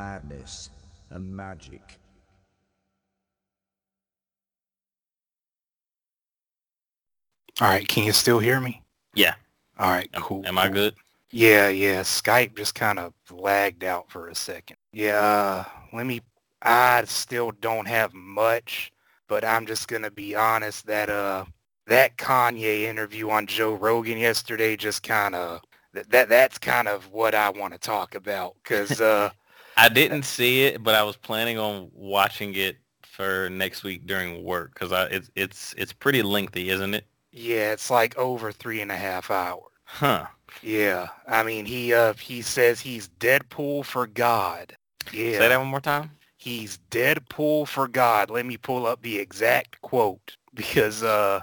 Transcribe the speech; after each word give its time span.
monsters, 0.00 0.30
madness, 0.30 0.70
and 1.10 1.36
magic. 1.36 1.98
All 7.60 7.68
right, 7.68 7.86
can 7.86 8.04
you 8.04 8.12
still 8.12 8.38
hear 8.38 8.60
me? 8.60 8.82
Yeah. 9.14 9.34
All 9.78 9.90
right, 9.90 10.08
Am- 10.14 10.22
cool. 10.22 10.46
Am 10.46 10.58
I 10.58 10.68
good? 10.68 10.94
Yeah, 11.30 11.68
yeah. 11.68 12.00
Skype 12.00 12.56
just 12.56 12.74
kind 12.74 12.98
of 12.98 13.12
lagged 13.30 13.84
out 13.84 14.10
for 14.10 14.28
a 14.28 14.34
second. 14.34 14.76
Yeah, 14.92 15.20
uh, 15.20 15.64
let 15.92 16.06
me. 16.06 16.22
I 16.62 17.04
still 17.06 17.52
don't 17.60 17.86
have 17.88 18.12
much, 18.14 18.92
but 19.28 19.44
I'm 19.44 19.66
just 19.66 19.88
gonna 19.88 20.10
be 20.10 20.34
honest 20.34 20.86
that 20.86 21.08
uh 21.08 21.44
that 21.86 22.16
Kanye 22.18 22.82
interview 22.82 23.30
on 23.30 23.46
Joe 23.46 23.74
Rogan 23.74 24.18
yesterday 24.18 24.76
just 24.76 25.02
kind 25.02 25.34
of 25.34 25.62
that, 25.94 26.10
that 26.10 26.28
that's 26.28 26.58
kind 26.58 26.88
of 26.88 27.10
what 27.12 27.34
I 27.34 27.50
want 27.50 27.72
to 27.74 27.78
talk 27.78 28.14
about 28.14 28.56
because 28.62 29.00
uh 29.00 29.30
I 29.76 29.88
didn't 29.88 30.24
see 30.24 30.64
it, 30.64 30.82
but 30.82 30.94
I 30.94 31.02
was 31.02 31.16
planning 31.16 31.58
on 31.58 31.90
watching 31.94 32.54
it 32.54 32.76
for 33.02 33.48
next 33.50 33.82
week 33.82 34.06
during 34.06 34.42
work 34.44 34.74
because 34.74 34.92
it's 35.10 35.30
it's 35.34 35.74
it's 35.76 35.92
pretty 35.92 36.22
lengthy, 36.22 36.70
isn't 36.70 36.94
it? 36.94 37.04
yeah, 37.32 37.72
it's 37.72 37.90
like 37.90 38.16
over 38.18 38.52
three 38.52 38.80
and 38.80 38.90
a 38.90 38.96
half 38.96 39.30
hours. 39.30 39.62
Huh. 39.84 40.26
Yeah, 40.62 41.08
I 41.26 41.42
mean 41.42 41.64
he 41.66 41.92
uh 41.94 42.14
he 42.14 42.42
says 42.42 42.80
he's 42.80 43.08
Deadpool 43.08 43.84
for 43.84 44.06
God. 44.06 44.76
Yeah. 45.12 45.38
Say 45.38 45.48
that 45.48 45.58
one 45.58 45.68
more 45.68 45.80
time. 45.80 46.10
He's 46.36 46.78
Deadpool 46.90 47.68
for 47.68 47.86
God. 47.88 48.30
Let 48.30 48.46
me 48.46 48.56
pull 48.56 48.86
up 48.86 49.02
the 49.02 49.18
exact 49.18 49.80
quote 49.82 50.36
because 50.54 51.02
uh 51.02 51.42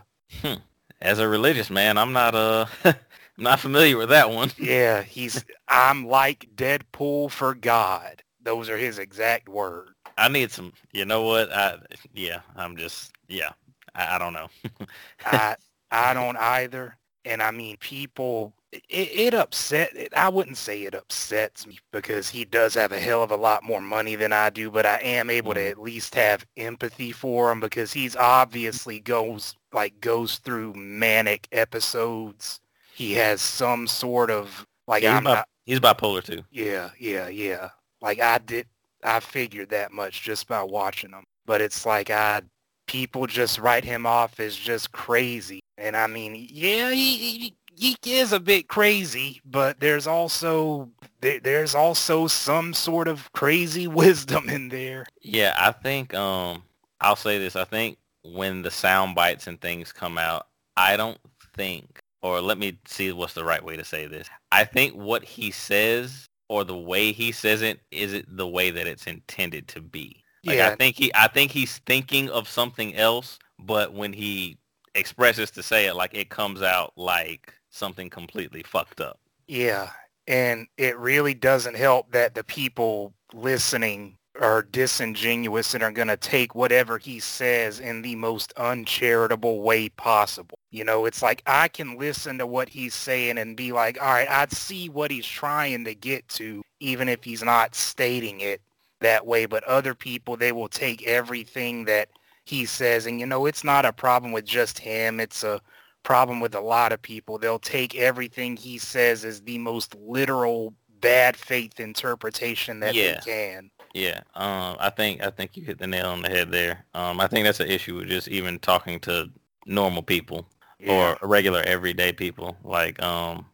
As 1.01 1.19
a 1.19 1.27
religious 1.27 1.69
man, 1.69 1.97
I'm 1.97 2.13
not 2.13 2.35
uh 2.35 2.65
I'm 3.37 3.43
not 3.43 3.59
familiar 3.59 3.97
with 3.97 4.09
that 4.09 4.29
one. 4.31 4.51
yeah, 4.57 5.01
he's 5.03 5.45
I'm 5.67 6.07
like 6.07 6.49
Deadpool 6.55 7.31
for 7.31 7.53
God. 7.55 8.23
Those 8.41 8.69
are 8.69 8.77
his 8.77 8.99
exact 8.99 9.49
words. 9.49 9.91
I 10.17 10.27
need 10.29 10.51
some. 10.51 10.73
You 10.93 11.05
know 11.05 11.23
what? 11.23 11.51
I 11.53 11.77
yeah. 12.13 12.41
I'm 12.55 12.75
just 12.77 13.13
yeah. 13.27 13.51
I, 13.95 14.15
I 14.15 14.17
don't 14.19 14.33
know. 14.33 14.47
I 15.25 15.55
I 15.91 16.13
don't 16.13 16.37
either. 16.37 16.97
And 17.25 17.41
I 17.43 17.51
mean 17.51 17.77
people 17.77 18.53
it, 18.71 18.83
it 18.89 19.33
upset 19.33 19.95
it, 19.95 20.13
I 20.15 20.29
wouldn't 20.29 20.57
say 20.57 20.83
it 20.83 20.95
upsets 20.95 21.67
me 21.67 21.79
because 21.91 22.29
he 22.29 22.45
does 22.45 22.73
have 22.75 22.91
a 22.91 22.99
hell 22.99 23.23
of 23.23 23.31
a 23.31 23.35
lot 23.37 23.63
more 23.63 23.81
money 23.81 24.15
than 24.15 24.33
I 24.33 24.49
do, 24.49 24.71
but 24.71 24.85
I 24.85 24.97
am 25.01 25.29
able 25.29 25.53
to 25.53 25.59
Mhm. 25.59 25.71
at 25.71 25.77
least 25.81 26.15
have 26.15 26.45
empathy 26.57 27.11
for 27.11 27.51
him 27.51 27.59
because 27.59 27.93
he's 27.93 28.15
obviously 28.15 28.99
goes 28.99 29.55
like 29.73 29.99
goes 30.01 30.37
through 30.39 30.73
manic 30.73 31.47
episodes. 31.51 32.59
He 32.97 33.13
has 33.13 33.41
some 33.41 33.85
sort 33.85 34.31
of 34.31 34.65
like 34.87 35.03
Yeah, 35.03 35.13
he's 35.17 35.23
bi- 35.23 35.33
not 35.35 35.47
He's 35.67 35.79
bipolar 35.79 36.23
too. 36.23 36.43
yeah, 36.49 36.89
yeah, 36.97 37.27
yeah. 37.27 37.69
Like 38.01 38.19
I 38.19 38.39
did, 38.39 38.65
I 39.03 39.19
figured 39.19 39.69
that 39.69 39.91
much 39.91 40.23
just 40.23 40.47
by 40.47 40.63
watching 40.63 41.11
him. 41.11 41.23
But 41.45 41.61
it's 41.61 41.85
like 41.85 42.09
I, 42.09 42.41
people 42.87 43.27
just 43.27 43.59
write 43.59 43.83
him 43.85 44.07
off 44.07 44.39
as 44.39 44.55
just 44.55 44.91
crazy. 44.93 45.59
And 45.77 45.95
I 45.95 46.07
mean, 46.07 46.47
yeah, 46.49 46.89
he, 46.89 47.53
he, 47.75 47.95
he 48.01 48.13
is 48.15 48.33
a 48.33 48.39
bit 48.39 48.67
crazy, 48.67 49.41
but 49.45 49.79
there's 49.79 50.07
also, 50.07 50.89
there, 51.21 51.39
there's 51.39 51.75
also 51.75 52.25
some 52.25 52.73
sort 52.73 53.07
of 53.07 53.31
crazy 53.33 53.87
wisdom 54.01 54.49
in 54.49 54.69
there. 54.69 55.05
Yeah, 55.21 55.53
I 55.55 55.71
think 55.71 56.15
um 56.15 56.63
I'll 56.99 57.15
say 57.15 57.37
this. 57.37 57.55
I 57.55 57.65
think 57.65 57.99
when 58.23 58.63
the 58.63 58.71
sound 58.71 59.13
bites 59.13 59.45
and 59.45 59.61
things 59.61 59.91
come 59.91 60.17
out, 60.17 60.47
I 60.75 60.97
don't 60.97 61.19
think 61.55 61.99
or 62.21 62.41
let 62.41 62.57
me 62.57 62.77
see 62.85 63.11
what's 63.11 63.33
the 63.33 63.43
right 63.43 63.63
way 63.63 63.77
to 63.77 63.85
say 63.85 64.07
this. 64.07 64.27
I 64.51 64.63
think 64.63 64.93
what 64.93 65.23
he 65.23 65.51
says 65.51 66.27
or 66.49 66.63
the 66.63 66.77
way 66.77 67.11
he 67.11 67.31
says 67.31 67.61
it 67.61 67.79
isn't 67.91 68.37
the 68.37 68.47
way 68.47 68.71
that 68.71 68.87
it's 68.87 69.07
intended 69.07 69.67
to 69.69 69.81
be. 69.81 70.23
Like 70.45 70.57
yeah, 70.57 70.69
I 70.69 70.75
think 70.75 70.95
he 70.95 71.11
I 71.13 71.27
think 71.27 71.51
he's 71.51 71.79
thinking 71.79 72.29
of 72.29 72.47
something 72.47 72.95
else, 72.95 73.37
but 73.59 73.93
when 73.93 74.13
he 74.13 74.57
expresses 74.95 75.51
to 75.51 75.63
say 75.63 75.87
it 75.87 75.95
like 75.95 76.13
it 76.13 76.29
comes 76.29 76.61
out 76.61 76.93
like 76.95 77.53
something 77.69 78.09
completely 78.09 78.63
fucked 78.63 79.01
up. 79.01 79.19
Yeah, 79.47 79.89
and 80.27 80.67
it 80.77 80.97
really 80.97 81.33
doesn't 81.33 81.75
help 81.75 82.11
that 82.11 82.35
the 82.35 82.43
people 82.43 83.13
listening 83.33 84.17
are 84.41 84.61
disingenuous 84.61 85.73
and 85.73 85.83
are 85.83 85.91
going 85.91 86.07
to 86.07 86.17
take 86.17 86.55
whatever 86.55 86.97
he 86.97 87.19
says 87.19 87.79
in 87.79 88.01
the 88.01 88.15
most 88.15 88.53
uncharitable 88.57 89.61
way 89.61 89.89
possible. 89.89 90.57
You 90.71 90.83
know, 90.83 91.05
it's 91.05 91.21
like 91.21 91.41
I 91.45 91.67
can 91.67 91.97
listen 91.97 92.37
to 92.37 92.47
what 92.47 92.69
he's 92.69 92.93
saying 92.93 93.37
and 93.37 93.57
be 93.57 93.71
like, 93.71 94.01
all 94.01 94.07
right, 94.07 94.29
I'd 94.29 94.51
see 94.51 94.89
what 94.89 95.11
he's 95.11 95.25
trying 95.25 95.85
to 95.85 95.95
get 95.95 96.27
to, 96.29 96.61
even 96.79 97.09
if 97.09 97.23
he's 97.23 97.43
not 97.43 97.75
stating 97.75 98.41
it 98.41 98.61
that 98.99 99.25
way. 99.25 99.45
But 99.45 99.63
other 99.63 99.93
people, 99.95 100.37
they 100.37 100.51
will 100.51 100.67
take 100.69 101.07
everything 101.07 101.85
that 101.85 102.09
he 102.45 102.65
says. 102.65 103.05
And, 103.07 103.19
you 103.19 103.25
know, 103.25 103.45
it's 103.45 103.63
not 103.63 103.85
a 103.85 103.93
problem 103.93 104.31
with 104.31 104.45
just 104.45 104.79
him. 104.79 105.19
It's 105.19 105.43
a 105.43 105.61
problem 106.03 106.39
with 106.39 106.55
a 106.55 106.61
lot 106.61 106.93
of 106.93 107.01
people. 107.01 107.37
They'll 107.37 107.59
take 107.59 107.95
everything 107.95 108.55
he 108.55 108.77
says 108.77 109.25
as 109.25 109.41
the 109.41 109.57
most 109.57 109.95
literal 109.95 110.73
bad 111.01 111.37
faith 111.37 111.79
interpretation 111.79 112.79
that 112.79 112.95
Yeah. 112.95 113.19
they 113.19 113.31
can. 113.31 113.69
Yeah, 113.97 114.21
um, 114.35 114.77
I 114.79 114.89
think 114.91 115.23
I 115.23 115.31
think 115.31 115.57
you 115.57 115.63
hit 115.63 115.79
the 115.79 115.87
nail 115.87 116.07
on 116.09 116.21
the 116.21 116.29
head 116.29 116.51
there. 116.51 116.85
Um, 116.93 117.19
I 117.19 117.27
think 117.27 117.45
that's 117.45 117.59
an 117.59 117.69
issue 117.69 117.95
with 117.97 118.09
just 118.09 118.27
even 118.27 118.59
talking 118.59 118.99
to 119.01 119.29
normal 119.65 120.03
people 120.03 120.47
Yeah. 120.79 121.13
or 121.13 121.17
regular 121.23 121.61
everyday 121.63 122.13
people. 122.13 122.57
Like, 122.63 123.01
um, 123.01 123.47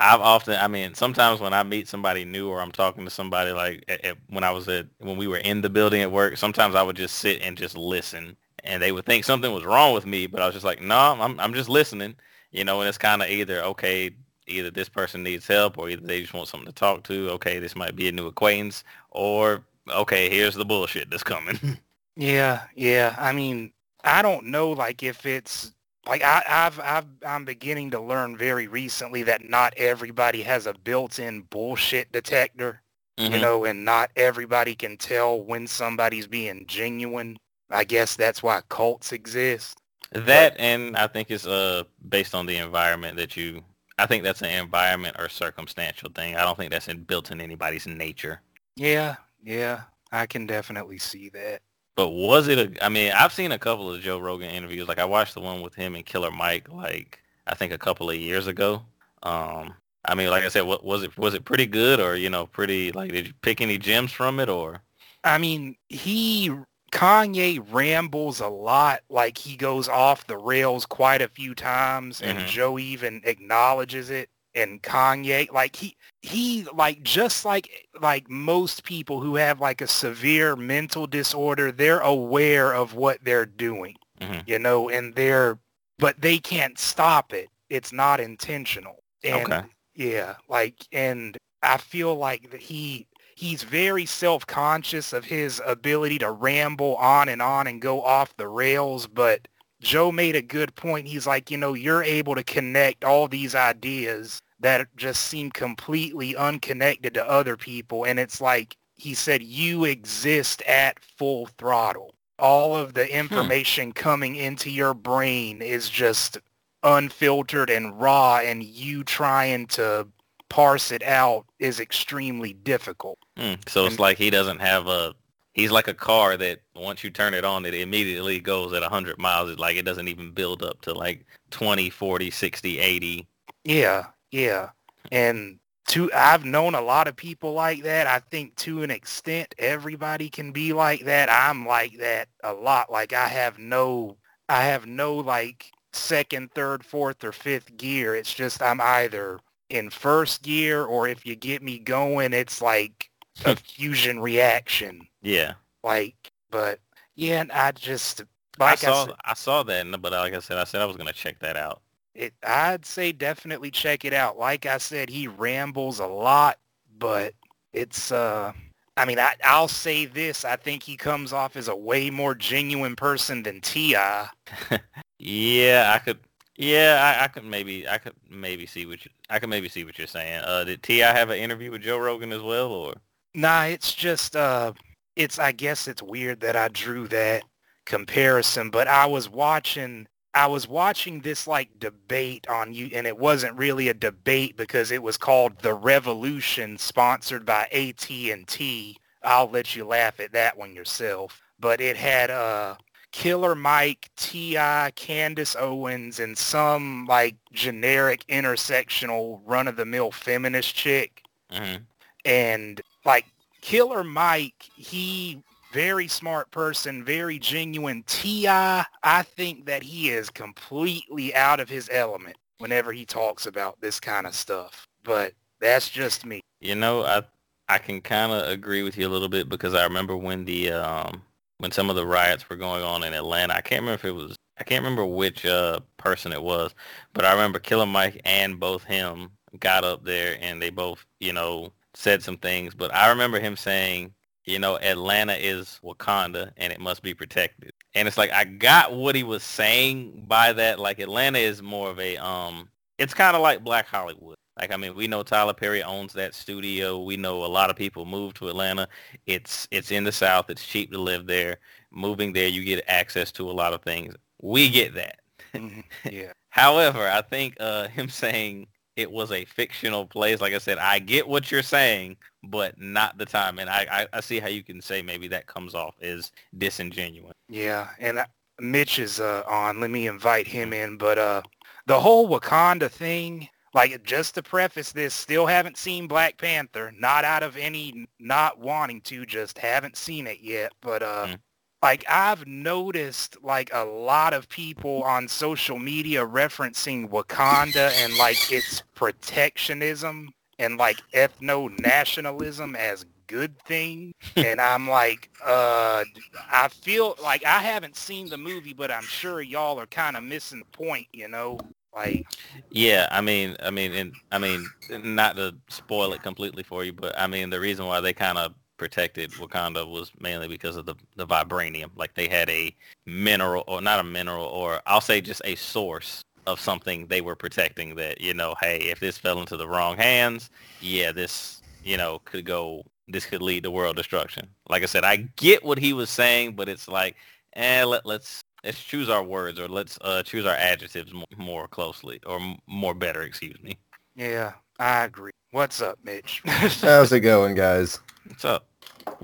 I've 0.00 0.20
often, 0.20 0.56
I 0.60 0.68
mean, 0.68 0.94
sometimes 0.94 1.40
when 1.40 1.54
I 1.54 1.62
meet 1.64 1.88
somebody 1.88 2.24
new 2.24 2.48
or 2.50 2.60
I'm 2.62 2.72
talking 2.72 3.04
to 3.04 3.10
somebody 3.10 3.52
like 3.52 3.84
at, 3.88 4.04
at- 4.04 4.18
when 4.28 4.44
I 4.44 4.52
was 4.52 4.68
at 4.68 4.88
when 4.98 5.16
we 5.18 5.28
were 5.28 5.38
in 5.38 5.62
the 5.62 5.70
building 5.70 6.02
at 6.02 6.12
work, 6.12 6.36
sometimes 6.38 6.74
I 6.76 6.82
would 6.84 6.96
just 6.96 7.16
sit 7.18 7.42
and 7.42 7.58
just 7.58 7.76
listen, 7.76 8.36
and 8.64 8.82
they 8.82 8.92
would 8.92 9.06
think 9.06 9.24
something 9.24 9.52
was 9.52 9.64
wrong 9.64 9.94
with 9.94 10.06
me, 10.06 10.26
but 10.28 10.42
I 10.42 10.46
was 10.46 10.54
just 10.54 10.66
like, 10.66 10.82
no, 10.82 10.96
I'm 10.98 11.40
I'm 11.40 11.54
just 11.54 11.70
listening, 11.70 12.16
you 12.52 12.64
know. 12.64 12.80
And 12.80 12.88
it's 12.88 12.98
kind 12.98 13.22
of 13.22 13.30
either 13.30 13.62
okay, 13.64 14.10
either 14.46 14.70
this 14.70 14.88
person 14.88 15.22
needs 15.22 15.46
help 15.46 15.78
or 15.78 15.88
either 15.90 16.06
they 16.06 16.20
just 16.20 16.34
want 16.34 16.48
something 16.48 16.66
to 16.66 16.72
talk 16.72 17.02
to. 17.04 17.30
Okay, 17.32 17.58
this 17.58 17.76
might 17.76 17.96
be 17.96 18.08
a 18.08 18.12
new 18.12 18.26
acquaintance, 18.26 18.84
or 19.10 19.62
okay, 19.90 20.28
here's 20.30 20.54
the 20.54 20.64
bullshit 20.64 21.10
that's 21.10 21.22
coming. 21.24 21.58
Yeah, 22.16 22.62
yeah. 22.74 23.14
I 23.18 23.32
mean, 23.32 23.72
I 24.04 24.22
don't 24.22 24.46
know, 24.46 24.70
like 24.70 25.02
if 25.02 25.26
it's 25.26 25.72
like 26.08 26.22
I, 26.22 26.42
I've, 26.48 26.80
I've, 26.80 27.06
I'm 27.26 27.44
beginning 27.44 27.90
to 27.90 28.00
learn 28.00 28.36
very 28.36 28.68
recently 28.68 29.22
that 29.24 29.48
not 29.48 29.74
everybody 29.76 30.42
has 30.42 30.66
a 30.66 30.74
built-in 30.74 31.42
bullshit 31.42 32.12
detector, 32.12 32.80
you 33.26 33.36
Mhm. 33.36 33.40
know, 33.40 33.64
and 33.64 33.84
not 33.84 34.10
everybody 34.16 34.74
can 34.74 34.96
tell 34.96 35.40
when 35.42 35.66
somebody's 35.66 36.26
being 36.26 36.64
genuine. 36.66 37.36
I 37.70 37.84
guess 37.84 38.16
that's 38.16 38.42
why 38.42 38.62
cults 38.68 39.12
exist. 39.12 39.78
That 40.12 40.54
and 40.58 40.96
I 40.96 41.08
think 41.08 41.30
it's 41.30 41.46
uh 41.46 41.82
based 42.08 42.34
on 42.34 42.46
the 42.46 42.56
environment 42.58 43.16
that 43.16 43.36
you. 43.36 43.62
I 43.98 44.06
think 44.06 44.24
that's 44.24 44.42
an 44.42 44.50
environment 44.50 45.16
or 45.18 45.28
circumstantial 45.28 46.10
thing. 46.10 46.36
I 46.36 46.42
don't 46.42 46.56
think 46.56 46.70
that's 46.70 46.88
in, 46.88 47.02
built 47.04 47.30
in 47.30 47.40
anybody's 47.40 47.86
nature. 47.86 48.42
Yeah, 48.76 49.16
yeah. 49.42 49.82
I 50.12 50.26
can 50.26 50.46
definitely 50.46 50.98
see 50.98 51.30
that. 51.30 51.62
But 51.96 52.10
was 52.10 52.48
it 52.48 52.58
a? 52.58 52.84
I 52.84 52.90
mean, 52.90 53.12
I've 53.12 53.32
seen 53.32 53.52
a 53.52 53.58
couple 53.58 53.92
of 53.92 54.02
Joe 54.02 54.18
Rogan 54.18 54.50
interviews. 54.50 54.86
Like 54.86 54.98
I 54.98 55.06
watched 55.06 55.34
the 55.34 55.40
one 55.40 55.62
with 55.62 55.74
him 55.74 55.94
and 55.94 56.04
Killer 56.04 56.30
Mike, 56.30 56.70
like 56.70 57.20
I 57.46 57.54
think 57.54 57.72
a 57.72 57.78
couple 57.78 58.10
of 58.10 58.16
years 58.16 58.46
ago. 58.46 58.82
Um, 59.22 59.72
I 60.04 60.14
mean, 60.14 60.28
like 60.28 60.44
I 60.44 60.48
said, 60.48 60.62
what 60.62 60.84
was 60.84 61.02
it? 61.02 61.16
Was 61.16 61.32
it 61.32 61.46
pretty 61.46 61.66
good, 61.66 61.98
or 61.98 62.14
you 62.14 62.28
know, 62.28 62.46
pretty 62.46 62.92
like? 62.92 63.12
Did 63.12 63.28
you 63.28 63.32
pick 63.40 63.62
any 63.62 63.78
gems 63.78 64.12
from 64.12 64.40
it, 64.40 64.50
or? 64.50 64.82
I 65.24 65.38
mean, 65.38 65.76
he 65.88 66.52
Kanye 66.92 67.60
rambles 67.72 68.40
a 68.40 68.48
lot, 68.48 69.00
like 69.10 69.38
he 69.38 69.56
goes 69.56 69.88
off 69.88 70.26
the 70.26 70.38
rails 70.38 70.86
quite 70.86 71.20
a 71.22 71.28
few 71.28 71.54
times, 71.54 72.20
and 72.20 72.38
Mhm. 72.38 72.46
Joe 72.46 72.78
even 72.78 73.20
acknowledges 73.24 74.10
it. 74.10 74.30
And 74.54 74.82
Kanye, 74.82 75.50
like 75.52 75.76
he 75.76 75.96
he 76.22 76.64
like 76.72 77.02
just 77.02 77.44
like 77.44 77.68
like 78.00 78.30
most 78.30 78.84
people 78.84 79.20
who 79.20 79.34
have 79.36 79.60
like 79.60 79.80
a 79.82 79.86
severe 79.86 80.56
mental 80.56 81.06
disorder, 81.06 81.70
they're 81.72 82.00
aware 82.00 82.72
of 82.74 82.94
what 82.94 83.22
they're 83.22 83.44
doing, 83.46 83.96
Mhm. 84.20 84.46
you 84.46 84.58
know, 84.58 84.88
and 84.88 85.14
they're 85.14 85.58
but 85.98 86.20
they 86.20 86.38
can't 86.38 86.78
stop 86.78 87.32
it. 87.34 87.48
It's 87.68 87.92
not 87.92 88.20
intentional. 88.20 89.02
And 89.24 89.42
Okay. 89.52 89.62
yeah, 89.94 90.36
like 90.48 90.86
and 90.92 91.36
I 91.62 91.76
feel 91.78 92.14
like 92.14 92.50
that 92.50 92.60
he 92.62 93.06
he's 93.36 93.62
very 93.62 94.06
self-conscious 94.06 95.12
of 95.12 95.24
his 95.24 95.62
ability 95.64 96.18
to 96.18 96.30
ramble 96.30 96.96
on 96.96 97.28
and 97.28 97.40
on 97.40 97.66
and 97.66 97.80
go 97.82 98.02
off 98.02 98.36
the 98.36 98.48
rails, 98.48 99.06
but 99.06 99.46
Joe 99.82 100.10
made 100.10 100.34
a 100.34 100.42
good 100.42 100.74
point. 100.74 101.06
He's 101.06 101.26
like, 101.26 101.50
you 101.50 101.58
know, 101.58 101.74
you're 101.74 102.02
able 102.02 102.34
to 102.34 102.42
connect 102.42 103.04
all 103.04 103.28
these 103.28 103.54
ideas 103.54 104.40
that 104.60 104.88
just 104.96 105.24
seem 105.24 105.50
completely 105.50 106.34
unconnected 106.34 107.12
to 107.14 107.30
other 107.30 107.58
people. 107.58 108.04
And 108.04 108.18
it's 108.18 108.40
like 108.40 108.74
he 108.94 109.12
said, 109.12 109.42
you 109.42 109.84
exist 109.84 110.62
at 110.62 110.98
full 111.18 111.46
throttle. 111.58 112.14
All 112.38 112.74
of 112.74 112.94
the 112.94 113.04
hmm. 113.04 113.12
information 113.12 113.92
coming 113.92 114.36
into 114.36 114.70
your 114.70 114.94
brain 114.94 115.60
is 115.60 115.90
just 115.90 116.38
unfiltered 116.82 117.68
and 117.68 118.00
raw 118.00 118.38
and 118.38 118.62
you 118.64 119.04
trying 119.04 119.66
to 119.66 120.06
parse 120.48 120.90
it 120.92 121.02
out 121.02 121.46
is 121.58 121.80
extremely 121.80 122.52
difficult. 122.52 123.18
Mm, 123.38 123.68
so 123.68 123.84
it's 123.84 123.94
And- 123.94 124.00
like 124.00 124.18
he 124.18 124.30
doesn't 124.30 124.60
have 124.60 124.86
a. 124.86 125.14
He's 125.54 125.70
like 125.70 125.88
a 125.88 125.94
car 125.94 126.36
that 126.36 126.60
once 126.74 127.02
you 127.02 127.08
turn 127.08 127.32
it 127.32 127.42
on, 127.42 127.64
it 127.64 127.72
immediately 127.72 128.40
goes 128.40 128.74
at 128.74 128.82
100 128.82 129.18
miles. 129.18 129.48
It's 129.50 129.58
like 129.58 129.76
it 129.76 129.86
doesn't 129.86 130.08
even 130.08 130.30
build 130.32 130.62
up 130.62 130.82
to 130.82 130.92
like 130.92 131.24
20, 131.50 131.88
40, 131.88 132.30
60, 132.30 132.78
80. 132.78 133.26
Yeah, 133.64 134.04
yeah. 134.30 134.68
And 135.10 135.58
to 135.88 136.12
I've 136.12 136.44
known 136.44 136.74
a 136.74 136.80
lot 136.82 137.08
of 137.08 137.16
people 137.16 137.54
like 137.54 137.84
that. 137.84 138.06
I 138.06 138.18
think 138.18 138.54
to 138.56 138.82
an 138.82 138.90
extent 138.90 139.54
everybody 139.58 140.28
can 140.28 140.52
be 140.52 140.74
like 140.74 141.04
that. 141.06 141.30
I'm 141.30 141.64
like 141.66 141.96
that 142.00 142.28
a 142.44 142.52
lot. 142.52 142.92
Like 142.92 143.14
I 143.14 143.28
have 143.28 143.58
no 143.58 144.18
I 144.50 144.62
have 144.64 144.84
no 144.86 145.14
like 145.14 145.70
second, 145.94 146.50
third, 146.54 146.84
fourth 146.84 147.24
or 147.24 147.32
fifth 147.32 147.76
gear. 147.78 148.14
It's 148.14 148.34
just 148.34 148.60
I'm 148.60 148.80
either 148.82 149.38
in 149.70 149.90
first 149.90 150.42
gear 150.42 150.84
or 150.84 151.08
if 151.08 151.26
you 151.26 151.34
get 151.34 151.62
me 151.62 151.78
going 151.78 152.32
it's 152.32 152.62
like 152.62 153.10
a 153.44 153.56
fusion 153.56 154.20
reaction. 154.20 155.06
Yeah. 155.22 155.54
Like 155.82 156.32
but 156.50 156.80
yeah, 157.14 157.40
and 157.40 157.52
I 157.52 157.72
just 157.72 158.22
I 158.60 158.70
like 158.70 158.84
I, 158.84 158.86
saw 158.86 159.06
said, 159.06 159.14
I 159.24 159.34
saw 159.34 159.62
that, 159.64 160.02
but 160.02 160.12
like 160.12 160.34
I 160.34 160.38
said, 160.40 160.58
I 160.58 160.64
said 160.64 160.80
I 160.80 160.86
was 160.86 160.96
gonna 160.96 161.12
check 161.12 161.38
that 161.40 161.56
out. 161.56 161.82
it 162.14 162.34
I'd 162.46 162.86
say 162.86 163.12
definitely 163.12 163.70
check 163.70 164.04
it 164.04 164.12
out. 164.12 164.38
Like 164.38 164.66
I 164.66 164.78
said, 164.78 165.08
he 165.10 165.28
rambles 165.28 166.00
a 166.00 166.06
lot, 166.06 166.58
but 166.98 167.34
it's 167.72 168.12
uh 168.12 168.52
I 168.96 169.04
mean 169.04 169.18
I 169.18 169.34
I'll 169.44 169.68
say 169.68 170.06
this, 170.06 170.44
I 170.44 170.56
think 170.56 170.82
he 170.82 170.96
comes 170.96 171.32
off 171.32 171.56
as 171.56 171.68
a 171.68 171.76
way 171.76 172.10
more 172.10 172.34
genuine 172.34 172.96
person 172.96 173.42
than 173.42 173.60
T.I. 173.60 174.28
Yeah, 175.18 175.92
I 175.94 175.98
could. 175.98 176.18
Yeah, 176.56 177.16
I, 177.20 177.24
I 177.24 177.28
could 177.28 177.44
maybe 177.44 177.86
I 177.88 177.98
could 177.98 178.14
maybe 178.30 178.66
see 178.66 178.86
what 178.86 179.04
you 179.04 179.10
I 179.28 179.38
could 179.38 179.50
maybe 179.50 179.68
see 179.68 179.84
what 179.84 179.98
you're 179.98 180.06
saying. 180.06 180.42
Uh, 180.44 180.64
did 180.64 180.82
T.I. 180.82 181.12
have 181.12 181.30
an 181.30 181.38
interview 181.38 181.70
with 181.70 181.82
Joe 181.82 181.98
Rogan 181.98 182.32
as 182.32 182.42
well, 182.42 182.68
or 182.68 182.94
Nah, 183.34 183.64
it's 183.64 183.92
just 183.92 184.34
uh 184.36 184.72
it's 185.16 185.38
I 185.38 185.52
guess 185.52 185.86
it's 185.88 186.02
weird 186.02 186.40
that 186.40 186.56
I 186.56 186.68
drew 186.68 187.08
that 187.08 187.44
comparison, 187.84 188.70
but 188.70 188.88
I 188.88 189.06
was 189.06 189.28
watching 189.28 190.08
I 190.34 190.46
was 190.46 190.68
watching 190.68 191.20
this 191.20 191.46
like 191.46 191.78
debate 191.78 192.46
on 192.48 192.72
you 192.72 192.90
and 192.94 193.06
it 193.06 193.18
wasn't 193.18 193.56
really 193.58 193.88
a 193.88 193.94
debate 193.94 194.56
because 194.56 194.90
it 194.90 195.02
was 195.02 195.16
called 195.18 195.60
The 195.60 195.74
Revolution 195.74 196.78
sponsored 196.78 197.46
by 197.46 197.68
AT&T. 197.72 198.96
I'll 199.22 199.50
let 199.50 199.74
you 199.74 199.84
laugh 199.84 200.20
at 200.20 200.32
that 200.32 200.56
one 200.56 200.74
yourself. 200.74 201.40
But 201.58 201.80
it 201.80 201.96
had 201.96 202.30
uh 202.30 202.76
Killer 203.16 203.54
Mike, 203.54 204.10
T.I., 204.18 204.90
Candace 204.94 205.56
Owens, 205.58 206.20
and 206.20 206.36
some 206.36 207.06
like 207.06 207.34
generic 207.50 208.26
intersectional 208.28 209.40
run-of-the-mill 209.46 210.10
feminist 210.10 210.74
chick 210.74 211.22
Mhm. 211.50 211.86
and 212.26 212.82
like 213.06 213.24
Killer 213.62 214.04
Mike, 214.04 214.68
he 214.76 215.42
very 215.72 216.08
smart 216.08 216.50
person, 216.50 217.02
very 217.06 217.38
genuine. 217.38 218.02
T.I., 218.02 218.84
I 219.02 219.22
think 219.22 219.64
that 219.64 219.82
he 219.82 220.10
is 220.10 220.28
completely 220.28 221.34
out 221.34 221.58
of 221.58 221.70
his 221.70 221.88
element 221.90 222.36
whenever 222.58 222.92
he 222.92 223.06
talks 223.06 223.46
about 223.46 223.80
this 223.80 223.98
kind 223.98 224.26
of 224.26 224.34
stuff. 224.34 224.86
But 225.04 225.32
that's 225.58 225.88
just 225.88 226.26
me. 226.26 226.42
You 226.60 226.74
know, 226.74 227.02
I 227.02 227.22
I 227.70 227.78
can 227.78 228.02
kind 228.02 228.30
of 228.32 228.46
agree 228.46 228.82
with 228.82 228.98
you 228.98 229.08
a 229.08 229.08
little 229.08 229.30
bit 229.30 229.48
because 229.48 229.72
I 229.72 229.84
remember 229.84 230.18
when 230.18 230.44
the 230.44 230.72
um 230.72 231.22
when 231.58 231.70
some 231.70 231.90
of 231.90 231.96
the 231.96 232.06
riots 232.06 232.48
were 232.48 232.56
going 232.56 232.82
on 232.82 233.02
in 233.04 233.14
Atlanta. 233.14 233.54
I 233.54 233.60
can't 233.60 233.82
remember 233.82 233.94
if 233.94 234.04
it 234.04 234.14
was 234.14 234.36
I 234.58 234.64
can't 234.64 234.82
remember 234.82 235.04
which 235.04 235.44
uh 235.44 235.80
person 235.96 236.32
it 236.32 236.42
was, 236.42 236.74
but 237.12 237.24
I 237.24 237.32
remember 237.32 237.58
Killer 237.58 237.86
Mike 237.86 238.20
and 238.24 238.58
both 238.60 238.84
him 238.84 239.30
got 239.60 239.84
up 239.84 240.04
there 240.04 240.38
and 240.40 240.60
they 240.60 240.70
both, 240.70 241.04
you 241.20 241.32
know, 241.32 241.72
said 241.94 242.22
some 242.22 242.36
things, 242.38 242.74
but 242.74 242.94
I 242.94 243.08
remember 243.08 243.40
him 243.40 243.56
saying, 243.56 244.14
you 244.44 244.58
know, 244.58 244.78
Atlanta 244.78 245.34
is 245.34 245.80
Wakanda 245.82 246.52
and 246.56 246.72
it 246.72 246.80
must 246.80 247.02
be 247.02 247.14
protected. 247.14 247.72
And 247.94 248.06
it's 248.06 248.18
like 248.18 248.32
I 248.32 248.44
got 248.44 248.94
what 248.94 249.14
he 249.14 249.22
was 249.22 249.42
saying 249.42 250.24
by 250.28 250.52
that 250.52 250.78
like 250.78 250.98
Atlanta 250.98 251.38
is 251.38 251.62
more 251.62 251.90
of 251.90 251.98
a 252.00 252.16
um 252.18 252.68
it's 252.98 253.14
kind 253.14 253.36
of 253.36 253.42
like 253.42 253.64
Black 253.64 253.86
Hollywood. 253.86 254.36
Like 254.58 254.72
I 254.72 254.76
mean, 254.76 254.94
we 254.94 255.06
know 255.06 255.22
Tyler 255.22 255.52
Perry 255.54 255.82
owns 255.82 256.12
that 256.14 256.34
studio. 256.34 257.00
We 257.02 257.16
know 257.16 257.44
a 257.44 257.46
lot 257.46 257.70
of 257.70 257.76
people 257.76 258.04
move 258.06 258.34
to 258.34 258.48
Atlanta. 258.48 258.88
It's 259.26 259.68
it's 259.70 259.90
in 259.90 260.04
the 260.04 260.12
South. 260.12 260.50
It's 260.50 260.66
cheap 260.66 260.92
to 260.92 260.98
live 260.98 261.26
there. 261.26 261.58
Moving 261.90 262.32
there, 262.32 262.48
you 262.48 262.64
get 262.64 262.84
access 262.88 263.30
to 263.32 263.50
a 263.50 263.52
lot 263.52 263.74
of 263.74 263.82
things. 263.82 264.14
We 264.40 264.70
get 264.70 264.94
that. 264.94 265.20
Mhm. 265.54 265.84
yeah. 266.10 266.32
However, 266.50 267.06
I 267.08 267.22
think 267.22 267.56
uh, 267.60 267.88
him 267.88 268.08
saying 268.08 268.66
it 268.96 269.10
was 269.10 269.30
a 269.30 269.44
fictional 269.44 270.06
place, 270.06 270.40
like 270.40 270.54
I 270.54 270.58
said, 270.58 270.78
I 270.78 270.98
get 271.00 271.28
what 271.28 271.50
you're 271.50 271.62
saying, 271.62 272.16
but 272.44 272.80
not 272.80 273.18
the 273.18 273.26
time. 273.26 273.58
And 273.58 273.68
I, 273.68 273.86
I, 273.90 274.06
I 274.14 274.20
see 274.20 274.40
how 274.40 274.48
you 274.48 274.62
can 274.62 274.80
say 274.80 275.02
maybe 275.02 275.28
that 275.28 275.46
comes 275.46 275.74
off 275.74 275.94
as 276.00 276.32
disingenuous. 276.56 277.34
Yeah. 277.50 277.88
And 277.98 278.18
uh, 278.20 278.24
Mitch 278.58 278.98
is 278.98 279.20
uh, 279.20 279.42
on. 279.46 279.80
Let 279.80 279.90
me 279.90 280.06
invite 280.06 280.46
him 280.46 280.72
in. 280.72 280.96
But 280.96 281.18
uh, 281.18 281.42
the 281.86 282.00
whole 282.00 282.28
Wakanda 282.28 282.90
thing, 282.90 283.48
like 283.76 284.02
just 284.02 284.34
to 284.34 284.42
preface 284.42 284.90
this, 284.92 285.14
still 285.14 285.46
haven't 285.46 285.76
seen 285.76 286.08
Black 286.08 286.38
Panther. 286.38 286.92
Not 286.98 287.24
out 287.24 287.44
of 287.44 287.56
any 287.56 288.06
not 288.18 288.58
wanting 288.58 289.02
to, 289.02 289.24
just 289.26 289.58
haven't 289.58 289.96
seen 289.96 290.26
it 290.26 290.40
yet. 290.40 290.72
But 290.80 291.02
uh, 291.04 291.26
Mm. 291.28 291.38
like 291.82 292.04
I've 292.08 292.46
noticed 292.46 293.36
like 293.44 293.70
a 293.72 293.84
lot 293.84 294.32
of 294.34 294.48
people 294.48 295.02
on 295.04 295.28
social 295.28 295.78
media 295.78 296.26
referencing 296.26 297.08
Wakanda 297.10 297.92
and 298.02 298.16
like 298.16 298.50
its 298.50 298.82
protectionism 298.94 300.30
and 300.58 300.78
like 300.78 301.02
ethno-nationalism 301.12 302.74
as 302.76 303.04
good 303.28 303.58
thing 303.64 304.12
and 304.36 304.60
i'm 304.60 304.88
like 304.88 305.28
uh 305.44 306.04
i 306.52 306.68
feel 306.68 307.16
like 307.20 307.44
i 307.44 307.58
haven't 307.58 307.96
seen 307.96 308.28
the 308.28 308.38
movie 308.38 308.72
but 308.72 308.88
i'm 308.90 309.02
sure 309.02 309.40
y'all 309.40 309.80
are 309.80 309.86
kind 309.86 310.16
of 310.16 310.22
missing 310.22 310.60
the 310.60 310.64
point 310.78 311.08
you 311.12 311.26
know 311.26 311.58
like 311.96 312.26
Yeah, 312.70 313.08
I 313.10 313.20
mean, 313.20 313.56
I 313.62 313.70
mean, 313.70 313.92
and 313.92 314.12
I 314.32 314.38
mean, 314.38 314.66
not 314.90 315.36
to 315.36 315.54
spoil 315.68 316.12
it 316.12 316.22
completely 316.22 316.62
for 316.62 316.84
you, 316.84 316.92
but 316.92 317.18
I 317.18 317.26
mean, 317.26 317.50
the 317.50 317.60
reason 317.60 317.86
why 317.86 318.00
they 318.00 318.12
kind 318.12 318.38
of 318.38 318.54
protected 318.76 319.30
Wakanda 319.32 319.88
was 319.88 320.12
mainly 320.20 320.48
because 320.48 320.76
of 320.76 320.86
the 320.86 320.94
the 321.16 321.26
vibranium. 321.26 321.90
Like 321.96 322.14
they 322.14 322.28
had 322.28 322.48
a 322.50 322.74
mineral, 323.06 323.64
or 323.66 323.80
not 323.80 324.00
a 324.00 324.04
mineral, 324.04 324.46
or 324.46 324.80
I'll 324.86 325.00
say 325.00 325.20
just 325.20 325.42
a 325.44 325.54
source 325.56 326.22
of 326.46 326.60
something 326.60 327.06
they 327.06 327.20
were 327.20 327.36
protecting. 327.36 327.94
That 327.96 328.20
you 328.20 328.34
know, 328.34 328.54
hey, 328.60 328.78
if 328.90 329.00
this 329.00 329.18
fell 329.18 329.40
into 329.40 329.56
the 329.56 329.68
wrong 329.68 329.96
hands, 329.96 330.50
yeah, 330.80 331.12
this 331.12 331.62
you 331.82 331.96
know 331.96 332.20
could 332.24 332.44
go. 332.44 332.84
This 333.08 333.24
could 333.24 333.40
lead 333.40 333.62
to 333.62 333.70
world 333.70 333.94
destruction. 333.96 334.48
Like 334.68 334.82
I 334.82 334.86
said, 334.86 335.04
I 335.04 335.16
get 335.36 335.64
what 335.64 335.78
he 335.78 335.92
was 335.92 336.10
saying, 336.10 336.56
but 336.56 336.68
it's 336.68 336.88
like, 336.88 337.14
eh, 337.54 337.84
let, 337.84 338.04
let's 338.04 338.42
let's 338.64 338.82
choose 338.82 339.08
our 339.08 339.22
words 339.22 339.58
or 339.58 339.68
let's 339.68 339.98
uh, 340.02 340.22
choose 340.22 340.46
our 340.46 340.54
adjectives 340.56 341.12
more, 341.12 341.24
more 341.36 341.68
closely 341.68 342.20
or 342.26 342.38
more 342.66 342.94
better, 342.94 343.22
excuse 343.22 343.60
me. 343.62 343.76
yeah 344.14 344.52
i 344.78 345.04
agree 345.04 345.32
what's 345.52 345.80
up 345.80 345.98
mitch 346.04 346.42
How's 346.46 347.12
it 347.12 347.20
going, 347.20 347.54
guys? 347.54 348.00
What's 348.26 348.44
up? 348.44 348.66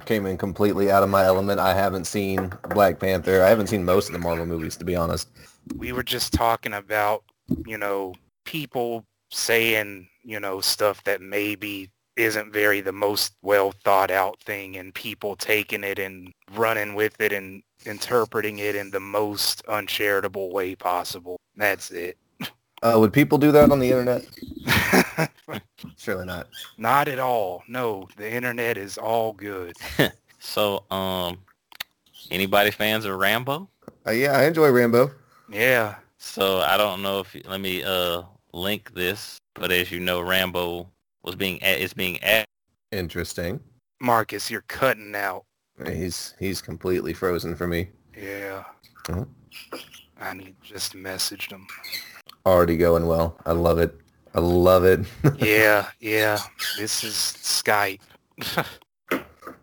Came 0.07 0.27
in 0.27 0.39
completely 0.39 0.91
out 0.91 1.03
of 1.03 1.09
my 1.11 1.25
element. 1.25 1.59
I 1.61 1.75
haven't 1.75 2.07
seen 2.07 2.53
Black 2.71 2.99
Panther. 3.01 3.43
I 3.43 3.49
haven't 3.49 3.67
seen 3.67 3.85
most 3.85 4.07
of 4.09 4.13
the 4.13 4.19
Marvel 4.19 4.47
movies, 4.47 4.77
to 4.77 4.85
be 4.85 4.95
honest. 4.97 5.29
we 5.77 5.93
were 5.93 6.03
just 6.05 6.33
talking 6.33 6.73
about, 6.73 7.25
you 7.67 7.77
know, 7.77 8.15
people 8.45 9.05
saying, 9.31 10.09
you 10.23 10.39
know, 10.41 10.61
stuff 10.61 11.03
that 11.05 11.21
maybe 11.21 11.91
isn't 12.17 12.53
very 12.53 12.81
the 12.81 12.93
most 12.93 13.35
well 13.43 13.73
thought 13.85 14.11
out 14.11 14.39
thing 14.41 14.77
and 14.77 14.95
people 14.95 15.35
taking 15.37 15.83
it 15.83 15.99
and 15.99 16.33
running 16.55 16.95
with 16.95 17.21
it 17.21 17.33
and 17.33 17.63
interpreting 17.87 18.59
it 18.59 18.75
in 18.75 18.91
the 18.91 19.01
most 19.01 19.63
uncharitable 19.67 20.51
way 20.53 20.75
possible. 20.75 21.37
That's 21.57 21.91
it. 21.91 22.17
Uh, 22.83 22.97
would 22.99 23.13
people 23.13 23.39
do 23.39 23.53
that 23.53 23.71
on 23.71 23.79
the 23.79 23.91
internet? 23.91 24.27
Surely 25.97 26.25
not. 26.27 26.49
Not 26.79 27.07
at 27.07 27.21
all. 27.21 27.63
No, 27.69 28.09
the 28.17 28.29
internet 28.31 28.77
is 28.77 28.99
all 28.99 29.33
good. 29.33 29.77
So, 30.45 30.83
um, 30.91 31.39
anybody 32.33 32.73
fans 32.73 33.05
of 33.05 33.17
Rambo? 33.17 33.69
Uh, 34.05 34.11
yeah, 34.11 34.33
I 34.33 34.47
enjoy 34.47 34.71
Rambo. 34.73 35.13
Yeah. 35.49 35.95
So 36.19 36.59
I 36.59 36.77
don't 36.77 37.01
know 37.01 37.21
if 37.21 37.37
let 37.47 37.61
me 37.61 37.85
uh 37.85 38.23
link 38.53 38.93
this, 38.93 39.39
but 39.55 39.71
as 39.71 39.93
you 39.93 40.01
know, 40.01 40.21
Rambo 40.21 40.89
was 41.23 41.37
being 41.37 41.61
a- 41.63 41.81
is 41.81 41.95
being 41.95 42.19
a- 42.25 42.45
Interesting. 42.91 43.61
Marcus, 44.01 44.51
you're 44.51 44.65
cutting 44.67 45.15
out. 45.15 45.45
He's 45.87 46.35
he's 46.39 46.61
completely 46.63 47.13
frozen 47.13 47.57
for 47.57 47.67
me. 47.67 47.89
Yeah. 48.17 48.65
Mhm. 49.05 49.29
I 50.21 50.35
need 50.35 50.55
just 50.63 50.95
messaged 50.95 51.51
him. 51.51 51.67
Already 52.47 52.77
going 52.77 53.07
well. 53.07 53.37
I 53.47 53.53
love 53.53 53.79
it. 53.79 53.97
I 54.35 54.41
love 54.41 54.85
it. 54.85 55.01
yeah, 55.39 55.89
yeah. 56.01 56.39
This 56.79 57.03
is 57.05 57.15
Skype. 57.15 58.01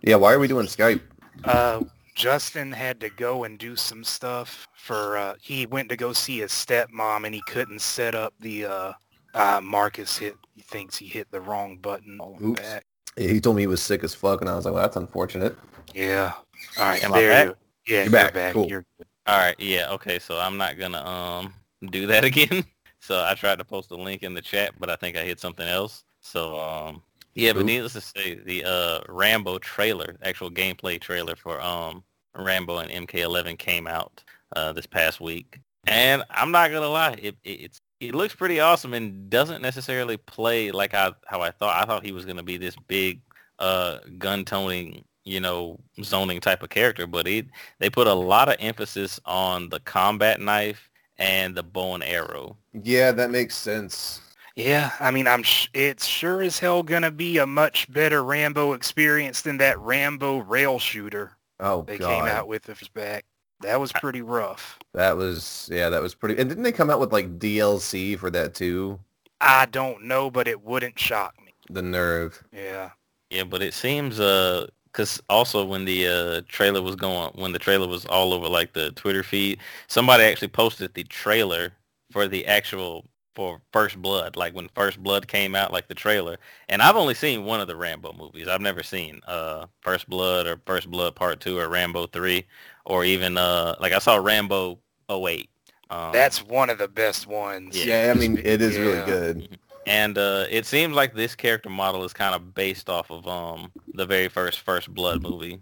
yeah, 0.01 0.15
why 0.15 0.33
are 0.33 0.39
we 0.39 0.47
doing 0.47 0.67
Skype? 0.67 1.01
uh, 1.45 1.81
Justin 2.15 2.71
had 2.71 2.99
to 2.99 3.09
go 3.09 3.45
and 3.45 3.57
do 3.57 3.75
some 3.75 4.03
stuff 4.03 4.67
for. 4.73 5.17
Uh, 5.17 5.35
he 5.41 5.65
went 5.65 5.89
to 5.89 5.95
go 5.97 6.11
see 6.13 6.39
his 6.39 6.51
stepmom, 6.51 7.25
and 7.25 7.33
he 7.33 7.41
couldn't 7.47 7.81
set 7.81 8.13
up 8.15 8.33
the 8.39 8.65
uh, 8.65 8.93
Uh, 9.33 9.61
Marcus 9.63 10.17
hit. 10.17 10.35
He 10.55 10.61
thinks 10.61 10.97
he 10.97 11.05
hit 11.07 11.29
the 11.31 11.39
wrong 11.41 11.77
button 11.77 12.19
on 12.19 12.41
the 12.41 12.47
Oops. 12.49 12.61
back. 12.61 12.85
Yeah, 13.17 13.27
he 13.29 13.41
told 13.41 13.55
me 13.55 13.63
he 13.63 13.67
was 13.67 13.81
sick 13.81 14.03
as 14.03 14.13
fuck, 14.13 14.41
and 14.41 14.49
I 14.49 14.55
was 14.55 14.65
like, 14.65 14.73
well, 14.73 14.83
that's 14.83 14.95
unfortunate. 14.95 15.57
Yeah. 15.93 16.33
All 16.77 16.83
right. 16.83 17.03
Am 17.03 17.13
I 17.13 17.21
back? 17.21 17.45
you. 17.47 17.55
Yeah, 17.87 18.03
You're 18.03 18.21
you're 18.21 18.31
back. 18.31 18.53
Cool. 18.53 18.67
You're 18.67 18.85
good. 18.97 19.07
All 19.29 19.37
right, 19.37 19.55
yeah, 19.59 19.91
okay. 19.91 20.17
So 20.17 20.39
I'm 20.39 20.57
not 20.57 20.79
gonna 20.79 21.05
um 21.05 21.53
do 21.91 22.07
that 22.07 22.23
again. 22.23 22.63
So 23.01 23.23
I 23.23 23.33
tried 23.33 23.59
to 23.59 23.63
post 23.63 23.91
a 23.91 23.95
link 23.95 24.23
in 24.23 24.33
the 24.33 24.41
chat, 24.41 24.73
but 24.77 24.89
I 24.89 24.97
think 24.97 25.15
I 25.15 25.21
hit 25.21 25.39
something 25.39 25.65
else. 25.65 26.03
So 26.19 26.59
um 26.59 27.01
yeah, 27.33 27.53
but 27.53 27.59
Oops. 27.59 27.67
needless 27.67 27.93
to 27.93 28.01
say, 28.01 28.35
the 28.35 28.65
uh 28.65 28.99
Rambo 29.07 29.57
trailer, 29.59 30.17
actual 30.21 30.51
gameplay 30.51 30.99
trailer 30.99 31.37
for 31.37 31.61
um 31.61 32.03
Rambo 32.35 32.79
and 32.79 33.07
MK11 33.07 33.57
came 33.57 33.87
out 33.87 34.21
uh 34.57 34.73
this 34.73 34.85
past 34.85 35.21
week, 35.21 35.61
and 35.87 36.23
I'm 36.29 36.51
not 36.51 36.71
gonna 36.71 36.89
lie, 36.89 37.13
it, 37.21 37.37
it 37.45 37.51
it's 37.51 37.79
it 37.99 38.15
looks 38.15 38.35
pretty 38.35 38.59
awesome 38.59 38.93
and 38.93 39.29
doesn't 39.29 39.61
necessarily 39.61 40.17
play 40.17 40.71
like 40.71 40.93
I 40.93 41.11
how 41.25 41.41
I 41.41 41.51
thought. 41.51 41.81
I 41.81 41.85
thought 41.85 42.05
he 42.05 42.11
was 42.11 42.25
gonna 42.25 42.43
be 42.43 42.57
this 42.57 42.75
big 42.75 43.21
uh 43.59 43.99
gun 44.17 44.45
toning 44.45 45.03
you 45.25 45.39
know 45.41 45.79
zoning 46.03 46.39
type 46.39 46.63
of 46.63 46.69
character, 46.69 47.07
but 47.07 47.27
it 47.27 47.47
they 47.79 47.89
put 47.89 48.07
a 48.07 48.13
lot 48.13 48.49
of 48.49 48.55
emphasis 48.59 49.19
on 49.25 49.69
the 49.69 49.79
combat 49.81 50.39
knife 50.39 50.89
and 51.17 51.55
the 51.55 51.63
bow 51.63 51.95
and 51.95 52.03
arrow. 52.03 52.57
Yeah, 52.73 53.11
that 53.13 53.31
makes 53.31 53.55
sense. 53.55 54.21
Yeah, 54.55 54.91
I 54.99 55.11
mean, 55.11 55.27
I'm. 55.27 55.43
Sh- 55.43 55.69
it's 55.73 56.05
sure 56.05 56.41
as 56.41 56.59
hell 56.59 56.83
gonna 56.83 57.11
be 57.11 57.37
a 57.37 57.45
much 57.47 57.91
better 57.91 58.23
Rambo 58.23 58.73
experience 58.73 59.41
than 59.41 59.57
that 59.57 59.79
Rambo 59.79 60.39
rail 60.39 60.79
shooter 60.79 61.37
Oh 61.59 61.87
they 61.87 61.99
god, 61.99 61.99
came 61.99 62.27
out 62.27 62.47
with 62.47 62.69
us 62.69 62.87
back. 62.89 63.25
That 63.61 63.79
was 63.79 63.91
pretty 63.91 64.21
rough. 64.21 64.79
that 64.93 65.17
was 65.17 65.69
yeah, 65.71 65.89
that 65.89 66.01
was 66.01 66.15
pretty. 66.15 66.39
And 66.39 66.49
didn't 66.49 66.63
they 66.63 66.71
come 66.71 66.89
out 66.89 66.99
with 66.99 67.11
like 67.11 67.39
DLC 67.39 68.17
for 68.17 68.29
that 68.31 68.53
too? 68.53 68.99
I 69.41 69.65
don't 69.67 70.03
know, 70.03 70.29
but 70.29 70.47
it 70.47 70.61
wouldn't 70.63 70.99
shock 70.99 71.35
me. 71.43 71.53
The 71.69 71.81
nerve. 71.81 72.43
Yeah. 72.51 72.91
Yeah, 73.29 73.43
but 73.43 73.61
it 73.61 73.73
seems 73.73 74.19
uh 74.19 74.67
because 74.91 75.21
also 75.29 75.63
when 75.65 75.85
the 75.85 76.07
uh, 76.07 76.41
trailer 76.47 76.81
was 76.81 76.95
going, 76.95 77.31
when 77.35 77.51
the 77.51 77.59
trailer 77.59 77.87
was 77.87 78.05
all 78.07 78.33
over 78.33 78.47
like 78.47 78.73
the 78.73 78.89
Twitter 78.91 79.21
feed, 79.21 79.59
somebody 79.87 80.23
actually 80.23 80.47
posted 80.47 80.93
the 80.95 81.03
trailer 81.03 81.73
for 82.11 82.27
the 82.27 82.45
actual 82.47 83.05
for 83.35 83.61
First 83.71 84.01
Blood, 84.01 84.35
like 84.35 84.55
when 84.55 84.67
First 84.75 85.01
Blood 85.01 85.27
came 85.27 85.53
out, 85.55 85.71
like 85.71 85.87
the 85.87 85.93
trailer. 85.93 86.37
And 86.69 86.81
I've 86.81 86.95
only 86.95 87.13
seen 87.13 87.45
one 87.45 87.61
of 87.61 87.67
the 87.67 87.75
Rambo 87.75 88.13
movies. 88.13 88.47
I've 88.47 88.61
never 88.61 88.81
seen 88.83 89.21
uh 89.27 89.67
First 89.81 90.09
Blood 90.09 90.47
or 90.47 90.59
First 90.65 90.89
Blood 90.89 91.15
Part 91.15 91.39
Two 91.39 91.59
or 91.59 91.69
Rambo 91.69 92.07
Three, 92.07 92.45
or 92.89 93.05
even 93.05 93.37
uh 93.37 93.75
like 93.79 93.93
I 93.93 93.99
saw 93.99 94.17
Rambo 94.17 94.79
08. 95.09 95.49
Um, 95.91 96.11
That's 96.11 96.45
one 96.45 96.69
of 96.69 96.77
the 96.77 96.87
best 96.87 97.25
ones. 97.27 97.77
Yeah. 97.77 98.05
Yeah, 98.05 98.11
I 98.11 98.13
mean 98.15 98.37
it 98.43 98.61
is 98.61 98.77
really 98.77 99.03
good. 99.05 99.57
and 99.87 100.17
uh, 100.17 100.45
it 100.49 100.65
seems 100.65 100.93
like 100.93 101.15
this 101.15 101.33
character 101.35 101.69
model 101.69 102.03
is 102.03 102.13
kind 102.13 102.35
of 102.35 102.53
based 102.53 102.89
off 102.89 103.09
of 103.09 103.27
um 103.27 103.71
the 103.93 104.05
very 104.05 104.27
first 104.27 104.59
First 104.59 104.93
Blood 104.93 105.21
movie. 105.21 105.59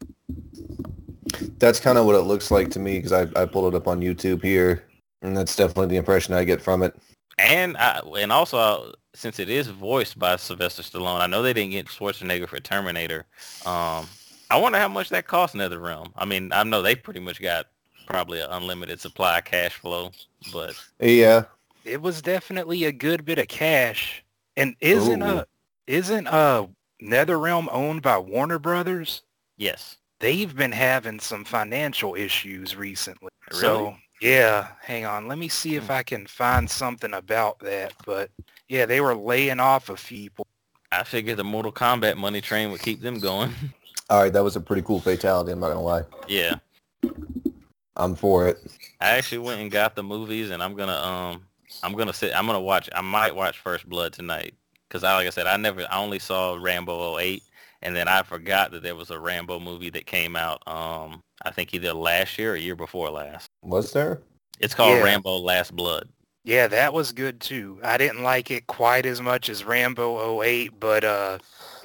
That's 1.60 1.80
kind 1.80 1.98
of 1.98 2.06
what 2.06 2.16
it 2.16 2.22
looks 2.22 2.52
like 2.52 2.70
to 2.72 2.80
me 2.80 3.00
because 3.00 3.14
I 3.14 3.28
I 3.42 3.46
pulled 3.46 3.74
it 3.74 3.78
up 3.78 3.88
on 3.88 4.02
YouTube 4.02 4.44
here, 4.44 4.84
and 5.22 5.36
that's 5.36 5.56
definitely 5.56 5.88
the 5.88 5.98
impression 5.98 6.34
I 6.34 6.44
get 6.44 6.62
from 6.62 6.84
it. 6.84 6.96
And 7.38 7.78
I, 7.78 8.00
and 8.20 8.32
also 8.32 8.58
uh, 8.58 8.92
since 9.14 9.40
it 9.40 9.50
is 9.50 9.68
voiced 9.68 10.18
by 10.18 10.36
Sylvester 10.38 10.82
Stallone, 10.84 11.20
I 11.22 11.28
know 11.28 11.42
they 11.42 11.54
didn't 11.54 11.72
get 11.72 11.88
Schwarzenegger 11.88 12.48
for 12.48 12.60
Terminator. 12.60 13.26
Um, 13.66 14.08
I 14.50 14.58
wonder 14.58 14.77
how 14.77 14.88
much 14.88 15.10
that 15.10 15.27
cost 15.27 15.56
NetherRealm. 15.56 16.12
I 16.16 16.25
mean, 16.25 16.51
I 16.54 16.63
know 16.63 16.82
they 16.82 16.96
pretty 16.96 17.20
much 17.20 17.42
got 17.42 17.68
probably 18.06 18.39
an 18.39 18.50
unlimited 18.50 19.00
supply 19.01 19.39
of 19.39 19.46
cash 19.46 19.74
flow, 19.75 20.12
but 20.54 20.74
Yeah, 21.00 21.46
It 21.84 22.01
was 22.01 22.22
definitely 22.22 22.86
a 22.86 22.92
good 22.92 23.25
bit 23.25 23.39
of 23.39 23.48
cash. 23.48 24.24
And 24.56 24.75
isn't 24.80 25.22
Ooh. 25.22 25.25
uh 25.25 25.44
isn't 25.88 26.27
uh 26.27 26.68
NetherRealm 27.01 27.68
owned 27.72 28.01
by 28.01 28.18
Warner 28.18 28.60
Brothers? 28.60 29.22
yes, 29.58 29.98
They've 30.20 30.56
been 30.56 30.72
having 30.72 31.20
some 31.20 31.46
financial 31.46 32.16
issues 32.16 32.75
recently. 32.75 33.30
Really? 33.51 33.62
So 33.62 33.96
yeah, 34.20 34.70
hang 34.82 35.06
on. 35.06 35.27
Let 35.27 35.38
me 35.38 35.48
see 35.48 35.75
if 35.75 35.92
I 35.92 36.01
can 36.01 36.25
find 36.25 36.68
something 36.68 37.13
about 37.13 37.60
that. 37.60 37.94
But 38.04 38.32
yeah, 38.68 38.88
they 38.88 39.00
were 39.00 39.13
laying 39.13 39.60
off 39.60 39.89
a 39.89 39.98
few 39.98 40.30
people. 40.32 40.48
I 40.92 41.04
figured 41.04 41.38
the 41.38 41.44
Mortal 41.44 41.72
Kombat 41.72 42.18
money 42.18 42.42
train 42.42 42.72
would 42.72 42.82
keep 42.82 43.01
them 43.01 43.20
going. 43.20 43.51
all 44.10 44.22
right, 44.22 44.32
that 44.34 44.44
was 44.44 44.56
a 44.56 44.62
pretty 44.62 44.82
cool 44.82 45.00
fatality. 45.00 45.52
I'm 45.52 45.60
not 45.60 45.70
gonna 45.70 45.82
lie. 45.82 46.04
yeah, 46.28 46.56
I'm 47.96 48.16
for 48.16 48.48
it. 48.48 48.60
I 49.02 49.12
actually 49.12 49.40
went 49.40 49.62
and 49.62 49.72
got 49.72 49.96
the 49.96 50.04
movies, 50.04 50.50
and 50.50 50.62
I'm 50.62 50.76
gonna 50.76 50.96
um 50.98 51.42
I'm 51.84 51.94
gonna 51.94 52.14
sit. 52.14 52.34
I'm 52.36 52.46
gonna 52.46 52.62
watch. 52.62 52.90
I 52.96 53.02
might 53.02 53.36
watch 53.36 53.60
First 53.60 53.88
Blood 53.88 54.14
tonight 54.14 54.54
because 54.88 55.04
I 55.04 55.16
like 55.16 55.28
I 55.28 55.32
said 55.32 55.48
I 55.48 55.58
never. 55.58 55.86
I 55.92 55.98
only 55.98 56.20
saw 56.20 56.58
Rambo 56.60 57.18
08, 57.18 57.44
and 57.82 57.96
then 57.96 58.08
I 58.08 58.24
forgot 58.24 58.72
that 58.72 58.84
there 58.84 58.96
was 58.96 59.12
a 59.12 59.20
Rambo 59.20 59.60
movie 59.60 59.90
that 59.92 60.06
came 60.06 60.36
out. 60.36 60.62
Um, 60.68 61.22
I 61.44 61.52
think 61.52 61.74
either 61.74 61.94
last 61.94 62.38
year 62.38 62.54
or 62.54 62.58
year 62.58 62.76
before 62.76 63.10
last. 63.10 63.48
Was 63.64 63.92
there? 63.94 64.22
It's 64.60 64.74
called 64.74 64.98
Yeah. 64.98 65.04
Rambo 65.04 65.38
Last 65.38 65.76
Blood. 65.76 66.10
Yeah, 66.44 66.68
that 66.68 66.94
was 66.94 67.12
good 67.12 67.42
too. 67.42 67.80
I 67.84 67.98
didn't 67.98 68.24
like 68.24 68.50
it 68.50 68.66
quite 68.68 69.06
as 69.06 69.22
much 69.22 69.50
as 69.50 69.64
Rambo 69.66 70.42
08, 70.42 70.80
but 70.80 71.04
uh 71.04 71.38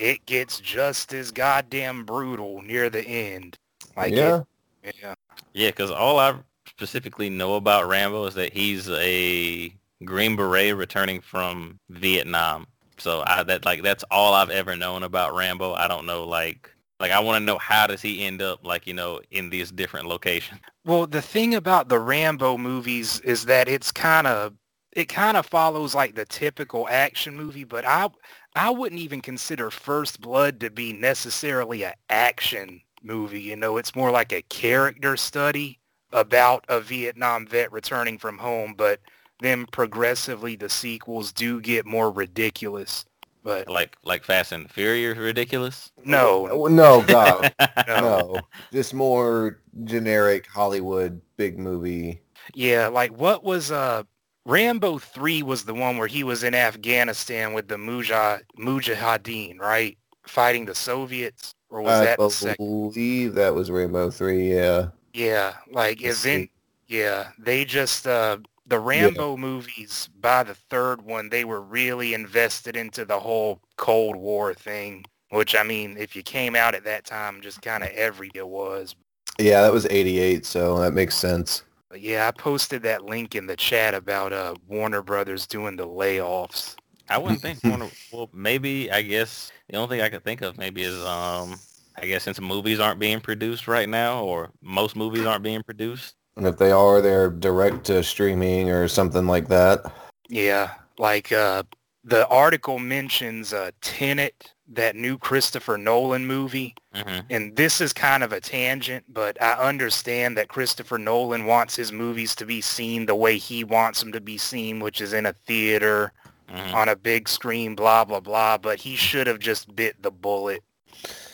it 0.03 0.27
gets 0.27 0.59
just 0.59 1.15
as 1.15 1.31
goddamn 1.31 2.05
brutal 2.05 2.61
near 2.63 2.91
the 2.91 3.07
end. 3.07 3.57
Like 3.97 4.13
yeah. 4.13 4.43
it, 4.83 4.97
yeah. 5.01 5.15
Yeah, 5.53 5.69
because 5.69 5.93
all 5.93 6.19
I 6.19 6.35
specifically 6.67 7.31
know 7.31 7.55
about 7.55 7.87
Rambo 7.87 8.27
is 8.27 8.35
that 8.35 8.53
he's 8.53 8.91
a 8.91 9.73
Green 10.05 10.35
Beret 10.35 10.75
returning 10.75 11.21
from 11.21 11.79
Vietnam. 11.89 12.67
So 12.99 13.23
I 13.27 13.45
that 13.45 13.65
like 13.65 13.83
that's 13.83 14.05
all 14.11 14.35
I've 14.35 14.51
ever 14.51 14.75
known 14.77 15.05
about 15.05 15.35
Rambo. 15.37 15.75
I 15.75 15.87
don't 15.87 16.05
know 16.05 16.25
like 16.25 16.69
like 16.99 17.13
I 17.13 17.21
want 17.21 17.41
to 17.41 17.45
know 17.45 17.59
how 17.59 17.87
does 17.87 18.03
he 18.03 18.25
end 18.25 18.43
up 18.43 18.67
like 18.67 18.89
you 18.89 18.95
know 18.95 19.21
in 19.31 19.51
these 19.51 19.71
different 19.71 20.07
locations. 20.07 20.61
Well, 20.85 21.07
the 21.07 21.23
thing 21.23 21.55
about 21.55 21.89
the 21.89 22.01
Rambo 22.01 22.59
movies 22.59 23.21
is 23.21 23.45
that 23.45 23.69
it's 23.69 23.93
kind 23.93 24.27
of 24.27 24.55
it 24.93 25.09
kind 25.09 25.37
of 25.37 25.47
follows 25.47 25.95
like 25.95 26.15
the 26.15 26.25
typical 26.27 26.89
action 26.89 27.37
movie, 27.37 27.65
but 27.65 27.85
I 27.87 28.09
I 28.55 28.71
wouldn't 28.71 29.01
even 29.01 29.21
consider 29.21 29.71
First 29.71 30.21
Blood 30.21 30.61
to 30.61 30.71
be 30.71 30.93
necessarily 30.93 31.85
an 31.85 31.95
action 32.11 32.83
movie. 33.03 33.41
You 33.41 33.57
know, 33.57 33.77
it's 33.79 33.97
more 33.97 34.11
like 34.11 34.33
a 34.33 34.43
character 34.43 35.17
study 35.17 35.79
about 36.13 36.65
a 36.69 36.81
Vietnam 36.81 37.47
vet 37.47 37.73
returning 37.73 38.19
from 38.19 38.39
home, 38.39 38.75
but 38.77 39.01
then 39.41 39.67
progressively 39.67 40.57
the 40.57 40.69
sequels 40.69 41.33
do 41.33 41.61
get 41.61 41.87
more 41.87 42.11
ridiculous. 42.11 43.05
But 43.43 43.69
Like 43.69 43.97
like 44.05 44.23
Fast 44.25 44.53
and 44.53 44.71
Furious 44.71 45.19
ridiculous. 45.19 45.91
no, 46.05 46.49
Oh, 46.51 46.67
No, 46.67 47.03
God, 47.03 47.53
no. 47.59 47.87
no. 47.89 48.41
Just 48.73 48.95
more 48.95 49.59
generic 49.85 50.47
Hollywood 50.47 51.21
big 51.37 51.59
movie. 51.59 52.21
Yeah, 52.55 52.89
like 52.89 53.11
what 53.13 53.43
was 53.43 53.73
uh 53.73 54.03
Rambo 54.45 54.99
3 54.99 55.43
was 55.43 55.65
the 55.65 55.75
one 55.75 55.99
where 55.99 56.09
he 56.09 56.25
was 56.25 56.43
in 56.43 56.55
Afghanistan 56.55 57.53
with 57.53 57.69
the 57.69 57.77
Mujah 57.77 58.41
Mujahideen, 58.59 59.59
right? 59.59 59.97
Fighting 60.27 60.65
the 60.65 60.75
Soviets 60.75 61.55
or 61.73 61.81
was 61.81 62.01
I 62.01 62.05
that 62.05 62.19
the 62.19 62.31
second? 62.31 62.57
believe 62.93 63.35
that 63.35 63.55
was 63.55 63.71
Rambo 63.71 64.11
Three. 64.11 64.55
Yeah. 64.55 64.89
Yeah, 65.15 65.55
like 65.71 66.01
Let's 66.03 66.25
event 66.25 66.51
yeah, 66.87 67.29
they 67.39 67.65
just 67.65 68.07
uh 68.07 68.39
the 68.67 68.79
Rambo 68.79 69.37
movies 69.37 70.09
by 70.21 70.43
the 70.43 70.55
third 70.55 71.03
one 71.03 71.29
they 71.29 71.45
were 71.45 71.61
really 71.61 72.15
invested 72.15 72.77
into 72.77 73.05
the 73.05 73.19
whole 73.19 73.61
Cold 73.77 74.17
War 74.17 74.55
thing, 74.55 75.05
which 75.31 75.57
I 75.57 75.63
mean, 75.63 75.97
if 75.99 76.15
you 76.15 76.23
came 76.23 76.55
out 76.55 76.75
at 76.75 76.85
that 76.85 77.05
time 77.05 77.41
just 77.41 77.63
kind 77.63 77.83
of 77.83 77.91
every 77.91 78.31
it 78.35 78.47
was. 78.47 78.95
Yeah, 79.39 79.63
that 79.63 79.73
was 79.73 79.87
'88, 79.87 80.45
so 80.45 80.79
that 80.79 80.93
makes 80.93 81.17
sense. 81.17 81.63
But 81.93 82.01
yeah, 82.01 82.27
I 82.27 82.31
posted 82.31 82.85
that 82.85 83.05
link 83.05 83.35
in 83.35 83.47
the 83.47 83.55
chat 83.55 83.93
about 83.93 84.33
uh 84.33 84.55
Warner 84.67 85.03
Brothers 85.03 85.47
doing 85.47 85.77
the 85.77 85.87
layoffs. 85.87 86.75
I 87.11 87.19
wouldn't 87.19 87.43
think 87.43 87.63
Warner. 87.65 87.89
Well, 88.11 88.31
maybe 88.33 88.91
I 88.91 89.03
guess 89.03 89.53
the 89.69 89.77
only 89.77 89.99
thing 89.99 90.01
I 90.03 90.09
could 90.09 90.25
think 90.25 90.41
of 90.41 90.57
maybe 90.57 90.85
is 90.85 90.99
um 91.05 91.61
I 91.99 92.07
guess 92.07 92.23
since 92.23 92.41
movies 92.41 92.81
aren't 92.81 92.99
being 92.99 93.21
produced 93.21 93.69
right 93.69 93.91
now, 93.91 94.25
or 94.25 94.53
most 94.63 94.97
movies 94.97 95.27
aren't 95.27 95.43
being 95.43 95.63
produced. 95.63 96.15
And 96.39 96.47
if 96.47 96.57
they 96.57 96.73
are, 96.73 97.03
they're 97.03 97.29
direct 97.29 97.85
to 97.85 98.03
streaming 98.03 98.71
or 98.71 98.89
something 98.89 99.27
like 99.27 99.49
that. 99.49 99.93
Yeah, 100.31 100.73
like 100.97 101.31
uh, 101.31 101.65
the 102.05 102.27
article 102.29 102.79
mentions 102.79 103.53
uh, 103.53 103.73
Tenet, 103.83 104.55
that 104.75 104.97
new 104.97 105.19
Christopher 105.19 105.79
Nolan 105.79 106.27
movie, 106.27 106.75
hmm 106.95 107.21
and 107.31 107.57
this 107.57 107.81
is 107.81 107.93
kind 107.93 108.23
of 108.23 108.33
a 108.33 108.41
tangent, 108.41 109.05
but 109.09 109.41
I 109.43 109.53
understand 109.55 110.37
that 110.37 110.49
Christopher 110.49 110.99
Nolan 110.99 111.47
wants 111.47 111.77
his 111.77 111.93
movies 111.93 112.35
to 112.37 112.47
be 112.47 112.61
seen 112.61 113.07
the 113.07 113.15
way 113.15 113.39
he 113.39 113.65
wants 113.65 114.01
them 114.01 114.13
to 114.13 114.21
be 114.21 114.39
seen, 114.39 114.81
which 114.81 115.01
is 115.01 115.13
in 115.13 115.27
a 115.27 115.33
theater 115.33 116.13
hmm 116.49 116.75
on 116.75 116.89
a 116.89 116.97
big 116.97 117.29
screen, 117.29 117.75
blah 117.75 118.05
blah 118.05 118.21
blah. 118.21 118.59
But 118.59 118.81
he 118.81 118.97
should 118.97 119.27
have 119.27 119.39
just 119.39 119.75
bit 119.75 120.03
the 120.03 120.11
bullet 120.11 120.63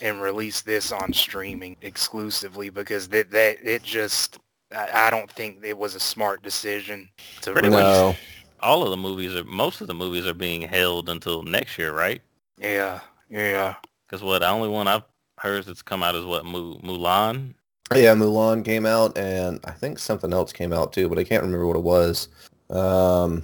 and 0.01 0.21
released 0.23 0.65
this 0.67 0.93
on 0.93 1.13
streaming 1.13 1.77
exclusively 1.83 2.71
because 2.71 3.09
that 3.09 3.31
that 3.33 3.59
it 3.63 3.83
just. 3.83 4.39
I 4.75 5.07
I 5.07 5.11
don't 5.11 5.31
think 5.31 5.65
it 5.65 5.79
was 5.79 5.95
a 5.95 6.01
smart 6.01 6.43
decision 6.43 7.09
to 7.43 7.53
Pretty 7.53 7.69
release 7.69 8.05
No. 8.05 8.19
all 8.61 8.83
of 8.83 8.91
the 8.91 8.97
movies 8.97 9.35
are 9.37 9.45
most 9.45 9.81
of 9.81 9.87
the 9.87 9.95
movies 9.95 10.27
are 10.27 10.35
being 10.35 10.63
held 10.63 11.09
until 11.09 11.43
next 11.43 11.79
year, 11.79 11.93
right? 11.93 12.23
Yeah, 12.59 13.01
yeah. 13.29 13.75
Because 14.07 14.23
what 14.23 14.41
the 14.41 14.49
only 14.49 14.69
one 14.69 14.89
I've 14.89 15.03
heard 15.39 15.65
that's 15.65 15.83
come 15.83 16.03
out 16.03 16.15
is 16.15 16.25
what 16.25 16.45
Mu- 16.45 16.79
Mulan. 16.79 17.55
Yeah, 17.95 18.15
Mulan 18.15 18.65
came 18.65 18.85
out, 18.85 19.17
and 19.17 19.61
I 19.65 19.71
think 19.71 19.99
something 19.99 20.33
else 20.33 20.53
came 20.53 20.73
out 20.73 20.93
too, 20.93 21.09
but 21.09 21.19
I 21.19 21.25
can't 21.25 21.43
remember 21.43 21.67
what 21.67 21.77
it 21.77 21.83
was. 21.83 22.29
Um, 22.71 23.43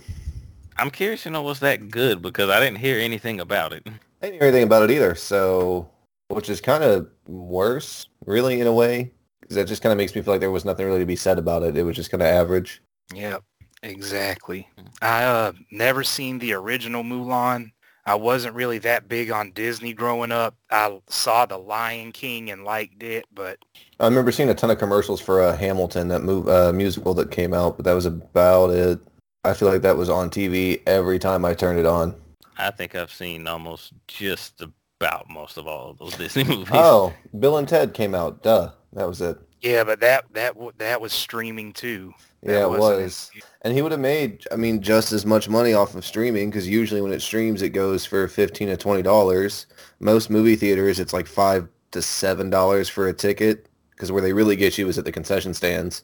I'm 0.76 0.90
curious 0.90 1.22
to 1.22 1.30
know 1.30 1.42
was 1.42 1.60
that 1.60 1.88
good 1.88 2.20
because 2.20 2.50
I 2.50 2.60
didn't 2.60 2.78
hear 2.78 2.98
anything 2.98 3.40
about 3.40 3.72
it. 3.72 3.86
I 3.86 4.26
didn't 4.26 4.34
hear 4.34 4.48
anything 4.48 4.64
about 4.64 4.82
it 4.82 4.90
either, 4.90 5.14
so 5.14 5.88
which 6.28 6.50
is 6.50 6.60
kind 6.60 6.84
of 6.84 7.08
worse, 7.26 8.06
really, 8.26 8.60
in 8.60 8.66
a 8.66 8.72
way, 8.72 9.10
because 9.40 9.56
that 9.56 9.66
just 9.66 9.82
kind 9.82 9.92
of 9.92 9.98
makes 9.98 10.14
me 10.14 10.20
feel 10.22 10.34
like 10.34 10.40
there 10.40 10.50
was 10.50 10.64
nothing 10.64 10.86
really 10.86 11.00
to 11.00 11.06
be 11.06 11.16
said 11.16 11.38
about 11.38 11.62
it. 11.62 11.76
It 11.76 11.84
was 11.84 11.96
just 11.96 12.10
kind 12.10 12.22
of 12.22 12.28
average. 12.28 12.82
Yep, 13.14 13.42
exactly. 13.82 14.68
I 15.00 15.24
uh 15.24 15.52
never 15.70 16.02
seen 16.04 16.38
the 16.38 16.52
original 16.54 17.02
Mulan. 17.02 17.70
I 18.06 18.14
wasn't 18.16 18.54
really 18.54 18.78
that 18.78 19.08
big 19.08 19.30
on 19.30 19.52
Disney 19.52 19.94
growing 19.94 20.30
up. 20.30 20.54
I 20.70 21.00
saw 21.08 21.46
The 21.46 21.56
Lion 21.58 22.12
King 22.12 22.50
and 22.50 22.64
liked 22.64 23.02
it, 23.02 23.24
but 23.32 23.58
I 23.98 24.04
remember 24.06 24.30
seeing 24.30 24.50
a 24.50 24.54
ton 24.54 24.70
of 24.70 24.78
commercials 24.78 25.20
for 25.20 25.40
uh, 25.42 25.56
Hamilton, 25.56 26.08
that 26.08 26.22
move, 26.22 26.48
uh, 26.48 26.72
musical 26.72 27.14
that 27.14 27.30
came 27.30 27.54
out, 27.54 27.76
but 27.76 27.84
that 27.84 27.94
was 27.94 28.06
about 28.06 28.70
it. 28.70 29.00
I 29.44 29.54
feel 29.54 29.68
like 29.68 29.82
that 29.82 29.96
was 29.96 30.10
on 30.10 30.30
TV 30.30 30.82
every 30.86 31.18
time 31.18 31.44
I 31.44 31.54
turned 31.54 31.78
it 31.78 31.86
on. 31.86 32.14
I 32.56 32.70
think 32.70 32.94
I've 32.94 33.12
seen 33.12 33.46
almost 33.46 33.92
just 34.06 34.62
about 35.00 35.28
most 35.30 35.56
of 35.56 35.66
all 35.66 35.90
of 35.90 35.98
those 35.98 36.16
Disney 36.18 36.44
movies. 36.44 36.68
Oh, 36.72 37.12
Bill 37.38 37.56
and 37.56 37.68
Ted 37.68 37.94
came 37.94 38.14
out. 38.14 38.42
Duh, 38.42 38.70
that 38.92 39.08
was 39.08 39.20
it. 39.20 39.38
yeah, 39.60 39.82
but 39.84 40.00
that 40.00 40.24
that 40.32 40.54
that 40.78 41.00
was 41.00 41.12
streaming 41.12 41.72
too. 41.72 42.12
That 42.42 42.52
Yeah, 42.52 42.64
it 42.64 42.70
wasn't 42.70 43.02
was. 43.02 43.30
And 43.64 43.72
he 43.74 43.80
would 43.80 43.92
have 43.92 44.00
made, 44.00 44.44
I 44.52 44.56
mean, 44.56 44.82
just 44.82 45.10
as 45.12 45.24
much 45.24 45.48
money 45.48 45.72
off 45.72 45.94
of 45.94 46.04
streaming 46.04 46.50
because 46.50 46.68
usually 46.68 47.00
when 47.00 47.12
it 47.12 47.22
streams, 47.22 47.62
it 47.62 47.70
goes 47.70 48.04
for 48.04 48.28
fifteen 48.28 48.68
to 48.68 48.76
twenty 48.76 49.02
dollars. 49.02 49.66
Most 50.00 50.28
movie 50.30 50.54
theaters, 50.56 51.00
it's 51.00 51.14
like 51.14 51.26
five 51.26 51.66
to 51.92 52.02
seven 52.02 52.50
dollars 52.50 52.88
for 52.90 53.08
a 53.08 53.14
ticket 53.14 53.68
because 53.90 54.12
where 54.12 54.20
they 54.20 54.32
really 54.34 54.56
get 54.56 54.76
you 54.76 54.86
is 54.88 54.98
at 54.98 55.06
the 55.06 55.12
concession 55.12 55.54
stands. 55.54 56.02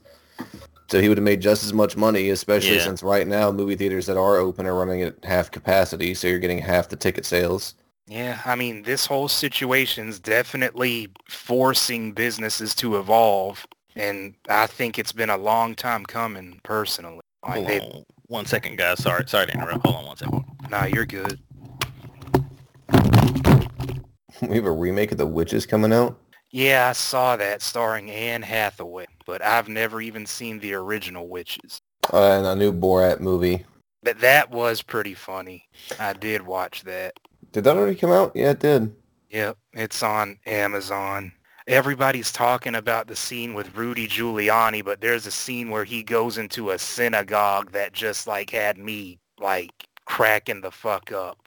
So 0.90 1.00
he 1.00 1.08
would 1.08 1.18
have 1.18 1.24
made 1.24 1.40
just 1.42 1.62
as 1.62 1.72
much 1.72 1.96
money, 1.96 2.30
especially 2.30 2.76
Yeah. 2.76 2.84
since 2.84 3.02
right 3.02 3.26
now 3.26 3.52
movie 3.52 3.76
theaters 3.76 4.06
that 4.06 4.16
are 4.16 4.36
open 4.38 4.66
are 4.66 4.74
running 4.74 5.02
at 5.02 5.22
half 5.24 5.50
capacity, 5.50 6.14
so 6.14 6.26
you're 6.28 6.38
getting 6.38 6.58
half 6.58 6.88
the 6.88 6.96
ticket 6.96 7.26
sales. 7.26 7.74
Yeah, 8.06 8.40
I 8.44 8.56
mean, 8.56 8.82
this 8.82 9.06
whole 9.06 9.28
situation's 9.28 10.18
definitely 10.18 11.08
forcing 11.28 12.10
businesses 12.12 12.74
to 12.76 12.98
evolve, 12.98 13.64
and 13.94 14.34
I 14.48 14.66
think 14.66 14.98
it's 14.98 15.12
been 15.12 15.30
a 15.30 15.36
long 15.36 15.76
time 15.76 16.04
coming. 16.04 16.58
Personally, 16.64 17.20
like 17.42 17.54
Hold 17.54 17.66
they, 17.68 17.80
on 17.80 18.04
one 18.26 18.46
second, 18.46 18.78
guys. 18.78 19.02
Sorry, 19.02 19.24
sorry 19.26 19.46
to 19.46 19.52
interrupt. 19.52 19.86
Hold 19.86 19.96
on 19.96 20.06
one 20.06 20.16
second. 20.16 20.44
nah, 20.70 20.84
you're 20.84 21.06
good. 21.06 21.38
we 24.42 24.56
have 24.56 24.66
a 24.66 24.72
remake 24.72 25.12
of 25.12 25.18
The 25.18 25.26
Witches 25.26 25.66
coming 25.66 25.92
out. 25.92 26.18
Yeah, 26.50 26.88
I 26.88 26.92
saw 26.92 27.36
that 27.36 27.62
starring 27.62 28.10
Anne 28.10 28.42
Hathaway, 28.42 29.06
but 29.26 29.42
I've 29.42 29.68
never 29.68 30.00
even 30.00 30.26
seen 30.26 30.58
the 30.58 30.74
original 30.74 31.28
Witches. 31.28 31.80
Uh, 32.12 32.38
and 32.38 32.46
a 32.46 32.56
new 32.56 32.72
Borat 32.72 33.20
movie. 33.20 33.64
But 34.02 34.18
that 34.20 34.50
was 34.50 34.82
pretty 34.82 35.14
funny. 35.14 35.68
I 35.98 36.14
did 36.14 36.42
watch 36.42 36.82
that. 36.84 37.14
Did 37.52 37.64
that 37.64 37.76
already 37.76 37.96
come 37.96 38.10
out? 38.10 38.32
Yeah, 38.34 38.50
it 38.50 38.60
did. 38.60 38.94
Yep, 39.30 39.58
it's 39.74 40.02
on 40.02 40.38
Amazon. 40.46 41.32
Everybody's 41.70 42.32
talking 42.32 42.74
about 42.74 43.06
the 43.06 43.14
scene 43.14 43.54
with 43.54 43.76
Rudy 43.76 44.08
Giuliani, 44.08 44.84
but 44.84 45.00
there's 45.00 45.24
a 45.28 45.30
scene 45.30 45.70
where 45.70 45.84
he 45.84 46.02
goes 46.02 46.36
into 46.36 46.70
a 46.70 46.78
synagogue 46.80 47.70
that 47.70 47.92
just 47.92 48.26
like 48.26 48.50
had 48.50 48.76
me 48.76 49.20
like 49.38 49.70
cracking 50.04 50.62
the 50.62 50.72
fuck 50.72 51.12
up. 51.12 51.38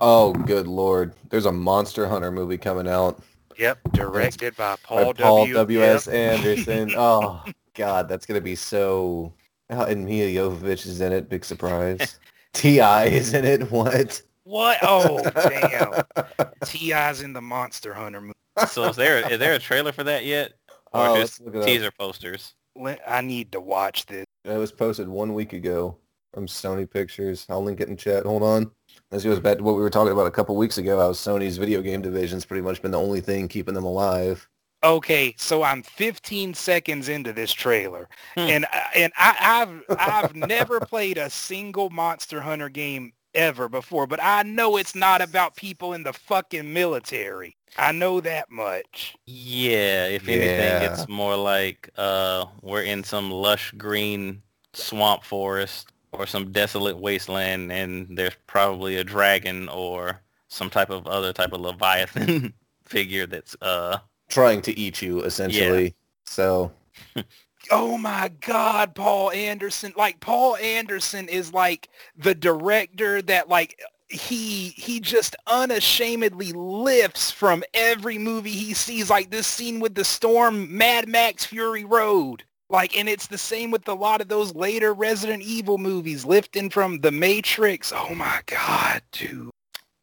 Oh, 0.00 0.32
good 0.32 0.66
lord. 0.66 1.14
There's 1.30 1.46
a 1.46 1.52
Monster 1.52 2.08
Hunter 2.08 2.32
movie 2.32 2.58
coming 2.58 2.88
out. 2.88 3.22
Yep, 3.58 3.78
directed 3.92 4.56
by 4.56 4.72
by 4.72 4.76
Paul, 4.82 5.14
Paul 5.14 5.52
W.S. 5.52 6.08
Yep. 6.08 6.14
Anderson. 6.44 6.94
Oh, 6.96 7.44
God, 7.74 8.08
that's 8.08 8.26
going 8.26 8.40
to 8.40 8.44
be 8.44 8.56
so... 8.56 9.32
And 9.70 10.04
Mia 10.04 10.26
Jovovich 10.30 10.84
is 10.84 11.00
in 11.00 11.12
it. 11.12 11.28
Big 11.28 11.44
surprise. 11.44 12.18
T.I. 12.54 13.04
is 13.04 13.34
in 13.34 13.44
it. 13.44 13.70
What? 13.70 14.20
What? 14.44 14.78
Oh, 14.82 15.22
damn. 15.30 16.02
T.I.'s 16.64 17.22
in 17.22 17.32
the 17.32 17.40
Monster 17.40 17.94
Hunter 17.94 18.20
movie. 18.20 18.34
So 18.68 18.84
is 18.84 18.96
there 18.96 19.30
is 19.32 19.38
there 19.38 19.54
a 19.54 19.58
trailer 19.58 19.90
for 19.92 20.04
that 20.04 20.24
yet, 20.24 20.52
or 20.92 21.08
Oh, 21.08 21.16
just 21.16 21.40
let's 21.40 21.40
look 21.40 21.54
it 21.56 21.58
up. 21.60 21.66
teaser 21.66 21.90
posters? 21.98 22.54
I 23.06 23.20
need 23.20 23.52
to 23.52 23.60
watch 23.60 24.06
this. 24.06 24.24
It 24.44 24.56
was 24.56 24.70
posted 24.72 25.08
one 25.08 25.32
week 25.34 25.52
ago 25.52 25.96
from 26.32 26.46
Sony 26.46 26.88
Pictures. 26.90 27.46
I'll 27.48 27.62
link 27.62 27.80
it 27.80 27.88
in 27.88 27.96
chat. 27.96 28.24
Hold 28.26 28.42
on. 28.42 28.70
This 29.10 29.24
goes 29.24 29.40
back 29.40 29.58
to 29.58 29.62
what 29.64 29.76
we 29.76 29.80
were 29.82 29.90
talking 29.90 30.12
about 30.12 30.26
a 30.26 30.30
couple 30.30 30.56
weeks 30.56 30.78
ago. 30.78 30.98
How 30.98 31.12
Sony's 31.12 31.56
video 31.56 31.80
game 31.82 32.02
division's 32.02 32.44
pretty 32.44 32.62
much 32.62 32.82
been 32.82 32.90
the 32.90 33.00
only 33.00 33.20
thing 33.20 33.48
keeping 33.48 33.74
them 33.74 33.84
alive. 33.84 34.46
Okay, 34.84 35.34
so 35.38 35.62
I'm 35.62 35.82
15 35.82 36.52
seconds 36.52 37.08
into 37.08 37.32
this 37.32 37.54
trailer, 37.54 38.06
Hmm. 38.34 38.40
and 38.40 38.66
and 38.94 39.12
I, 39.16 39.36
I've 39.88 39.96
I've 39.98 40.34
never 40.36 40.78
played 40.78 41.16
a 41.16 41.30
single 41.30 41.88
Monster 41.88 42.38
Hunter 42.42 42.68
game 42.68 43.13
ever 43.34 43.68
before, 43.68 44.06
but 44.06 44.20
I 44.22 44.42
know 44.42 44.76
it's 44.76 44.94
not 44.94 45.20
about 45.22 45.56
people 45.56 45.92
in 45.92 46.02
the 46.02 46.12
fucking 46.12 46.72
military. 46.72 47.56
I 47.76 47.92
know 47.92 48.20
that 48.20 48.50
much. 48.50 49.16
Yeah, 49.26 50.06
if 50.06 50.28
anything, 50.28 50.92
it's 50.92 51.08
more 51.08 51.36
like 51.36 51.90
uh, 51.96 52.46
we're 52.62 52.82
in 52.82 53.02
some 53.02 53.30
lush 53.30 53.72
green 53.72 54.42
swamp 54.72 55.24
forest 55.24 55.90
or 56.12 56.26
some 56.26 56.52
desolate 56.52 56.98
wasteland, 56.98 57.72
and 57.72 58.16
there's 58.16 58.36
probably 58.46 58.96
a 58.96 59.04
dragon 59.04 59.68
or 59.68 60.20
some 60.48 60.70
type 60.70 60.90
of 60.90 61.06
other 61.08 61.32
type 61.32 61.52
of 61.52 61.60
leviathan 61.60 62.52
figure 62.84 63.26
that's 63.26 63.56
uh 63.60 63.98
Trying 64.28 64.62
to 64.62 64.78
eat 64.78 65.02
you, 65.02 65.20
essentially. 65.22 65.94
So, 66.24 66.72
Oh 67.70 67.98
my 67.98 68.30
God, 68.40 68.94
Paul 68.94 69.30
Anderson! 69.30 69.92
Like 69.96 70.20
Paul 70.20 70.56
Anderson 70.56 71.28
is 71.28 71.52
like 71.52 71.88
the 72.16 72.34
director 72.34 73.22
that 73.22 73.48
like 73.48 73.80
he 74.08 74.68
he 74.70 75.00
just 75.00 75.36
unashamedly 75.46 76.52
lifts 76.52 77.30
from 77.30 77.64
every 77.72 78.18
movie 78.18 78.50
he 78.50 78.74
sees. 78.74 79.10
Like 79.10 79.30
this 79.30 79.46
scene 79.46 79.80
with 79.80 79.94
the 79.94 80.04
storm, 80.04 80.76
Mad 80.76 81.08
Max 81.08 81.44
Fury 81.44 81.84
Road. 81.84 82.44
Like, 82.70 82.96
and 82.96 83.08
it's 83.08 83.26
the 83.26 83.38
same 83.38 83.70
with 83.70 83.86
a 83.88 83.94
lot 83.94 84.20
of 84.20 84.28
those 84.28 84.54
later 84.54 84.94
Resident 84.94 85.42
Evil 85.42 85.78
movies, 85.78 86.24
lifting 86.24 86.70
from 86.70 87.00
The 87.00 87.12
Matrix. 87.12 87.92
Oh 87.94 88.14
my 88.14 88.40
God, 88.46 89.02
dude. 89.12 89.53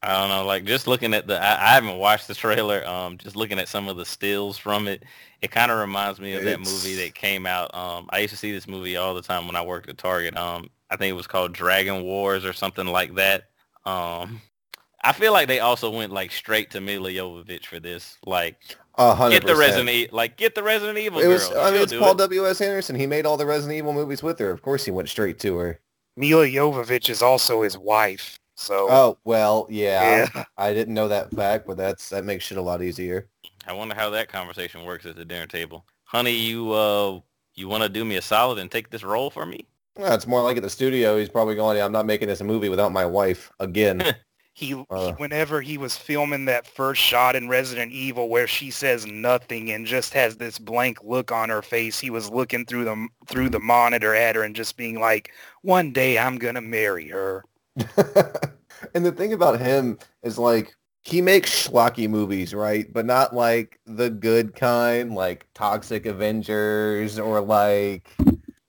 I 0.04 0.18
don't 0.20 0.30
know, 0.30 0.46
like 0.46 0.66
just 0.66 0.88
looking 0.88 1.14
at 1.14 1.28
the, 1.28 1.40
I, 1.40 1.54
I 1.54 1.74
haven't 1.74 1.98
watched 1.98 2.28
the 2.28 2.34
trailer. 2.34 2.86
Um, 2.88 3.18
just 3.20 3.36
looking 3.36 3.60
at 3.60 3.68
some 3.68 3.88
of 3.88 3.98
the 3.98 4.06
stills 4.06 4.58
from 4.58 4.88
it, 4.88 5.04
it 5.42 5.52
kind 5.52 5.72
of 5.72 5.80
reminds 5.80 6.20
me 6.20 6.34
of 6.34 6.44
that 6.44 6.60
movie 6.60 6.96
that 6.96 7.14
came 7.14 7.46
out. 7.46 7.74
Um, 7.76 8.08
I 8.10 8.20
used 8.20 8.32
to 8.34 8.38
see 8.38 8.52
this 8.52 8.68
movie 8.68 8.98
all 8.98 9.14
the 9.14 9.22
time 9.22 9.46
when 9.46 9.56
I 9.56 9.62
worked 9.64 9.90
at 9.90 10.00
Target. 10.00 10.36
Um, 10.36 10.70
I 10.90 10.96
think 10.96 11.12
it 11.12 11.16
was 11.16 11.28
called 11.28 11.54
Dragon 11.54 12.02
Wars 12.04 12.46
or 12.46 12.54
something 12.54 12.88
like 12.88 13.14
that. 13.16 13.50
Um, 13.86 14.42
I 15.04 15.14
feel 15.14 15.34
like 15.34 15.48
they 15.48 15.60
also 15.60 15.90
went 15.92 16.12
like 16.12 16.32
straight 16.32 16.72
to 16.72 16.82
Milla 16.82 17.10
Jovovich 17.10 17.66
for 17.66 17.80
this. 17.80 18.18
Like, 18.26 18.58
a 18.98 19.14
hundred 19.14 19.36
get 19.36 19.42
the 19.48 19.54
percent. 19.54 19.60
Resident, 19.60 19.90
E- 19.90 20.10
like 20.12 20.36
get 20.36 20.56
the 20.56 20.64
Resident 20.64 20.98
Evil 20.98 21.22
It 21.22 21.28
was. 21.28 21.48
girl. 21.48 21.60
I 21.62 21.66
mean, 21.66 21.74
She'll 21.76 21.84
it's 21.84 21.94
Paul 21.94 22.12
it. 22.14 22.18
W.S. 22.18 22.60
Anderson. 22.62 22.96
He 22.96 23.08
made 23.08 23.26
all 23.26 23.38
the 23.38 23.46
Resident 23.46 23.78
Evil 23.78 23.94
movies 23.94 24.22
with 24.24 24.40
her. 24.40 24.50
Of 24.52 24.62
course, 24.64 24.84
he 24.86 24.92
went 24.92 25.10
straight 25.10 25.40
to 25.40 25.58
her. 25.58 25.80
Milla 26.18 26.46
Jovovich 26.48 27.10
is 27.10 27.22
also 27.22 27.62
his 27.62 27.78
wife. 27.78 28.38
So 28.62 28.88
Oh 28.89 29.17
well, 29.24 29.65
yeah. 29.69 30.28
yeah. 30.36 30.43
I 30.58 30.74
didn't 30.74 30.93
know 30.93 31.08
that 31.08 31.32
fact, 31.34 31.65
but 31.65 31.78
that's 31.78 32.10
that 32.10 32.26
makes 32.26 32.45
shit 32.45 32.60
a 32.60 32.62
lot 32.62 32.84
easier. 32.84 33.28
I 33.65 33.74
wonder 33.74 33.95
how 33.95 34.10
that 34.12 34.28
conversation 34.28 34.86
works 34.86 35.06
at 35.06 35.15
the 35.15 35.26
dinner 35.26 35.47
table. 35.47 35.86
Honey, 36.04 36.34
you 36.36 36.71
uh, 36.71 37.19
you 37.56 37.67
want 37.67 37.84
to 37.84 37.89
do 37.89 38.06
me 38.06 38.17
a 38.17 38.21
solid 38.21 38.60
and 38.60 38.69
take 38.69 38.89
this 38.91 39.04
role 39.04 39.32
for 39.32 39.45
me? 39.45 39.67
Well, 39.97 40.13
it's 40.13 40.28
more 40.28 40.43
like 40.43 40.58
at 40.58 40.63
the 40.63 40.69
studio. 40.69 41.17
He's 41.17 41.30
probably 41.30 41.56
going. 41.56 41.82
I'm 41.82 41.91
not 41.91 42.06
making 42.06 42.28
this 42.28 42.41
a 42.41 42.43
movie 42.43 42.69
without 42.69 42.91
my 42.91 43.06
wife 43.06 43.52
again. 43.60 44.04
He, 44.54 44.74
Uh. 44.74 45.06
he 45.08 45.12
whenever 45.13 45.62
he 45.62 45.78
was 45.78 45.95
filming 45.95 46.43
that 46.45 46.67
first 46.67 47.02
shot 47.02 47.38
in 47.38 47.47
Resident 47.47 47.93
Evil 47.93 48.28
where 48.28 48.47
she 48.47 48.69
says 48.69 49.06
nothing 49.06 49.71
and 49.71 49.86
just 49.88 50.13
has 50.13 50.36
this 50.36 50.60
blank 50.60 51.02
look 51.02 51.32
on 51.32 51.47
her 51.47 51.62
face, 51.62 52.02
he 52.02 52.10
was 52.10 52.30
looking 52.30 52.65
through 52.65 52.84
the 52.84 53.08
through 53.28 53.50
the 53.50 53.62
monitor 53.62 54.13
at 54.13 54.36
her 54.36 54.43
and 54.43 54.54
just 54.54 54.76
being 54.76 55.00
like, 55.00 55.32
"One 55.62 55.93
day 55.93 56.19
I'm 56.19 56.38
gonna 56.38 56.60
marry 56.62 57.08
her." 57.08 57.45
and 58.93 59.05
the 59.05 59.12
thing 59.12 59.34
about 59.34 59.60
him 59.60 59.97
is 60.23 60.38
like 60.38 60.75
he 61.03 61.21
makes 61.21 61.67
schlocky 61.67 62.10
movies, 62.10 62.53
right? 62.53 62.91
But 62.91 63.05
not 63.05 63.36
like 63.36 63.79
the 63.86 64.10
good 64.10 64.55
kind, 64.55 65.15
like 65.15 65.47
Toxic 65.53 66.05
Avengers 66.05 67.17
or 67.17 67.41
like 67.41 68.10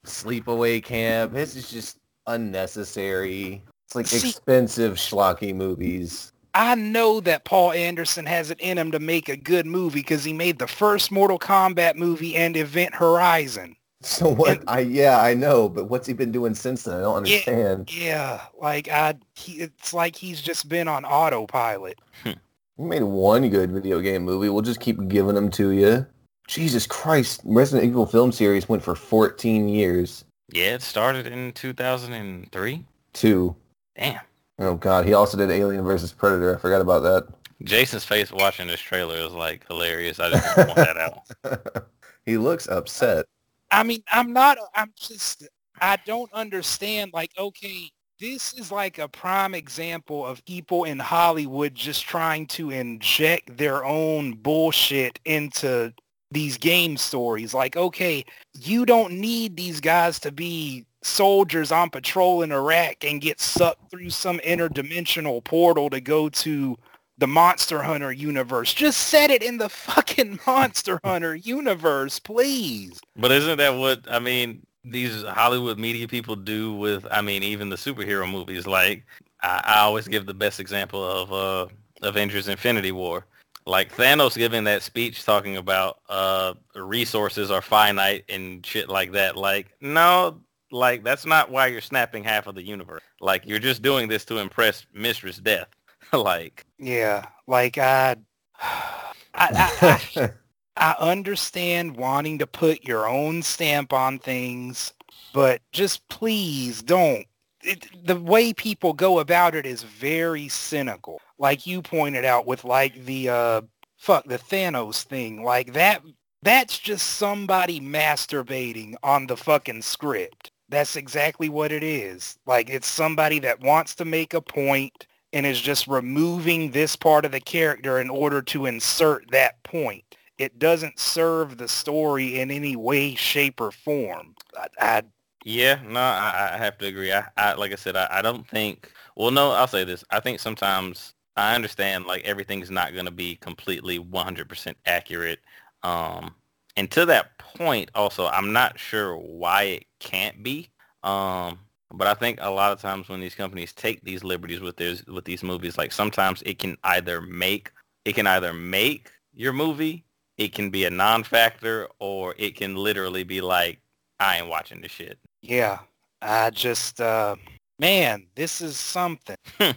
Sleepaway 0.06 0.82
Camp. 0.82 1.34
His 1.34 1.56
is 1.56 1.70
just 1.70 1.98
unnecessary. 2.26 3.62
It's 3.86 3.94
like 3.94 4.06
See- 4.06 4.28
expensive 4.28 4.94
schlocky 4.94 5.54
movies. 5.54 6.32
I 6.54 6.74
know 6.74 7.20
that 7.20 7.46
Paul 7.46 7.72
Anderson 7.72 8.26
has 8.26 8.50
it 8.50 8.60
in 8.60 8.76
him 8.76 8.90
to 8.92 8.98
make 8.98 9.30
a 9.30 9.36
good 9.38 9.64
movie 9.64 10.00
because 10.00 10.22
he 10.22 10.34
made 10.34 10.58
the 10.58 10.66
first 10.66 11.10
Mortal 11.10 11.38
Kombat 11.38 11.96
movie 11.96 12.36
and 12.36 12.58
Event 12.58 12.94
Horizon. 12.94 13.74
So 14.04 14.28
what? 14.28 14.58
And- 14.60 14.64
I 14.68 14.80
yeah, 14.80 15.20
I 15.20 15.34
know, 15.34 15.68
but 15.68 15.84
what's 15.84 16.06
he 16.06 16.12
been 16.12 16.32
doing 16.32 16.54
since 16.54 16.84
then? 16.84 16.96
I 16.96 17.00
don't 17.00 17.26
Yeah. 17.26 17.36
understand. 17.36 17.94
Yeah, 17.94 18.40
like 18.60 18.88
I, 18.88 19.14
he, 19.34 19.60
it's 19.60 19.94
like 19.94 20.16
he's 20.16 20.40
just 20.40 20.68
been 20.68 20.88
on 20.88 21.04
autopilot. 21.04 21.98
Hmm. 22.24 22.32
You 22.78 22.84
made 22.86 23.02
one 23.02 23.48
good 23.48 23.70
video 23.70 24.00
game 24.00 24.22
movie. 24.24 24.48
We'll 24.48 24.62
just 24.62 24.80
keep 24.80 25.08
giving 25.08 25.34
them 25.34 25.50
to 25.52 25.70
you. 25.70 26.06
Jesus 26.48 26.86
Christ! 26.86 27.40
Resident 27.44 27.88
Evil 27.88 28.06
film 28.06 28.32
series 28.32 28.68
went 28.68 28.82
for 28.82 28.94
14 28.96 29.68
years. 29.68 30.24
Yeah, 30.52 30.74
it 30.74 30.82
started 30.82 31.26
in 31.26 31.52
2003. 31.52 32.84
Two. 33.12 33.56
Damn. 33.96 34.20
Oh 34.58 34.74
God, 34.74 35.06
he 35.06 35.14
also 35.14 35.36
did 35.36 35.50
Alien 35.50 35.84
versus 35.84 36.12
Predator. 36.12 36.56
I 36.56 36.58
forgot 36.60 36.80
about 36.80 37.00
that. 37.04 37.28
Jason's 37.62 38.04
face 38.04 38.32
watching 38.32 38.66
this 38.66 38.80
trailer 38.80 39.16
is 39.16 39.32
like 39.32 39.66
hilarious. 39.68 40.18
I 40.18 40.30
just 40.30 40.56
want 40.56 40.74
that 40.76 40.96
out. 40.96 41.86
he 42.26 42.36
looks 42.36 42.66
upset. 42.68 43.26
I 43.72 43.82
mean, 43.82 44.02
I'm 44.12 44.32
not, 44.32 44.58
I'm 44.74 44.92
just, 44.96 45.48
I 45.80 45.96
don't 46.06 46.32
understand. 46.32 47.12
Like, 47.14 47.32
okay, 47.38 47.90
this 48.20 48.52
is 48.54 48.70
like 48.70 48.98
a 48.98 49.08
prime 49.08 49.54
example 49.54 50.24
of 50.24 50.44
people 50.44 50.84
in 50.84 50.98
Hollywood 50.98 51.74
just 51.74 52.04
trying 52.04 52.46
to 52.48 52.70
inject 52.70 53.56
their 53.56 53.84
own 53.84 54.34
bullshit 54.34 55.18
into 55.24 55.92
these 56.30 56.58
game 56.58 56.96
stories. 56.98 57.54
Like, 57.54 57.76
okay, 57.76 58.24
you 58.60 58.84
don't 58.86 59.14
need 59.14 59.56
these 59.56 59.80
guys 59.80 60.20
to 60.20 60.30
be 60.30 60.84
soldiers 61.02 61.72
on 61.72 61.90
patrol 61.90 62.42
in 62.42 62.52
Iraq 62.52 63.04
and 63.04 63.20
get 63.20 63.40
sucked 63.40 63.90
through 63.90 64.10
some 64.10 64.38
interdimensional 64.40 65.42
portal 65.42 65.90
to 65.90 66.00
go 66.00 66.28
to 66.28 66.76
the 67.18 67.26
Monster 67.26 67.82
Hunter 67.82 68.12
universe. 68.12 68.72
Just 68.72 69.08
set 69.08 69.30
it 69.30 69.42
in 69.42 69.58
the 69.58 69.68
fucking 69.68 70.40
Monster 70.46 71.00
Hunter 71.04 71.34
universe, 71.34 72.18
please. 72.18 73.00
But 73.16 73.32
isn't 73.32 73.58
that 73.58 73.76
what 73.76 74.00
I 74.10 74.18
mean? 74.18 74.66
These 74.84 75.22
Hollywood 75.22 75.78
media 75.78 76.08
people 76.08 76.34
do 76.34 76.74
with, 76.74 77.06
I 77.10 77.20
mean, 77.20 77.44
even 77.44 77.68
the 77.68 77.76
superhero 77.76 78.28
movies. 78.28 78.66
Like, 78.66 79.04
I, 79.42 79.60
I 79.64 79.78
always 79.80 80.08
give 80.08 80.26
the 80.26 80.34
best 80.34 80.58
example 80.58 81.04
of 81.04 81.32
uh, 81.32 81.72
Avengers: 82.02 82.48
Infinity 82.48 82.92
War. 82.92 83.24
Like 83.64 83.94
Thanos 83.94 84.36
giving 84.36 84.64
that 84.64 84.82
speech 84.82 85.24
talking 85.24 85.56
about 85.56 86.00
uh, 86.08 86.54
resources 86.74 87.50
are 87.52 87.62
finite 87.62 88.24
and 88.28 88.64
shit 88.66 88.88
like 88.88 89.12
that. 89.12 89.36
Like, 89.36 89.68
no, 89.80 90.40
like 90.72 91.04
that's 91.04 91.24
not 91.24 91.50
why 91.50 91.68
you're 91.68 91.80
snapping 91.80 92.24
half 92.24 92.48
of 92.48 92.56
the 92.56 92.62
universe. 92.62 93.02
Like, 93.20 93.46
you're 93.46 93.60
just 93.60 93.82
doing 93.82 94.08
this 94.08 94.24
to 94.26 94.38
impress 94.38 94.86
Mistress 94.92 95.36
Death. 95.36 95.68
like, 96.12 96.66
Yeah, 96.82 97.26
like 97.46 97.78
I, 97.78 98.16
I, 98.60 99.00
I, 99.34 100.30
I 100.76 100.96
understand 100.98 101.96
wanting 101.96 102.40
to 102.40 102.46
put 102.46 102.82
your 102.82 103.08
own 103.08 103.42
stamp 103.42 103.92
on 103.92 104.18
things, 104.18 104.92
but 105.32 105.60
just 105.70 106.08
please 106.08 106.82
don't. 106.82 107.24
It, 107.62 107.86
the 108.04 108.18
way 108.18 108.52
people 108.52 108.92
go 108.94 109.20
about 109.20 109.54
it 109.54 109.64
is 109.64 109.84
very 109.84 110.48
cynical. 110.48 111.20
Like 111.38 111.68
you 111.68 111.82
pointed 111.82 112.24
out 112.24 112.48
with 112.48 112.64
like 112.64 113.04
the 113.04 113.28
uh 113.28 113.60
fuck 113.96 114.24
the 114.24 114.38
Thanos 114.38 115.04
thing. 115.04 115.44
Like 115.44 115.74
that 115.74 116.02
that's 116.42 116.76
just 116.80 117.06
somebody 117.06 117.78
masturbating 117.80 118.94
on 119.04 119.28
the 119.28 119.36
fucking 119.36 119.82
script. 119.82 120.50
That's 120.68 120.96
exactly 120.96 121.48
what 121.48 121.70
it 121.70 121.84
is. 121.84 122.38
Like 122.44 122.68
it's 122.68 122.88
somebody 122.88 123.38
that 123.40 123.60
wants 123.60 123.94
to 123.96 124.04
make 124.04 124.34
a 124.34 124.40
point 124.40 125.06
and 125.32 125.46
is 125.46 125.60
just 125.60 125.86
removing 125.86 126.70
this 126.70 126.96
part 126.96 127.24
of 127.24 127.32
the 127.32 127.40
character 127.40 128.00
in 128.00 128.10
order 128.10 128.42
to 128.42 128.66
insert 128.66 129.30
that 129.30 129.62
point. 129.64 130.04
It 130.38 130.58
doesn't 130.58 130.98
serve 130.98 131.58
the 131.58 131.68
story 131.68 132.40
in 132.40 132.50
any 132.50 132.76
way, 132.76 133.14
shape, 133.14 133.60
or 133.60 133.70
form. 133.70 134.34
I, 134.56 134.68
I 134.80 135.02
Yeah, 135.44 135.80
no, 135.84 136.00
I, 136.00 136.50
I 136.54 136.58
have 136.58 136.78
to 136.78 136.86
agree. 136.86 137.12
I, 137.12 137.24
I 137.36 137.54
like 137.54 137.72
I 137.72 137.76
said, 137.76 137.96
I, 137.96 138.06
I 138.10 138.22
don't 138.22 138.46
think. 138.46 138.92
Well, 139.16 139.30
no, 139.30 139.50
I'll 139.50 139.66
say 139.66 139.84
this. 139.84 140.04
I 140.10 140.20
think 140.20 140.38
sometimes 140.40 141.14
I 141.36 141.54
understand 141.54 142.06
like 142.06 142.24
everything's 142.24 142.70
not 142.70 142.92
going 142.92 143.06
to 143.06 143.10
be 143.10 143.36
completely 143.36 143.98
100% 143.98 144.74
accurate. 144.86 145.40
Um, 145.82 146.34
and 146.76 146.90
to 146.92 147.04
that 147.06 147.38
point, 147.38 147.90
also, 147.94 148.26
I'm 148.28 148.52
not 148.52 148.78
sure 148.78 149.16
why 149.16 149.64
it 149.64 149.86
can't 149.98 150.42
be. 150.42 150.70
Um, 151.02 151.58
but 151.94 152.06
I 152.06 152.14
think 152.14 152.38
a 152.40 152.50
lot 152.50 152.72
of 152.72 152.80
times 152.80 153.08
when 153.08 153.20
these 153.20 153.34
companies 153.34 153.72
take 153.72 154.02
these 154.02 154.24
liberties 154.24 154.60
with 154.60 154.76
these 154.76 155.04
with 155.06 155.24
these 155.24 155.42
movies, 155.42 155.76
like 155.76 155.92
sometimes 155.92 156.42
it 156.46 156.58
can 156.58 156.76
either 156.84 157.20
make 157.20 157.70
it 158.04 158.14
can 158.14 158.26
either 158.26 158.52
make 158.52 159.10
your 159.34 159.52
movie, 159.52 160.04
it 160.38 160.52
can 160.54 160.70
be 160.70 160.84
a 160.84 160.90
non-factor, 160.90 161.88
or 161.98 162.34
it 162.38 162.56
can 162.56 162.74
literally 162.74 163.24
be 163.24 163.40
like, 163.40 163.78
I 164.20 164.38
ain't 164.38 164.48
watching 164.48 164.80
this 164.80 164.92
shit. 164.92 165.18
yeah, 165.40 165.80
I 166.20 166.50
just 166.50 167.00
uh, 167.00 167.36
man, 167.78 168.26
this 168.34 168.60
is 168.60 168.76
something. 168.76 169.36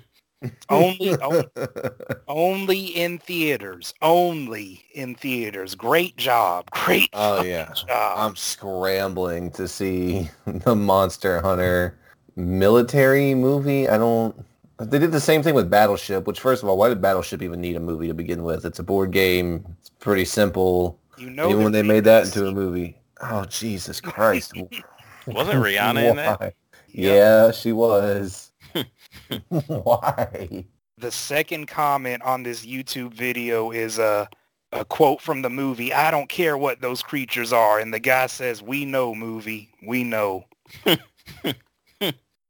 only, 0.70 1.18
only 1.22 1.46
only 2.28 2.86
in 2.86 3.18
theaters. 3.20 3.94
Only 4.02 4.86
in 4.94 5.16
theaters. 5.16 5.76
Great 5.76 6.16
job. 6.18 6.70
Great 6.86 7.10
oh 7.14 7.44
yeah. 7.44 7.72
job. 7.74 8.18
I'm 8.18 8.36
scrambling 8.36 9.52
to 9.52 9.68
see 9.68 10.30
the 10.46 10.76
Monster 10.76 11.42
Hunter 11.42 11.98
military 12.36 13.34
movie. 13.36 13.88
I 13.88 13.98
don't. 13.98 14.36
They 14.78 15.00
did 15.00 15.12
the 15.14 15.22
same 15.22 15.42
thing 15.42 15.54
with 15.56 15.70
Battleship. 15.70 16.28
Which, 16.28 16.40
first 16.40 16.62
of 16.64 16.70
all, 16.70 16.78
why 16.78 16.90
did 16.90 17.02
Battleship 17.02 17.42
even 17.42 17.62
need 17.62 17.76
a 17.76 17.80
movie 17.80 18.08
to 18.08 18.14
begin 18.14 18.44
with? 18.44 18.66
It's 18.66 18.80
a 18.80 18.84
board 18.84 19.12
game. 19.12 19.66
It's 19.80 19.90
pretty 19.90 20.26
simple. 20.26 21.00
you 21.18 21.30
know 21.30 21.50
even 21.50 21.64
when 21.64 21.72
they 21.72 21.84
made 21.84 22.04
that 22.06 22.26
into 22.26 22.48
a 22.48 22.52
movie. 22.52 22.98
Oh 23.22 23.46
Jesus 23.46 24.02
Christ! 24.02 24.54
Wasn't 25.28 25.56
Rihanna 25.64 26.10
in 26.12 26.16
that? 26.18 26.54
Yeah, 26.90 27.52
she 27.52 27.72
was. 27.72 28.52
Why? 29.68 30.66
the 30.98 31.12
second 31.12 31.68
comment 31.68 32.24
on 32.24 32.42
this 32.44 32.66
YouTube 32.66 33.14
video 33.14 33.72
is 33.72 34.00
a 34.00 34.30
a 34.72 34.84
quote 34.84 35.22
from 35.22 35.42
the 35.42 35.50
movie. 35.50 35.94
I 35.94 36.12
don't 36.12 36.28
care 36.28 36.58
what 36.58 36.82
those 36.82 37.02
creatures 37.02 37.54
are, 37.54 37.80
and 37.80 37.94
the 37.94 38.00
guy 38.00 38.28
says, 38.28 38.62
"We 38.62 38.84
know, 38.86 39.16
movie. 39.16 39.70
We 39.86 40.04
know." 40.04 40.46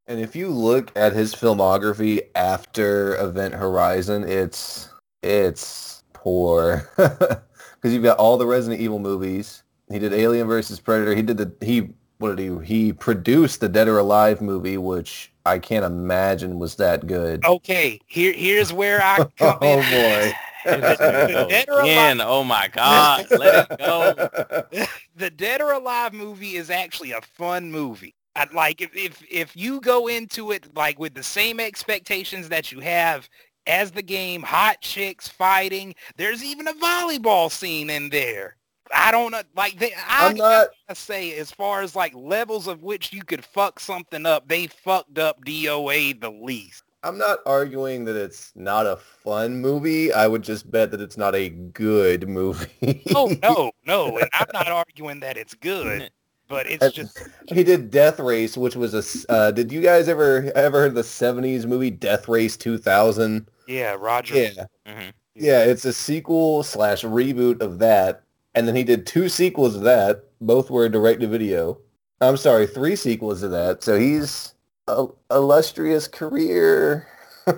And 0.08 0.20
if 0.20 0.36
you 0.36 0.50
look 0.50 0.91
at 0.96 1.13
his 1.13 1.34
filmography 1.34 2.22
after 2.36 3.15
Event 3.15 3.56
Horizon, 3.56 4.24
it's 4.28 4.89
it's 5.24 6.04
poor 6.13 6.88
because 6.98 7.94
you've 7.94 8.04
got 8.04 8.18
all 8.20 8.38
the 8.38 8.46
Resident 8.46 8.82
Evil 8.82 9.00
movies. 9.00 9.63
He 9.91 10.00
did 10.00 10.13
Alien 10.13 10.48
versus 10.48 10.80
Predator. 10.80 11.15
He 11.15 11.22
did 11.24 11.38
the 11.38 11.52
he 11.65 11.89
what 12.20 12.36
did 12.36 12.62
he 12.62 12.65
he 12.86 12.94
produced 12.94 13.62
the 13.62 13.70
Dead 13.70 13.88
or 13.88 13.98
Alive 13.98 14.41
movie, 14.41 14.78
which 14.78 15.32
I 15.46 15.58
can't 15.60 15.86
imagine 15.86 16.60
was 16.60 16.76
that 16.76 17.08
good. 17.08 17.44
Okay, 17.44 18.00
here 18.08 18.34
here's 18.34 18.72
where 18.72 19.02
I 19.02 19.18
come 19.38 19.58
Oh, 19.62 19.80
in. 19.80 19.89
boy. 19.91 20.34
The 20.65 21.46
Dead 21.48 21.70
or 21.70 21.74
Alive- 21.74 21.84
Again, 21.86 22.22
oh 22.22 22.44
my 22.44 22.68
God, 22.70 23.28
let 23.30 23.70
it 23.72 23.78
go. 23.78 24.88
the 25.15 25.30
Dead 25.30 25.62
or 25.62 25.74
Alive 25.74 26.12
movie 26.12 26.56
is 26.56 26.72
actually 26.72 27.12
a 27.12 27.22
fun 27.22 27.72
movie. 27.72 28.14
I'd 28.36 28.54
like 28.54 28.82
if, 28.82 28.95
if 28.95 29.24
if 29.30 29.56
you 29.56 29.80
go 29.82 30.08
into 30.08 30.52
it 30.52 30.76
like 30.76 31.00
with 31.00 31.13
the 31.13 31.24
same 31.24 31.60
expectations 31.60 32.50
that 32.50 32.71
you 32.71 32.80
have 32.82 33.30
as 33.67 33.91
the 33.91 34.02
game, 34.02 34.41
hot 34.43 34.82
chicks 34.82 35.28
fighting. 35.28 35.95
There's 36.17 36.43
even 36.43 36.67
a 36.67 36.74
volleyball 36.74 37.52
scene 37.52 37.89
in 37.89 38.10
there. 38.10 38.58
I 38.93 39.12
don't 39.12 39.32
know, 39.32 39.41
like 39.56 39.80
they, 39.80 39.93
I 39.93 40.28
I'm 40.28 40.36
not. 40.36 40.67
gotta 40.88 41.00
say, 41.00 41.36
as 41.38 41.50
far 41.52 41.82
as 41.82 41.95
like 41.95 42.13
levels 42.13 42.67
of 42.67 42.84
which 42.84 43.12
you 43.12 43.24
could 43.24 43.43
fuck 43.43 43.80
something 43.80 44.26
up, 44.26 44.48
they 44.48 44.67
fucked 44.67 45.17
up 45.17 45.43
DOA 45.43 46.19
the 46.19 46.30
least. 46.30 46.84
I'm 47.02 47.17
not 47.17 47.39
arguing 47.45 48.06
that 48.06 48.15
it's 48.15 48.52
not 48.56 48.86
a 48.88 48.95
fun 48.98 49.58
movie. 49.62 50.12
I 50.12 50.28
would 50.28 50.43
just 50.43 50.69
bet 50.71 50.89
that 50.91 51.02
it's 51.02 51.17
not 51.17 51.36
a 51.36 51.50
good 51.50 52.28
movie. 52.28 53.04
Oh 53.15 53.36
no, 53.41 53.71
no, 53.86 54.17
and 54.19 54.30
I'm 54.34 54.48
not 54.54 54.67
arguing 54.67 55.19
that 55.21 55.38
it's 55.38 55.56
good, 55.56 56.12
but 56.47 56.67
it's 56.67 56.91
just 56.91 57.17
he 57.47 57.63
did 57.63 57.89
Death 57.91 58.19
Race, 58.19 58.58
which 58.58 58.75
was 58.75 58.93
a. 58.93 59.31
Uh, 59.31 59.51
did 59.51 59.71
you 59.71 59.81
guys 59.81 60.08
ever 60.08 60.51
ever 60.55 60.81
heard 60.81 60.95
the 60.95 61.01
'70s 61.01 61.65
movie 61.65 61.89
Death 61.91 62.27
Race 62.27 62.55
2000? 62.58 63.47
yeah, 63.67 63.95
Roger. 63.99 64.36
Yeah, 64.36 64.65
Mhm. 64.88 65.13
yeah. 65.36 65.63
It's 65.63 65.86
a 65.86 65.93
sequel 65.93 66.63
slash 66.63 67.03
reboot 67.03 67.62
of 67.62 67.79
that, 67.79 68.21
and 68.53 68.67
then 68.67 68.75
he 68.75 68.84
did 68.84 69.05
two 69.05 69.29
sequels 69.29 69.75
of 69.75 69.81
that. 69.84 70.23
Both 70.41 70.69
were 70.69 70.88
direct 70.89 71.21
to 71.21 71.27
video. 71.27 71.79
I'm 72.21 72.38
sorry, 72.38 72.67
three 72.67 72.95
sequels 72.95 73.43
of 73.43 73.51
that. 73.51 73.84
So 73.84 73.97
he's 73.99 74.53
a 74.88 75.08
illustrious 75.31 76.08
career. 76.08 77.08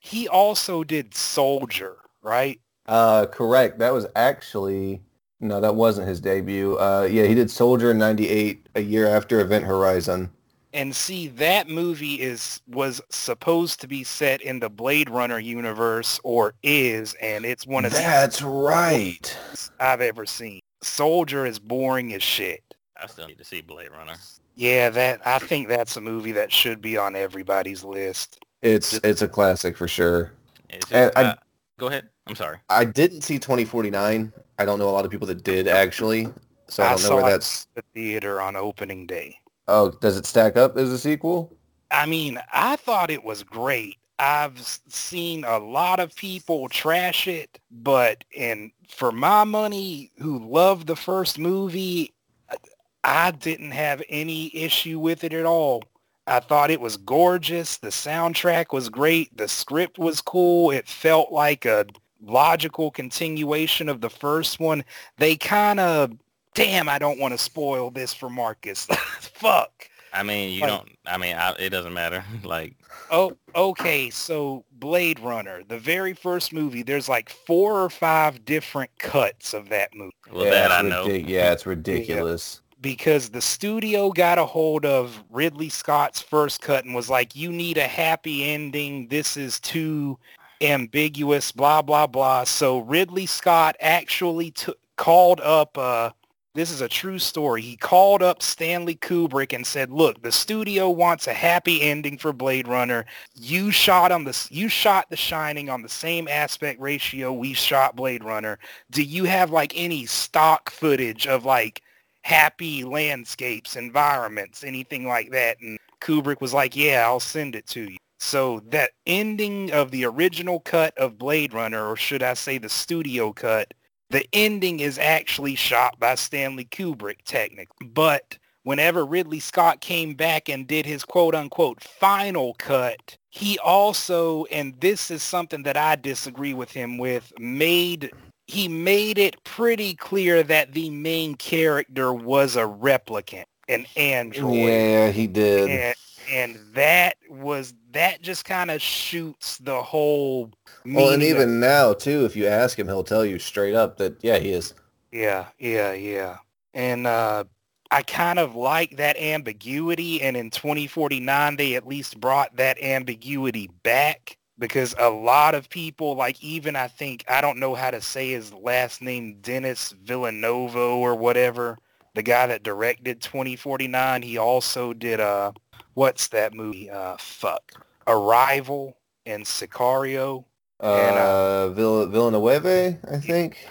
He 0.00 0.28
also 0.28 0.82
did 0.84 1.14
Soldier, 1.14 1.96
right? 2.22 2.60
uh 2.86 3.26
correct. 3.26 3.78
That 3.78 3.92
was 3.92 4.06
actually 4.16 5.00
no, 5.40 5.60
that 5.60 5.74
wasn't 5.74 6.08
his 6.08 6.20
debut. 6.20 6.76
Uh, 6.78 7.08
yeah, 7.10 7.24
he 7.24 7.34
did 7.34 7.50
Soldier 7.50 7.90
in 7.90 7.98
'98, 7.98 8.66
a 8.74 8.80
year 8.80 9.06
after 9.06 9.40
Event 9.40 9.64
Horizon. 9.64 10.30
And 10.72 10.94
see, 10.94 11.26
that 11.28 11.68
movie 11.68 12.20
is 12.20 12.60
was 12.68 13.00
supposed 13.10 13.80
to 13.80 13.88
be 13.88 14.04
set 14.04 14.40
in 14.40 14.60
the 14.60 14.70
Blade 14.70 15.10
Runner 15.10 15.38
universe, 15.40 16.20
or 16.22 16.54
is, 16.62 17.14
and 17.20 17.44
it's 17.44 17.66
one 17.66 17.84
of 17.84 17.92
the 17.92 17.98
That's 17.98 18.40
right. 18.42 19.36
I've 19.80 20.00
ever 20.00 20.26
seen. 20.26 20.60
Soldier 20.82 21.44
is 21.44 21.58
boring 21.58 22.14
as 22.14 22.22
shit. 22.22 22.62
I 23.02 23.06
still 23.06 23.26
need 23.26 23.38
to 23.38 23.44
see 23.44 23.62
Blade 23.62 23.90
Runner. 23.90 24.14
Yeah, 24.54 24.90
that 24.90 25.26
I 25.26 25.38
think 25.38 25.68
that's 25.68 25.96
a 25.96 26.00
movie 26.00 26.32
that 26.32 26.52
should 26.52 26.80
be 26.80 26.96
on 26.96 27.16
everybody's 27.16 27.82
list. 27.82 28.38
It's 28.62 28.92
it's 29.02 29.22
a 29.22 29.28
classic 29.28 29.76
for 29.76 29.88
sure. 29.88 30.32
Just, 30.70 30.92
And 30.92 31.10
I- 31.16 31.22
uh, 31.22 31.34
go 31.78 31.86
ahead. 31.88 32.08
I'm 32.26 32.34
sorry. 32.36 32.58
I 32.68 32.84
didn't 32.84 33.22
see 33.22 33.38
2049. 33.38 34.32
I 34.58 34.64
don't 34.64 34.78
know 34.78 34.88
a 34.88 34.92
lot 34.92 35.04
of 35.04 35.10
people 35.10 35.26
that 35.28 35.42
did 35.42 35.66
actually, 35.68 36.28
so 36.68 36.82
I 36.82 36.88
I 36.92 36.94
don't 36.96 37.02
know 37.02 37.16
where 37.16 37.32
that's. 37.32 37.66
The 37.74 37.82
theater 37.94 38.40
on 38.40 38.56
opening 38.56 39.06
day. 39.06 39.36
Oh, 39.68 39.90
does 39.90 40.16
it 40.16 40.26
stack 40.26 40.56
up 40.56 40.76
as 40.76 40.90
a 40.90 40.98
sequel? 40.98 41.56
I 41.90 42.06
mean, 42.06 42.40
I 42.52 42.76
thought 42.76 43.10
it 43.10 43.24
was 43.24 43.42
great. 43.42 43.96
I've 44.18 44.60
seen 44.88 45.44
a 45.44 45.58
lot 45.58 45.98
of 45.98 46.14
people 46.14 46.68
trash 46.68 47.26
it, 47.26 47.58
but 47.70 48.22
and 48.38 48.70
for 48.88 49.10
my 49.12 49.44
money, 49.44 50.12
who 50.18 50.38
loved 50.46 50.86
the 50.86 50.96
first 50.96 51.38
movie, 51.38 52.12
I- 52.50 52.56
I 53.02 53.30
didn't 53.30 53.70
have 53.70 54.02
any 54.10 54.54
issue 54.54 54.98
with 54.98 55.24
it 55.24 55.32
at 55.32 55.46
all. 55.46 55.82
I 56.26 56.40
thought 56.40 56.70
it 56.70 56.82
was 56.82 56.98
gorgeous. 56.98 57.78
The 57.78 57.88
soundtrack 57.88 58.72
was 58.72 58.88
great. 58.90 59.34
The 59.36 59.48
script 59.48 59.98
was 59.98 60.20
cool. 60.20 60.70
It 60.70 60.86
felt 60.86 61.32
like 61.32 61.64
a 61.64 61.86
logical 62.22 62.90
continuation 62.90 63.88
of 63.88 64.00
the 64.00 64.10
first 64.10 64.60
one. 64.60 64.84
They 65.18 65.36
kind 65.36 65.80
of, 65.80 66.12
damn, 66.54 66.88
I 66.88 66.98
don't 66.98 67.18
want 67.18 67.32
to 67.32 67.38
spoil 67.38 67.90
this 67.90 68.12
for 68.14 68.30
Marcus. 68.30 68.84
Fuck. 69.20 69.88
I 70.12 70.22
mean, 70.24 70.52
you 70.52 70.62
Like- 70.62 70.70
don't. 70.70 70.88
I 71.06 71.16
mean, 71.18 71.36
I, 71.36 71.52
it 71.58 71.70
doesn't 71.70 71.94
matter. 71.94 72.24
like, 72.44 72.74
Oh, 73.12 73.36
okay. 73.56 74.10
So 74.10 74.64
Blade 74.72 75.18
Runner, 75.20 75.62
the 75.66 75.78
very 75.78 76.12
first 76.12 76.52
movie, 76.52 76.82
there's 76.82 77.08
like 77.08 77.28
four 77.28 77.80
or 77.80 77.90
five 77.90 78.44
different 78.44 78.90
cuts 78.98 79.52
of 79.54 79.68
that 79.70 79.94
movie 79.94 80.12
well, 80.32 80.44
yeah, 80.44 80.50
that 80.50 80.64
it's 80.66 80.74
I 80.74 80.82
know. 80.82 81.06
ridic- 81.06 81.28
Yeah, 81.28 81.52
it's 81.52 81.66
ridiculous. 81.66 82.60
because 82.80 83.28
the 83.30 83.40
studio 83.40 84.10
got 84.10 84.38
a 84.38 84.44
hold 84.44 84.84
of 84.84 85.22
Ridley 85.30 85.68
Scott's 85.68 86.20
first 86.20 86.60
cut 86.60 86.84
and 86.84 86.94
was 86.94 87.10
like, 87.10 87.34
you 87.34 87.50
need 87.52 87.78
a 87.78 87.86
happy 87.88 88.44
ending. 88.44 89.08
This 89.08 89.36
is 89.36 89.58
too 89.60 90.18
ambiguous, 90.60 91.52
blah, 91.52 91.82
blah, 91.82 92.06
blah. 92.06 92.44
So 92.44 92.80
Ridley 92.80 93.26
Scott 93.26 93.76
actually 93.80 94.50
took 94.50 94.78
called 95.00 95.40
up, 95.40 95.78
uh, 95.78 96.10
this 96.54 96.70
is 96.70 96.82
a 96.82 96.88
true 96.88 97.18
story. 97.18 97.62
He 97.62 97.76
called 97.76 98.22
up 98.22 98.42
Stanley 98.42 98.96
Kubrick 98.96 99.54
and 99.54 99.66
said, 99.66 99.90
look, 99.90 100.20
the 100.20 100.30
studio 100.30 100.90
wants 100.90 101.26
a 101.26 101.32
happy 101.32 101.80
ending 101.80 102.18
for 102.18 102.34
Blade 102.34 102.68
Runner. 102.68 103.06
You 103.34 103.70
shot 103.70 104.12
on 104.12 104.24
the, 104.24 104.48
you 104.50 104.68
shot 104.68 105.08
The 105.08 105.16
Shining 105.16 105.70
on 105.70 105.80
the 105.80 105.88
same 105.88 106.28
aspect 106.28 106.80
ratio 106.80 107.32
we 107.32 107.54
shot 107.54 107.96
Blade 107.96 108.22
Runner. 108.22 108.58
Do 108.90 109.02
you 109.02 109.24
have 109.24 109.52
like 109.52 109.72
any 109.74 110.04
stock 110.04 110.70
footage 110.70 111.26
of 111.26 111.46
like 111.46 111.82
happy 112.22 112.84
landscapes, 112.84 113.76
environments, 113.76 114.62
anything 114.62 115.06
like 115.06 115.30
that? 115.30 115.60
And 115.60 115.78
Kubrick 116.02 116.42
was 116.42 116.52
like, 116.52 116.76
yeah, 116.76 117.04
I'll 117.06 117.20
send 117.20 117.54
it 117.54 117.66
to 117.68 117.90
you. 117.90 117.96
So 118.20 118.60
that 118.68 118.90
ending 119.06 119.72
of 119.72 119.90
the 119.90 120.04
original 120.04 120.60
cut 120.60 120.96
of 120.98 121.18
Blade 121.18 121.54
Runner, 121.54 121.88
or 121.88 121.96
should 121.96 122.22
I 122.22 122.34
say 122.34 122.58
the 122.58 122.68
studio 122.68 123.32
cut, 123.32 123.72
the 124.10 124.26
ending 124.32 124.80
is 124.80 124.98
actually 124.98 125.54
shot 125.54 125.98
by 125.98 126.16
Stanley 126.16 126.66
Kubrick, 126.66 127.22
technically. 127.24 127.88
But 127.88 128.36
whenever 128.62 129.06
Ridley 129.06 129.40
Scott 129.40 129.80
came 129.80 130.14
back 130.14 130.48
and 130.48 130.66
did 130.66 130.84
his 130.84 131.04
quote 131.04 131.34
unquote 131.34 131.82
final 131.82 132.54
cut, 132.58 133.16
he 133.30 133.58
also, 133.60 134.44
and 134.46 134.78
this 134.80 135.10
is 135.10 135.22
something 135.22 135.62
that 135.62 135.76
I 135.76 135.96
disagree 135.96 136.52
with 136.52 136.72
him 136.72 136.98
with, 136.98 137.32
made 137.38 138.10
he 138.46 138.66
made 138.68 139.16
it 139.16 139.42
pretty 139.44 139.94
clear 139.94 140.42
that 140.42 140.72
the 140.72 140.90
main 140.90 141.36
character 141.36 142.12
was 142.12 142.56
a 142.56 142.64
replicant, 142.64 143.44
an 143.68 143.86
android. 143.96 144.56
Yeah, 144.56 145.10
he 145.10 145.28
did. 145.28 145.70
And, 145.70 145.94
and 146.30 146.58
that 146.74 147.16
was 147.28 147.74
that 147.92 148.22
just 148.22 148.44
kind 148.44 148.70
of 148.70 148.80
shoots 148.80 149.58
the 149.58 149.82
whole 149.82 150.50
Well, 150.84 151.10
and 151.10 151.20
meaning 151.20 151.32
of- 151.32 151.38
even 151.38 151.60
now 151.60 151.92
too, 151.92 152.24
if 152.24 152.36
you 152.36 152.46
ask 152.46 152.78
him, 152.78 152.86
he'll 152.86 153.04
tell 153.04 153.24
you 153.24 153.38
straight 153.38 153.74
up 153.74 153.96
that 153.98 154.16
yeah, 154.22 154.38
he 154.38 154.50
is. 154.52 154.74
Yeah, 155.12 155.46
yeah, 155.58 155.92
yeah. 155.92 156.36
And 156.72 157.06
uh, 157.06 157.44
I 157.90 158.02
kind 158.02 158.38
of 158.38 158.54
like 158.54 158.96
that 158.98 159.16
ambiguity. 159.18 160.22
And 160.22 160.36
in 160.36 160.50
2049, 160.50 161.56
they 161.56 161.74
at 161.74 161.86
least 161.86 162.20
brought 162.20 162.54
that 162.56 162.80
ambiguity 162.80 163.68
back 163.82 164.36
because 164.58 164.94
a 164.98 165.10
lot 165.10 165.54
of 165.56 165.68
people, 165.68 166.14
like 166.14 166.40
even 166.44 166.76
I 166.76 166.86
think, 166.86 167.24
I 167.28 167.40
don't 167.40 167.58
know 167.58 167.74
how 167.74 167.90
to 167.90 168.00
say 168.00 168.30
his 168.30 168.52
last 168.52 169.02
name, 169.02 169.38
Dennis 169.40 169.92
Villanova 170.04 170.78
or 170.78 171.16
whatever, 171.16 171.76
the 172.14 172.22
guy 172.22 172.46
that 172.46 172.62
directed 172.62 173.20
2049, 173.20 174.22
he 174.22 174.38
also 174.38 174.92
did, 174.92 175.18
uh, 175.18 175.52
what's 175.94 176.28
that 176.28 176.54
movie? 176.54 176.90
Uh, 176.90 177.16
fuck. 177.18 177.72
Arrival 178.06 178.96
and 179.26 179.44
Sicario. 179.44 180.44
Uh, 180.82 180.94
And, 180.96 181.18
uh, 181.18 181.68
Vill- 181.70 182.06
Villanueva, 182.06 182.98
I 183.12 183.18
think. 183.18 183.68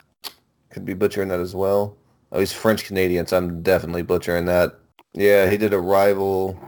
Could 0.69 0.85
be 0.85 0.93
butchering 0.93 1.29
that 1.29 1.39
as 1.39 1.55
well. 1.55 1.97
Oh, 2.31 2.39
he's 2.39 2.53
French 2.53 2.85
Canadian, 2.85 3.25
so 3.25 3.37
I'm 3.37 3.63
definitely 3.63 4.03
butchering 4.03 4.45
that. 4.45 4.75
Yeah, 5.13 5.49
he 5.49 5.57
did 5.57 5.73
Arrival. 5.73 6.59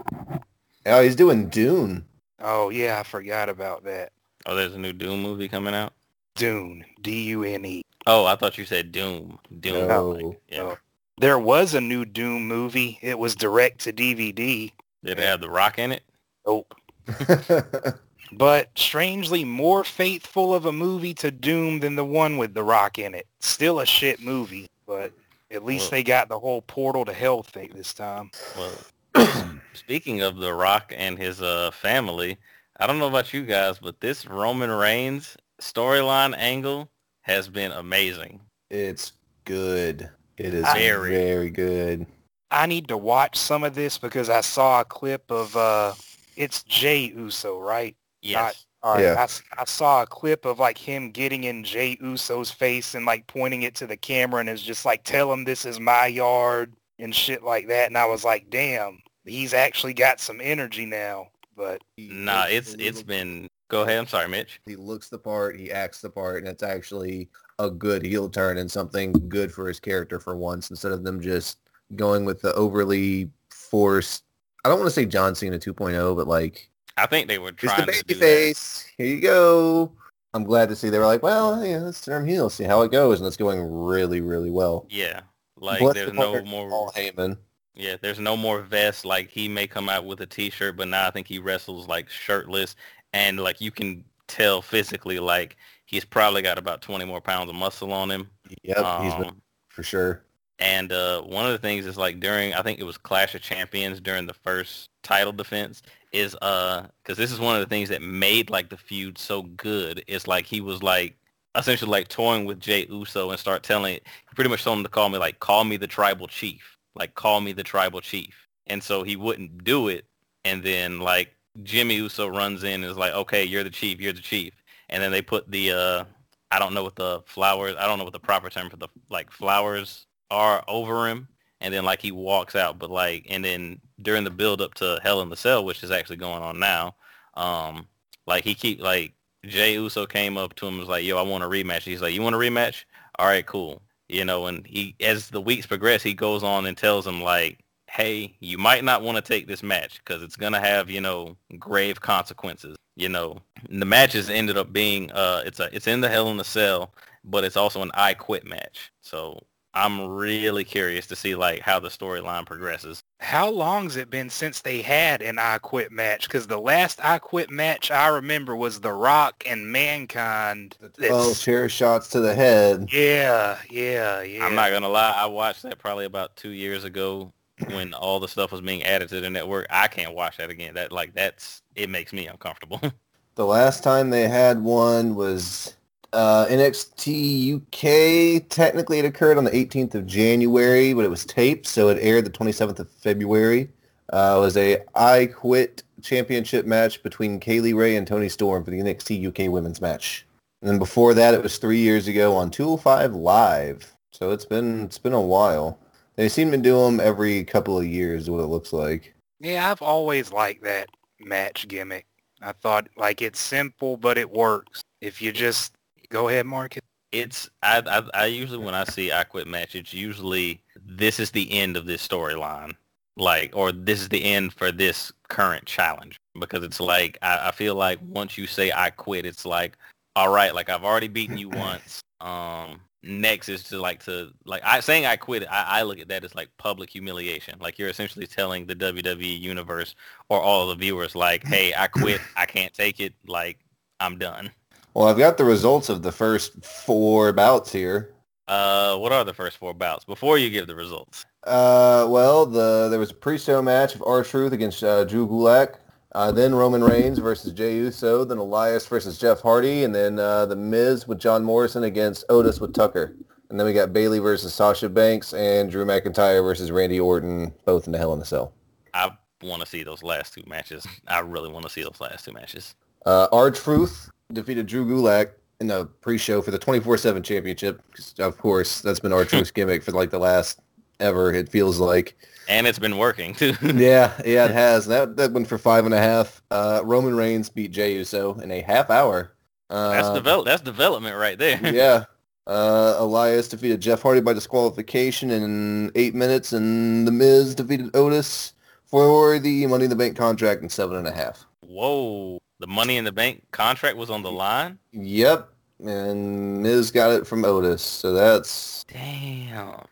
Oh, 0.87 1.01
he's 1.03 1.15
doing 1.15 1.47
Dune. 1.49 2.05
Oh, 2.41 2.69
yeah, 2.69 2.99
I 2.99 3.03
forgot 3.03 3.49
about 3.49 3.83
that. 3.83 4.11
Oh, 4.47 4.55
there's 4.55 4.73
a 4.73 4.79
new 4.79 4.93
Doom 4.93 5.21
movie 5.21 5.47
coming 5.47 5.75
out. 5.75 5.93
Dune, 6.35 6.83
D-U-N-E. 7.01 7.83
Oh, 8.07 8.25
I 8.25 8.35
thought 8.35 8.57
you 8.57 8.65
said 8.65 8.91
Doom. 8.91 9.37
Doom. 9.59 9.87
No. 9.87 10.09
like, 10.09 10.39
yeah. 10.49 10.61
Oh. 10.61 10.77
There 11.19 11.37
was 11.37 11.75
a 11.75 11.81
new 11.81 12.03
Doom 12.05 12.47
movie. 12.47 12.97
It 13.03 13.19
was 13.19 13.35
direct 13.35 13.81
to 13.81 13.93
DVD. 13.93 14.71
Did 15.03 15.19
it 15.19 15.23
have 15.23 15.41
The 15.41 15.49
Rock 15.49 15.79
in 15.79 15.91
it? 15.91 16.03
Nope. 16.45 16.73
But 18.33 18.69
strangely 18.77 19.43
more 19.43 19.83
faithful 19.83 20.55
of 20.55 20.65
a 20.65 20.71
movie 20.71 21.13
to 21.15 21.31
Doom 21.31 21.81
than 21.81 21.97
the 21.97 22.05
one 22.05 22.37
with 22.37 22.53
The 22.53 22.63
Rock 22.63 22.97
in 22.97 23.13
it. 23.13 23.27
Still 23.41 23.81
a 23.81 23.85
shit 23.85 24.21
movie, 24.21 24.67
but 24.87 25.11
at 25.51 25.65
least 25.65 25.85
Well- 25.85 25.91
they 25.91 26.03
got 26.03 26.29
the 26.29 26.39
whole 26.39 26.61
portal 26.61 27.03
to 27.03 27.11
hell 27.11 27.43
thing 27.43 27.71
this 27.75 27.93
time. 27.93 28.31
Well, 28.55 29.59
speaking 29.73 30.21
of 30.21 30.37
The 30.37 30.53
Rock 30.53 30.93
and 30.95 31.17
his 31.17 31.41
uh, 31.41 31.71
family, 31.71 32.37
I 32.79 32.87
don't 32.87 32.99
know 32.99 33.07
about 33.09 33.33
you 33.33 33.43
guys, 33.43 33.79
but 33.79 33.99
this 33.99 34.25
Roman 34.25 34.71
Reigns 34.71 35.35
storyline 35.59 36.33
angle 36.37 36.89
has 37.23 37.49
been 37.49 37.71
amazing. 37.73 38.39
it's 38.69 39.11
good. 39.43 40.09
It 40.37 40.53
is 40.53 40.65
Very. 40.73 41.11
very 41.11 41.49
good. 41.49 42.05
I 42.51 42.65
need 42.65 42.87
to 42.89 42.97
watch 42.97 43.37
some 43.37 43.63
of 43.63 43.75
this 43.75 43.97
because 43.97 44.29
I 44.29 44.41
saw 44.41 44.81
a 44.81 44.85
clip 44.85 45.31
of 45.31 45.55
uh 45.55 45.93
it's 46.35 46.63
Jey 46.63 47.13
Uso, 47.15 47.59
right? 47.59 47.95
Yes. 48.21 48.65
All 48.83 48.95
right, 48.95 49.03
Yeah. 49.03 49.27
I 49.57 49.65
saw 49.65 50.01
a 50.01 50.07
clip 50.07 50.45
of 50.45 50.59
like 50.59 50.77
him 50.77 51.11
getting 51.11 51.43
in 51.43 51.63
Jey 51.63 51.97
Uso's 52.01 52.49
face 52.51 52.95
and 52.95 53.05
like 53.05 53.27
pointing 53.27 53.61
it 53.61 53.75
to 53.75 53.87
the 53.87 53.97
camera 53.97 54.39
and 54.39 54.49
is 54.49 54.61
just 54.61 54.85
like, 54.85 55.03
tell 55.03 55.31
him 55.31 55.43
this 55.43 55.65
is 55.65 55.79
my 55.79 56.07
yard 56.07 56.73
and 56.97 57.13
shit 57.13 57.43
like 57.43 57.67
that. 57.67 57.87
And 57.87 57.97
I 57.97 58.05
was 58.05 58.23
like, 58.23 58.49
damn, 58.49 58.99
he's 59.23 59.53
actually 59.53 59.93
got 59.93 60.19
some 60.19 60.41
energy 60.41 60.85
now. 60.85 61.27
But 61.55 61.81
Nah, 61.97 62.45
it's 62.49 62.73
it's 62.79 63.03
been. 63.03 63.47
Go 63.69 63.83
ahead. 63.83 63.99
I'm 63.99 64.07
sorry, 64.07 64.27
Mitch. 64.27 64.59
He 64.65 64.75
looks 64.75 65.07
the 65.09 65.19
part, 65.19 65.57
he 65.57 65.71
acts 65.71 66.01
the 66.01 66.09
part, 66.09 66.39
and 66.39 66.47
it's 66.47 66.63
actually 66.63 67.29
a 67.59 67.69
good 67.69 68.03
heel 68.03 68.27
turn 68.29 68.57
and 68.57 68.69
something 68.69 69.13
good 69.29 69.51
for 69.53 69.67
his 69.67 69.79
character 69.79 70.19
for 70.19 70.35
once 70.35 70.71
instead 70.71 70.91
of 70.91 71.03
them 71.03 71.21
just 71.21 71.59
going 71.95 72.25
with 72.25 72.41
the 72.41 72.53
overly 72.53 73.29
forced. 73.49 74.23
I 74.65 74.69
don't 74.69 74.79
want 74.79 74.87
to 74.87 74.93
say 74.93 75.05
John 75.05 75.33
Cena 75.35 75.57
2.0, 75.57 76.15
but 76.15 76.27
like 76.27 76.69
I 76.97 77.05
think 77.07 77.27
they 77.27 77.39
were 77.39 77.49
It's 77.49 77.57
trying 77.57 77.85
the 77.85 77.91
to 77.93 78.05
baby 78.05 78.13
do 78.13 78.19
that. 78.19 78.25
face. 78.25 78.85
Here 78.97 79.07
you 79.07 79.21
go. 79.21 79.91
I'm 80.33 80.43
glad 80.43 80.69
to 80.69 80.75
see 80.75 80.89
they 80.89 80.97
were 80.99 81.05
like, 81.05 81.23
well, 81.23 81.63
yeah, 81.65 81.79
let's 81.79 82.01
turn 82.01 82.21
him 82.23 82.27
heel, 82.27 82.49
see 82.49 82.63
how 82.63 82.81
it 82.83 82.91
goes, 82.91 83.19
and 83.19 83.27
it's 83.27 83.35
going 83.37 83.59
really, 83.61 84.21
really 84.21 84.49
well. 84.51 84.85
Yeah, 84.89 85.21
like 85.57 85.79
Bless 85.79 85.93
there's 85.95 86.07
the 86.11 86.13
no 86.13 86.41
more. 86.43 86.69
Paul 86.69 86.91
Heyman. 86.95 87.37
Yeah, 87.73 87.95
there's 88.01 88.19
no 88.19 88.37
more 88.37 88.61
vest. 88.61 89.03
Like 89.05 89.29
he 89.29 89.47
may 89.49 89.67
come 89.67 89.89
out 89.89 90.05
with 90.05 90.21
a 90.21 90.25
t-shirt, 90.25 90.77
but 90.77 90.87
now 90.87 91.07
I 91.07 91.11
think 91.11 91.27
he 91.27 91.39
wrestles 91.39 91.87
like 91.87 92.09
shirtless, 92.09 92.75
and 93.13 93.39
like 93.39 93.59
you 93.59 93.71
can 93.71 94.05
tell 94.27 94.61
physically, 94.61 95.19
like 95.19 95.57
he's 95.85 96.05
probably 96.05 96.41
got 96.41 96.57
about 96.57 96.81
20 96.81 97.03
more 97.03 97.19
pounds 97.21 97.49
of 97.49 97.55
muscle 97.55 97.91
on 97.91 98.09
him. 98.09 98.29
Yep, 98.63 98.77
he's 99.01 99.13
been 99.15 99.25
Um, 99.25 99.41
for 99.69 99.83
sure. 99.83 100.23
And 100.61 100.91
uh, 100.91 101.23
one 101.23 101.47
of 101.47 101.51
the 101.51 101.57
things 101.57 101.87
is 101.87 101.97
like 101.97 102.19
during, 102.19 102.53
I 102.53 102.61
think 102.61 102.79
it 102.79 102.83
was 102.83 102.95
Clash 102.95 103.33
of 103.33 103.41
Champions 103.41 103.99
during 103.99 104.27
the 104.27 104.33
first 104.35 104.91
title 105.01 105.33
defense 105.33 105.81
is 106.11 106.37
uh, 106.43 106.85
because 107.01 107.17
this 107.17 107.31
is 107.31 107.39
one 107.39 107.55
of 107.55 107.61
the 107.61 107.67
things 107.67 107.89
that 107.89 108.03
made 108.03 108.51
like 108.51 108.69
the 108.69 108.77
feud 108.77 109.17
so 109.17 109.41
good. 109.41 110.03
Is 110.07 110.27
like 110.27 110.45
he 110.45 110.61
was 110.61 110.83
like 110.83 111.17
essentially 111.55 111.89
like 111.89 112.09
toying 112.09 112.45
with 112.45 112.59
Jey 112.59 112.85
Uso 112.91 113.31
and 113.31 113.39
start 113.39 113.63
telling, 113.63 113.95
he 113.95 114.35
pretty 114.35 114.51
much 114.51 114.63
told 114.63 114.77
him 114.77 114.83
to 114.83 114.89
call 114.89 115.09
me 115.09 115.17
like, 115.17 115.39
call 115.39 115.63
me 115.63 115.77
the 115.77 115.87
tribal 115.87 116.27
chief, 116.27 116.77
like 116.93 117.15
call 117.15 117.41
me 117.41 117.53
the 117.53 117.63
tribal 117.63 117.99
chief. 117.99 118.47
And 118.67 118.83
so 118.83 119.01
he 119.01 119.15
wouldn't 119.15 119.63
do 119.63 119.87
it. 119.87 120.05
And 120.45 120.61
then 120.61 120.99
like 120.99 121.33
Jimmy 121.63 121.95
Uso 121.95 122.27
runs 122.27 122.63
in 122.63 122.83
and 122.83 122.85
is 122.85 122.97
like, 122.97 123.13
okay, 123.13 123.43
you're 123.43 123.63
the 123.63 123.71
chief, 123.71 123.99
you're 123.99 124.13
the 124.13 124.21
chief. 124.21 124.53
And 124.89 125.01
then 125.01 125.11
they 125.11 125.23
put 125.23 125.49
the, 125.49 125.71
uh, 125.71 126.03
I 126.51 126.59
don't 126.59 126.75
know 126.75 126.83
what 126.83 126.95
the 126.95 127.23
flowers, 127.25 127.75
I 127.79 127.87
don't 127.87 127.97
know 127.97 128.03
what 128.03 128.13
the 128.13 128.19
proper 128.19 128.51
term 128.51 128.69
for 128.69 128.77
the 128.77 128.89
like 129.09 129.31
flowers 129.31 130.05
are 130.31 130.63
over 130.67 131.07
him. 131.07 131.27
and 131.61 131.73
then 131.73 131.85
like 131.85 132.01
he 132.01 132.11
walks 132.11 132.55
out. 132.55 132.79
But 132.79 132.89
like, 132.89 133.27
and 133.29 133.45
then 133.45 133.79
during 134.01 134.23
the 134.23 134.31
build 134.31 134.61
up 134.61 134.73
to 134.75 134.99
Hell 135.03 135.21
in 135.21 135.29
the 135.29 135.35
Cell, 135.35 135.63
which 135.63 135.83
is 135.83 135.91
actually 135.91 136.17
going 136.17 136.41
on 136.43 136.59
now, 136.59 136.95
um, 137.35 137.87
like 138.25 138.43
he 138.43 138.55
keep 138.55 138.81
like 138.81 139.13
Jey 139.45 139.73
Uso 139.73 140.05
came 140.07 140.37
up 140.37 140.55
to 140.55 140.65
him 140.67 140.73
and 140.73 140.79
was 140.79 140.89
like, 140.89 141.03
"Yo, 141.05 141.17
I 141.17 141.21
want 141.23 141.43
a 141.43 141.47
rematch." 141.47 141.83
He's 141.83 142.01
like, 142.01 142.13
"You 142.15 142.21
want 142.23 142.35
a 142.35 142.39
rematch? 142.39 142.85
All 143.19 143.27
right, 143.27 143.45
cool." 143.45 143.81
You 144.09 144.25
know, 144.25 144.47
and 144.47 144.65
he 144.67 144.95
as 145.01 145.29
the 145.29 145.41
weeks 145.41 145.65
progress, 145.67 146.03
he 146.03 146.13
goes 146.13 146.43
on 146.43 146.65
and 146.65 146.77
tells 146.77 147.05
him 147.07 147.21
like, 147.21 147.59
"Hey, 147.87 148.35
you 148.39 148.57
might 148.57 148.83
not 148.83 149.03
want 149.03 149.17
to 149.17 149.21
take 149.21 149.47
this 149.47 149.63
match 149.63 149.99
because 149.99 150.23
it's 150.23 150.35
gonna 150.35 150.59
have 150.59 150.89
you 150.89 151.01
know 151.01 151.37
grave 151.59 152.01
consequences." 152.01 152.75
You 152.95 153.09
know, 153.09 153.39
and 153.69 153.81
the 153.81 153.85
matches 153.85 154.29
ended 154.29 154.57
up 154.57 154.73
being 154.73 155.11
uh, 155.11 155.43
it's 155.45 155.59
a 155.59 155.73
it's 155.75 155.87
in 155.87 156.01
the 156.01 156.09
Hell 156.09 156.29
in 156.29 156.37
the 156.37 156.43
Cell, 156.43 156.93
but 157.23 157.43
it's 157.43 157.57
also 157.57 157.81
an 157.81 157.91
I 157.93 158.13
Quit 158.13 158.45
match. 158.45 158.91
So 159.01 159.41
I'm 159.73 160.07
really 160.09 160.63
curious 160.65 161.07
to 161.07 161.15
see 161.15 161.35
like 161.35 161.61
how 161.61 161.79
the 161.79 161.87
storyline 161.89 162.45
progresses. 162.45 163.01
How 163.19 163.49
long's 163.49 163.95
it 163.95 164.09
been 164.09 164.29
since 164.29 164.61
they 164.61 164.81
had 164.81 165.21
an 165.21 165.39
I 165.39 165.59
Quit 165.59 165.91
match? 165.91 166.27
Because 166.27 166.47
the 166.47 166.59
last 166.59 166.99
I 167.03 167.19
Quit 167.19 167.49
match 167.49 167.89
I 167.91 168.07
remember 168.07 168.55
was 168.55 168.81
The 168.81 168.91
Rock 168.91 169.43
and 169.45 169.71
Mankind. 169.71 170.75
Twelve 170.79 171.21
It's- 171.21 171.41
chair 171.43 171.69
shots 171.69 172.09
to 172.09 172.19
the 172.19 172.35
head. 172.35 172.89
yeah, 172.91 173.57
yeah, 173.69 174.21
yeah. 174.21 174.45
I'm 174.45 174.55
not 174.55 174.71
gonna 174.71 174.89
lie, 174.89 175.13
I 175.15 175.25
watched 175.27 175.63
that 175.63 175.79
probably 175.79 176.05
about 176.05 176.35
two 176.35 176.49
years 176.49 176.83
ago 176.83 177.31
when 177.69 177.93
all 177.93 178.19
the 178.19 178.27
stuff 178.27 178.51
was 178.51 178.59
being 178.61 178.83
added 178.83 179.07
to 179.09 179.21
the 179.21 179.29
network. 179.29 179.67
I 179.69 179.87
can't 179.87 180.15
watch 180.15 180.37
that 180.37 180.49
again. 180.49 180.73
That 180.73 180.91
like 180.91 181.13
that's 181.13 181.61
it 181.75 181.89
makes 181.89 182.11
me 182.13 182.27
uncomfortable. 182.27 182.81
The 183.35 183.45
last 183.45 183.81
time 183.81 184.09
they 184.09 184.27
had 184.27 184.61
one 184.61 185.15
was 185.15 185.77
uh, 186.13 186.45
NXT 186.47 187.55
UK. 187.55 188.47
Technically, 188.49 188.99
it 188.99 189.05
occurred 189.05 189.37
on 189.37 189.43
the 189.43 189.51
18th 189.51 189.95
of 189.95 190.05
January, 190.05 190.93
but 190.93 191.05
it 191.05 191.09
was 191.09 191.25
taped, 191.25 191.67
so 191.67 191.89
it 191.89 191.97
aired 192.01 192.25
the 192.25 192.31
27th 192.31 192.79
of 192.79 192.89
February. 192.89 193.69
Uh, 194.11 194.37
was 194.39 194.57
a 194.57 194.79
I 194.93 195.27
Quit 195.27 195.83
championship 196.01 196.65
match 196.65 197.01
between 197.01 197.39
Kay 197.39 197.61
Lee 197.61 197.73
Ray 197.73 197.95
and 197.95 198.05
Toni 198.05 198.27
Storm 198.27 198.63
for 198.63 198.71
the 198.71 198.79
NXT 198.79 199.27
UK 199.27 199.51
women's 199.51 199.79
match. 199.79 200.25
And 200.61 200.69
then 200.69 200.79
before 200.79 201.13
that, 201.13 201.33
it 201.33 201.41
was 201.41 201.57
three 201.57 201.79
years 201.79 202.07
ago 202.07 202.35
on 202.35 202.51
205 202.51 203.15
Live. 203.15 203.95
So 204.11 204.31
it's 204.31 204.45
been 204.45 204.83
it's 204.83 204.97
been 204.97 205.13
a 205.13 205.21
while. 205.21 205.79
They 206.17 206.27
seem 206.27 206.51
to 206.51 206.57
do 206.57 206.77
them 206.77 206.99
every 206.99 207.43
couple 207.45 207.77
of 207.77 207.85
years, 207.85 208.29
what 208.29 208.41
it 208.41 208.47
looks 208.47 208.73
like. 208.73 209.15
Yeah, 209.39 209.71
I've 209.71 209.81
always 209.81 210.33
liked 210.33 210.63
that 210.63 210.89
match 211.19 211.67
gimmick. 211.69 212.05
I 212.41 212.51
thought 212.51 212.89
like 212.97 213.21
it's 213.21 213.39
simple, 213.39 213.95
but 213.95 214.17
it 214.17 214.29
works. 214.29 214.81
If 214.99 215.21
you 215.21 215.31
just 215.31 215.73
go 216.11 216.29
ahead, 216.29 216.45
Marcus. 216.45 216.81
it's 217.11 217.49
I, 217.63 217.81
I 217.87 218.23
I 218.23 218.25
usually 218.27 218.63
when 218.63 218.75
I 218.75 218.83
see 218.83 219.11
I 219.11 219.23
quit 219.23 219.47
match, 219.47 219.75
it's 219.75 219.93
usually 219.93 220.61
this 220.85 221.19
is 221.19 221.31
the 221.31 221.51
end 221.51 221.75
of 221.77 221.85
this 221.85 222.07
storyline, 222.07 222.73
like 223.17 223.51
or 223.55 223.71
this 223.71 224.01
is 224.01 224.09
the 224.09 224.23
end 224.23 224.53
for 224.53 224.71
this 224.71 225.11
current 225.29 225.65
challenge 225.65 226.19
because 226.39 226.63
it's 226.63 226.79
like 226.79 227.17
I, 227.23 227.49
I 227.49 227.51
feel 227.51 227.75
like 227.75 227.99
once 228.07 228.37
you 228.37 228.45
say 228.45 228.71
I 228.71 228.91
quit, 228.91 229.25
it's 229.25 229.45
like 229.45 229.77
all 230.15 230.29
right, 230.31 230.53
like 230.53 230.69
I've 230.69 230.83
already 230.83 231.07
beaten 231.07 231.37
you 231.37 231.49
once. 231.49 232.01
Um, 232.19 232.81
next 233.03 233.49
is 233.49 233.63
to 233.63 233.79
like 233.81 234.03
to 234.05 234.31
like 234.45 234.61
I 234.63 234.79
saying 234.81 235.05
I 235.05 235.15
quit. 235.15 235.47
I, 235.49 235.79
I 235.79 235.81
look 235.83 235.99
at 235.99 236.07
that 236.09 236.23
as 236.23 236.35
like 236.35 236.49
public 236.57 236.89
humiliation. 236.89 237.57
Like 237.59 237.79
you're 237.79 237.89
essentially 237.89 238.27
telling 238.27 238.65
the 238.67 238.75
WWE 238.75 239.39
universe 239.39 239.95
or 240.29 240.41
all 240.41 240.67
the 240.67 240.75
viewers 240.75 241.15
like, 241.15 241.45
hey, 241.45 241.73
I 241.75 241.87
quit. 241.87 242.21
I 242.35 242.45
can't 242.45 242.73
take 242.73 242.99
it. 242.99 243.13
Like 243.25 243.57
I'm 243.99 244.17
done. 244.17 244.51
Well, 244.93 245.07
I've 245.07 245.17
got 245.17 245.37
the 245.37 245.45
results 245.45 245.89
of 245.89 246.01
the 246.01 246.11
first 246.11 246.65
four 246.65 247.31
bouts 247.31 247.71
here. 247.71 248.13
Uh, 248.47 248.97
what 248.97 249.13
are 249.13 249.23
the 249.23 249.33
first 249.33 249.57
four 249.57 249.73
bouts 249.73 250.03
before 250.03 250.37
you 250.37 250.49
give 250.49 250.67
the 250.67 250.75
results? 250.75 251.25
Uh, 251.45 252.05
well, 252.09 252.45
the 252.45 252.89
there 252.89 252.99
was 252.99 253.11
a 253.11 253.15
pre-show 253.15 253.61
match 253.61 253.95
of 253.95 254.03
R 254.05 254.23
Truth 254.23 254.51
against 254.51 254.83
uh, 254.83 255.05
Drew 255.05 255.27
Gulak. 255.27 255.75
Uh, 256.13 256.29
then 256.29 256.53
Roman 256.53 256.83
Reigns 256.83 257.19
versus 257.19 257.53
Jey 257.53 257.75
Uso. 257.77 258.25
Then 258.25 258.37
Elias 258.37 258.85
versus 258.85 259.17
Jeff 259.17 259.39
Hardy, 259.39 259.85
and 259.85 259.95
then 259.95 260.19
uh, 260.19 260.45
the 260.45 260.57
Miz 260.57 261.07
with 261.07 261.19
John 261.19 261.43
Morrison 261.43 261.85
against 261.85 262.25
Otis 262.27 262.59
with 262.59 262.73
Tucker. 262.73 263.15
And 263.49 263.57
then 263.57 263.65
we 263.65 263.73
got 263.73 263.93
Bayley 263.93 264.19
versus 264.19 264.53
Sasha 264.53 264.89
Banks 264.89 265.33
and 265.33 265.71
Drew 265.71 265.85
McIntyre 265.85 266.43
versus 266.43 266.69
Randy 266.71 266.99
Orton, 266.99 267.53
both 267.65 267.85
in 267.85 267.93
the 267.93 267.97
Hell 267.97 268.13
in 268.13 268.21
a 268.21 268.25
Cell. 268.25 268.53
I 268.93 269.11
want 269.41 269.61
to 269.61 269.67
see 269.67 269.83
those 269.83 270.03
last 270.03 270.33
two 270.33 270.43
matches. 270.47 270.85
I 271.07 271.19
really 271.19 271.49
want 271.49 271.65
to 271.65 271.71
see 271.71 271.83
those 271.83 271.99
last 272.01 272.25
two 272.25 272.33
matches. 272.33 272.75
Uh, 273.05 273.27
R 273.31 273.49
Truth 273.49 274.09
defeated 274.33 274.67
Drew 274.67 274.85
Gulak 274.85 275.31
in 275.59 275.67
the 275.67 275.85
pre-show 275.85 276.41
for 276.41 276.51
the 276.51 276.59
24/7 276.59 277.23
championship. 277.23 277.81
Of 278.19 278.37
course, 278.37 278.81
that's 278.81 278.99
been 278.99 279.13
R 279.13 279.25
Truth's 279.25 279.51
gimmick 279.51 279.83
for 279.83 279.91
like 279.91 280.09
the 280.09 280.19
last 280.19 280.59
ever. 280.99 281.33
It 281.33 281.49
feels 281.49 281.79
like. 281.79 282.17
And 282.49 282.67
it's 282.67 282.79
been 282.79 282.97
working 282.97 283.33
too. 283.33 283.53
yeah, 283.61 284.13
yeah, 284.25 284.45
it 284.45 284.51
has. 284.51 284.87
That 284.87 285.15
that 285.17 285.31
went 285.31 285.47
for 285.47 285.57
five 285.57 285.85
and 285.85 285.93
a 285.93 285.99
half. 285.99 286.41
Uh, 286.51 286.81
Roman 286.83 287.15
Reigns 287.15 287.49
beat 287.49 287.71
Jey 287.71 287.93
Uso 287.93 288.33
in 288.39 288.51
a 288.51 288.61
half 288.61 288.89
hour. 288.89 289.31
Uh, 289.69 289.91
that's 289.91 290.09
develop. 290.09 290.45
That's 290.45 290.61
development 290.61 291.15
right 291.17 291.37
there. 291.37 291.59
yeah. 291.73 292.05
Uh, 292.47 292.95
Elias 292.97 293.47
defeated 293.47 293.79
Jeff 293.79 294.01
Hardy 294.01 294.19
by 294.19 294.33
disqualification 294.33 295.29
in 295.29 295.91
eight 295.95 296.15
minutes, 296.15 296.51
and 296.51 297.07
The 297.07 297.11
Miz 297.11 297.55
defeated 297.55 297.95
Otis 297.95 298.53
for 298.85 299.39
the 299.39 299.67
Money 299.67 299.85
in 299.85 299.89
the 299.89 299.95
Bank 299.95 300.17
contract 300.17 300.61
in 300.61 300.67
seven 300.67 300.97
and 300.97 301.07
a 301.07 301.11
half. 301.11 301.45
Whoa, 301.61 302.41
the 302.61 302.67
Money 302.67 302.97
in 302.97 303.03
the 303.03 303.11
Bank 303.11 303.43
contract 303.51 303.97
was 303.97 304.09
on 304.09 304.21
the 304.23 304.31
line. 304.31 304.77
Yep, 304.93 305.49
and 305.85 306.61
Miz 306.63 306.91
got 306.91 307.11
it 307.11 307.27
from 307.27 307.43
Otis, 307.43 307.81
so 307.81 308.13
that's 308.13 308.85
Damn. 308.85 309.83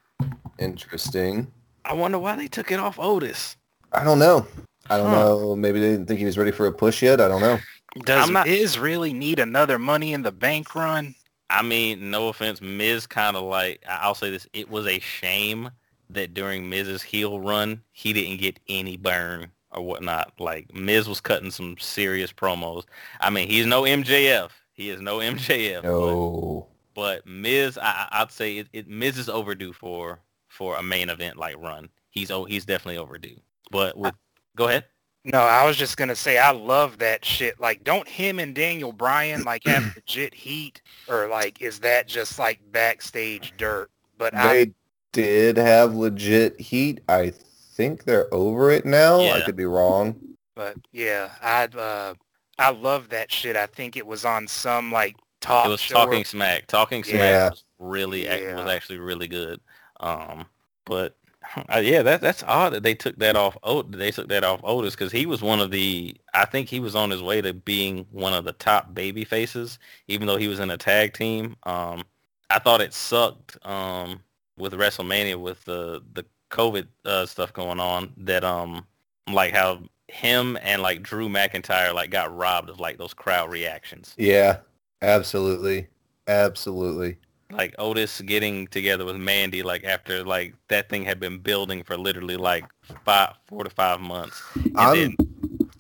interesting. 0.60 1.52
I 1.86 1.94
wonder 1.94 2.20
why 2.20 2.36
they 2.36 2.48
took 2.48 2.72
it 2.72 2.80
off 2.80 3.00
Otis. 3.00 3.58
I 3.92 4.04
don't 4.04 4.20
know. 4.20 4.46
I 4.90 4.98
don't 4.98 5.10
Huh. 5.10 5.20
know. 5.20 5.56
Maybe 5.56 5.80
they 5.80 5.90
didn't 5.92 6.06
think 6.06 6.20
he 6.20 6.26
was 6.26 6.38
ready 6.38 6.52
for 6.52 6.68
a 6.68 6.72
push 6.72 7.02
yet. 7.02 7.20
I 7.20 7.28
don't 7.28 7.42
know. 7.42 7.60
Does 8.06 8.28
I'm 8.28 8.34
not- 8.34 8.46
Miz 8.48 8.78
really 8.78 9.14
need 9.14 9.40
another 9.40 9.80
Money 9.80 10.14
in 10.14 10.22
the 10.22 10.32
Bank 10.32 10.76
run? 10.76 11.16
I 11.50 11.64
mean, 11.64 12.12
no 12.12 12.28
offense, 12.28 12.62
Miz 12.62 13.08
kind 13.08 13.36
of 13.36 13.44
like 13.44 13.82
I- 13.90 13.98
I'll 14.04 14.14
say 14.16 14.30
this: 14.30 14.48
it 14.54 14.70
was 14.70 14.86
a 14.86 15.00
shame 15.00 15.72
that 16.12 16.36
during 16.36 16.70
Miz's 16.70 17.02
heel 17.02 17.40
run, 17.40 17.82
he 17.92 18.14
didn't 18.14 18.38
get 18.38 18.60
any 18.70 18.98
burn 18.98 19.52
or 19.72 19.82
whatnot. 19.84 20.34
Like 20.40 20.74
Miz 20.74 21.08
was 21.08 21.22
cutting 21.22 21.52
some 21.52 21.78
serious 21.80 22.32
promos. 22.32 22.84
I 23.22 23.30
mean, 23.30 23.48
he's 23.48 23.66
no 23.66 23.84
MJF. 23.84 24.50
He 24.74 24.90
is 24.90 25.02
no 25.02 25.18
MJF. 25.20 25.82
but- 25.82 25.90
No. 25.90 26.68
But 26.96 27.26
Miz, 27.26 27.78
I, 27.78 28.08
I- 28.12 28.22
I'd 28.22 28.32
say 28.32 28.58
it, 28.58 28.68
it 28.74 28.88
Miz 28.90 29.18
is 29.18 29.30
overdue 29.30 29.72
for 29.74 30.20
for 30.48 30.76
a 30.78 30.84
main 30.84 31.10
event 31.10 31.38
like 31.38 31.58
run. 31.58 31.88
He's 32.10 32.32
oh 32.32 32.46
he's 32.46 32.66
definitely 32.66 32.98
overdue. 32.98 33.38
But 33.72 33.98
with 33.98 34.16
go 34.56 34.68
ahead. 34.68 34.86
No, 35.26 35.40
I 35.42 35.66
was 35.66 35.78
just 35.78 35.96
gonna 35.98 36.16
say 36.16 36.38
I 36.38 36.52
love 36.52 36.98
that 37.00 37.24
shit. 37.24 37.60
Like, 37.60 37.84
don't 37.84 38.08
him 38.08 38.40
and 38.40 38.56
Daniel 38.56 38.92
Bryan 38.92 39.44
like 39.44 39.64
have 39.66 39.84
legit 39.96 40.34
heat, 40.34 40.82
or 41.08 41.28
like 41.28 41.62
is 41.62 41.80
that 41.80 42.08
just 42.08 42.40
like 42.40 42.60
backstage 42.72 43.54
dirt? 43.58 43.90
But 44.18 44.34
I, 44.34 44.54
They 44.54 44.72
did 45.12 45.58
have 45.58 45.94
legit 45.96 46.60
heat. 46.60 47.02
I 47.08 47.34
think 47.80 48.04
they're 48.04 48.32
over 48.34 48.72
it 48.72 48.86
now. 48.86 49.22
I 49.22 49.40
could 49.40 49.56
be 49.56 49.64
wrong. 49.66 50.20
but 50.54 50.76
yeah, 50.92 51.30
I 51.42 51.64
uh, 51.66 52.14
I 52.58 52.72
love 52.72 53.08
that 53.10 53.32
shit. 53.32 53.56
I 53.56 53.68
think 53.68 53.96
it 53.96 54.06
was 54.06 54.26
on 54.26 54.50
some 54.50 54.92
like 54.92 55.16
talk 55.40 55.66
it 55.66 55.70
was 55.70 55.80
show 55.80 55.96
talking 55.96 56.22
or- 56.22 56.26
smack. 56.26 56.68
Talking 56.68 57.06
smack 57.06 57.16
Yeah. 57.20 57.50
was 57.52 57.64
really 57.80 58.28
ac- 58.28 58.54
was 58.54 58.70
actually 58.70 58.98
really 59.00 59.30
good. 59.30 59.62
Um, 60.02 60.46
but 60.86 61.16
uh, 61.74 61.80
yeah, 61.80 62.02
that 62.04 62.20
that's 62.20 62.44
odd 62.44 62.74
that 62.74 62.84
they 62.84 62.94
took 62.96 63.16
that 63.20 63.38
off. 63.38 63.56
Oh, 63.64 63.82
they 63.82 64.12
took 64.12 64.28
that 64.28 64.44
off 64.44 64.60
Otis 64.66 64.94
because 64.96 65.14
he 65.14 65.26
was 65.26 65.42
one 65.42 65.62
of 65.62 65.72
the. 65.72 66.18
I 66.34 66.44
think 66.44 66.68
he 66.68 66.82
was 66.82 66.96
on 66.96 67.10
his 67.10 67.24
way 67.24 67.40
to 67.42 67.54
being 67.54 68.06
one 68.12 68.34
of 68.34 68.44
the 68.44 68.52
top 68.52 68.94
baby 68.94 69.24
faces, 69.24 69.80
even 70.10 70.28
though 70.28 70.36
he 70.36 70.50
was 70.50 70.60
in 70.60 70.70
a 70.70 70.78
tag 70.78 71.14
team. 71.14 71.56
Um, 71.64 72.04
I 72.50 72.60
thought 72.60 72.82
it 72.82 72.94
sucked. 72.94 73.58
Um, 73.66 74.20
with 74.58 74.74
WrestleMania 74.74 75.40
with 75.40 75.64
the 75.64 76.04
the 76.12 76.26
COVID 76.50 76.88
uh, 77.06 77.26
stuff 77.26 77.54
going 77.54 77.80
on 77.80 78.14
that 78.18 78.44
um 78.44 78.86
like 79.32 79.54
how 79.54 79.80
him 80.08 80.58
and 80.62 80.82
like 80.82 81.04
Drew 81.04 81.30
McIntyre 81.30 81.94
like 81.94 82.10
got 82.10 82.36
robbed 82.36 82.70
of 82.70 82.80
like 82.80 82.98
those 82.98 83.14
crowd 83.14 83.52
reactions. 83.52 84.16
Yeah, 84.18 84.58
absolutely. 85.02 85.88
Absolutely. 86.28 87.18
like 87.52 87.74
Otis 87.80 88.22
getting 88.22 88.68
together 88.68 89.06
with 89.06 89.16
Mandy 89.16 89.64
like 89.64 89.84
after 89.84 90.24
like 90.24 90.54
that 90.68 90.90
thing 90.90 91.04
had 91.04 91.20
been 91.20 91.40
building 91.40 91.84
for 91.84 91.98
literally 91.98 92.38
like 92.38 92.66
five 93.04 93.34
four 93.48 93.64
to 93.64 93.70
five 93.70 94.00
months. 94.00 94.42
And 94.56 94.78
I'm, 94.78 94.96
then 94.96 95.16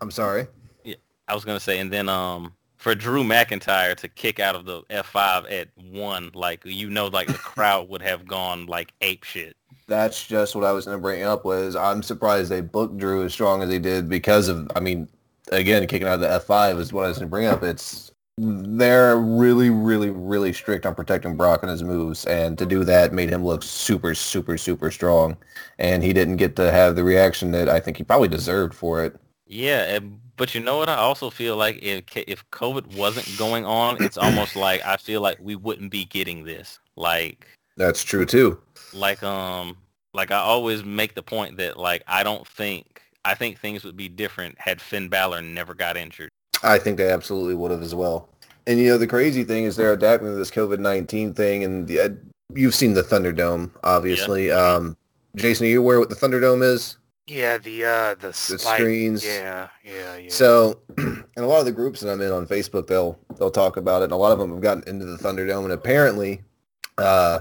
I'm 0.01 0.11
sorry. 0.11 0.47
Yeah, 0.83 0.95
I 1.27 1.35
was 1.35 1.45
gonna 1.45 1.59
say 1.59 1.79
and 1.79 1.91
then 1.91 2.09
um 2.09 2.53
for 2.77 2.95
Drew 2.95 3.23
McIntyre 3.23 3.95
to 3.97 4.07
kick 4.07 4.39
out 4.39 4.55
of 4.55 4.65
the 4.65 4.83
F 4.89 5.07
five 5.07 5.45
at 5.47 5.67
one, 5.75 6.31
like 6.33 6.61
you 6.65 6.89
know 6.89 7.07
like 7.07 7.27
the 7.27 7.33
crowd 7.33 7.89
would 7.89 8.01
have 8.01 8.25
gone 8.25 8.65
like 8.65 8.93
ape 9.01 9.23
shit. 9.23 9.55
That's 9.89 10.25
just 10.25 10.55
what 10.55 10.63
I 10.63 10.71
was 10.71 10.85
going 10.85 10.97
to 10.97 11.01
bring 11.01 11.23
up 11.23 11.43
was 11.43 11.75
I'm 11.75 12.01
surprised 12.03 12.49
they 12.49 12.61
booked 12.61 12.97
Drew 12.97 13.25
as 13.25 13.33
strong 13.33 13.61
as 13.61 13.69
they 13.69 13.79
did 13.79 14.07
because 14.07 14.47
of, 14.47 14.71
I 14.75 14.79
mean, 14.79 15.07
again, 15.51 15.85
kicking 15.87 16.07
out 16.07 16.15
of 16.15 16.19
the 16.21 16.27
F5 16.27 16.79
is 16.79 16.93
what 16.93 17.05
I 17.05 17.07
was 17.09 17.17
going 17.17 17.27
to 17.27 17.31
bring 17.31 17.47
up. 17.47 17.63
It's 17.63 18.11
they're 18.37 19.17
really, 19.17 19.69
really, 19.69 20.11
really 20.11 20.53
strict 20.53 20.85
on 20.85 20.95
protecting 20.95 21.35
Brock 21.35 21.61
and 21.61 21.69
his 21.69 21.83
moves, 21.83 22.23
and 22.25 22.57
to 22.57 22.65
do 22.65 22.85
that 22.85 23.11
made 23.11 23.29
him 23.29 23.43
look 23.43 23.63
super, 23.63 24.15
super, 24.15 24.57
super 24.57 24.91
strong. 24.91 25.35
And 25.77 26.03
he 26.03 26.13
didn't 26.13 26.37
get 26.37 26.55
to 26.55 26.71
have 26.71 26.95
the 26.95 27.03
reaction 27.03 27.51
that 27.51 27.67
I 27.67 27.81
think 27.81 27.97
he 27.97 28.03
probably 28.03 28.29
deserved 28.29 28.73
for 28.73 29.03
it. 29.03 29.19
Yeah, 29.45 29.83
and- 29.95 30.19
but 30.37 30.55
you 30.55 30.61
know 30.61 30.77
what? 30.77 30.87
I 30.87 30.95
also 30.95 31.29
feel 31.29 31.57
like 31.57 31.79
if 31.83 32.03
if 32.15 32.49
COVID 32.51 32.95
wasn't 32.95 33.27
going 33.37 33.65
on, 33.65 34.01
it's 34.01 34.17
almost 34.17 34.55
like 34.55 34.81
I 34.85 34.95
feel 34.95 35.19
like 35.19 35.37
we 35.41 35.55
wouldn't 35.55 35.91
be 35.91 36.05
getting 36.05 36.45
this. 36.45 36.79
Like 36.95 37.45
That's 37.75 38.03
true 38.05 38.25
too. 38.25 38.57
Like 38.93 39.21
um 39.23 39.77
like 40.13 40.31
I 40.31 40.37
always 40.37 40.83
make 40.83 41.15
the 41.15 41.23
point 41.23 41.57
that 41.57 41.77
like 41.77 42.03
I 42.07 42.23
don't 42.23 42.47
think 42.47 43.01
I 43.25 43.35
think 43.35 43.59
things 43.59 43.83
would 43.83 43.97
be 43.97 44.09
different 44.09 44.59
had 44.59 44.81
Finn 44.81 45.07
Balor 45.09 45.41
never 45.41 45.73
got 45.73 45.97
injured. 45.97 46.29
I 46.63 46.77
think 46.79 46.97
they 46.97 47.09
absolutely 47.11 47.55
would 47.55 47.71
have 47.71 47.81
as 47.81 47.93
well. 47.95 48.29
And 48.67 48.79
you 48.79 48.89
know, 48.89 48.97
the 48.97 49.07
crazy 49.07 49.43
thing 49.43 49.63
is 49.65 49.75
they're 49.75 49.93
adapting 49.93 50.27
to 50.29 50.35
this 50.35 50.51
COVID 50.51 50.79
nineteen 50.79 51.33
thing, 51.33 51.63
and 51.63 51.87
the, 51.87 51.99
uh, 51.99 52.09
you've 52.53 52.75
seen 52.75 52.93
the 52.93 53.01
Thunderdome, 53.03 53.71
obviously. 53.83 54.51
Um, 54.51 54.95
Jason, 55.35 55.65
are 55.67 55.69
you 55.69 55.79
aware 55.79 55.99
what 55.99 56.09
the 56.09 56.15
Thunderdome 56.15 56.61
is? 56.63 56.97
Yeah, 57.27 57.57
the 57.57 57.85
uh 57.85 58.15
the, 58.15 58.27
The 58.27 58.33
spike- 58.33 58.79
screens. 58.79 59.25
Yeah, 59.25 59.67
yeah, 59.83 60.17
yeah. 60.17 60.29
So, 60.29 60.79
and 60.97 61.23
a 61.37 61.45
lot 61.47 61.59
of 61.59 61.65
the 61.65 61.71
groups 61.71 61.99
that 62.01 62.11
I'm 62.11 62.21
in 62.21 62.31
on 62.31 62.45
Facebook, 62.47 62.87
they'll 62.87 63.17
they'll 63.37 63.51
talk 63.51 63.77
about 63.77 64.01
it, 64.01 64.05
and 64.05 64.13
a 64.13 64.17
lot 64.17 64.31
of 64.31 64.39
them 64.39 64.51
have 64.51 64.61
gotten 64.61 64.83
into 64.87 65.05
the 65.05 65.17
Thunderdome. 65.17 65.63
And 65.63 65.71
apparently, 65.73 66.41
uh, 66.97 67.39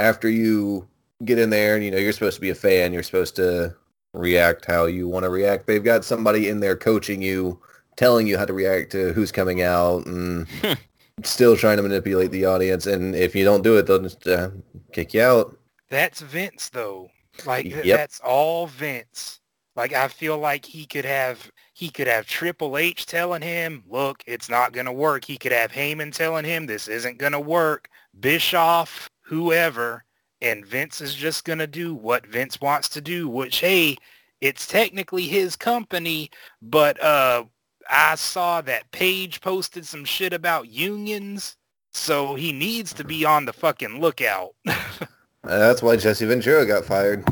after 0.00 0.28
you 0.28 0.88
get 1.24 1.38
in 1.38 1.50
there, 1.50 1.74
and 1.76 1.84
you 1.84 1.90
know 1.90 1.98
you're 1.98 2.12
supposed 2.12 2.36
to 2.36 2.40
be 2.40 2.50
a 2.50 2.54
fan, 2.54 2.92
you're 2.92 3.02
supposed 3.02 3.36
to 3.36 3.74
react 4.12 4.64
how 4.64 4.86
you 4.86 5.08
want 5.08 5.24
to 5.24 5.30
react. 5.30 5.66
They've 5.66 5.84
got 5.84 6.04
somebody 6.04 6.48
in 6.48 6.60
there 6.60 6.76
coaching 6.76 7.22
you, 7.22 7.60
telling 7.96 8.26
you 8.26 8.36
how 8.38 8.44
to 8.44 8.52
react 8.52 8.92
to 8.92 9.12
who's 9.12 9.30
coming 9.32 9.62
out, 9.62 10.06
and 10.06 10.46
still 11.24 11.56
trying 11.56 11.76
to 11.76 11.82
manipulate 11.82 12.30
the 12.30 12.46
audience. 12.46 12.86
And 12.86 13.14
if 13.14 13.34
you 13.34 13.44
don't 13.44 13.62
do 13.62 13.76
it, 13.78 13.86
they'll 13.86 14.00
just 14.02 14.26
uh, 14.26 14.50
kick 14.92 15.14
you 15.14 15.22
out. 15.22 15.56
That's 15.90 16.20
Vince 16.20 16.68
though. 16.70 17.10
Like 17.46 17.64
th- 17.64 17.84
Yep. 17.84 17.98
that's 17.98 18.20
all 18.20 18.66
Vince. 18.66 19.40
Like 19.76 19.92
I 19.92 20.08
feel 20.08 20.38
like 20.38 20.64
he 20.64 20.86
could 20.86 21.04
have 21.04 21.50
he 21.74 21.90
could 21.90 22.06
have 22.06 22.26
Triple 22.26 22.76
H 22.78 23.06
telling 23.06 23.42
him, 23.42 23.84
"Look, 23.88 24.22
it's 24.26 24.48
not 24.48 24.72
going 24.72 24.86
to 24.86 24.92
work." 24.92 25.24
He 25.24 25.36
could 25.38 25.52
have 25.52 25.72
Heyman 25.72 26.12
telling 26.14 26.44
him, 26.44 26.66
"This 26.66 26.88
isn't 26.88 27.18
going 27.18 27.32
to 27.32 27.40
work." 27.40 27.88
Bischoff, 28.18 29.08
whoever, 29.30 30.04
and 30.42 30.66
Vince 30.66 31.00
is 31.00 31.14
just 31.14 31.44
going 31.44 31.60
to 31.60 31.66
do 31.66 31.94
what 31.94 32.26
Vince 32.26 32.60
wants 32.60 32.88
to 32.90 33.00
do, 33.00 33.28
which 33.28 33.60
hey, 33.60 33.96
it's 34.40 34.66
technically 34.66 35.22
his 35.22 35.56
company, 35.56 36.30
but 36.60 37.02
uh 37.02 37.44
I 37.88 38.14
saw 38.14 38.60
that 38.62 38.90
Page 38.92 39.40
posted 39.40 39.84
some 39.84 40.04
shit 40.04 40.32
about 40.32 40.68
unions, 40.68 41.56
so 41.92 42.34
he 42.36 42.52
needs 42.52 42.92
to 42.94 43.04
be 43.04 43.24
on 43.24 43.44
the 43.44 43.52
fucking 43.52 44.00
lookout. 44.00 44.54
That's 45.42 45.82
why 45.82 45.96
Jesse 45.96 46.26
Ventura 46.26 46.66
got 46.66 46.84
fired. 46.84 47.24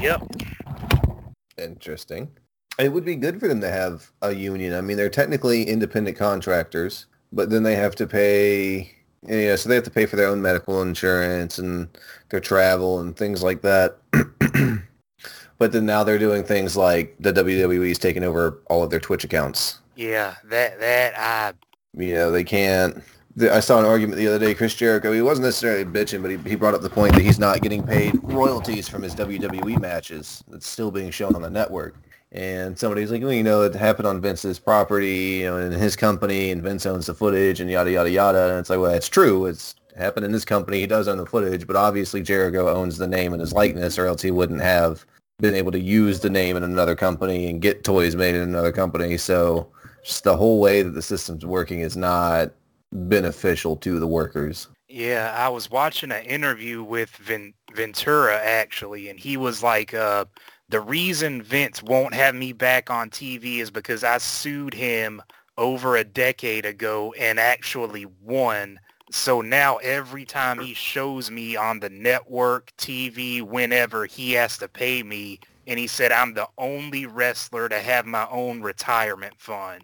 Yep. 0.00 0.22
Interesting. 1.58 2.30
It 2.78 2.92
would 2.92 3.04
be 3.04 3.16
good 3.16 3.40
for 3.40 3.48
them 3.48 3.60
to 3.62 3.70
have 3.70 4.12
a 4.22 4.32
union. 4.32 4.74
I 4.74 4.80
mean, 4.80 4.96
they're 4.96 5.08
technically 5.08 5.64
independent 5.64 6.16
contractors, 6.18 7.06
but 7.32 7.50
then 7.50 7.62
they 7.62 7.74
have 7.74 7.96
to 7.96 8.06
pay, 8.06 8.92
you 9.22 9.46
know, 9.46 9.56
so 9.56 9.68
they 9.68 9.74
have 9.74 9.84
to 9.84 9.90
pay 9.90 10.06
for 10.06 10.16
their 10.16 10.28
own 10.28 10.40
medical 10.42 10.82
insurance 10.82 11.58
and 11.58 11.88
their 12.30 12.40
travel 12.40 13.00
and 13.00 13.16
things 13.16 13.42
like 13.42 13.62
that. 13.62 13.96
but 15.58 15.72
then 15.72 15.86
now 15.86 16.04
they're 16.04 16.18
doing 16.18 16.44
things 16.44 16.76
like 16.76 17.16
the 17.18 17.32
WWE 17.32 17.60
WWE's 17.60 17.98
taking 17.98 18.24
over 18.24 18.60
all 18.66 18.82
of 18.82 18.90
their 18.90 19.00
Twitch 19.00 19.24
accounts. 19.24 19.80
Yeah, 19.96 20.34
that 20.44 20.78
that 20.80 21.18
I 21.18 21.52
You 22.00 22.14
know, 22.14 22.30
they 22.30 22.44
can't. 22.44 23.02
I 23.38 23.60
saw 23.60 23.78
an 23.78 23.84
argument 23.84 24.16
the 24.16 24.28
other 24.28 24.38
day. 24.38 24.54
Chris 24.54 24.74
Jericho, 24.74 25.12
he 25.12 25.20
wasn't 25.20 25.44
necessarily 25.44 25.84
bitching, 25.84 26.22
but 26.22 26.30
he, 26.30 26.38
he 26.48 26.56
brought 26.56 26.72
up 26.72 26.80
the 26.80 26.88
point 26.88 27.12
that 27.14 27.22
he's 27.22 27.38
not 27.38 27.60
getting 27.60 27.82
paid 27.82 28.18
royalties 28.22 28.88
from 28.88 29.02
his 29.02 29.14
WWE 29.14 29.78
matches. 29.78 30.42
That's 30.48 30.66
still 30.66 30.90
being 30.90 31.10
shown 31.10 31.34
on 31.34 31.42
the 31.42 31.50
network. 31.50 31.96
And 32.36 32.78
somebody's 32.78 33.10
like, 33.10 33.22
well, 33.22 33.32
you 33.32 33.42
know, 33.42 33.62
it 33.62 33.74
happened 33.74 34.06
on 34.06 34.20
Vince's 34.20 34.58
property, 34.58 35.38
you 35.40 35.46
know, 35.46 35.56
in 35.56 35.72
his 35.72 35.96
company, 35.96 36.50
and 36.50 36.62
Vince 36.62 36.84
owns 36.84 37.06
the 37.06 37.14
footage, 37.14 37.60
and 37.60 37.70
yada 37.70 37.90
yada 37.90 38.10
yada. 38.10 38.50
And 38.50 38.58
it's 38.58 38.68
like, 38.68 38.78
well, 38.78 38.92
that's 38.92 39.08
true. 39.08 39.46
It's 39.46 39.74
happened 39.96 40.26
in 40.26 40.32
this 40.32 40.44
company. 40.44 40.80
He 40.80 40.86
does 40.86 41.08
own 41.08 41.16
the 41.16 41.24
footage, 41.24 41.66
but 41.66 41.76
obviously 41.76 42.20
Jericho 42.22 42.68
owns 42.68 42.98
the 42.98 43.06
name 43.06 43.32
and 43.32 43.40
his 43.40 43.54
likeness, 43.54 43.98
or 43.98 44.04
else 44.06 44.20
he 44.20 44.30
wouldn't 44.30 44.60
have 44.60 45.06
been 45.38 45.54
able 45.54 45.72
to 45.72 45.80
use 45.80 46.20
the 46.20 46.28
name 46.28 46.56
in 46.56 46.62
another 46.62 46.94
company 46.94 47.48
and 47.48 47.62
get 47.62 47.84
toys 47.84 48.14
made 48.14 48.34
in 48.34 48.42
another 48.42 48.72
company. 48.72 49.16
So 49.16 49.70
just 50.04 50.24
the 50.24 50.36
whole 50.36 50.60
way 50.60 50.82
that 50.82 50.90
the 50.90 51.02
system's 51.02 51.46
working 51.46 51.80
is 51.80 51.96
not 51.96 52.52
beneficial 52.92 53.76
to 53.76 53.98
the 53.98 54.06
workers. 54.06 54.68
yeah, 54.88 55.34
I 55.36 55.48
was 55.48 55.70
watching 55.70 56.12
an 56.12 56.24
interview 56.24 56.82
with 56.82 57.10
Vin, 57.16 57.54
Ventura 57.74 58.36
actually, 58.36 59.08
and 59.08 59.18
he 59.18 59.36
was 59.36 59.62
like, 59.62 59.92
uh, 59.94 60.24
the 60.68 60.80
reason 60.80 61.42
Vince 61.42 61.82
won't 61.82 62.14
have 62.14 62.34
me 62.34 62.52
back 62.52 62.90
on 62.90 63.10
TV 63.10 63.58
is 63.58 63.70
because 63.70 64.02
I 64.02 64.18
sued 64.18 64.74
him 64.74 65.22
over 65.56 65.96
a 65.96 66.04
decade 66.04 66.66
ago 66.66 67.14
and 67.18 67.38
actually 67.38 68.06
won. 68.22 68.80
So 69.12 69.40
now 69.40 69.76
every 69.76 70.24
time 70.24 70.58
he 70.58 70.74
shows 70.74 71.30
me 71.30 71.54
on 71.54 71.78
the 71.78 71.88
network, 71.88 72.72
TV, 72.76 73.42
whenever, 73.42 74.06
he 74.06 74.32
has 74.32 74.58
to 74.58 74.68
pay 74.68 75.02
me. 75.02 75.38
And 75.68 75.78
he 75.78 75.86
said, 75.86 76.12
I'm 76.12 76.34
the 76.34 76.48
only 76.58 77.06
wrestler 77.06 77.68
to 77.68 77.78
have 77.80 78.06
my 78.06 78.26
own 78.30 78.62
retirement 78.62 79.34
fund 79.38 79.82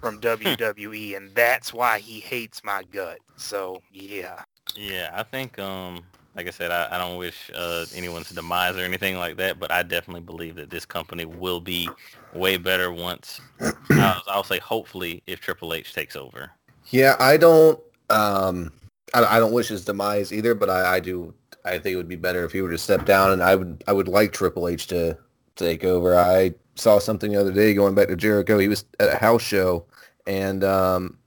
from 0.00 0.20
WWE. 0.20 1.16
And 1.16 1.34
that's 1.34 1.72
why 1.72 1.98
he 1.98 2.20
hates 2.20 2.62
my 2.62 2.84
gut. 2.84 3.18
So, 3.36 3.82
yeah. 3.92 4.44
Yeah, 4.76 5.10
I 5.12 5.24
think 5.24 5.58
um 5.58 6.04
like 6.40 6.46
I 6.46 6.52
said, 6.52 6.70
I, 6.70 6.88
I 6.92 6.96
don't 6.96 7.18
wish 7.18 7.50
uh, 7.54 7.84
anyone's 7.94 8.30
demise 8.30 8.74
or 8.74 8.80
anything 8.80 9.18
like 9.18 9.36
that, 9.36 9.60
but 9.60 9.70
I 9.70 9.82
definitely 9.82 10.22
believe 10.22 10.54
that 10.54 10.70
this 10.70 10.86
company 10.86 11.26
will 11.26 11.60
be 11.60 11.86
way 12.32 12.56
better 12.56 12.90
once. 12.90 13.42
I'll, 13.90 14.22
I'll 14.26 14.42
say 14.42 14.58
hopefully 14.58 15.22
if 15.26 15.40
Triple 15.40 15.74
H 15.74 15.92
takes 15.92 16.16
over. 16.16 16.50
Yeah, 16.86 17.16
I 17.20 17.36
don't. 17.36 17.78
Um, 18.08 18.72
I, 19.12 19.36
I 19.36 19.38
don't 19.38 19.52
wish 19.52 19.68
his 19.68 19.84
demise 19.84 20.32
either, 20.32 20.54
but 20.54 20.70
I, 20.70 20.94
I 20.94 21.00
do. 21.00 21.34
I 21.66 21.72
think 21.72 21.92
it 21.92 21.96
would 21.96 22.08
be 22.08 22.16
better 22.16 22.42
if 22.46 22.52
he 22.52 22.62
were 22.62 22.70
to 22.70 22.78
step 22.78 23.04
down, 23.04 23.32
and 23.32 23.42
I 23.42 23.54
would. 23.54 23.84
I 23.86 23.92
would 23.92 24.08
like 24.08 24.32
Triple 24.32 24.66
H 24.66 24.86
to 24.86 25.18
take 25.56 25.84
over. 25.84 26.16
I 26.16 26.54
saw 26.74 26.98
something 26.98 27.32
the 27.32 27.40
other 27.40 27.52
day 27.52 27.74
going 27.74 27.94
back 27.94 28.08
to 28.08 28.16
Jericho. 28.16 28.56
He 28.56 28.68
was 28.68 28.86
at 28.98 29.12
a 29.12 29.18
house 29.18 29.42
show, 29.42 29.84
and 30.26 30.64
um, 30.64 31.18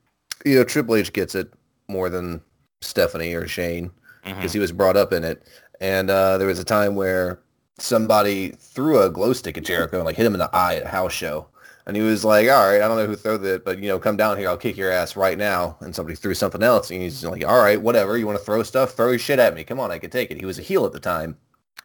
you 0.44 0.56
know 0.56 0.64
Triple 0.64 0.96
H 0.96 1.12
gets 1.12 1.36
it 1.36 1.54
more 1.86 2.10
than 2.10 2.40
Stephanie 2.80 3.34
or 3.34 3.46
Shane 3.46 3.92
Because 4.24 4.52
he 4.52 4.58
was 4.58 4.72
brought 4.72 4.96
up 4.96 5.12
in 5.12 5.22
it. 5.24 5.42
And 5.80 6.08
uh, 6.10 6.38
there 6.38 6.48
was 6.48 6.58
a 6.58 6.64
time 6.64 6.94
where 6.94 7.40
somebody 7.78 8.50
threw 8.50 9.02
a 9.02 9.10
glow 9.10 9.32
stick 9.32 9.58
at 9.58 9.64
Jericho 9.64 9.96
and 9.96 10.06
like 10.06 10.16
hit 10.16 10.26
him 10.26 10.34
in 10.34 10.38
the 10.38 10.54
eye 10.54 10.76
at 10.76 10.84
a 10.84 10.88
house 10.88 11.12
show. 11.12 11.46
And 11.86 11.96
he 11.96 12.02
was 12.02 12.24
like, 12.24 12.48
all 12.48 12.66
right, 12.66 12.80
I 12.80 12.88
don't 12.88 12.96
know 12.96 13.06
who 13.06 13.16
threw 13.16 13.44
it, 13.44 13.64
but, 13.64 13.78
you 13.78 13.88
know, 13.88 13.98
come 13.98 14.16
down 14.16 14.38
here. 14.38 14.48
I'll 14.48 14.56
kick 14.56 14.78
your 14.78 14.90
ass 14.90 15.16
right 15.16 15.36
now. 15.36 15.76
And 15.80 15.94
somebody 15.94 16.16
threw 16.16 16.32
something 16.32 16.62
else. 16.62 16.90
And 16.90 17.02
he's 17.02 17.22
like, 17.22 17.44
all 17.44 17.60
right, 17.60 17.80
whatever. 17.80 18.16
You 18.16 18.26
want 18.26 18.38
to 18.38 18.44
throw 18.44 18.62
stuff? 18.62 18.92
Throw 18.92 19.10
your 19.10 19.18
shit 19.18 19.38
at 19.38 19.54
me. 19.54 19.64
Come 19.64 19.78
on, 19.78 19.90
I 19.90 19.98
can 19.98 20.08
take 20.08 20.30
it. 20.30 20.38
He 20.38 20.46
was 20.46 20.58
a 20.58 20.62
heel 20.62 20.86
at 20.86 20.92
the 20.92 21.00
time. 21.00 21.36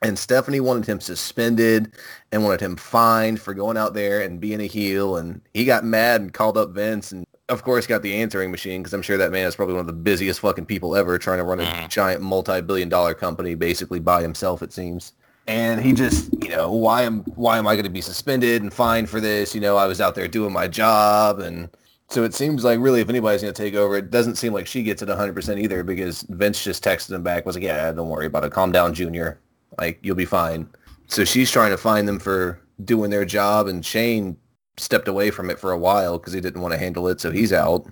And 0.01 0.17
Stephanie 0.17 0.61
wanted 0.61 0.85
him 0.85 1.01
suspended 1.01 1.93
and 2.31 2.45
wanted 2.45 2.61
him 2.61 2.77
fined 2.77 3.41
for 3.41 3.53
going 3.53 3.75
out 3.75 3.93
there 3.93 4.21
and 4.21 4.39
being 4.39 4.61
a 4.61 4.67
heel. 4.67 5.17
And 5.17 5.41
he 5.53 5.65
got 5.65 5.83
mad 5.83 6.21
and 6.21 6.33
called 6.33 6.57
up 6.57 6.69
Vince 6.69 7.11
and, 7.11 7.25
of 7.49 7.63
course, 7.63 7.85
got 7.87 8.01
the 8.01 8.13
answering 8.15 8.51
machine 8.51 8.81
because 8.81 8.93
I'm 8.93 9.01
sure 9.01 9.17
that 9.17 9.31
man 9.31 9.47
is 9.47 9.55
probably 9.55 9.73
one 9.73 9.81
of 9.81 9.87
the 9.87 9.93
busiest 9.93 10.39
fucking 10.39 10.65
people 10.65 10.95
ever 10.95 11.17
trying 11.17 11.39
to 11.39 11.43
run 11.43 11.59
a 11.59 11.63
Mhm. 11.63 11.89
giant 11.89 12.21
multi-billion 12.21 12.89
dollar 12.89 13.13
company 13.13 13.55
basically 13.55 13.99
by 13.99 14.21
himself, 14.21 14.61
it 14.61 14.71
seems. 14.71 15.13
And 15.47 15.81
he 15.81 15.93
just, 15.93 16.29
you 16.43 16.49
know, 16.49 16.71
why 16.71 17.01
am 17.03 17.23
why 17.35 17.57
am 17.57 17.67
I 17.67 17.73
going 17.73 17.85
to 17.85 17.89
be 17.89 18.01
suspended 18.01 18.61
and 18.61 18.71
fined 18.71 19.09
for 19.09 19.19
this? 19.19 19.55
You 19.55 19.61
know, 19.61 19.77
I 19.77 19.87
was 19.87 19.99
out 19.99 20.13
there 20.13 20.27
doing 20.27 20.53
my 20.53 20.67
job, 20.67 21.39
and 21.39 21.69
so 22.07 22.23
it 22.23 22.35
seems 22.35 22.63
like 22.63 22.79
really, 22.79 23.01
if 23.01 23.09
anybody's 23.09 23.41
going 23.41 23.53
to 23.53 23.61
take 23.63 23.73
over, 23.73 23.95
it 23.97 24.11
doesn't 24.11 24.35
seem 24.35 24.53
like 24.53 24.67
she 24.67 24.83
gets 24.83 25.01
it 25.01 25.09
100 25.09 25.33
percent 25.33 25.59
either 25.59 25.83
because 25.83 26.21
Vince 26.29 26.63
just 26.63 26.83
texted 26.83 27.13
him 27.13 27.23
back, 27.23 27.47
was 27.47 27.55
like, 27.55 27.63
yeah, 27.63 27.91
don't 27.91 28.09
worry 28.09 28.27
about 28.27 28.45
it, 28.45 28.51
calm 28.51 28.71
down, 28.71 28.93
Junior, 28.93 29.39
like 29.79 29.97
you'll 30.03 30.15
be 30.15 30.25
fine. 30.25 30.67
So 31.07 31.25
she's 31.25 31.49
trying 31.49 31.71
to 31.71 31.77
find 31.77 32.07
them 32.07 32.19
for 32.19 32.59
doing 32.85 33.09
their 33.09 33.25
job, 33.25 33.67
and 33.67 33.83
Shane 33.83 34.37
stepped 34.79 35.07
away 35.07 35.31
from 35.31 35.49
it 35.49 35.59
for 35.59 35.71
a 35.71 35.77
while 35.77 36.17
because 36.17 36.33
he 36.33 36.41
didn't 36.41 36.61
want 36.61 36.73
to 36.73 36.77
handle 36.79 37.07
it, 37.07 37.21
so 37.21 37.31
he's 37.31 37.53
out. 37.53 37.85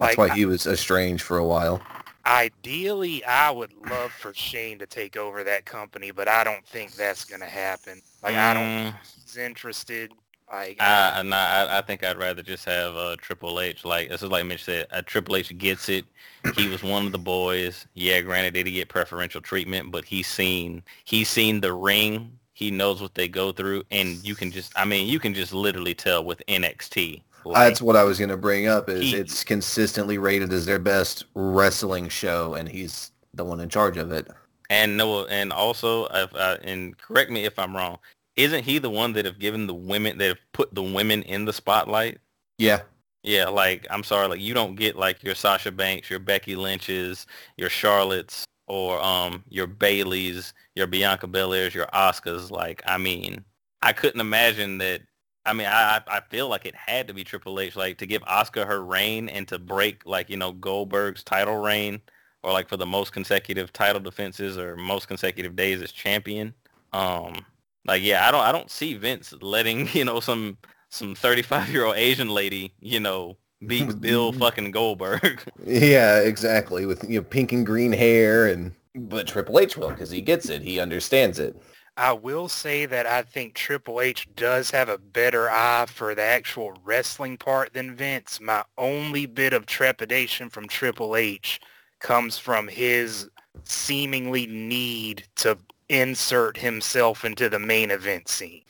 That's 0.00 0.16
Like, 0.16 0.18
why 0.18 0.28
he 0.30 0.44
was 0.44 0.66
estranged 0.66 1.22
for 1.24 1.38
a 1.38 1.46
while. 1.46 1.86
Ideally, 2.26 3.22
I 3.24 3.50
would 3.50 3.72
love 3.74 4.14
for 4.14 4.32
Shane 4.34 4.78
to 4.78 4.86
take 4.86 5.16
over 5.16 5.44
that 5.44 5.66
company, 5.66 6.10
but 6.10 6.26
I 6.28 6.42
don't 6.44 6.66
think 6.66 6.94
that's 6.96 7.24
going 7.24 7.40
to 7.40 7.46
happen. 7.46 8.02
Like, 8.22 8.36
I 8.36 8.54
don't 8.54 8.72
Mm, 8.72 8.94
think 8.94 8.96
he's 9.02 9.36
interested. 9.36 10.12
Like, 10.50 10.80
I, 10.80 11.22
nah, 11.24 11.36
I, 11.36 11.78
I 11.78 11.82
think 11.82 12.02
I'd 12.02 12.18
rather 12.18 12.42
just 12.42 12.64
have 12.64 12.96
uh, 12.96 13.16
Triple 13.20 13.60
H. 13.60 13.84
Like 13.84 14.08
this 14.08 14.22
is 14.22 14.30
like 14.30 14.44
Mitch 14.46 14.64
said, 14.64 14.86
uh, 14.90 15.02
Triple 15.02 15.36
H 15.36 15.56
gets 15.56 15.88
it. 15.88 16.04
He 16.50 16.68
was 16.68 16.82
one 16.82 17.06
of 17.06 17.12
the 17.12 17.18
boys. 17.18 17.86
Yeah, 17.94 18.20
granted, 18.22 18.54
did 18.54 18.66
he 18.66 18.72
get 18.74 18.88
preferential 18.88 19.40
treatment? 19.40 19.92
But 19.92 20.04
he's 20.04 20.26
seen 20.26 20.82
he's 21.04 21.28
seen 21.28 21.60
the 21.60 21.72
ring. 21.72 22.38
He 22.54 22.70
knows 22.70 23.02
what 23.02 23.14
they 23.14 23.28
go 23.28 23.52
through, 23.52 23.82
and 23.90 24.24
you 24.24 24.34
can 24.34 24.50
just 24.50 24.72
I 24.76 24.84
mean 24.84 25.06
you 25.08 25.18
can 25.18 25.34
just 25.34 25.52
literally 25.52 25.94
tell 25.94 26.24
with 26.24 26.42
NXT 26.48 27.22
Like, 27.44 27.68
That's 27.68 27.82
what 27.82 27.96
I 27.96 28.04
was 28.04 28.18
going 28.18 28.30
to 28.30 28.36
bring 28.38 28.66
up. 28.68 28.88
Is 28.88 29.02
He- 29.02 29.16
it's 29.16 29.44
consistently 29.44 30.16
rated 30.16 30.52
as 30.52 30.64
their 30.64 30.78
best 30.78 31.24
wrestling 31.34 32.08
show, 32.08 32.54
and 32.54 32.68
he's 32.68 33.10
the 33.34 33.44
one 33.44 33.60
in 33.60 33.68
charge 33.68 33.96
of 33.98 34.12
it. 34.12 34.28
and 34.70 34.96
Noah, 34.96 35.26
and 35.28 35.52
also, 35.52 36.06
if, 36.06 36.34
uh, 36.34 36.56
and 36.62 36.96
correct 36.96 37.30
me 37.30 37.44
if 37.44 37.58
I'm 37.58 37.76
wrong. 37.76 37.98
Isn't 38.36 38.64
he 38.64 38.78
the 38.78 38.88
one 38.90 39.12
that 39.12 39.26
have 39.26 39.38
given 39.38 39.66
the 39.66 39.74
women 39.74 40.16
that 40.18 40.26
have 40.28 40.38
put 40.52 40.74
the 40.74 40.82
women 40.82 41.22
in 41.24 41.44
the 41.44 41.52
spotlight? 41.52 42.18
Yeah, 42.58 42.80
Yeah, 43.22 43.48
like 43.48 43.86
I'm 43.90 44.02
sorry, 44.04 44.26
like 44.28 44.40
you 44.40 44.54
don't 44.54 44.74
get 44.74 44.96
like 44.96 45.22
your 45.22 45.34
Sasha 45.34 45.70
Banks, 45.70 46.08
your 46.08 46.18
Becky 46.18 46.56
Lynch's, 46.56 47.26
your 47.58 47.68
Charlotte's, 47.68 48.44
or 48.66 49.02
um 49.02 49.44
your 49.48 49.66
Bayley's, 49.66 50.54
your 50.74 50.86
Bianca 50.86 51.26
Belairs, 51.26 51.74
your 51.74 51.86
Asukas. 51.86 52.50
Like 52.50 52.82
I 52.86 52.98
mean, 52.98 53.44
I 53.82 53.92
couldn't 53.92 54.20
imagine 54.20 54.78
that. 54.78 55.02
I 55.46 55.52
mean, 55.52 55.66
I 55.66 56.00
I 56.06 56.20
feel 56.30 56.48
like 56.48 56.64
it 56.66 56.74
had 56.74 57.08
to 57.08 57.14
be 57.14 57.24
Triple 57.24 57.60
H, 57.60 57.76
like 57.76 57.98
to 57.98 58.06
give 58.06 58.22
Asuka 58.22 58.66
her 58.66 58.84
reign 58.84 59.28
and 59.28 59.46
to 59.48 59.58
break 59.58 60.06
like 60.06 60.30
you 60.30 60.36
know 60.36 60.52
Goldberg's 60.52 61.22
title 61.22 61.56
reign, 61.56 62.00
or 62.42 62.52
like 62.52 62.68
for 62.68 62.76
the 62.76 62.86
most 62.86 63.12
consecutive 63.12 63.72
title 63.72 64.00
defenses 64.00 64.58
or 64.58 64.76
most 64.76 65.08
consecutive 65.08 65.56
days 65.56 65.82
as 65.82 65.92
champion. 65.92 66.54
Um, 66.92 67.44
like 67.86 68.02
yeah, 68.02 68.26
I 68.28 68.30
don't 68.30 68.40
I 68.40 68.52
don't 68.52 68.70
see 68.70 68.94
Vince 68.94 69.34
letting 69.40 69.88
you 69.92 70.04
know 70.04 70.20
some 70.20 70.58
some 70.90 71.14
35 71.14 71.70
year 71.70 71.84
old 71.84 71.96
Asian 71.96 72.28
lady, 72.28 72.72
you 72.80 73.00
know, 73.00 73.36
beat 73.66 74.00
Bill 74.00 74.32
fucking 74.32 74.70
Goldberg. 74.70 75.42
yeah, 75.66 76.20
exactly. 76.20 76.86
With 76.86 77.08
you 77.08 77.20
know 77.20 77.24
pink 77.24 77.52
and 77.52 77.64
green 77.64 77.92
hair, 77.92 78.46
and 78.46 78.72
but 78.94 79.26
Triple 79.26 79.58
H 79.58 79.76
will 79.76 79.90
because 79.90 80.10
he 80.10 80.20
gets 80.20 80.48
it. 80.48 80.62
He 80.62 80.80
understands 80.80 81.38
it. 81.38 81.56
I 81.96 82.12
will 82.12 82.48
say 82.48 82.86
that 82.86 83.06
I 83.06 83.22
think 83.22 83.54
Triple 83.54 84.00
H 84.00 84.26
does 84.34 84.70
have 84.72 84.88
a 84.88 84.98
better 84.98 85.48
eye 85.48 85.86
for 85.88 86.14
the 86.14 86.22
actual 86.22 86.76
wrestling 86.82 87.36
part 87.36 87.72
than 87.72 87.94
Vince. 87.94 88.40
My 88.40 88.64
only 88.76 89.26
bit 89.26 89.52
of 89.52 89.66
trepidation 89.66 90.50
from 90.50 90.66
Triple 90.66 91.14
H 91.14 91.60
comes 92.00 92.36
from 92.36 92.66
his 92.66 93.28
seemingly 93.62 94.46
need 94.46 95.24
to 95.36 95.56
insert 95.88 96.56
himself 96.56 97.24
into 97.24 97.48
the 97.48 97.58
main 97.58 97.92
event 97.92 98.28
scene. 98.28 98.62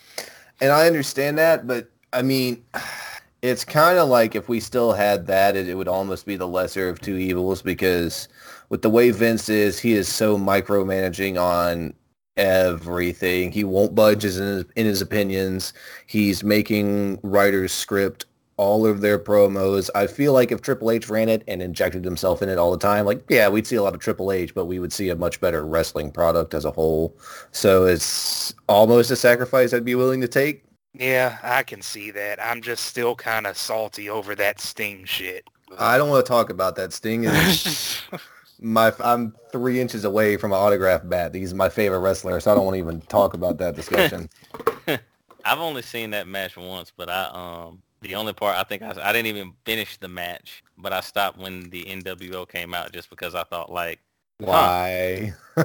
And 0.61 0.71
I 0.71 0.87
understand 0.87 1.39
that, 1.39 1.67
but 1.67 1.91
I 2.13 2.23
mean, 2.23 2.65
it's 3.45 3.63
kind 3.63 3.99
of 3.99 4.09
like 4.09 4.35
if 4.35 4.49
we 4.49 4.59
still 4.59 4.93
had 4.93 5.27
that, 5.27 5.55
it, 5.55 5.69
it 5.69 5.75
would 5.75 5.87
almost 5.87 6.25
be 6.25 6.35
the 6.35 6.49
lesser 6.49 6.89
of 6.89 6.99
two 6.99 7.19
evils 7.19 7.61
because 7.61 8.27
with 8.71 8.81
the 8.81 8.89
way 8.89 9.11
Vince 9.11 9.51
is, 9.51 9.79
he 9.79 9.93
is 9.93 10.09
so 10.09 10.39
micromanaging 10.39 11.39
on 11.39 11.93
everything. 12.39 13.53
He 13.53 13.63
won't 13.63 13.95
budge 13.95 14.25
in 14.25 14.31
his, 14.31 14.65
in 14.77 14.87
his 14.87 15.03
opinions. 15.03 15.75
He's 16.07 16.43
making 16.43 17.21
writers 17.23 17.71
script 17.71 18.25
all 18.57 18.87
of 18.87 19.03
their 19.03 19.19
promos. 19.19 19.91
I 19.95 20.07
feel 20.07 20.33
like 20.33 20.51
if 20.51 20.63
Triple 20.63 20.91
H 20.91 21.11
ran 21.11 21.29
it 21.29 21.45
and 21.47 21.61
injected 21.61 22.03
himself 22.03 22.41
in 22.41 22.49
it 22.49 22.57
all 22.57 22.71
the 22.71 22.79
time, 22.79 23.05
like, 23.05 23.23
yeah, 23.29 23.51
we'd 23.51 23.67
see 23.67 23.77
a 23.77 23.83
lot 23.83 23.93
of 23.93 24.01
Triple 24.01 24.33
H, 24.33 24.55
but 24.55 24.65
we 24.65 24.79
would 24.79 24.93
see 24.93 25.11
a 25.11 25.17
much 25.17 25.39
better 25.39 25.67
wrestling 25.67 26.11
product 26.11 26.55
as 26.55 26.65
a 26.65 26.71
whole. 26.71 27.15
So 27.53 27.85
it's 27.85 28.55
almost 28.71 29.11
a 29.11 29.17
sacrifice 29.17 29.75
I'd 29.75 29.85
be 29.85 29.97
willing 29.97 30.23
to 30.23 30.29
take. 30.29 30.65
Yeah, 30.95 31.39
I 31.43 31.63
can 31.65 31.83
see 31.83 32.11
that. 32.13 32.43
I'm 32.43 32.63
just 32.63 32.85
still 32.85 33.15
kind 33.17 33.47
of 33.47 33.57
salty 33.59 34.09
over 34.09 34.35
that 34.37 34.61
Sting 34.61 35.05
shit. 35.05 35.49
I 35.79 35.99
don't 35.99 36.09
want 36.09 36.25
to 36.25 36.29
talk 36.29 36.51
about 36.51 36.77
that. 36.77 36.93
Sting 36.93 37.25
is 37.25 38.01
my. 38.61 38.93
I'm 39.01 39.35
three 39.51 39.81
inches 39.81 40.05
away 40.05 40.37
from 40.37 40.53
an 40.53 40.59
autograph 40.59 41.03
bat. 41.05 41.35
He's 41.35 41.53
my 41.53 41.69
favorite 41.69 41.99
wrestler, 41.99 42.39
so 42.39 42.53
I 42.53 42.55
don't 42.55 42.65
want 42.65 42.77
to 42.77 42.79
even 42.79 43.01
talk 43.03 43.35
about 43.35 43.59
that 43.59 43.75
discussion. 43.75 44.29
I've 45.45 45.59
only 45.59 45.83
seen 45.83 46.11
that 46.11 46.27
match 46.29 46.57
once, 46.57 46.93
but 46.97 47.09
I 47.11 47.25
um 47.33 47.83
the 48.03 48.15
only 48.15 48.33
part 48.33 48.57
I 48.57 48.63
think 48.63 48.83
I, 48.83 48.95
I 49.03 49.13
didn't 49.13 49.27
even 49.27 49.53
finish 49.65 49.97
the 49.97 50.09
match, 50.09 50.63
but 50.79 50.93
I 50.93 51.01
stopped 51.01 51.39
when 51.39 51.71
the 51.71 51.85
NWO 51.85 52.49
came 52.49 52.73
out 52.73 52.93
just 52.93 53.11
because 53.11 53.35
I 53.35 53.43
thought 53.45 53.73
like 53.73 53.99
Why? 54.39 55.35
Why? 55.57 55.65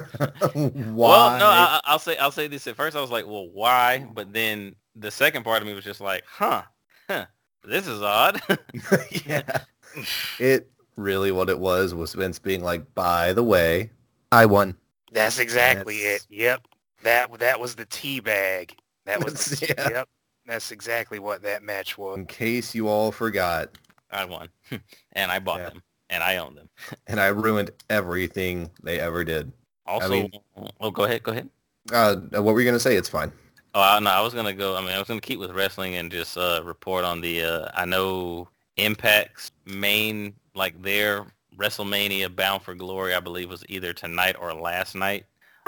Well, 0.54 1.38
no, 1.38 1.46
I, 1.46 1.78
I- 1.78 1.80
I'll 1.84 1.98
say 1.98 2.16
I'll 2.18 2.30
say 2.32 2.48
this. 2.48 2.66
At 2.66 2.76
first, 2.76 2.96
I 2.96 3.00
was 3.00 3.10
like, 3.10 3.26
"Well, 3.26 3.48
why?" 3.48 4.06
But 4.12 4.32
then 4.32 4.74
the 4.96 5.10
second 5.10 5.44
part 5.44 5.62
of 5.62 5.68
me 5.68 5.74
was 5.74 5.84
just 5.84 6.00
like, 6.00 6.24
"Huh, 6.26 6.62
huh, 7.08 7.26
this 7.64 7.86
is 7.86 8.02
odd." 8.02 8.40
yeah. 9.26 9.60
It 10.38 10.70
really 10.96 11.32
what 11.32 11.48
it 11.50 11.58
was 11.58 11.94
was 11.94 12.12
Vince 12.14 12.38
being 12.38 12.62
like, 12.62 12.94
by 12.94 13.32
the 13.32 13.42
way, 13.42 13.90
I 14.32 14.46
won. 14.46 14.76
That's 15.12 15.38
exactly 15.38 15.98
That's- 15.98 16.26
it. 16.30 16.34
Yep. 16.34 16.66
That 17.02 17.38
that 17.38 17.58
was 17.58 17.74
the 17.74 17.86
tea 17.86 18.20
bag. 18.20 18.76
That 19.06 19.24
was 19.24 19.34
the, 19.60 19.74
yeah. 19.76 19.88
yep. 19.90 20.08
That's 20.46 20.70
exactly 20.72 21.18
what 21.18 21.42
that 21.42 21.62
match 21.62 21.96
was. 21.96 22.18
In 22.18 22.26
case 22.26 22.74
you 22.74 22.88
all 22.88 23.10
forgot, 23.12 23.70
I 24.10 24.24
won, 24.24 24.48
and 25.12 25.30
I 25.30 25.38
bought 25.38 25.60
Yeah. 25.60 25.68
them, 25.70 25.82
and 26.10 26.22
I 26.22 26.36
own 26.38 26.54
them. 26.54 26.68
and 27.06 27.20
I 27.20 27.28
ruined 27.28 27.70
everything 27.88 28.70
they 28.82 28.98
ever 29.00 29.24
did. 29.24 29.52
Also, 29.86 30.08
mean- 30.08 30.32
oh, 30.80 30.90
go 30.90 31.04
ahead, 31.04 31.22
go 31.22 31.32
ahead. 31.32 31.48
Uh, 31.92 32.16
what 32.40 32.54
were 32.54 32.60
you 32.60 32.66
gonna 32.66 32.78
say? 32.80 32.96
It's 32.96 33.08
fine. 33.08 33.32
Oh, 33.74 33.80
I, 33.80 34.00
no, 34.00 34.10
I 34.10 34.20
was 34.20 34.34
gonna 34.34 34.52
go. 34.52 34.76
I 34.76 34.80
mean, 34.80 34.90
I 34.90 34.98
was 34.98 35.08
gonna 35.08 35.20
keep 35.20 35.38
with 35.38 35.52
wrestling 35.52 35.94
and 35.96 36.10
just 36.10 36.36
uh, 36.36 36.62
report 36.64 37.04
on 37.04 37.20
the. 37.20 37.42
Uh, 37.42 37.68
I 37.74 37.84
know 37.84 38.48
Impact's 38.76 39.52
main, 39.64 40.34
like 40.54 40.80
their 40.82 41.26
WrestleMania 41.56 42.34
Bound 42.34 42.62
for 42.62 42.74
Glory, 42.74 43.14
I 43.14 43.20
believe, 43.20 43.48
was 43.50 43.64
either 43.68 43.92
tonight 43.92 44.36
or 44.40 44.52
last 44.54 44.94
night. 44.94 45.26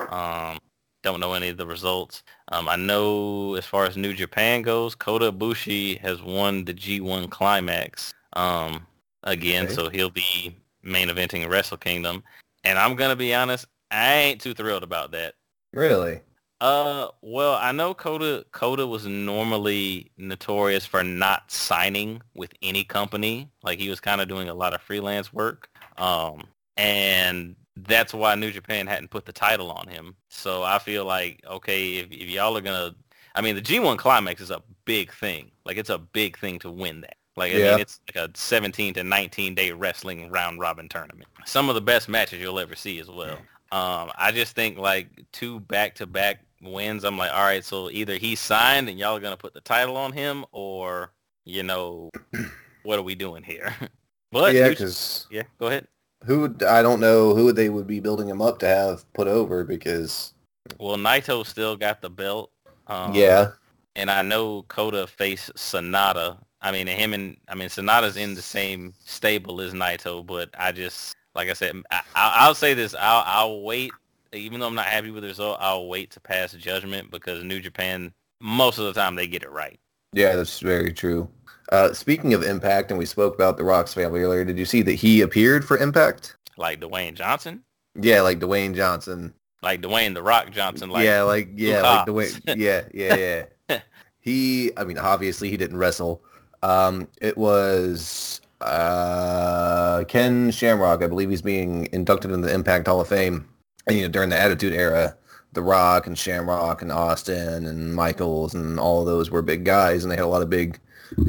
Um, 0.09 0.59
don't 1.03 1.21
know 1.21 1.35
any 1.35 1.49
of 1.49 1.57
the 1.57 1.67
results. 1.67 2.23
Um, 2.51 2.69
I 2.69 2.77
know 2.77 3.55
as 3.55 3.67
far 3.67 3.85
as 3.87 3.97
New 3.97 4.15
Japan 4.15 4.63
goes, 4.63 4.95
Kota 4.95 5.33
Ibushi 5.33 5.99
has 6.01 6.23
won 6.23 6.65
the 6.65 6.75
G1 6.75 7.31
Climax 7.31 8.15
um, 8.35 8.87
again, 9.25 9.65
Okay. 9.65 9.75
so 9.75 9.89
he'll 9.89 10.11
be 10.11 10.57
main 10.83 11.09
eventing 11.09 11.49
Wrestle 11.49 11.77
Kingdom. 11.77 12.23
And 12.65 12.79
I'm 12.79 12.97
gonna 12.97 13.17
be 13.17 13.35
honest, 13.35 13.67
I 13.91 14.15
ain't 14.15 14.41
too 14.41 14.55
thrilled 14.55 14.83
about 14.85 15.13
that. 15.13 15.35
Really? 15.73 16.21
Uh, 16.63 17.09
well, 17.23 17.55
I 17.61 17.73
know 17.73 17.93
Kota 17.93 18.47
Kota 18.53 18.87
was 18.87 19.05
normally 19.05 20.13
notorious 20.17 20.87
for 20.87 21.03
not 21.03 21.51
signing 21.51 22.23
with 22.35 22.55
any 22.63 22.85
company. 22.85 23.51
Like 23.65 23.81
he 23.81 23.91
was 23.91 23.99
kind 23.99 24.21
of 24.21 24.29
doing 24.29 24.49
a 24.49 24.55
lot 24.55 24.73
of 24.73 24.81
freelance 24.81 25.33
work. 25.33 25.69
Um, 25.99 26.45
and 26.77 27.57
that's 27.77 28.15
why 28.15 28.37
New 28.37 28.53
Japan 28.53 28.87
hadn't 28.87 29.11
put 29.11 29.25
the 29.27 29.33
title 29.33 29.73
on 29.73 29.89
him. 29.89 30.15
So 30.29 30.63
I 30.63 30.79
feel 30.79 31.05
like 31.05 31.43
okay, 31.49 31.97
if, 31.97 32.13
if 32.13 32.31
y'all 32.31 32.57
are 32.57 32.61
gonna, 32.61 32.95
I 33.35 33.41
mean, 33.41 33.57
the 33.57 33.63
G1 33.63 33.99
Climax 33.99 34.41
is 34.41 34.53
a 34.53 34.63
big 34.85 35.13
thing. 35.13 35.51
Like 35.65 35.79
it's 35.79 35.91
a 35.91 35.99
big 35.99 36.39
thing 36.39 36.61
to 36.61 36.71
win 36.71 37.01
that. 37.01 37.17
Like 37.37 37.55
I 37.55 37.59
Yeah. 37.59 37.71
mean, 37.71 37.79
it's 37.81 37.99
like 38.15 38.31
a 38.31 38.31
17 38.39 38.95
to 38.95 39.03
19 39.03 39.57
day 39.57 39.73
wrestling 39.73 40.31
round 40.31 40.61
robin 40.61 40.89
tournament. 40.89 41.29
Some 41.45 41.69
of 41.69 41.75
the 41.75 41.81
best 41.81 42.09
matches 42.09 42.41
you'll 42.41 42.61
ever 42.61 42.77
see 42.77 43.01
as 43.01 43.09
well. 43.11 43.49
Um, 43.73 44.13
I 44.17 44.33
just 44.33 44.55
think 44.55 44.79
like 44.79 45.09
two 45.33 45.61
back 45.61 45.97
to 45.97 46.07
back 46.07 46.45
wins. 46.63 47.05
I'm 47.05 47.19
like, 47.19 47.33
all 47.33 47.43
right, 47.43 47.65
so 47.65 47.91
either 47.91 48.15
he 48.15 48.35
signed 48.35 48.89
and 48.89 48.99
y'all 48.99 49.17
are 49.17 49.21
gonna 49.21 49.37
put 49.37 49.55
the 49.55 49.61
title 49.61 49.97
on 49.97 50.13
him, 50.13 50.45
or 50.53 51.13
you 51.45 51.63
know, 51.63 52.11
what 52.83 52.99
are 52.99 53.03
we 53.03 53.15
doing 53.15 53.43
here? 53.43 53.75
but 54.33 54.55
yeah, 54.55 54.69
because 54.69 55.27
yeah, 55.31 55.43
go 55.59 55.67
ahead. 55.67 55.87
who 56.25 56.41
would, 56.41 56.63
I 56.63 56.83
don't 56.83 57.01
know 57.01 57.35
who 57.35 57.53
they 57.53 57.69
would 57.69 57.87
be 57.87 58.01
building 58.01 58.29
him 58.29 58.41
up 58.41 58.59
to 58.61 58.67
have 58.67 59.11
put 59.13 59.29
over 59.29 59.65
because 59.65 60.35
Well, 60.79 60.97
Naito 60.97 61.45
still 61.45 61.77
got 61.77 62.01
the 62.01 62.11
belt. 62.11 62.51
Um, 62.87 63.15
yeah, 63.15 63.53
and 63.97 64.11
I 64.11 64.23
know 64.23 64.63
Kota 64.63 65.07
faced 65.07 65.55
Sanada. 65.55 66.39
I 66.61 66.71
mean, 66.71 66.87
him 66.87 67.13
and 67.13 67.37
I 67.49 67.55
mean 67.55 67.69
Sanada's 67.69 68.17
in 68.17 68.35
the 68.35 68.43
same 68.43 68.95
stable 69.05 69.61
as 69.61 69.73
Naito, 69.73 70.25
but 70.25 70.51
I 70.59 70.73
just 70.73 71.17
like 71.35 71.49
I 71.49 71.55
said, 71.55 71.75
I, 71.91 72.03
I'll, 72.15 72.49
I'll 72.49 72.55
say 72.55 72.75
this: 72.75 72.95
I'll, 72.99 73.25
I'll 73.27 73.63
wait. 73.63 73.93
Even 74.33 74.61
though 74.61 74.67
I'm 74.67 74.75
not 74.75 74.87
happy 74.87 75.11
with 75.11 75.23
the 75.23 75.29
result, 75.29 75.59
I'll 75.61 75.89
wait 75.89 76.11
to 76.13 76.21
pass 76.21 76.53
judgment 76.53 77.11
because 77.11 77.45
New 77.45 77.61
Japan 77.61 78.13
most 78.41 78.79
of 78.79 78.85
the 78.87 78.93
time 78.93 79.15
they 79.15 79.27
get 79.27 79.43
it 79.43 79.51
right. 79.51 79.79
yeah, 80.13 80.35
that's 80.37 80.61
very 80.61 80.93
true. 80.93 81.29
Uh, 81.71 81.93
speaking 81.93 82.35
of 82.35 82.43
Impact, 82.43 82.91
and 82.91 82.99
we 82.99 83.07
spoke 83.07 83.35
about 83.35 83.57
the 83.57 83.65
Rocks 83.65 83.95
family 83.95 84.21
earlier. 84.23 84.45
Did 84.45 84.59
you 84.59 84.65
see 84.65 84.83
that 84.83 84.95
he 84.95 85.21
appeared 85.23 85.65
for 85.65 85.79
Impact? 85.79 86.37
Like 86.57 86.81
Dwayne 86.81 87.15
Johnson, 87.15 87.63
Yeah, 88.01 88.21
like 88.21 88.39
Dwayne 88.41 88.75
Johnson. 88.75 89.33
like 89.63 89.81
Dwayne 89.81 90.13
the 90.13 90.23
Rock 90.23 90.51
Johnson, 90.51 90.91
like 90.91 91.05
yeah, 91.05 91.23
like 91.23 91.49
yeah, 91.55 91.83
like. 91.83 92.07
Dwayne. 92.07 92.41
Yeah, 92.59 92.83
yeah, 92.93 93.45
yeah. 93.69 93.81
he, 94.21 94.71
I 94.77 94.85
mean, 94.85 94.99
obviously 94.99 95.49
he 95.51 95.57
didn't 95.57 95.77
wrestle. 95.79 96.23
Um, 96.63 97.09
it 97.21 97.39
was 97.39 98.41
uh, 98.61 100.05
Ken 100.09 100.51
Shamrock. 100.51 101.03
I 101.03 101.07
believe 101.07 101.31
he's 101.31 101.43
being 101.43 101.89
inducted 101.93 102.31
into 102.33 102.47
the 102.49 102.55
Impact 102.55 102.87
Hall 102.87 103.01
of 103.01 103.09
Fame. 103.09 103.49
And, 103.87 103.97
you 103.97 104.03
know, 104.03 104.09
during 104.09 104.29
the 104.31 104.39
Attitude 104.39 104.73
Era, 104.73 105.17
The 105.53 105.63
Rock 105.63 106.07
and 106.07 106.17
Shamrock 106.17 106.83
and 106.83 106.93
Austin 106.93 107.67
and 107.67 107.95
Michaels 107.95 108.55
and 108.55 108.79
all 108.79 109.01
of 109.01 109.07
those 109.07 109.31
were 109.31 109.43
big 109.43 109.65
guys, 109.65 110.05
and 110.05 110.11
they 110.11 110.17
had 110.17 110.25
a 110.25 110.29
lot 110.29 110.43
of 110.43 110.51
big 110.51 110.79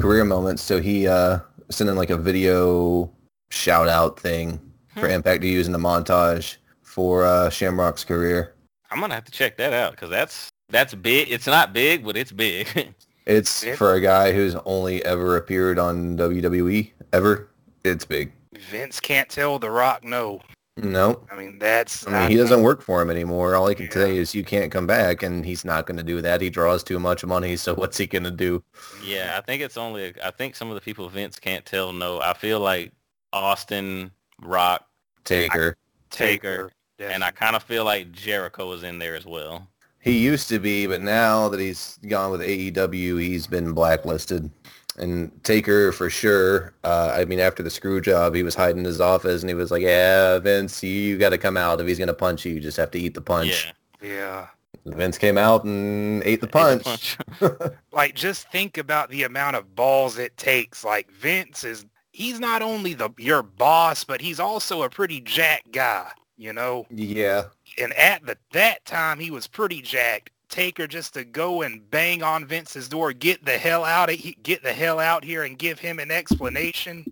career 0.00 0.24
moments. 0.24 0.62
So 0.62 0.80
he 0.80 1.08
uh, 1.08 1.40
sent 1.70 1.90
in 1.90 1.96
like 1.96 2.10
a 2.10 2.16
video 2.16 3.10
shout 3.50 3.88
out 3.88 4.18
thing 4.18 4.60
for 4.94 5.00
Hmm. 5.08 5.14
Impact 5.14 5.42
to 5.42 5.48
use 5.48 5.66
in 5.66 5.72
the 5.72 5.78
montage 5.78 6.56
for 6.82 7.24
uh, 7.24 7.50
Shamrock's 7.50 8.04
career. 8.04 8.54
I'm 8.90 9.00
gonna 9.00 9.14
have 9.14 9.24
to 9.24 9.32
check 9.32 9.56
that 9.56 9.72
out 9.72 9.90
because 9.90 10.08
that's 10.10 10.48
that's 10.68 10.94
big. 10.94 11.28
It's 11.32 11.48
not 11.48 11.72
big, 11.72 12.04
but 12.04 12.16
it's 12.16 12.30
big. 12.32 12.94
It's 13.26 13.64
Vince- 13.64 13.78
for 13.78 13.94
a 13.94 14.00
guy 14.02 14.32
who's 14.32 14.54
only 14.66 15.02
ever 15.04 15.38
appeared 15.38 15.78
on 15.78 16.14
WWE 16.18 16.92
ever. 17.14 17.48
It's 17.82 18.04
big. 18.04 18.32
Vince 18.70 19.00
can't 19.00 19.30
tell 19.30 19.58
The 19.58 19.70
Rock 19.70 20.04
no. 20.04 20.42
No, 20.76 21.24
I 21.30 21.36
mean, 21.36 21.60
that's 21.60 22.04
I 22.06 22.22
mean 22.22 22.30
he 22.30 22.36
doesn't 22.36 22.62
work 22.62 22.82
for 22.82 23.00
him 23.00 23.08
anymore. 23.08 23.54
All 23.54 23.68
I 23.68 23.74
can 23.74 23.86
Yeah. 23.86 23.92
say 23.92 24.16
is 24.16 24.34
you 24.34 24.42
can't 24.42 24.72
come 24.72 24.88
back, 24.88 25.22
and 25.22 25.44
he's 25.46 25.64
not 25.64 25.86
going 25.86 25.98
to 25.98 26.02
do 26.02 26.20
that. 26.20 26.40
He 26.40 26.50
draws 26.50 26.82
too 26.82 26.98
much 26.98 27.24
money, 27.24 27.54
so 27.54 27.74
what's 27.76 27.96
he 27.96 28.08
going 28.08 28.24
to 28.24 28.30
do? 28.32 28.62
Yeah, 29.04 29.36
I 29.38 29.40
think 29.40 29.62
it's 29.62 29.76
only. 29.76 30.14
I 30.22 30.32
think 30.32 30.56
some 30.56 30.68
of 30.70 30.74
the 30.74 30.80
people 30.80 31.08
Vince 31.08 31.38
can't 31.38 31.64
tell 31.64 31.92
no. 31.92 32.20
I 32.20 32.34
feel 32.34 32.58
like 32.58 32.90
Austin, 33.32 34.10
Rock, 34.42 34.84
Taker. 35.22 35.76
Taker, 36.10 36.72
and 36.98 37.22
I 37.22 37.30
kind 37.30 37.54
of 37.54 37.62
feel 37.62 37.84
like 37.84 38.10
Jericho 38.10 38.72
is 38.72 38.82
in 38.82 38.98
there 38.98 39.14
as 39.14 39.26
well. 39.26 39.68
He 40.00 40.18
used 40.18 40.48
to 40.48 40.58
be, 40.58 40.86
but 40.88 41.00
now 41.02 41.48
that 41.48 41.60
he's 41.60 41.98
gone 42.08 42.30
with 42.32 42.40
AEW, 42.40 43.20
he's 43.20 43.46
been 43.46 43.72
blacklisted. 43.72 44.50
And 44.98 45.42
Taker 45.44 45.92
for 45.92 46.08
sure. 46.10 46.74
Uh, 46.84 47.12
I 47.16 47.24
mean, 47.24 47.40
after 47.40 47.62
the 47.62 47.70
screw 47.70 48.00
job, 48.00 48.34
he 48.34 48.42
was 48.44 48.54
hiding 48.54 48.78
in 48.78 48.84
his 48.84 49.00
office, 49.00 49.42
and 49.42 49.50
he 49.50 49.54
was 49.54 49.70
like, 49.70 49.82
"Yeah, 49.82 50.38
Vince, 50.38 50.82
you 50.82 51.18
got 51.18 51.30
to 51.30 51.38
come 51.38 51.56
out. 51.56 51.80
If 51.80 51.86
he's 51.88 51.98
going 51.98 52.08
to 52.08 52.14
punch 52.14 52.44
you, 52.44 52.54
you 52.54 52.60
just 52.60 52.76
have 52.76 52.90
to 52.92 52.98
eat 52.98 53.14
the 53.14 53.20
punch." 53.20 53.74
Yeah, 54.00 54.08
yeah. 54.08 54.46
Vince 54.86 55.18
came 55.18 55.38
out 55.38 55.64
and 55.64 56.22
ate 56.24 56.40
the 56.40 56.48
Ate 56.56 56.82
punch. 56.82 57.18
Like, 57.92 58.14
just 58.14 58.50
think 58.50 58.76
about 58.78 59.10
the 59.10 59.22
amount 59.22 59.56
of 59.56 59.74
balls 59.74 60.18
it 60.18 60.36
takes. 60.36 60.84
Like, 60.84 61.10
Vince 61.10 61.64
is, 61.64 61.86
he's 62.12 62.40
not 62.40 62.62
only 62.62 62.94
the 62.94 63.10
your 63.18 63.42
boss, 63.42 64.04
but 64.04 64.20
he's 64.20 64.40
also 64.40 64.82
a 64.82 64.90
pretty 64.90 65.20
jacked 65.20 65.72
guy, 65.72 66.10
you 66.36 66.52
know? 66.52 66.88
yeah, 66.90 67.44
And 67.78 67.92
at 67.94 68.24
the 68.26 68.38
that 68.52 68.84
time, 68.84 69.20
he 69.20 69.30
was 69.30 69.46
pretty 69.46 69.82
jacked. 69.82 70.30
Taker 70.54 70.86
just 70.86 71.14
to 71.14 71.24
go 71.24 71.62
and 71.62 71.90
bang 71.90 72.22
on 72.22 72.46
Vince's 72.46 72.88
door, 72.88 73.12
get 73.12 73.44
the 73.44 73.58
hell 73.58 73.84
out 73.84 74.08
of 74.08 74.16
get 74.44 74.62
the 74.62 74.72
hell 74.72 75.00
out 75.00 75.24
here 75.24 75.42
and 75.42 75.58
give 75.58 75.80
him 75.80 75.98
an 75.98 76.12
explanation. 76.12 77.04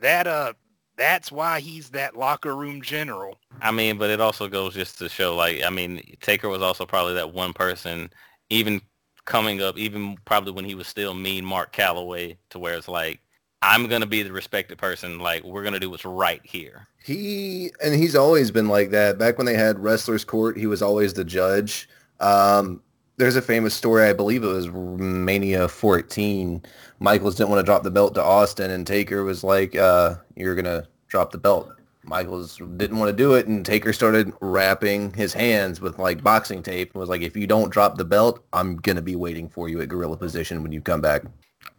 That 0.00 0.26
uh, 0.26 0.52
that's 0.98 1.32
why 1.32 1.60
he's 1.60 1.88
that 1.90 2.14
locker 2.14 2.54
room 2.54 2.82
general. 2.82 3.38
I 3.62 3.70
mean, 3.70 3.96
but 3.96 4.10
it 4.10 4.20
also 4.20 4.48
goes 4.48 4.74
just 4.74 4.98
to 4.98 5.08
show, 5.08 5.34
like, 5.34 5.62
I 5.64 5.70
mean, 5.70 6.02
Taker 6.20 6.50
was 6.50 6.60
also 6.60 6.84
probably 6.84 7.14
that 7.14 7.32
one 7.32 7.54
person, 7.54 8.10
even 8.50 8.82
coming 9.24 9.62
up, 9.62 9.78
even 9.78 10.18
probably 10.26 10.52
when 10.52 10.66
he 10.66 10.74
was 10.74 10.86
still 10.86 11.14
mean 11.14 11.42
Mark 11.42 11.72
Calaway, 11.72 12.36
to 12.50 12.58
where 12.58 12.74
it's 12.74 12.86
like, 12.86 13.20
I'm 13.62 13.86
gonna 13.86 14.04
be 14.04 14.22
the 14.22 14.32
respected 14.32 14.76
person. 14.76 15.18
Like, 15.18 15.42
we're 15.42 15.64
gonna 15.64 15.80
do 15.80 15.88
what's 15.88 16.04
right 16.04 16.42
here. 16.44 16.86
he 17.02 17.70
and 17.82 17.94
he's 17.94 18.14
always 18.14 18.50
been 18.50 18.68
like 18.68 18.90
that. 18.90 19.16
Back 19.16 19.38
when 19.38 19.46
they 19.46 19.56
had 19.56 19.78
wrestlers 19.78 20.22
court, 20.22 20.58
he 20.58 20.66
was 20.66 20.82
always 20.82 21.14
the 21.14 21.24
judge. 21.24 21.88
Um, 22.20 22.82
there's 23.20 23.36
a 23.36 23.42
famous 23.42 23.74
story. 23.74 24.04
I 24.04 24.14
believe 24.14 24.42
it 24.42 24.48
was 24.48 24.68
Mania 24.68 25.68
14. 25.68 26.62
Michaels 27.00 27.34
didn't 27.36 27.50
want 27.50 27.60
to 27.60 27.64
drop 27.64 27.82
the 27.82 27.90
belt 27.90 28.14
to 28.14 28.22
Austin, 28.22 28.70
and 28.70 28.86
Taker 28.86 29.22
was 29.24 29.44
like, 29.44 29.76
uh, 29.76 30.16
"You're 30.36 30.54
gonna 30.54 30.88
drop 31.06 31.30
the 31.30 31.38
belt." 31.38 31.70
Michaels 32.02 32.58
didn't 32.78 32.98
want 32.98 33.10
to 33.10 33.16
do 33.16 33.34
it, 33.34 33.46
and 33.46 33.64
Taker 33.64 33.92
started 33.92 34.32
wrapping 34.40 35.12
his 35.12 35.34
hands 35.34 35.82
with 35.82 35.98
like 35.98 36.22
boxing 36.22 36.62
tape. 36.62 36.92
and 36.94 37.00
Was 37.00 37.10
like, 37.10 37.20
"If 37.20 37.36
you 37.36 37.46
don't 37.46 37.70
drop 37.70 37.98
the 37.98 38.06
belt, 38.06 38.42
I'm 38.54 38.76
gonna 38.76 39.02
be 39.02 39.16
waiting 39.16 39.50
for 39.50 39.68
you 39.68 39.82
at 39.82 39.88
gorilla 39.90 40.16
position 40.16 40.62
when 40.62 40.72
you 40.72 40.80
come 40.80 41.02
back." 41.02 41.22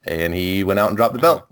And 0.06 0.34
he 0.34 0.64
went 0.64 0.80
out 0.80 0.90
and 0.90 0.98
dropped 0.98 1.16
the 1.16 1.20
belt. 1.20 1.48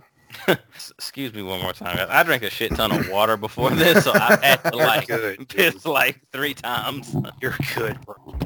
Excuse 0.48 1.34
me 1.34 1.42
one 1.42 1.62
more 1.62 1.74
time. 1.74 2.06
I 2.10 2.22
drank 2.22 2.44
a 2.44 2.50
shit 2.52 2.76
ton 2.76 2.92
of 2.92 3.10
water 3.10 3.38
before 3.38 3.72
this, 3.72 4.04
so 4.04 4.12
I 4.14 4.38
had 4.42 4.72
to 4.72 4.78
like 4.78 5.08
Good, 5.08 5.50
piss 5.50 5.84
like 5.86 6.22
three 6.32 6.54
times. 6.54 7.16
You're 7.42 7.56
good. 7.76 7.98
Bro. 8.06 8.38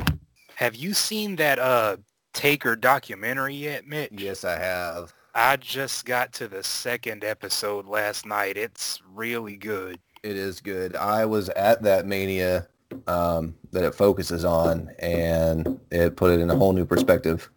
Have 0.63 0.75
you 0.77 0.93
seen 0.93 1.35
that 1.35 1.59
uh 1.59 1.97
Taker 2.33 2.77
documentary 2.77 3.53
yet, 3.53 3.85
Mitch? 3.85 4.13
Yes, 4.13 4.45
I 4.45 4.57
have. 4.57 5.13
I 5.35 5.57
just 5.57 6.05
got 6.05 6.31
to 6.35 6.47
the 6.47 6.63
second 6.63 7.25
episode 7.25 7.85
last 7.85 8.25
night. 8.25 8.55
It's 8.55 9.01
really 9.13 9.57
good. 9.57 9.99
It 10.23 10.37
is 10.37 10.61
good. 10.61 10.95
I 10.95 11.25
was 11.25 11.49
at 11.49 11.83
that 11.83 12.05
mania 12.05 12.69
um, 13.07 13.55
that 13.73 13.83
it 13.83 13.93
focuses 13.93 14.45
on, 14.45 14.89
and 14.99 15.81
it 15.91 16.15
put 16.15 16.31
it 16.31 16.39
in 16.39 16.49
a 16.49 16.55
whole 16.55 16.71
new 16.71 16.85
perspective. 16.85 17.51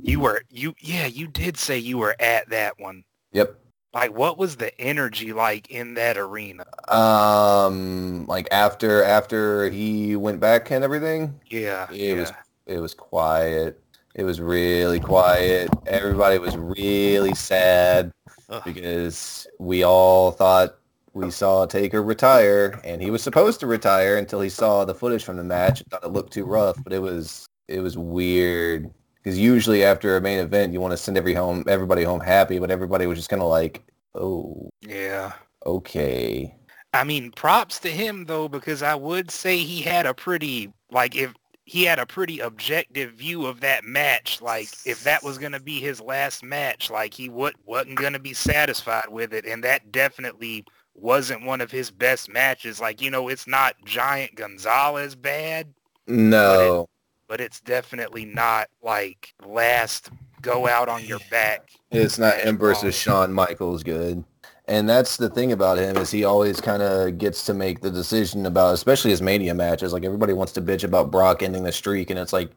You 0.00 0.20
were 0.20 0.40
you 0.48 0.74
yeah, 0.80 1.04
you 1.04 1.26
did 1.26 1.58
say 1.58 1.76
you 1.76 1.98
were 1.98 2.16
at 2.18 2.48
that 2.48 2.80
one. 2.80 3.04
Yep. 3.32 3.54
Like 3.92 4.16
what 4.16 4.38
was 4.38 4.56
the 4.56 4.78
energy 4.80 5.34
like 5.34 5.70
in 5.70 5.92
that 5.94 6.16
arena? 6.16 6.64
Um, 6.88 8.24
like 8.26 8.48
after 8.50 9.02
after 9.02 9.68
he 9.68 10.16
went 10.16 10.40
back 10.40 10.70
and 10.70 10.82
everything, 10.82 11.38
Yeah. 11.50 11.86
it 11.90 11.96
yeah. 11.96 12.14
was 12.14 12.32
it 12.66 12.78
was 12.78 12.94
quiet. 12.94 13.80
It 14.14 14.24
was 14.24 14.40
really 14.40 14.98
quiet. 15.00 15.68
Everybody 15.86 16.38
was 16.38 16.56
really 16.56 17.34
sad 17.34 18.12
Ugh. 18.48 18.62
because 18.64 19.46
we 19.58 19.84
all 19.84 20.30
thought 20.30 20.76
we 21.12 21.30
saw 21.30 21.64
Taker 21.66 22.02
retire, 22.02 22.80
and 22.84 23.00
he 23.00 23.10
was 23.10 23.22
supposed 23.22 23.60
to 23.60 23.66
retire 23.66 24.16
until 24.16 24.40
he 24.40 24.48
saw 24.50 24.84
the 24.84 24.94
footage 24.94 25.24
from 25.24 25.36
the 25.36 25.44
match. 25.44 25.80
and 25.80 25.90
Thought 25.90 26.04
it 26.04 26.12
looked 26.12 26.32
too 26.32 26.44
rough, 26.44 26.76
but 26.82 26.92
it 26.92 26.98
was 27.00 27.46
it 27.68 27.80
was 27.80 27.96
weird 27.98 28.90
because 29.22 29.38
usually 29.38 29.82
after 29.84 30.16
a 30.16 30.20
main 30.20 30.38
event, 30.38 30.72
you 30.72 30.80
want 30.80 30.92
to 30.92 30.96
send 30.98 31.16
every 31.18 31.34
home 31.34 31.64
everybody 31.68 32.02
home 32.02 32.20
happy, 32.20 32.58
but 32.58 32.70
everybody 32.70 33.06
was 33.06 33.18
just 33.18 33.28
kind 33.30 33.42
of 33.42 33.48
like, 33.48 33.82
oh, 34.14 34.70
Yeah. 34.80 35.32
okay. 35.64 36.54
I 36.94 37.04
mean, 37.04 37.32
props 37.32 37.78
to 37.80 37.90
him 37.90 38.24
though, 38.24 38.48
because 38.48 38.82
I 38.82 38.94
would 38.94 39.30
say 39.30 39.58
he 39.58 39.82
had 39.82 40.06
a 40.06 40.14
pretty 40.14 40.72
like 40.90 41.14
if 41.16 41.34
he 41.66 41.82
had 41.82 41.98
a 41.98 42.06
pretty 42.06 42.38
objective 42.38 43.12
view 43.14 43.44
of 43.44 43.60
that 43.60 43.84
match. 43.84 44.40
Like 44.40 44.68
if 44.86 45.02
that 45.02 45.22
was 45.22 45.36
gonna 45.36 45.60
be 45.60 45.80
his 45.80 46.00
last 46.00 46.44
match, 46.44 46.90
like 46.90 47.12
he 47.12 47.28
would 47.28 47.54
wasn't 47.66 47.96
gonna 47.96 48.20
be 48.20 48.32
satisfied 48.32 49.08
with 49.10 49.34
it, 49.34 49.44
and 49.44 49.62
that 49.64 49.90
definitely 49.90 50.64
wasn't 50.94 51.44
one 51.44 51.60
of 51.60 51.72
his 51.72 51.90
best 51.90 52.32
matches. 52.32 52.80
Like 52.80 53.02
you 53.02 53.10
know, 53.10 53.28
it's 53.28 53.48
not 53.48 53.74
Giant 53.84 54.36
Gonzalez 54.36 55.16
bad, 55.16 55.74
No, 56.06 56.88
but 57.26 57.40
it's 57.40 57.60
definitely 57.60 58.24
not 58.24 58.68
like 58.80 59.34
last 59.44 60.10
go 60.42 60.68
out 60.68 60.88
on 60.88 61.04
your 61.04 61.20
back. 61.32 61.70
It's 61.90 62.16
not 62.16 62.38
match 62.44 62.58
versus. 62.58 62.96
Shawn 62.96 63.32
Michaels 63.32 63.82
good. 63.82 64.22
And 64.68 64.88
that's 64.88 65.16
the 65.16 65.28
thing 65.30 65.52
about 65.52 65.78
him 65.78 65.96
is 65.96 66.10
he 66.10 66.24
always 66.24 66.60
kind 66.60 66.82
of 66.82 67.18
gets 67.18 67.44
to 67.46 67.54
make 67.54 67.80
the 67.80 67.90
decision 67.90 68.46
about, 68.46 68.74
especially 68.74 69.12
his 69.12 69.22
Mania 69.22 69.54
matches. 69.54 69.92
Like 69.92 70.04
everybody 70.04 70.32
wants 70.32 70.52
to 70.54 70.60
bitch 70.62 70.82
about 70.82 71.10
Brock 71.12 71.42
ending 71.42 71.62
the 71.62 71.70
streak, 71.70 72.10
and 72.10 72.18
it's 72.18 72.32
like 72.32 72.50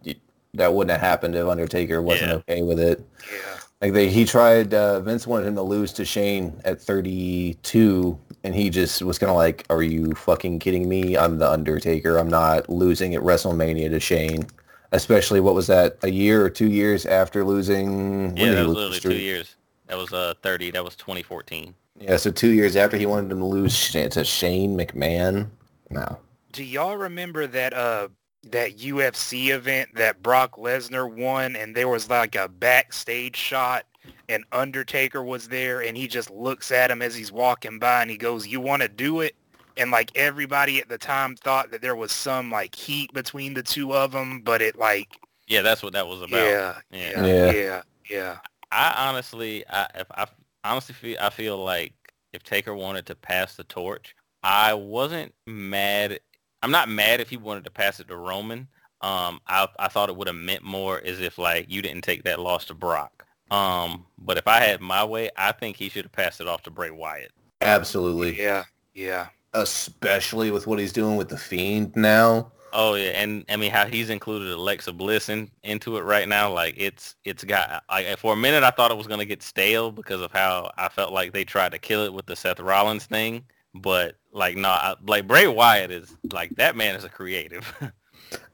that 0.56 0.74
wouldn't 0.74 0.92
have 0.92 1.02
happened 1.02 1.36
if 1.36 1.46
Undertaker 1.48 2.02
wasn't 2.02 2.30
Yeah. 2.32 2.36
okay 2.38 2.62
with 2.64 2.80
it. 2.80 3.06
Yeah. 3.32 3.60
Like 3.82 3.94
they, 3.94 4.10
he 4.10 4.26
tried. 4.26 4.74
Uh, 4.74 5.00
Vince 5.02 5.28
wanted 5.28 5.48
him 5.48 5.56
to 5.56 5.62
lose 5.62 5.94
to 5.94 6.04
Shane 6.04 6.60
at 6.66 6.82
32, 6.82 8.18
and 8.44 8.56
he 8.56 8.70
just 8.70 9.02
was 9.04 9.18
kind 9.18 9.30
of 9.30 9.36
like, 9.38 9.66
"Are 9.70 9.84
you 9.84 10.14
fucking 10.16 10.60
kidding 10.60 10.90
me? 10.90 11.16
I'm 11.16 11.38
the 11.38 11.50
Undertaker. 11.50 12.18
I'm 12.18 12.28
not 12.28 12.70
losing 12.70 13.16
at 13.16 13.22
WrestleMania 13.22 13.90
to 13.92 14.00
Shane." 14.00 14.48
Especially 14.92 15.40
what 15.40 15.54
was 15.54 15.68
that? 15.68 15.98
A 16.02 16.10
year 16.10 16.44
or 16.44 16.50
two 16.50 16.68
years 16.68 17.06
after 17.06 17.46
losing? 17.46 18.36
Yeah, 18.36 18.56
that 18.56 18.66
was 18.68 18.76
literally 18.76 19.00
two 19.00 19.16
years. 19.16 19.56
That 19.88 19.98
was 19.98 20.12
uh 20.12 20.34
30. 20.42 20.72
That 20.72 20.84
was 20.84 20.96
2014. 20.96 21.74
Yeah, 22.00 22.18
so 22.18 22.32
two 22.32 22.50
years 22.50 22.76
after 22.76 22.98
he 22.98 23.06
wanted 23.06 23.32
him 23.32 23.40
to 23.40 23.46
lose 23.46 23.76
Sh- 23.76 23.92
to 24.12 24.24
Shane 24.24 24.78
McMahon. 24.78 25.50
No. 25.90 26.18
Do 26.52 26.64
y'all 26.64 26.98
remember 26.98 27.46
that 27.48 27.74
uh 27.74 28.08
that 28.50 28.78
UFC 28.78 29.50
event 29.50 29.90
that 29.96 30.24
Brock 30.24 30.56
Lesnar 30.56 31.14
won 31.14 31.56
and 31.58 31.76
there 31.76 31.90
was 31.90 32.10
like 32.10 32.36
a 32.36 32.48
backstage 32.48 33.36
shot 33.36 33.86
and 34.30 34.46
Undertaker 34.54 35.22
was 35.24 35.50
there 35.50 35.82
and 35.84 35.98
he 35.98 36.08
just 36.08 36.32
looks 36.32 36.72
at 36.72 36.90
him 36.90 37.02
as 37.02 37.14
he's 37.16 37.32
walking 37.32 37.80
by 37.80 38.02
and 38.02 38.10
he 38.10 38.18
goes, 38.18 38.48
"You 38.48 38.62
want 38.62 38.82
to 38.82 38.88
do 38.88 39.20
it?" 39.20 39.36
And 39.78 39.92
like 39.92 40.12
everybody 40.16 40.80
at 40.80 40.88
the 40.90 40.98
time 40.98 41.36
thought 41.36 41.70
that 41.72 41.82
there 41.82 41.96
was 41.96 42.12
some 42.12 42.50
like 42.50 42.74
heat 42.76 43.12
between 43.14 43.54
the 43.54 43.64
two 43.64 43.94
of 43.94 44.12
them, 44.14 44.42
but 44.42 44.62
it 44.62 44.78
like 44.78 45.10
Yeah, 45.48 45.62
that's 45.62 45.84
what 45.84 45.94
that 45.94 46.08
was 46.08 46.22
about. 46.22 46.40
yeah, 46.40 46.78
Yeah. 46.92 47.26
yeah, 47.26 47.26
Yeah. 47.26 47.52
yeah, 47.52 47.82
yeah. 48.10 48.38
I 48.72 49.10
honestly, 49.10 49.66
I, 49.70 49.88
if 49.96 50.08
I 50.12 50.28
honestly 50.64 50.94
feel, 50.94 51.18
I 51.20 51.30
feel 51.30 51.64
like 51.64 51.94
if 52.34 52.44
Taker 52.44 52.76
wanted 52.76 53.06
to 53.08 53.16
pass 53.16 53.56
the 53.56 53.64
torch, 53.64 54.16
I 54.44 54.74
wasn't 54.74 55.34
mad. 55.46 56.20
I'm 56.62 56.72
not 56.72 56.90
mad 56.90 57.22
if 57.22 57.30
he 57.30 57.38
wanted 57.38 57.64
to 57.66 57.72
pass 57.72 58.00
it 58.00 58.08
to 58.08 58.16
Roman. 58.16 58.68
Um, 59.02 59.40
I, 59.48 59.68
I 59.80 59.88
thought 59.88 60.10
it 60.10 60.16
would 60.16 60.28
have 60.28 60.36
meant 60.36 60.64
more 60.64 61.02
as 61.04 61.22
if 61.22 61.38
like 61.38 61.68
you 61.70 61.82
didn't 61.82 62.04
take 62.04 62.24
that 62.24 62.40
loss 62.40 62.66
to 62.66 62.74
Brock. 62.74 63.26
Um, 63.50 64.06
but 64.18 64.38
if 64.38 64.48
I 64.48 64.60
had 64.60 64.82
my 64.82 65.04
way, 65.04 65.30
I 65.36 65.52
think 65.54 65.78
he 65.78 65.90
should 65.90 66.06
have 66.06 66.12
passed 66.12 66.42
it 66.42 66.48
off 66.48 66.64
to 66.64 66.72
Bray 66.72 66.92
Wyatt. 66.92 67.32
Absolutely. 67.62 68.40
Yeah, 68.40 68.66
yeah. 68.94 69.28
Especially 69.54 70.52
with 70.52 70.68
what 70.68 70.80
he's 70.80 70.94
doing 70.94 71.16
with 71.16 71.30
the 71.30 71.38
Fiend 71.38 71.96
now. 71.96 72.52
Oh 72.74 72.94
yeah, 72.96 73.10
and 73.12 73.46
I 73.50 73.56
mean 73.56 73.72
how 73.72 73.86
he's 73.86 74.10
included 74.10 74.50
Alexa 74.50 74.94
Bliss 74.94 75.30
in, 75.30 75.50
into 75.64 75.98
it 75.98 76.02
right 76.02 76.28
now. 76.28 76.52
Like 76.54 76.76
it's 76.78 77.16
it's 77.26 77.44
got 77.44 77.84
like 77.90 78.18
for 78.18 78.34
a 78.34 78.38
minute 78.38 78.64
I 78.64 78.72
thought 78.72 78.92
it 78.92 78.98
was 78.98 79.08
gonna 79.08 79.26
get 79.26 79.42
stale 79.44 79.92
because 79.92 80.22
of 80.22 80.32
how 80.32 80.72
I 80.78 80.90
felt 80.90 81.14
like 81.14 81.34
they 81.34 81.44
tried 81.44 81.72
to 81.72 81.80
kill 81.80 82.04
it 82.04 82.14
with 82.14 82.26
the 82.26 82.36
Seth 82.36 82.60
Rollins 82.60 83.06
thing. 83.06 83.44
But 83.76 84.16
like 84.32 84.58
no, 84.58 84.70
I, 84.70 84.96
like 85.06 85.28
Bray 85.28 85.48
Wyatt 85.48 85.92
is 85.92 86.16
like 86.32 86.56
that 86.56 86.76
man 86.76 86.96
is 86.96 87.04
a 87.04 87.10
creative. 87.10 87.74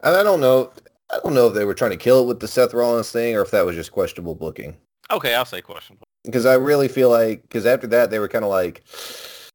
And 0.04 0.16
I 0.16 0.24
don't 0.24 0.40
know. 0.40 0.72
I 1.12 1.20
don't 1.24 1.34
know 1.34 1.48
if 1.48 1.54
they 1.54 1.66
were 1.66 1.74
trying 1.74 1.92
to 1.92 1.98
kill 1.98 2.22
it 2.22 2.28
with 2.28 2.40
the 2.40 2.48
Seth 2.48 2.74
Rollins 2.74 3.12
thing 3.12 3.36
or 3.36 3.42
if 3.42 3.52
that 3.52 3.66
was 3.66 3.76
just 3.76 3.92
questionable 3.92 4.34
booking. 4.36 4.78
Okay, 5.12 5.36
I'll 5.36 5.44
say 5.44 5.62
questionable. 5.62 6.06
Because 6.24 6.46
I 6.46 6.54
really 6.54 6.88
feel 6.88 7.10
like, 7.10 7.42
because 7.42 7.66
after 7.66 7.86
that 7.88 8.10
they 8.10 8.20
were 8.20 8.30
kind 8.30 8.46
of 8.46 8.50
like, 8.50 8.84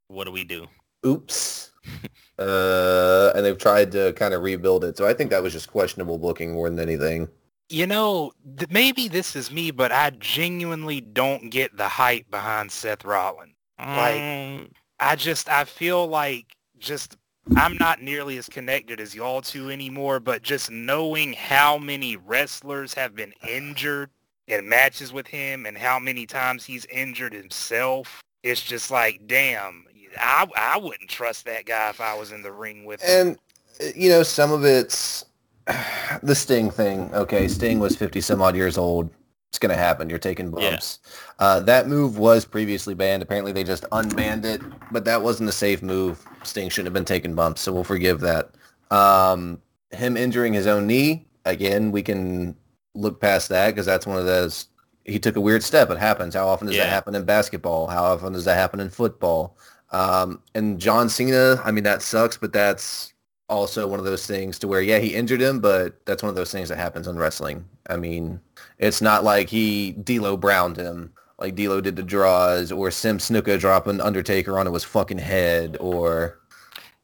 What 0.08 0.24
do 0.24 0.32
we 0.32 0.44
do? 0.44 0.66
oops. 1.06 1.69
uh, 2.38 3.32
and 3.34 3.44
they've 3.44 3.58
tried 3.58 3.92
to 3.92 4.12
kind 4.14 4.34
of 4.34 4.42
rebuild 4.42 4.84
it. 4.84 4.96
So 4.96 5.06
I 5.06 5.14
think 5.14 5.30
that 5.30 5.42
was 5.42 5.52
just 5.52 5.70
questionable 5.70 6.18
booking 6.18 6.52
more 6.52 6.68
than 6.68 6.78
anything. 6.80 7.28
You 7.68 7.86
know, 7.86 8.32
th- 8.58 8.70
maybe 8.70 9.08
this 9.08 9.36
is 9.36 9.50
me, 9.50 9.70
but 9.70 9.92
I 9.92 10.10
genuinely 10.10 11.00
don't 11.00 11.50
get 11.50 11.76
the 11.76 11.86
hype 11.88 12.30
behind 12.30 12.72
Seth 12.72 13.04
Rollins. 13.04 13.54
Like- 13.78 14.14
Mm, 14.20 14.70
I 14.98 15.16
just 15.16 15.48
I 15.48 15.64
feel 15.64 16.06
like 16.06 16.46
just 16.78 17.16
I'm 17.56 17.76
not 17.80 18.02
nearly 18.02 18.36
as 18.36 18.48
connected 18.48 19.00
as 19.00 19.14
y'all 19.14 19.40
two 19.40 19.70
anymore, 19.70 20.20
but 20.20 20.42
just 20.42 20.70
knowing 20.70 21.32
how 21.32 21.78
many 21.78 22.16
wrestlers 22.16 22.92
have 22.94 23.14
been 23.14 23.32
injured 23.48 24.10
in 24.46 24.68
matches 24.68 25.12
with 25.12 25.26
him 25.26 25.64
and 25.64 25.78
how 25.78 25.98
many 25.98 26.26
times 26.26 26.64
he's 26.66 26.84
injured 26.86 27.32
himself, 27.32 28.20
it's 28.42 28.62
just 28.62 28.90
like, 28.90 29.22
damn, 29.26 29.86
I 30.18 30.46
I 30.56 30.78
wouldn't 30.78 31.08
trust 31.10 31.44
that 31.46 31.66
guy 31.66 31.90
if 31.90 32.00
I 32.00 32.14
was 32.18 32.32
in 32.32 32.42
the 32.42 32.52
ring 32.52 32.84
with 32.84 33.02
him. 33.02 33.36
And, 33.80 33.94
you 33.96 34.08
know, 34.08 34.22
some 34.22 34.52
of 34.52 34.64
it's 34.64 35.24
the 36.22 36.34
Sting 36.34 36.70
thing. 36.70 37.12
Okay, 37.14 37.48
Sting 37.48 37.78
was 37.78 37.96
50 37.96 38.20
some 38.20 38.42
odd 38.42 38.56
years 38.56 38.76
old. 38.78 39.10
It's 39.50 39.58
going 39.58 39.70
to 39.70 39.76
happen. 39.76 40.08
You're 40.08 40.18
taking 40.18 40.46
Yeah. 40.56 40.70
bumps. 40.70 41.00
Uh, 41.38 41.60
that 41.60 41.88
move 41.88 42.18
was 42.18 42.44
previously 42.44 42.94
banned. 42.94 43.22
Apparently 43.22 43.50
they 43.52 43.64
just 43.64 43.84
unbanned 43.90 44.44
it, 44.44 44.60
but 44.92 45.04
that 45.06 45.22
wasn't 45.22 45.48
a 45.48 45.52
safe 45.52 45.82
move. 45.82 46.24
Sting 46.44 46.68
shouldn't 46.68 46.86
have 46.86 46.92
been 46.94 47.04
taking 47.04 47.34
bumps, 47.34 47.60
so 47.60 47.72
we'll 47.72 47.82
forgive 47.84 48.20
that. 48.20 48.50
Um, 48.92 49.60
him 49.90 50.16
injuring 50.16 50.52
his 50.52 50.66
own 50.68 50.86
knee, 50.86 51.26
again, 51.44 51.90
we 51.90 52.02
can 52.02 52.54
look 52.94 53.20
past 53.20 53.48
that 53.48 53.70
because 53.70 53.86
that's 53.86 54.06
one 54.06 54.18
of 54.18 54.24
those, 54.26 54.66
he 55.04 55.18
took 55.18 55.34
a 55.36 55.40
weird 55.40 55.62
step. 55.64 55.90
It 55.90 55.98
happens. 55.98 56.34
How 56.34 56.46
often 56.46 56.68
does 56.68 56.76
Yeah. 56.76 56.84
that 56.84 56.90
happen 56.90 57.14
in 57.16 57.24
basketball? 57.24 57.88
How 57.88 58.04
often 58.04 58.32
does 58.32 58.44
that 58.44 58.54
happen 58.56 58.78
in 58.78 58.88
football? 58.90 59.56
Um, 59.92 60.42
and 60.54 60.78
John 60.80 61.08
Cena, 61.08 61.60
I 61.64 61.70
mean, 61.72 61.84
that 61.84 62.02
sucks, 62.02 62.36
but 62.36 62.52
that's 62.52 63.12
also 63.48 63.86
one 63.88 63.98
of 63.98 64.04
those 64.04 64.26
things 64.26 64.58
to 64.60 64.68
where, 64.68 64.80
yeah, 64.80 64.98
he 64.98 65.14
injured 65.14 65.40
him, 65.40 65.60
but 65.60 66.04
that's 66.06 66.22
one 66.22 66.30
of 66.30 66.36
those 66.36 66.52
things 66.52 66.68
that 66.68 66.78
happens 66.78 67.08
in 67.08 67.16
wrestling. 67.18 67.64
I 67.88 67.96
mean, 67.96 68.40
it's 68.78 69.02
not 69.02 69.24
like 69.24 69.48
he 69.48 69.92
D'Lo 69.92 70.36
Browned 70.36 70.76
him 70.76 71.12
like 71.38 71.54
D'Lo 71.56 71.80
did 71.80 71.96
the 71.96 72.02
Droz, 72.02 72.70
or 72.70 72.90
Sim 72.90 73.18
Snuka 73.18 73.58
dropping 73.58 74.00
Undertaker 74.00 74.58
onto 74.58 74.72
his 74.74 74.84
fucking 74.84 75.18
head, 75.18 75.76
or 75.80 76.38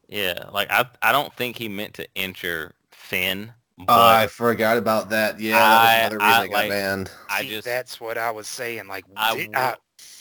yeah, 0.09 0.45
like 0.53 0.71
I 0.71 0.85
I 1.03 1.11
don't 1.11 1.33
think 1.35 1.57
he 1.57 1.69
meant 1.69 1.95
to 1.95 2.07
injure 2.15 2.75
Finn, 2.93 3.53
but 3.79 3.87
Oh, 3.89 4.07
I 4.07 4.27
forgot 4.27 4.77
about 4.77 5.09
that. 5.11 5.41
Yeah, 5.41 5.59
that 5.59 5.73
was 5.73 5.89
I- 5.89 5.95
another 5.95 6.19
reason 6.19 6.31
I 6.31 6.45
it 6.45 6.49
got 6.49 6.55
like- 6.55 6.69
banned. 6.71 7.11
I 7.31 7.43
just 7.45 7.65
that's 7.65 7.99
what 8.01 8.19
I 8.19 8.31
was 8.31 8.47
saying. 8.47 8.87
Like, 8.89 9.05
I, 9.17 9.35
did- 9.37 9.55
I- 9.57 9.77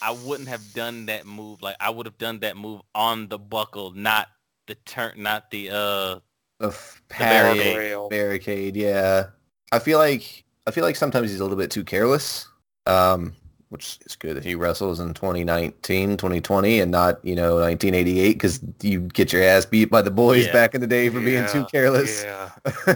I 0.06 0.12
wouldn't 0.12 0.48
have 0.50 0.74
done 0.74 1.08
that 1.08 1.26
move. 1.26 1.62
Like 1.64 1.76
I 1.80 1.90
would 1.90 2.06
have 2.06 2.18
done 2.18 2.40
that 2.42 2.56
move 2.56 2.82
on 2.94 3.28
the 3.28 3.40
buckle, 3.40 3.92
not 3.92 4.28
the 4.68 4.76
turn, 4.76 5.14
not 5.18 5.50
the 5.52 5.70
uh. 5.72 6.20
The 6.60 6.68
f- 6.68 7.02
barricade. 7.10 7.74
barricade, 7.76 8.10
barricade. 8.10 8.76
Yeah, 8.78 9.26
I 9.74 9.80
feel 9.80 9.98
like 9.98 10.46
I 10.68 10.72
feel 10.72 10.84
like 10.86 10.96
sometimes 10.96 11.30
he's 11.32 11.40
a 11.42 11.44
little 11.44 11.58
bit 11.58 11.70
too 11.72 11.84
careless. 11.84 12.48
Um, 12.86 13.34
which 13.70 14.00
is 14.06 14.16
good 14.16 14.38
that 14.38 14.46
he 14.46 14.56
wrestles 14.56 15.00
in 15.00 15.14
2019, 15.14 16.18
2020, 16.18 16.80
and 16.80 16.92
not 16.92 17.20
you 17.26 17.36
know 17.36 17.56
1988 17.56 18.34
because 18.34 18.62
you 18.82 19.02
get 19.02 19.34
your 19.34 19.44
ass 19.44 19.66
beat 19.66 19.86
by 19.90 20.02
the 20.02 20.12
boys 20.12 20.46
Yeah. 20.46 20.54
back 20.54 20.76
in 20.76 20.82
the 20.82 20.88
day 20.88 21.10
for 21.10 21.20
being 21.20 21.46
too 21.48 21.66
careless. 21.66 22.24
Yeah. 22.24 22.52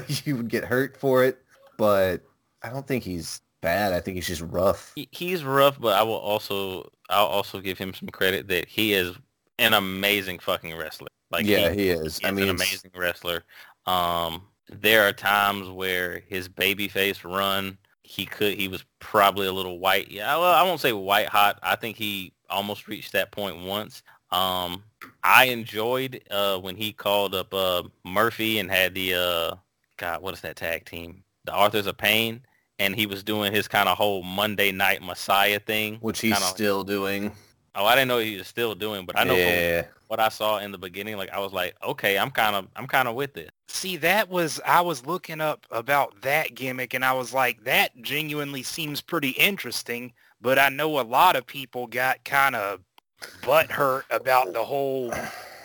you 0.23 0.37
would 0.37 0.47
get 0.47 0.63
hurt 0.63 0.95
for 0.95 1.25
it, 1.25 1.41
but 1.77 2.21
I 2.63 2.69
don't 2.69 2.87
think 2.87 3.03
he's 3.03 3.41
bad. 3.61 3.91
I 3.91 3.99
think 3.99 4.15
he's 4.15 4.27
just 4.27 4.41
rough. 4.41 4.93
He, 4.95 5.09
he's 5.11 5.43
rough, 5.43 5.77
but 5.81 5.95
I 5.95 6.03
will 6.03 6.13
also 6.13 6.89
I'll 7.09 7.25
also 7.25 7.59
give 7.59 7.77
him 7.77 7.93
some 7.93 8.09
credit 8.09 8.47
that 8.49 8.67
he 8.67 8.93
is 8.93 9.15
an 9.57 9.73
amazing 9.73 10.39
fucking 10.39 10.75
wrestler. 10.77 11.07
Like 11.31 11.45
yeah, 11.45 11.71
he, 11.71 11.83
he 11.83 11.89
is. 11.89 12.17
He's 12.17 12.27
I 12.27 12.31
mean, 12.31 12.45
an 12.45 12.49
amazing 12.51 12.91
wrestler. 12.95 13.43
Um, 13.85 14.43
there 14.69 15.07
are 15.07 15.13
times 15.13 15.69
where 15.69 16.23
his 16.27 16.47
babyface 16.47 17.23
run, 17.23 17.77
he 18.03 18.25
could, 18.25 18.53
he 18.53 18.67
was 18.67 18.85
probably 18.99 19.47
a 19.47 19.53
little 19.53 19.79
white. 19.79 20.11
Yeah, 20.11 20.35
well, 20.37 20.53
I 20.53 20.63
won't 20.63 20.79
say 20.79 20.93
white 20.93 21.27
hot. 21.27 21.59
I 21.63 21.75
think 21.75 21.97
he 21.97 22.33
almost 22.49 22.87
reached 22.87 23.11
that 23.13 23.31
point 23.31 23.63
once. 23.63 24.03
Um, 24.31 24.83
I 25.23 25.45
enjoyed 25.45 26.21
uh, 26.29 26.59
when 26.59 26.75
he 26.75 26.93
called 26.93 27.33
up 27.33 27.53
uh, 27.53 27.83
Murphy 28.05 28.59
and 28.59 28.69
had 28.69 28.93
the 28.93 29.15
uh, 29.15 29.55
God, 29.97 30.21
what 30.21 30.33
is 30.33 30.41
that 30.41 30.55
tag 30.55 30.85
team? 30.85 31.23
The 31.45 31.55
Authors 31.55 31.87
of 31.87 31.97
Pain, 31.97 32.41
and 32.79 32.95
he 32.95 33.05
was 33.05 33.23
doing 33.23 33.53
his 33.53 33.67
kind 33.67 33.89
of 33.89 33.97
whole 33.97 34.23
Monday 34.23 34.71
Night 34.71 35.01
Messiah 35.01 35.59
thing, 35.59 35.97
which 35.97 36.21
he's 36.21 36.33
kinda- 36.33 36.47
still 36.47 36.83
doing. 36.83 37.35
Oh, 37.75 37.85
I 37.85 37.93
didn't 37.95 38.07
know 38.07 38.17
he 38.17 38.37
was 38.37 38.47
still 38.47 38.73
doing, 38.73 39.05
but 39.05 39.17
I 39.17 39.23
know 39.23 39.35
from 39.35 39.43
yeah, 39.43 39.83
what 40.07 40.19
I 40.19 40.29
saw 40.29 40.57
in 40.57 40.71
the 40.71 40.77
beginning, 40.77 41.17
like 41.17 41.29
I 41.31 41.39
was 41.39 41.53
like, 41.53 41.75
okay, 41.83 42.17
I'm 42.17 42.31
kind 42.31 42.55
of, 42.55 42.67
I'm 42.75 42.87
kind 42.87 43.07
of 43.07 43.13
with 43.13 43.37
it. 43.37 43.51
See, 43.67 43.95
that 43.97 44.27
was 44.29 44.59
I 44.65 44.81
was 44.81 45.05
looking 45.05 45.39
up 45.39 45.67
about 45.69 46.21
that 46.23 46.55
gimmick, 46.55 46.93
and 46.95 47.05
I 47.05 47.13
was 47.13 47.31
like, 47.31 47.63
that 47.65 47.91
genuinely 48.01 48.63
seems 48.63 49.01
pretty 49.01 49.29
interesting. 49.31 50.13
But 50.41 50.57
I 50.57 50.69
know 50.69 50.99
a 50.99 51.03
lot 51.03 51.35
of 51.35 51.45
people 51.45 51.85
got 51.85 52.23
kind 52.25 52.55
of 52.55 52.79
butthurt 53.41 54.03
about 54.09 54.53
the 54.53 54.63
whole 54.63 55.13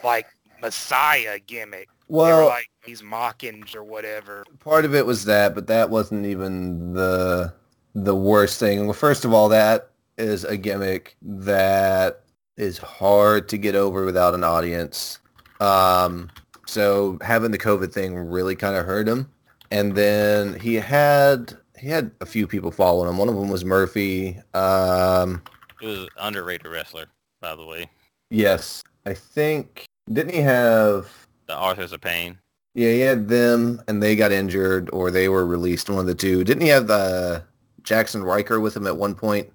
like 0.02 0.26
Messiah 0.60 1.38
gimmick. 1.38 1.88
They 2.22 2.32
were 2.32 2.44
well, 2.44 2.46
like 2.46 2.70
he's 2.84 3.02
mocking 3.02 3.64
or 3.74 3.84
whatever. 3.84 4.44
part 4.60 4.84
of 4.84 4.94
it 4.94 5.06
was 5.06 5.24
that, 5.26 5.54
but 5.54 5.66
that 5.68 5.90
wasn't 5.90 6.26
even 6.26 6.92
the 6.94 7.52
the 7.94 8.14
worst 8.14 8.58
thing. 8.58 8.84
Well, 8.86 8.92
first 8.94 9.24
of 9.24 9.32
all, 9.32 9.48
that 9.50 9.90
is 10.18 10.44
a 10.44 10.56
gimmick 10.56 11.16
that 11.22 12.22
is 12.56 12.78
hard 12.78 13.48
to 13.48 13.58
get 13.58 13.74
over 13.74 14.04
without 14.04 14.34
an 14.34 14.44
audience. 14.44 15.18
Um, 15.60 16.30
so 16.66 17.18
having 17.22 17.50
the 17.50 17.58
COVID 17.58 17.92
thing 17.92 18.14
really 18.16 18.56
kind 18.56 18.76
of 18.76 18.86
hurt 18.86 19.08
him. 19.08 19.30
And 19.70 19.94
then 19.96 20.58
he 20.60 20.74
had 20.76 21.54
he 21.78 21.88
had 21.88 22.10
a 22.20 22.26
few 22.26 22.46
people 22.46 22.70
following 22.70 23.08
him. 23.08 23.18
One 23.18 23.28
of 23.28 23.34
them 23.34 23.48
was 23.48 23.64
Murphy. 23.64 24.38
Um, 24.54 25.42
It 25.80 25.86
was 25.86 25.98
an 26.00 26.08
underrated 26.18 26.66
wrestler, 26.70 27.06
by 27.40 27.54
the 27.56 27.64
way. 27.64 27.90
yes, 28.30 28.82
I 29.06 29.14
think 29.14 29.84
didn't 30.12 30.34
he 30.34 30.40
have 30.40 31.23
The 31.46 31.56
Authors 31.56 31.92
of 31.92 32.00
Pain. 32.00 32.38
Yeah, 32.74 32.90
he 32.90 33.00
had 33.00 33.28
them, 33.28 33.80
and 33.86 34.02
they 34.02 34.16
got 34.16 34.32
injured, 34.32 34.90
or 34.92 35.10
they 35.10 35.28
were 35.28 35.46
released. 35.46 35.88
One 35.88 36.00
of 36.00 36.06
the 36.06 36.14
two. 36.14 36.42
Didn't 36.42 36.62
he 36.62 36.68
have 36.68 36.90
uh, 36.90 37.40
Jackson 37.82 38.24
Ryker 38.24 38.58
with 38.60 38.76
him 38.76 38.86
at 38.86 38.96
one 38.96 39.14
point? 39.14 39.50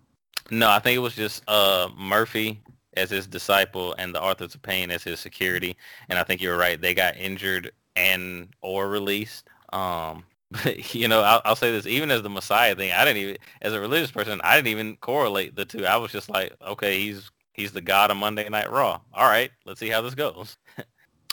No, 0.51 0.69
I 0.69 0.79
think 0.79 0.95
it 0.95 0.99
was 0.99 1.15
just 1.15 1.43
uh, 1.47 1.89
Murphy 1.97 2.61
as 2.95 3.09
his 3.09 3.27
disciple 3.27 3.93
and 3.97 4.15
the 4.15 4.21
Authors 4.21 4.55
of 4.55 4.61
Pain 4.61 4.89
as 4.89 5.03
his 5.03 5.19
security. 5.19 5.75
And 6.07 6.17
I 6.17 6.23
think 6.23 6.41
you're 6.41 6.57
right. 6.57 6.79
They 6.79 6.93
got 6.93 7.17
injured 7.17 7.71
and 7.95 8.47
or 8.61 8.89
released. 8.89 9.47
Um, 9.73 10.23
but 10.51 10.93
you 10.95 11.07
know, 11.07 11.21
I'll, 11.21 11.41
I'll 11.45 11.55
say 11.55 11.71
this: 11.71 11.85
even 11.85 12.11
as 12.11 12.21
the 12.21 12.29
Messiah 12.29 12.75
thing, 12.75 12.91
I 12.91 13.05
didn't 13.05 13.21
even, 13.21 13.37
as 13.61 13.73
a 13.73 13.79
religious 13.79 14.11
person, 14.11 14.41
I 14.43 14.55
didn't 14.55 14.69
even 14.69 14.95
correlate 14.97 15.55
the 15.55 15.65
two. 15.65 15.85
I 15.85 15.97
was 15.97 16.11
just 16.11 16.29
like, 16.29 16.53
okay, 16.65 16.99
he's 16.99 17.31
he's 17.53 17.71
the 17.71 17.81
god 17.81 18.11
of 18.11 18.17
Monday 18.17 18.47
Night 18.49 18.71
Raw. 18.71 18.99
All 19.13 19.29
right, 19.29 19.51
let's 19.65 19.79
see 19.79 19.89
how 19.89 20.01
this 20.01 20.15
goes. 20.15 20.57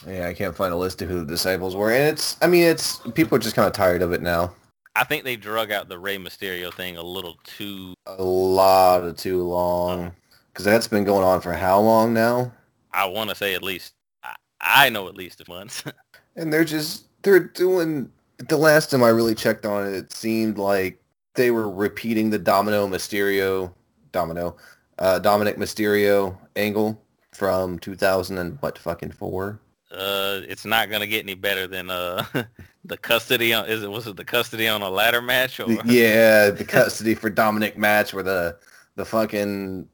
Yeah, 0.06 0.28
I 0.28 0.34
can't 0.34 0.54
find 0.54 0.72
a 0.72 0.76
list 0.76 1.00
of 1.02 1.08
who 1.08 1.20
the 1.20 1.26
disciples 1.26 1.74
were, 1.74 1.90
and 1.90 2.08
it's. 2.08 2.36
I 2.42 2.46
mean, 2.46 2.64
it's 2.64 2.98
people 3.14 3.36
are 3.36 3.40
just 3.40 3.56
kind 3.56 3.66
of 3.66 3.72
tired 3.72 4.02
of 4.02 4.12
it 4.12 4.22
now. 4.22 4.54
I 4.94 5.04
think 5.04 5.24
they 5.24 5.36
drug 5.36 5.70
out 5.70 5.88
the 5.88 5.98
Rey 5.98 6.18
Mysterio 6.18 6.72
thing 6.72 6.96
a 6.96 7.02
little 7.02 7.36
too. 7.44 7.94
A 8.06 8.22
lot 8.22 9.04
of 9.04 9.16
too 9.16 9.42
long, 9.42 10.12
because 10.52 10.64
that's 10.64 10.88
been 10.88 11.04
going 11.04 11.24
on 11.24 11.40
for 11.40 11.52
how 11.52 11.80
long 11.80 12.12
now? 12.12 12.52
I 12.92 13.06
want 13.06 13.30
to 13.30 13.36
say 13.36 13.54
at 13.54 13.62
least. 13.62 13.94
I, 14.22 14.34
I 14.60 14.88
know 14.90 15.08
at 15.08 15.16
least 15.16 15.40
a 15.40 15.44
month. 15.48 15.90
And 16.38 16.52
they're 16.52 16.66
just 16.66 17.06
they're 17.22 17.40
doing. 17.40 18.12
The 18.36 18.58
last 18.58 18.90
time 18.90 19.02
I 19.02 19.08
really 19.08 19.34
checked 19.34 19.64
on 19.64 19.86
it, 19.86 19.94
it 19.94 20.12
seemed 20.12 20.58
like 20.58 21.00
they 21.34 21.50
were 21.50 21.70
repeating 21.70 22.28
the 22.28 22.38
Domino 22.38 22.86
Mysterio, 22.86 23.72
Domino, 24.12 24.56
uh, 24.98 25.18
Dominic 25.18 25.56
Mysterio 25.56 26.36
angle 26.54 27.02
from 27.32 27.78
2000 27.78 28.36
and 28.36 28.58
what 28.60 28.76
fucking 28.76 29.12
four. 29.12 29.58
Uh, 29.96 30.42
it's 30.48 30.64
not 30.64 30.90
gonna 30.90 31.06
get 31.06 31.24
any 31.24 31.34
better 31.34 31.66
than 31.66 31.90
uh 31.90 32.24
the 32.84 32.96
custody 32.98 33.52
on 33.52 33.66
is 33.66 33.82
it 33.82 33.90
was 33.90 34.06
it 34.06 34.16
the 34.16 34.24
custody 34.24 34.68
on 34.68 34.82
a 34.82 34.90
ladder 34.90 35.22
match 35.22 35.58
or 35.60 35.70
yeah, 35.84 36.50
the 36.50 36.64
custody 36.64 37.14
for 37.14 37.30
Dominic 37.30 37.76
match 37.76 38.14
where 38.14 38.22
the 38.22 38.58
the 38.96 39.04
fucking 39.04 39.88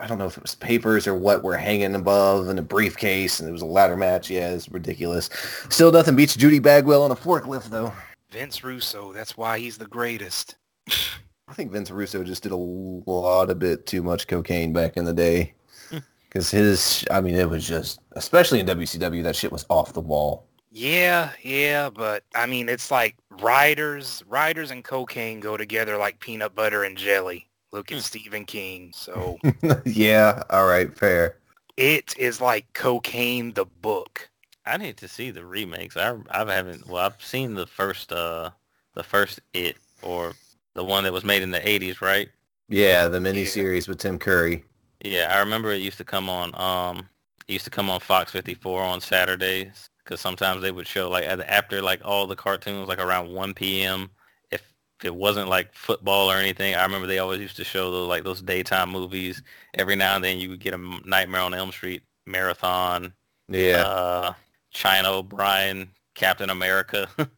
I 0.00 0.06
don't 0.06 0.18
know 0.18 0.26
if 0.26 0.36
it 0.36 0.42
was 0.42 0.54
papers 0.54 1.06
or 1.06 1.14
what 1.14 1.42
were 1.42 1.56
hanging 1.56 1.94
above 1.94 2.48
in 2.48 2.58
a 2.58 2.62
briefcase 2.62 3.40
and 3.40 3.48
it 3.48 3.52
was 3.52 3.62
a 3.62 3.66
ladder 3.66 3.96
match. 3.96 4.30
Yeah, 4.30 4.50
it's 4.50 4.68
ridiculous. 4.70 5.28
Still 5.68 5.92
nothing 5.92 6.16
beats 6.16 6.36
Judy 6.36 6.58
Bagwell 6.58 7.02
on 7.02 7.10
a 7.10 7.16
forklift 7.16 7.70
though. 7.70 7.92
Vince 8.30 8.64
Russo, 8.64 9.12
that's 9.12 9.36
why 9.36 9.58
he's 9.58 9.78
the 9.78 9.86
greatest. 9.86 10.56
I 11.46 11.52
think 11.52 11.72
Vince 11.72 11.90
Russo 11.90 12.24
just 12.24 12.42
did 12.42 12.52
a 12.52 12.56
lot 12.56 13.50
a 13.50 13.54
bit 13.54 13.86
too 13.86 14.02
much 14.02 14.26
cocaine 14.26 14.72
back 14.72 14.96
in 14.96 15.04
the 15.04 15.12
day. 15.12 15.54
Because 16.34 16.50
his, 16.52 17.06
I 17.10 17.22
mean, 17.22 17.36
it 17.36 17.48
was 17.50 17.66
just, 17.68 18.00
especially 18.12 18.60
in 18.60 18.66
WCW, 18.66 19.22
that 19.22 19.36
shit 19.36 19.52
was 19.52 19.66
off 19.70 19.94
the 19.94 20.00
wall. 20.02 20.48
Yeah, 20.70 21.32
yeah, 21.42 21.88
but 21.90 22.24
I 22.34 22.46
mean, 22.46 22.68
it's 22.68 22.90
like 22.90 23.16
writers, 23.30 24.22
writers 24.26 24.70
and 24.70 24.84
cocaine 24.84 25.40
go 25.40 25.56
together 25.56 25.96
like 25.96 26.18
peanut 26.20 26.54
butter 26.54 26.84
and 26.84 26.98
jelly. 26.98 27.48
Look 27.72 27.92
at 27.92 27.98
Hmm. 27.98 28.02
Stephen 28.02 28.44
King. 28.44 28.92
So 28.94 29.40
yeah, 29.84 30.42
all 30.50 30.66
right, 30.66 30.96
fair. 30.96 31.38
it 31.76 32.14
is 32.18 32.40
like 32.40 32.72
cocaine, 32.72 33.52
the 33.52 33.64
book. 33.66 34.30
I 34.66 34.76
need 34.76 34.96
to 34.98 35.08
see 35.08 35.30
the 35.30 35.44
remakes. 35.44 35.96
I 35.96 36.16
I 36.30 36.44
haven't. 36.52 36.86
Well, 36.88 37.04
I've 37.06 37.22
seen 37.22 37.54
the 37.54 37.66
first 37.66 38.12
uh 38.12 38.50
the 38.94 39.02
first 39.04 39.40
It 39.52 39.76
or 40.02 40.36
the 40.74 40.84
one 40.84 41.04
that 41.04 41.12
was 41.12 41.24
made 41.24 41.42
in 41.42 41.50
the 41.50 41.66
'80s, 41.66 42.00
right? 42.00 42.28
Yeah, 42.68 43.08
the 43.08 43.20
mini 43.20 43.44
miniseries 43.44 43.88
with 43.88 43.98
Tim 43.98 44.18
Curry. 44.18 44.64
Yeah, 45.04 45.28
I 45.34 45.40
remember 45.40 45.70
it 45.70 45.82
used 45.82 45.98
to 45.98 46.04
come 46.04 46.28
on. 46.30 46.50
Um, 46.54 47.08
it 47.46 47.52
used 47.52 47.66
to 47.66 47.70
come 47.70 47.90
on 47.90 48.00
Fox 48.00 48.32
54 48.32 48.82
on 48.82 49.00
Saturdays 49.00 49.90
because 49.98 50.20
sometimes 50.20 50.62
they 50.62 50.72
would 50.72 50.86
show 50.86 51.10
like 51.10 51.24
after 51.24 51.82
like 51.82 52.00
all 52.04 52.26
the 52.26 52.36
cartoons, 52.36 52.88
like 52.88 52.98
around 52.98 53.30
1 53.32 53.54
p.m. 53.54 54.10
If 54.50 54.62
if 55.00 55.06
it 55.06 55.14
wasn't 55.14 55.48
like 55.50 55.74
football 55.74 56.30
or 56.30 56.36
anything, 56.36 56.74
I 56.74 56.82
remember 56.84 57.06
they 57.06 57.18
always 57.18 57.40
used 57.40 57.56
to 57.56 57.64
show 57.64 57.90
those 57.90 58.08
like 58.08 58.24
those 58.24 58.42
daytime 58.42 58.90
movies. 58.90 59.42
Every 59.74 59.94
now 59.94 60.16
and 60.16 60.24
then 60.24 60.38
you 60.38 60.48
would 60.50 60.60
get 60.60 60.74
a 60.74 60.78
Nightmare 61.04 61.42
on 61.42 61.54
Elm 61.54 61.70
Street 61.70 62.02
marathon. 62.26 63.12
Yeah. 63.48 63.84
Uh, 63.86 64.34
China 64.70 65.12
O'Brien, 65.12 65.90
Captain 66.14 66.50
America. 66.50 67.08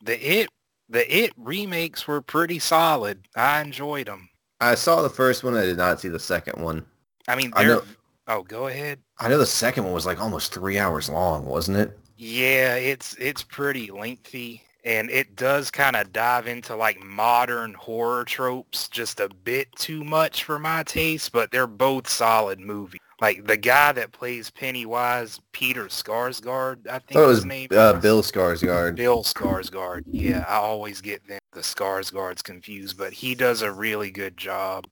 The 0.00 0.14
it, 0.14 0.48
the 0.88 1.12
it 1.12 1.32
remakes 1.36 2.06
were 2.06 2.22
pretty 2.22 2.60
solid. 2.60 3.26
I 3.34 3.60
enjoyed 3.60 4.06
them. 4.06 4.30
I 4.60 4.74
saw 4.74 5.02
the 5.02 5.10
first 5.10 5.44
one. 5.44 5.56
I 5.56 5.62
did 5.64 5.76
not 5.76 6.00
see 6.00 6.08
the 6.08 6.18
second 6.18 6.62
one. 6.62 6.84
I 7.28 7.36
mean, 7.36 7.52
I 7.54 7.64
know- 7.64 7.82
Oh, 8.30 8.42
go 8.42 8.66
ahead. 8.66 8.98
I 9.18 9.28
know 9.28 9.38
the 9.38 9.46
second 9.46 9.84
one 9.84 9.94
was 9.94 10.04
like 10.04 10.20
almost 10.20 10.52
three 10.52 10.78
hours 10.78 11.08
long, 11.08 11.46
wasn't 11.46 11.78
it? 11.78 11.98
Yeah, 12.18 12.74
it's 12.74 13.14
it's 13.14 13.42
pretty 13.42 13.90
lengthy 13.90 14.62
and 14.84 15.08
it 15.10 15.34
does 15.34 15.70
kind 15.70 15.96
of 15.96 16.12
dive 16.12 16.46
into 16.46 16.76
like 16.76 17.02
modern 17.02 17.72
horror 17.74 18.24
tropes 18.24 18.88
just 18.88 19.20
a 19.20 19.28
bit 19.44 19.68
too 19.76 20.04
much 20.04 20.44
for 20.44 20.58
my 20.58 20.82
taste, 20.82 21.32
but 21.32 21.50
they're 21.50 21.66
both 21.66 22.06
solid 22.08 22.60
movies. 22.60 23.00
Like 23.20 23.46
the 23.46 23.56
guy 23.56 23.92
that 23.92 24.12
plays 24.12 24.50
Pennywise, 24.50 25.40
Peter 25.52 25.86
Skarsgård, 25.86 26.86
I 26.86 27.00
think 27.00 27.12
thought 27.12 27.24
it 27.24 27.28
his 27.28 27.38
was 27.38 27.44
name 27.46 27.68
uh, 27.72 27.94
is. 27.96 28.02
Bill 28.02 28.22
Skarsgård. 28.22 28.94
Bill 28.94 29.24
Skarsgård. 29.24 30.04
Yeah, 30.06 30.44
I 30.48 30.56
always 30.56 31.00
get 31.00 31.26
them 31.26 31.40
the 31.52 31.60
Skarsgårds 31.60 32.44
confused, 32.44 32.96
but 32.96 33.12
he 33.12 33.34
does 33.34 33.62
a 33.62 33.72
really 33.72 34.12
good 34.12 34.36
job. 34.36 34.86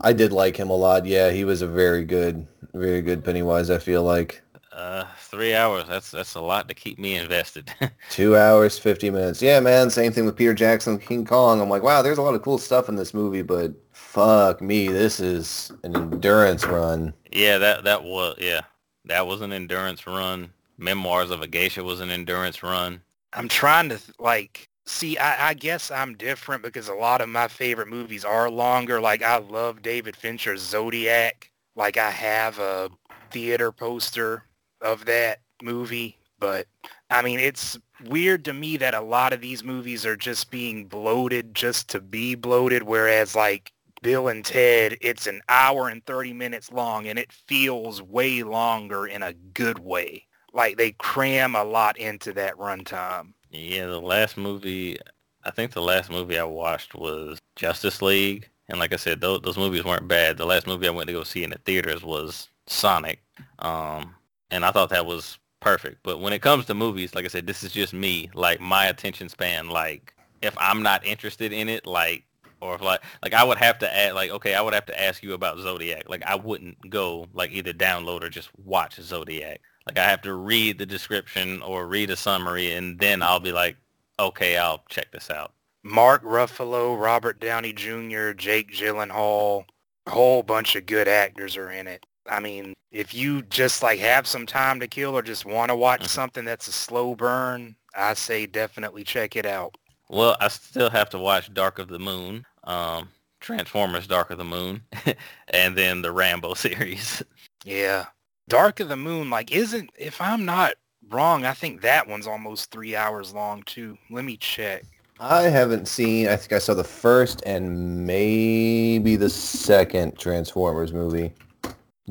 I 0.00 0.12
did 0.12 0.32
like 0.32 0.56
him 0.56 0.68
a 0.68 0.76
lot. 0.76 1.06
Yeah, 1.06 1.30
he 1.30 1.44
was 1.44 1.62
a 1.62 1.66
very 1.66 2.04
good, 2.04 2.46
very 2.74 3.00
good 3.00 3.24
Pennywise. 3.24 3.70
I 3.70 3.78
feel 3.78 4.02
like 4.02 4.42
uh, 4.72 5.04
three 5.18 5.54
hours. 5.54 5.84
That's 5.88 6.10
that's 6.10 6.34
a 6.34 6.40
lot 6.40 6.68
to 6.68 6.74
keep 6.74 6.98
me 6.98 7.16
invested. 7.16 7.72
two 8.10 8.36
hours, 8.36 8.78
fifty 8.78 9.08
minutes. 9.08 9.40
Yeah, 9.40 9.58
man. 9.60 9.88
Same 9.88 10.12
thing 10.12 10.26
with 10.26 10.36
Peter 10.36 10.52
Jackson, 10.52 10.98
King 10.98 11.24
Kong. 11.24 11.62
I'm 11.62 11.70
like, 11.70 11.82
wow, 11.82 12.02
there's 12.02 12.18
a 12.18 12.22
lot 12.22 12.34
of 12.34 12.42
cool 12.42 12.58
stuff 12.58 12.90
in 12.90 12.96
this 12.96 13.14
movie, 13.14 13.42
but 13.42 13.72
fuck 14.16 14.62
me, 14.62 14.88
this 14.88 15.20
is 15.20 15.70
an 15.82 15.94
endurance 15.94 16.64
run. 16.64 17.12
Yeah, 17.30 17.58
that 17.58 17.84
that 17.84 18.02
was 18.02 18.36
yeah, 18.38 18.62
that 19.04 19.26
was 19.26 19.42
an 19.42 19.52
endurance 19.52 20.06
run. 20.06 20.50
Memoirs 20.78 21.30
of 21.30 21.42
a 21.42 21.46
Geisha 21.46 21.84
was 21.84 22.00
an 22.00 22.10
endurance 22.10 22.62
run. 22.62 23.02
I'm 23.34 23.46
trying 23.46 23.90
to 23.90 24.00
like 24.18 24.70
see. 24.86 25.18
I, 25.18 25.50
I 25.50 25.54
guess 25.54 25.90
I'm 25.90 26.14
different 26.14 26.62
because 26.62 26.88
a 26.88 26.94
lot 26.94 27.20
of 27.20 27.28
my 27.28 27.46
favorite 27.46 27.88
movies 27.88 28.24
are 28.24 28.50
longer. 28.50 29.02
Like 29.02 29.22
I 29.22 29.36
love 29.36 29.82
David 29.82 30.16
Fincher's 30.16 30.62
Zodiac. 30.62 31.50
Like 31.74 31.98
I 31.98 32.10
have 32.10 32.58
a 32.58 32.88
theater 33.30 33.70
poster 33.70 34.44
of 34.80 35.04
that 35.04 35.40
movie, 35.62 36.16
but 36.38 36.66
I 37.10 37.20
mean 37.20 37.38
it's 37.38 37.78
weird 38.06 38.46
to 38.46 38.54
me 38.54 38.78
that 38.78 38.94
a 38.94 39.00
lot 39.00 39.34
of 39.34 39.42
these 39.42 39.62
movies 39.62 40.06
are 40.06 40.16
just 40.16 40.50
being 40.50 40.86
bloated 40.86 41.54
just 41.54 41.90
to 41.90 42.00
be 42.00 42.34
bloated, 42.34 42.82
whereas 42.82 43.36
like 43.36 43.72
Bill 44.02 44.28
and 44.28 44.44
Ted, 44.44 44.98
it's 45.00 45.26
an 45.26 45.40
hour 45.48 45.88
and 45.88 46.04
30 46.06 46.32
minutes 46.32 46.70
long 46.72 47.06
and 47.06 47.18
it 47.18 47.32
feels 47.32 48.02
way 48.02 48.42
longer 48.42 49.06
in 49.06 49.22
a 49.22 49.32
good 49.32 49.78
way. 49.78 50.26
Like 50.52 50.76
they 50.76 50.92
cram 50.92 51.54
a 51.54 51.64
lot 51.64 51.98
into 51.98 52.32
that 52.34 52.56
runtime. 52.56 53.34
Yeah, 53.50 53.86
the 53.86 54.00
last 54.00 54.36
movie, 54.36 54.98
I 55.44 55.50
think 55.50 55.72
the 55.72 55.82
last 55.82 56.10
movie 56.10 56.38
I 56.38 56.44
watched 56.44 56.94
was 56.94 57.38
Justice 57.56 58.02
League, 58.02 58.48
and 58.68 58.78
like 58.78 58.92
I 58.92 58.96
said, 58.96 59.20
those 59.20 59.40
those 59.42 59.56
movies 59.56 59.84
weren't 59.84 60.08
bad. 60.08 60.36
The 60.36 60.46
last 60.46 60.66
movie 60.66 60.88
I 60.88 60.90
went 60.90 61.06
to 61.08 61.12
go 61.12 61.24
see 61.24 61.44
in 61.44 61.50
the 61.50 61.58
theaters 61.58 62.02
was 62.02 62.48
Sonic, 62.66 63.20
um, 63.60 64.14
and 64.50 64.64
I 64.64 64.72
thought 64.72 64.90
that 64.90 65.06
was 65.06 65.38
perfect. 65.60 65.98
But 66.02 66.20
when 66.20 66.32
it 66.32 66.42
comes 66.42 66.64
to 66.66 66.74
movies, 66.74 67.14
like 67.14 67.24
I 67.24 67.28
said, 67.28 67.46
this 67.46 67.62
is 67.62 67.72
just 67.72 67.92
me. 67.92 68.30
Like 68.34 68.60
my 68.60 68.86
attention 68.86 69.28
span, 69.28 69.68
like 69.68 70.14
if 70.42 70.56
I'm 70.58 70.82
not 70.82 71.04
interested 71.04 71.52
in 71.52 71.68
it, 71.68 71.86
like 71.86 72.24
or 72.66 72.74
if 72.74 72.82
like 72.82 73.02
like 73.22 73.34
I 73.34 73.44
would 73.44 73.58
have 73.58 73.78
to 73.80 73.96
add 73.96 74.14
like 74.14 74.30
okay, 74.30 74.54
I 74.54 74.60
would 74.60 74.74
have 74.74 74.86
to 74.86 75.00
ask 75.00 75.22
you 75.22 75.34
about 75.34 75.58
Zodiac. 75.58 76.08
Like 76.08 76.22
I 76.24 76.34
wouldn't 76.34 76.76
go 76.90 77.26
like 77.32 77.52
either 77.52 77.72
download 77.72 78.22
or 78.22 78.28
just 78.28 78.50
watch 78.64 78.96
Zodiac. 79.00 79.60
Like 79.86 79.98
I 79.98 80.04
have 80.04 80.22
to 80.22 80.34
read 80.34 80.78
the 80.78 80.86
description 80.86 81.62
or 81.62 81.86
read 81.86 82.10
a 82.10 82.16
summary 82.16 82.72
and 82.72 82.98
then 82.98 83.22
I'll 83.22 83.40
be 83.40 83.52
like, 83.52 83.76
okay, 84.18 84.56
I'll 84.56 84.82
check 84.88 85.12
this 85.12 85.30
out. 85.30 85.52
Mark 85.84 86.24
Ruffalo, 86.24 87.00
Robert 87.00 87.38
Downey 87.38 87.72
Jr., 87.72 88.32
Jake 88.32 88.72
Gyllenhaal, 88.72 89.64
a 90.06 90.10
whole 90.10 90.42
bunch 90.42 90.74
of 90.74 90.86
good 90.86 91.06
actors 91.06 91.56
are 91.56 91.70
in 91.70 91.86
it. 91.86 92.04
I 92.28 92.40
mean, 92.40 92.74
if 92.90 93.14
you 93.14 93.42
just 93.42 93.82
like 93.84 94.00
have 94.00 94.26
some 94.26 94.46
time 94.46 94.80
to 94.80 94.88
kill 94.88 95.16
or 95.16 95.22
just 95.22 95.44
want 95.44 95.68
to 95.68 95.76
watch 95.76 96.02
Mhm. 96.02 96.08
something 96.08 96.44
that's 96.44 96.66
a 96.66 96.72
slow 96.72 97.14
burn, 97.14 97.76
I 97.94 98.14
say 98.14 98.46
definitely 98.46 99.04
check 99.04 99.36
it 99.36 99.46
out. 99.46 99.76
Well, 100.08 100.36
I 100.40 100.48
still 100.48 100.90
have 100.90 101.10
to 101.10 101.18
watch 101.18 101.52
Dark 101.54 101.78
of 101.78 101.88
the 101.88 101.98
Moon, 101.98 102.44
um, 102.66 103.08
Transformers 103.40 104.06
Dark 104.06 104.30
of 104.30 104.38
the 104.38 104.44
Moon, 104.44 104.82
and 105.48 105.76
then 105.76 106.02
the 106.02 106.12
Rambo 106.12 106.54
series. 106.54 107.22
Yeah. 107.64 108.06
Dark 108.48 108.80
of 108.80 108.88
the 108.88 108.96
Moon, 108.96 109.30
like, 109.30 109.50
isn't, 109.52 109.90
if 109.98 110.20
I'm 110.20 110.44
not 110.44 110.74
wrong, 111.10 111.44
I 111.44 111.52
think 111.52 111.80
that 111.82 112.06
one's 112.06 112.26
almost 112.26 112.70
three 112.70 112.94
hours 112.94 113.32
long 113.32 113.62
too. 113.64 113.98
Let 114.10 114.24
me 114.24 114.36
check. 114.36 114.84
I 115.18 115.42
haven't 115.42 115.88
seen. 115.88 116.28
I 116.28 116.36
think 116.36 116.52
I 116.52 116.58
saw 116.58 116.74
the 116.74 116.84
first 116.84 117.42
and 117.46 118.06
maybe 118.06 119.16
the 119.16 119.30
second 119.30 120.18
Transformers 120.18 120.92
movie. 120.92 121.32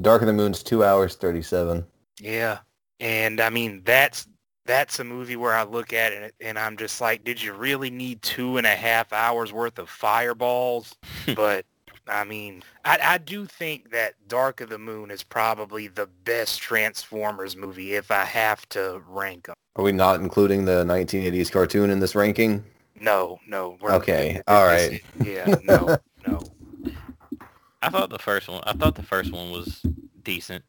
Dark 0.02 0.22
of 0.22 0.28
the 0.28 0.34
Moon's 0.34 0.64
two 0.64 0.84
hours 0.84 1.16
thirty-seven. 1.16 1.86
Yeah. 2.20 2.60
And 3.00 3.40
I 3.40 3.50
mean, 3.50 3.82
that's 3.86 4.28
that's 4.66 5.00
a 5.00 5.04
movie 5.04 5.36
where 5.36 5.54
I 5.54 5.64
look 5.64 5.94
at 5.94 6.12
it 6.12 6.36
and 6.42 6.58
I'm 6.58 6.78
just 6.78 7.00
like, 7.00 7.24
did 7.24 7.42
you 7.42 7.54
really 7.54 7.90
need 7.90 8.22
two 8.22 8.58
and 8.58 8.66
a 8.66 8.76
half 8.76 9.14
hours 9.14 9.54
worth 9.54 9.78
of 9.80 9.90
fireballs? 9.90 10.96
but 11.36 11.66
I 12.08 12.24
mean, 12.24 12.64
I, 12.84 13.00
I 13.02 13.18
do 13.18 13.46
think 13.46 13.92
that 13.92 14.14
Dark 14.28 14.62
of 14.62 14.70
the 14.70 14.78
Moon 14.78 15.12
is 15.12 15.24
probably 15.24 15.88
the 15.88 16.08
best 16.24 16.60
Transformers 16.62 17.56
movie 17.56 17.94
if 17.94 18.12
I 18.12 18.26
have 18.26 18.68
to 18.70 19.02
rank 19.08 19.48
them. 19.48 19.56
Are 19.76 19.84
we 19.84 19.92
not 19.92 20.20
including 20.20 20.66
the 20.66 20.84
1980s 20.86 21.52
cartoon 21.52 21.90
in 21.90 22.00
this 22.00 22.16
ranking? 22.16 22.64
No, 23.00 23.40
no. 23.48 23.78
we're- 23.82 23.96
Okay, 23.96 24.34
this 24.36 24.44
all. 24.48 25.02
Yeah, 25.24 25.56
no, 25.64 25.98
no. 26.28 26.42
I 27.82 27.90
thought 27.90 28.10
the 28.10 28.20
first 28.20 28.48
one, 28.48 28.62
I 28.66 28.74
thought 28.74 28.96
the 28.96 29.04
first 29.04 29.32
one 29.32 29.52
was 29.52 29.84
decent. 30.24 30.64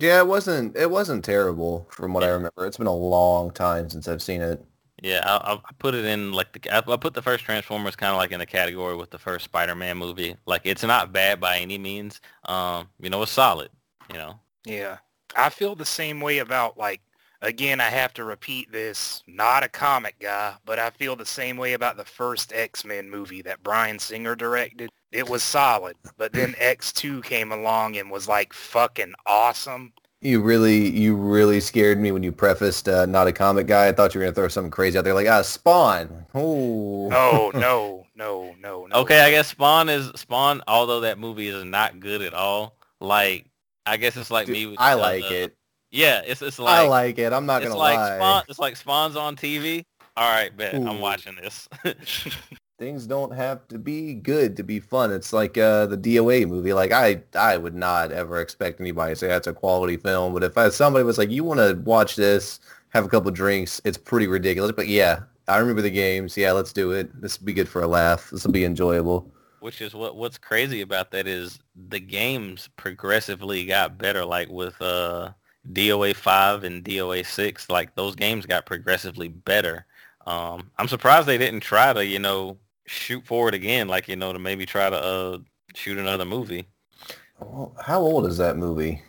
Yeah, 0.00 0.20
it 0.20 0.28
wasn't. 0.28 0.76
It 0.76 0.90
wasn't 0.90 1.24
terrible 1.24 1.88
from 1.90 2.12
what 2.12 2.22
I 2.22 2.28
remember. 2.28 2.64
It's 2.66 2.76
been 2.76 2.86
a 2.86 2.94
long 2.94 3.50
time 3.50 3.90
since 3.90 4.06
I've 4.06 4.22
seen 4.22 4.40
it. 4.42 4.64
Yeah, 5.02 5.22
I, 5.24 5.54
I 5.54 5.72
put 5.78 5.94
it 5.94 6.04
in 6.04 6.32
like 6.32 6.52
the 6.52 6.70
I 6.70 6.78
I 6.78 6.96
put 6.96 7.14
the 7.14 7.22
first 7.22 7.44
Transformers 7.44 7.96
kind 7.96 8.12
of 8.12 8.16
like 8.16 8.30
in 8.30 8.38
the 8.38 8.46
category 8.46 8.96
with 8.96 9.10
the 9.10 9.18
first 9.18 9.44
Spider-Man 9.46 9.96
movie. 9.96 10.36
Like 10.46 10.62
it's 10.64 10.84
not 10.84 11.12
bad 11.12 11.40
by 11.40 11.58
any 11.58 11.78
means. 11.78 12.20
Um, 12.44 12.88
you 13.00 13.10
know, 13.10 13.22
it's 13.22 13.32
solid. 13.32 13.70
You 14.10 14.18
know. 14.18 14.40
Yeah. 14.64 14.98
I 15.36 15.50
feel 15.50 15.74
the 15.74 15.84
same 15.84 16.20
way 16.20 16.38
about 16.38 16.78
like 16.78 17.00
again, 17.42 17.80
I 17.80 17.90
have 17.90 18.14
to 18.14 18.24
repeat 18.24 18.70
this, 18.70 19.22
not 19.26 19.64
a 19.64 19.68
comic 19.68 20.18
guy, 20.20 20.54
but 20.64 20.78
I 20.78 20.90
feel 20.90 21.16
the 21.16 21.26
same 21.26 21.56
way 21.56 21.72
about 21.72 21.96
the 21.96 22.04
first 22.04 22.52
X-Men 22.52 23.10
movie 23.10 23.42
that 23.42 23.62
Bryan 23.62 23.98
Singer 23.98 24.36
directed. 24.36 24.90
It 25.12 25.28
was 25.28 25.42
solid, 25.42 25.96
but 26.16 26.32
then 26.32 26.52
X2 26.60 27.24
came 27.24 27.52
along 27.52 27.96
and 27.96 28.10
was 28.10 28.28
like 28.28 28.52
fucking 28.52 29.14
awesome. 29.26 29.92
You 30.20 30.42
really, 30.42 30.88
you 30.90 31.14
really 31.14 31.60
scared 31.60 32.00
me 32.00 32.10
when 32.10 32.24
you 32.24 32.32
prefaced 32.32 32.88
uh, 32.88 33.06
not 33.06 33.28
a 33.28 33.32
comic 33.32 33.68
guy. 33.68 33.86
I 33.86 33.92
thought 33.92 34.14
you 34.14 34.18
were 34.20 34.26
gonna 34.26 34.34
throw 34.34 34.48
something 34.48 34.70
crazy 34.70 34.98
out 34.98 35.04
there, 35.04 35.14
like 35.14 35.28
ah, 35.28 35.42
Spawn. 35.42 36.26
Oh, 36.34 37.08
No, 37.08 37.50
no, 37.54 38.04
no, 38.16 38.54
no, 38.60 38.86
no. 38.86 38.96
Okay, 38.96 39.20
I 39.20 39.30
guess 39.30 39.48
Spawn 39.48 39.88
is 39.88 40.10
Spawn. 40.16 40.60
Although 40.66 41.00
that 41.00 41.18
movie 41.20 41.46
is 41.48 41.64
not 41.64 42.00
good 42.00 42.20
at 42.22 42.34
all. 42.34 42.76
Like 43.00 43.46
I 43.86 43.96
guess 43.96 44.16
it's 44.16 44.30
like 44.30 44.46
Dude, 44.46 44.56
me. 44.56 44.66
with 44.66 44.80
I 44.80 44.96
the- 44.96 45.00
like 45.00 45.22
the- 45.28 45.42
it. 45.44 45.54
Yeah, 45.90 46.20
it's 46.26 46.42
it's 46.42 46.58
like 46.58 46.80
I 46.80 46.88
like 46.88 47.18
it. 47.18 47.32
I'm 47.32 47.46
not 47.46 47.62
gonna 47.62 47.76
like 47.76 47.96
lie. 47.96 48.16
Spawn. 48.16 48.42
It's 48.48 48.58
like 48.58 48.76
Spawn's 48.76 49.16
on 49.16 49.36
TV. 49.36 49.84
All 50.16 50.28
right, 50.28 50.54
bet 50.54 50.74
I'm 50.74 51.00
watching 51.00 51.36
this. 51.36 51.68
things 52.78 53.06
don't 53.06 53.34
have 53.34 53.66
to 53.68 53.78
be 53.78 54.14
good 54.14 54.56
to 54.56 54.62
be 54.62 54.78
fun. 54.78 55.12
It's 55.12 55.32
like 55.32 55.58
uh, 55.58 55.86
the 55.86 55.98
DOA 55.98 56.48
movie. 56.48 56.72
Like 56.72 56.92
I, 56.92 57.22
I 57.34 57.56
would 57.56 57.74
not 57.74 58.12
ever 58.12 58.40
expect 58.40 58.80
anybody 58.80 59.12
to 59.12 59.16
say 59.16 59.28
that's 59.28 59.48
a 59.48 59.52
quality 59.52 59.96
film. 59.96 60.32
But 60.32 60.44
if 60.44 60.56
I, 60.56 60.68
somebody 60.68 61.04
was 61.04 61.18
like, 61.18 61.30
you 61.30 61.44
want 61.44 61.58
to 61.58 61.80
watch 61.84 62.16
this, 62.16 62.60
have 62.90 63.04
a 63.04 63.08
couple 63.08 63.30
drinks, 63.32 63.80
it's 63.84 63.98
pretty 63.98 64.28
ridiculous. 64.28 64.72
But 64.72 64.86
yeah, 64.86 65.20
I 65.48 65.58
remember 65.58 65.82
the 65.82 65.90
games. 65.90 66.36
Yeah, 66.36 66.52
let's 66.52 66.72
do 66.72 66.92
it. 66.92 67.20
This 67.20 67.38
will 67.38 67.46
be 67.46 67.52
good 67.52 67.68
for 67.68 67.82
a 67.82 67.88
laugh. 67.88 68.30
This 68.30 68.44
will 68.44 68.52
be 68.52 68.64
enjoyable. 68.64 69.30
Which 69.60 69.82
is 69.82 69.92
what 69.92 70.14
what's 70.14 70.38
crazy 70.38 70.82
about 70.82 71.10
that 71.10 71.26
is 71.26 71.58
the 71.88 71.98
games 71.98 72.68
progressively 72.76 73.64
got 73.64 73.98
better. 73.98 74.24
Like 74.24 74.48
with 74.48 74.80
uh, 74.80 75.32
DOA 75.72 76.14
five 76.14 76.62
and 76.62 76.84
DOA 76.84 77.26
six, 77.26 77.68
like 77.68 77.96
those 77.96 78.14
games 78.14 78.46
got 78.46 78.66
progressively 78.66 79.26
better. 79.26 79.84
Um, 80.28 80.70
I'm 80.78 80.86
surprised 80.86 81.26
they 81.26 81.38
didn't 81.38 81.60
try 81.60 81.92
to, 81.92 82.04
you 82.04 82.18
know, 82.18 82.58
shoot 82.88 83.24
forward 83.26 83.54
again, 83.54 83.88
like 83.88 84.08
you 84.08 84.16
know, 84.16 84.32
to 84.32 84.38
maybe 84.38 84.66
try 84.66 84.90
to 84.90 84.96
uh, 84.96 85.38
shoot 85.74 85.98
another 85.98 86.24
movie. 86.24 86.66
Well, 87.38 87.74
how 87.80 88.00
old 88.00 88.26
is 88.26 88.38
that 88.38 88.56
movie? 88.56 89.02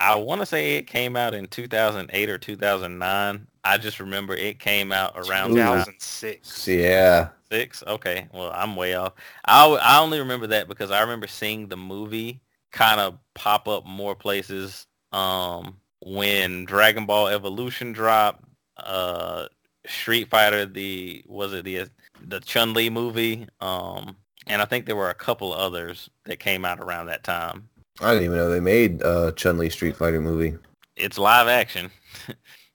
I 0.00 0.16
want 0.16 0.40
to 0.40 0.46
say 0.46 0.76
it 0.76 0.86
came 0.86 1.16
out 1.16 1.32
in 1.32 1.46
2008 1.46 2.28
or 2.28 2.38
2009. 2.38 3.46
I 3.64 3.78
just 3.78 4.00
remember 4.00 4.34
it 4.34 4.58
came 4.58 4.90
out 4.90 5.12
around 5.14 5.50
2006. 5.50 6.68
Yeah. 6.68 7.28
Six. 7.50 7.84
Okay. 7.86 8.26
Well, 8.32 8.50
I'm 8.52 8.74
way 8.74 8.94
off. 8.94 9.12
I 9.44 9.66
I 9.66 10.00
only 10.00 10.18
remember 10.18 10.48
that 10.48 10.68
because 10.68 10.90
I 10.90 11.00
remember 11.00 11.28
seeing 11.28 11.68
the 11.68 11.76
movie 11.76 12.40
kind 12.72 13.00
of 13.00 13.18
pop 13.34 13.68
up 13.68 13.86
more 13.86 14.14
places. 14.14 14.86
Um, 15.12 15.76
when 16.00 16.64
Dragon 16.64 17.06
Ball 17.06 17.28
Evolution 17.28 17.92
dropped, 17.92 18.44
uh, 18.78 19.46
Street 19.86 20.30
Fighter, 20.30 20.66
the 20.66 21.22
was 21.26 21.52
it 21.52 21.64
the 21.64 21.88
the 22.28 22.40
Chun 22.40 22.74
Li 22.74 22.90
movie, 22.90 23.46
um, 23.60 24.16
and 24.46 24.62
I 24.62 24.64
think 24.64 24.86
there 24.86 24.96
were 24.96 25.10
a 25.10 25.14
couple 25.14 25.52
others 25.52 26.10
that 26.24 26.38
came 26.38 26.64
out 26.64 26.80
around 26.80 27.06
that 27.06 27.24
time. 27.24 27.68
I 28.00 28.12
didn't 28.12 28.24
even 28.24 28.36
know 28.36 28.48
they 28.48 28.60
made 28.60 29.02
a 29.02 29.32
Chun 29.32 29.58
Li 29.58 29.68
Street 29.70 29.96
Fighter 29.96 30.20
movie. 30.20 30.56
It's 30.96 31.18
live 31.18 31.48
action. 31.48 31.90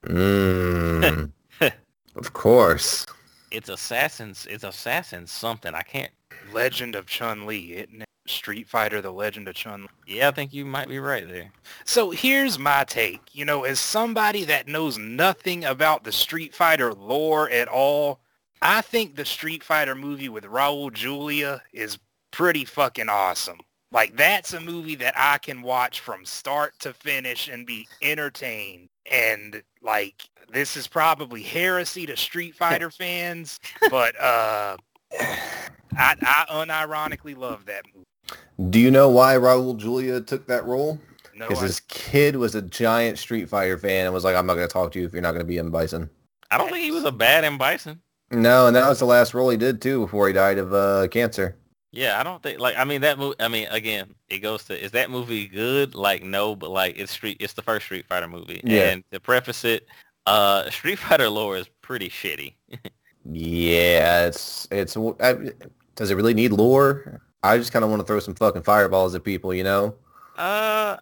mm, 0.04 1.30
of 2.16 2.32
course. 2.32 3.06
It's 3.50 3.68
Assassins. 3.68 4.46
It's 4.50 4.64
Assassins 4.64 5.32
something. 5.32 5.74
I 5.74 5.82
can't. 5.82 6.12
Legend 6.52 6.94
of 6.94 7.06
Chun 7.06 7.46
Li, 7.46 7.72
it? 7.72 7.90
Street 8.26 8.68
Fighter: 8.68 9.00
The 9.00 9.10
Legend 9.10 9.48
of 9.48 9.54
Chun 9.54 9.82
Li. 9.82 10.16
Yeah, 10.16 10.28
I 10.28 10.30
think 10.30 10.52
you 10.52 10.64
might 10.64 10.88
be 10.88 10.98
right 10.98 11.28
there. 11.28 11.50
So 11.84 12.10
here's 12.10 12.58
my 12.58 12.84
take. 12.84 13.20
You 13.32 13.44
know, 13.44 13.64
as 13.64 13.80
somebody 13.80 14.44
that 14.44 14.68
knows 14.68 14.98
nothing 14.98 15.64
about 15.64 16.04
the 16.04 16.12
Street 16.12 16.54
Fighter 16.54 16.92
lore 16.94 17.50
at 17.50 17.68
all, 17.68 18.20
I 18.62 18.80
think 18.80 19.16
the 19.16 19.24
Street 19.24 19.62
Fighter 19.62 19.94
movie 19.94 20.28
with 20.28 20.44
Raul 20.44 20.92
Julia 20.92 21.62
is 21.72 21.98
pretty 22.30 22.64
fucking 22.64 23.08
awesome. 23.08 23.58
Like 23.92 24.16
that's 24.16 24.52
a 24.52 24.60
movie 24.60 24.96
that 24.96 25.14
I 25.16 25.38
can 25.38 25.62
watch 25.62 26.00
from 26.00 26.24
start 26.26 26.78
to 26.80 26.92
finish 26.92 27.48
and 27.48 27.66
be 27.66 27.88
entertained. 28.02 28.88
And 29.10 29.62
like 29.82 30.28
this 30.52 30.76
is 30.76 30.86
probably 30.86 31.42
heresy 31.42 32.04
to 32.06 32.16
Street 32.16 32.54
Fighter 32.56 32.90
fans, 32.90 33.58
but 33.90 34.18
uh 34.20 34.76
I, 35.96 36.14
I 36.20 36.44
unironically 36.50 37.36
love 37.36 37.64
that 37.66 37.84
movie. 37.94 38.04
Do 38.70 38.78
you 38.78 38.90
know 38.90 39.08
why 39.08 39.36
Raul 39.36 39.74
Julia 39.76 40.20
took 40.20 40.46
that 40.48 40.64
role? 40.66 41.00
No, 41.34 41.48
Because 41.48 41.62
I- 41.62 41.66
his 41.66 41.80
kid 41.88 42.36
was 42.36 42.54
a 42.54 42.60
giant 42.62 43.18
Street 43.18 43.48
Fighter 43.48 43.78
fan 43.78 44.04
and 44.04 44.12
was 44.12 44.22
like, 44.24 44.36
I'm 44.36 44.44
not 44.46 44.54
going 44.54 44.68
to 44.68 44.72
talk 44.72 44.92
to 44.92 45.00
you 45.00 45.06
if 45.06 45.12
you're 45.12 45.22
not 45.22 45.30
going 45.32 45.40
to 45.40 45.46
be 45.48 45.58
M. 45.58 45.70
Bison. 45.70 46.10
I 46.50 46.58
don't 46.58 46.68
think 46.70 46.82
he 46.84 46.90
was 46.90 47.04
a 47.04 47.12
bad 47.12 47.44
M 47.44 47.56
Bison. 47.56 48.00
No, 48.30 48.66
and 48.66 48.76
that 48.76 48.88
was 48.88 48.98
the 48.98 49.06
last 49.06 49.32
role 49.34 49.48
he 49.50 49.56
did 49.56 49.80
too 49.80 50.00
before 50.00 50.26
he 50.26 50.32
died 50.34 50.58
of 50.58 50.74
uh, 50.74 51.08
cancer. 51.08 51.56
Yeah, 51.92 52.20
I 52.20 52.22
don't 52.22 52.42
think 52.42 52.60
like 52.60 52.76
I 52.76 52.84
mean 52.84 53.00
that 53.00 53.18
movie. 53.18 53.36
I 53.40 53.48
mean, 53.48 53.66
again, 53.70 54.14
it 54.28 54.40
goes 54.40 54.64
to 54.64 54.78
is 54.82 54.90
that 54.92 55.10
movie 55.10 55.48
good? 55.48 55.94
Like 55.94 56.22
no, 56.22 56.54
but 56.54 56.70
like 56.70 56.98
it's 56.98 57.12
street. 57.12 57.38
It's 57.40 57.54
the 57.54 57.62
first 57.62 57.86
Street 57.86 58.06
Fighter 58.06 58.28
movie, 58.28 58.60
Yeah. 58.62 58.90
and 58.90 59.04
to 59.12 59.20
preface 59.20 59.64
it, 59.64 59.86
uh, 60.26 60.68
Street 60.70 60.98
Fighter 60.98 61.28
lore 61.30 61.56
is 61.56 61.68
pretty 61.82 62.08
shitty. 62.10 62.54
Yeah, 63.30 64.26
it's 64.26 64.66
it's. 64.70 64.96
I, 64.96 65.34
does 65.96 66.10
it 66.10 66.14
really 66.14 66.32
need 66.32 66.52
lore? 66.52 67.20
I 67.42 67.58
just 67.58 67.72
kind 67.72 67.84
of 67.84 67.90
want 67.90 68.00
to 68.00 68.06
throw 68.06 68.20
some 68.20 68.34
fucking 68.34 68.62
fireballs 68.62 69.14
at 69.14 69.22
people, 69.22 69.52
you 69.52 69.64
know? 69.64 69.94
Uh, 70.38 70.96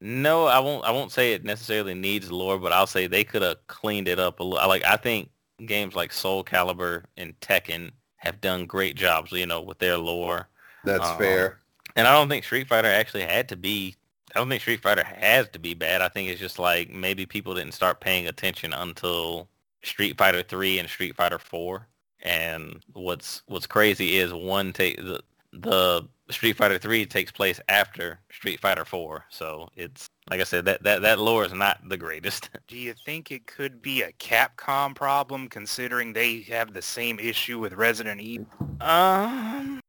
no, 0.00 0.46
I 0.46 0.60
won't. 0.60 0.84
I 0.84 0.92
won't 0.92 1.10
say 1.10 1.32
it 1.32 1.44
necessarily 1.44 1.94
needs 1.94 2.30
lore, 2.30 2.58
but 2.58 2.70
I'll 2.72 2.86
say 2.86 3.08
they 3.08 3.24
could 3.24 3.42
have 3.42 3.56
cleaned 3.66 4.06
it 4.06 4.20
up 4.20 4.38
a 4.38 4.44
little. 4.44 4.68
Like 4.68 4.84
I 4.84 4.96
think 4.96 5.30
games 5.66 5.94
like 5.94 6.12
Soul 6.12 6.44
Calibur 6.44 7.04
and 7.16 7.38
Tekken 7.40 7.90
have 8.16 8.40
done 8.40 8.66
great 8.66 8.96
jobs, 8.96 9.32
you 9.32 9.46
know, 9.46 9.60
with 9.60 9.78
their 9.78 9.96
lore. 9.98 10.48
That's 10.84 11.04
Uh, 11.06 11.16
fair. 11.18 11.58
And 11.96 12.06
I 12.06 12.12
don't 12.12 12.28
think 12.28 12.44
Street 12.44 12.68
Fighter 12.68 12.88
actually 12.88 13.22
had 13.24 13.48
to 13.50 13.56
be. 13.56 13.96
I 14.34 14.38
don't 14.38 14.48
think 14.48 14.62
Street 14.62 14.80
Fighter 14.82 15.04
has 15.04 15.48
to 15.50 15.58
be 15.58 15.74
bad. 15.74 16.00
I 16.00 16.08
think 16.08 16.28
it's 16.30 16.40
just 16.40 16.58
like 16.58 16.90
maybe 16.90 17.26
people 17.26 17.54
didn't 17.54 17.74
start 17.74 18.00
paying 18.00 18.26
attention 18.26 18.72
until 18.72 19.48
Street 19.82 20.16
Fighter 20.16 20.42
Three 20.42 20.78
and 20.78 20.88
Street 20.88 21.16
Fighter 21.16 21.38
Four. 21.38 21.88
And 22.22 22.82
what's 22.92 23.42
what's 23.46 23.66
crazy 23.66 24.16
is 24.18 24.32
one 24.32 24.72
take 24.72 24.96
the 24.96 25.20
the 25.52 26.08
Street 26.30 26.56
Fighter 26.56 26.78
Three 26.78 27.04
takes 27.06 27.30
place 27.30 27.60
after 27.68 28.20
Street 28.30 28.60
Fighter 28.60 28.84
Four. 28.84 29.24
So 29.30 29.68
it's 29.76 30.06
like 30.30 30.40
I 30.40 30.44
said 30.44 30.64
that 30.64 30.82
that 30.82 31.02
that 31.02 31.18
lore 31.18 31.44
is 31.44 31.52
not 31.52 31.80
the 31.88 31.96
greatest. 31.96 32.50
Do 32.68 32.76
you 32.76 32.94
think 33.04 33.30
it 33.30 33.46
could 33.46 33.82
be 33.82 34.02
a 34.02 34.12
Capcom 34.12 34.94
problem 34.94 35.48
considering 35.48 36.12
they 36.12 36.40
have 36.42 36.72
the 36.72 36.82
same 36.82 37.18
issue 37.18 37.58
with 37.58 37.74
Resident 37.74 38.20
Evil? 38.20 38.46
um, 38.80 39.80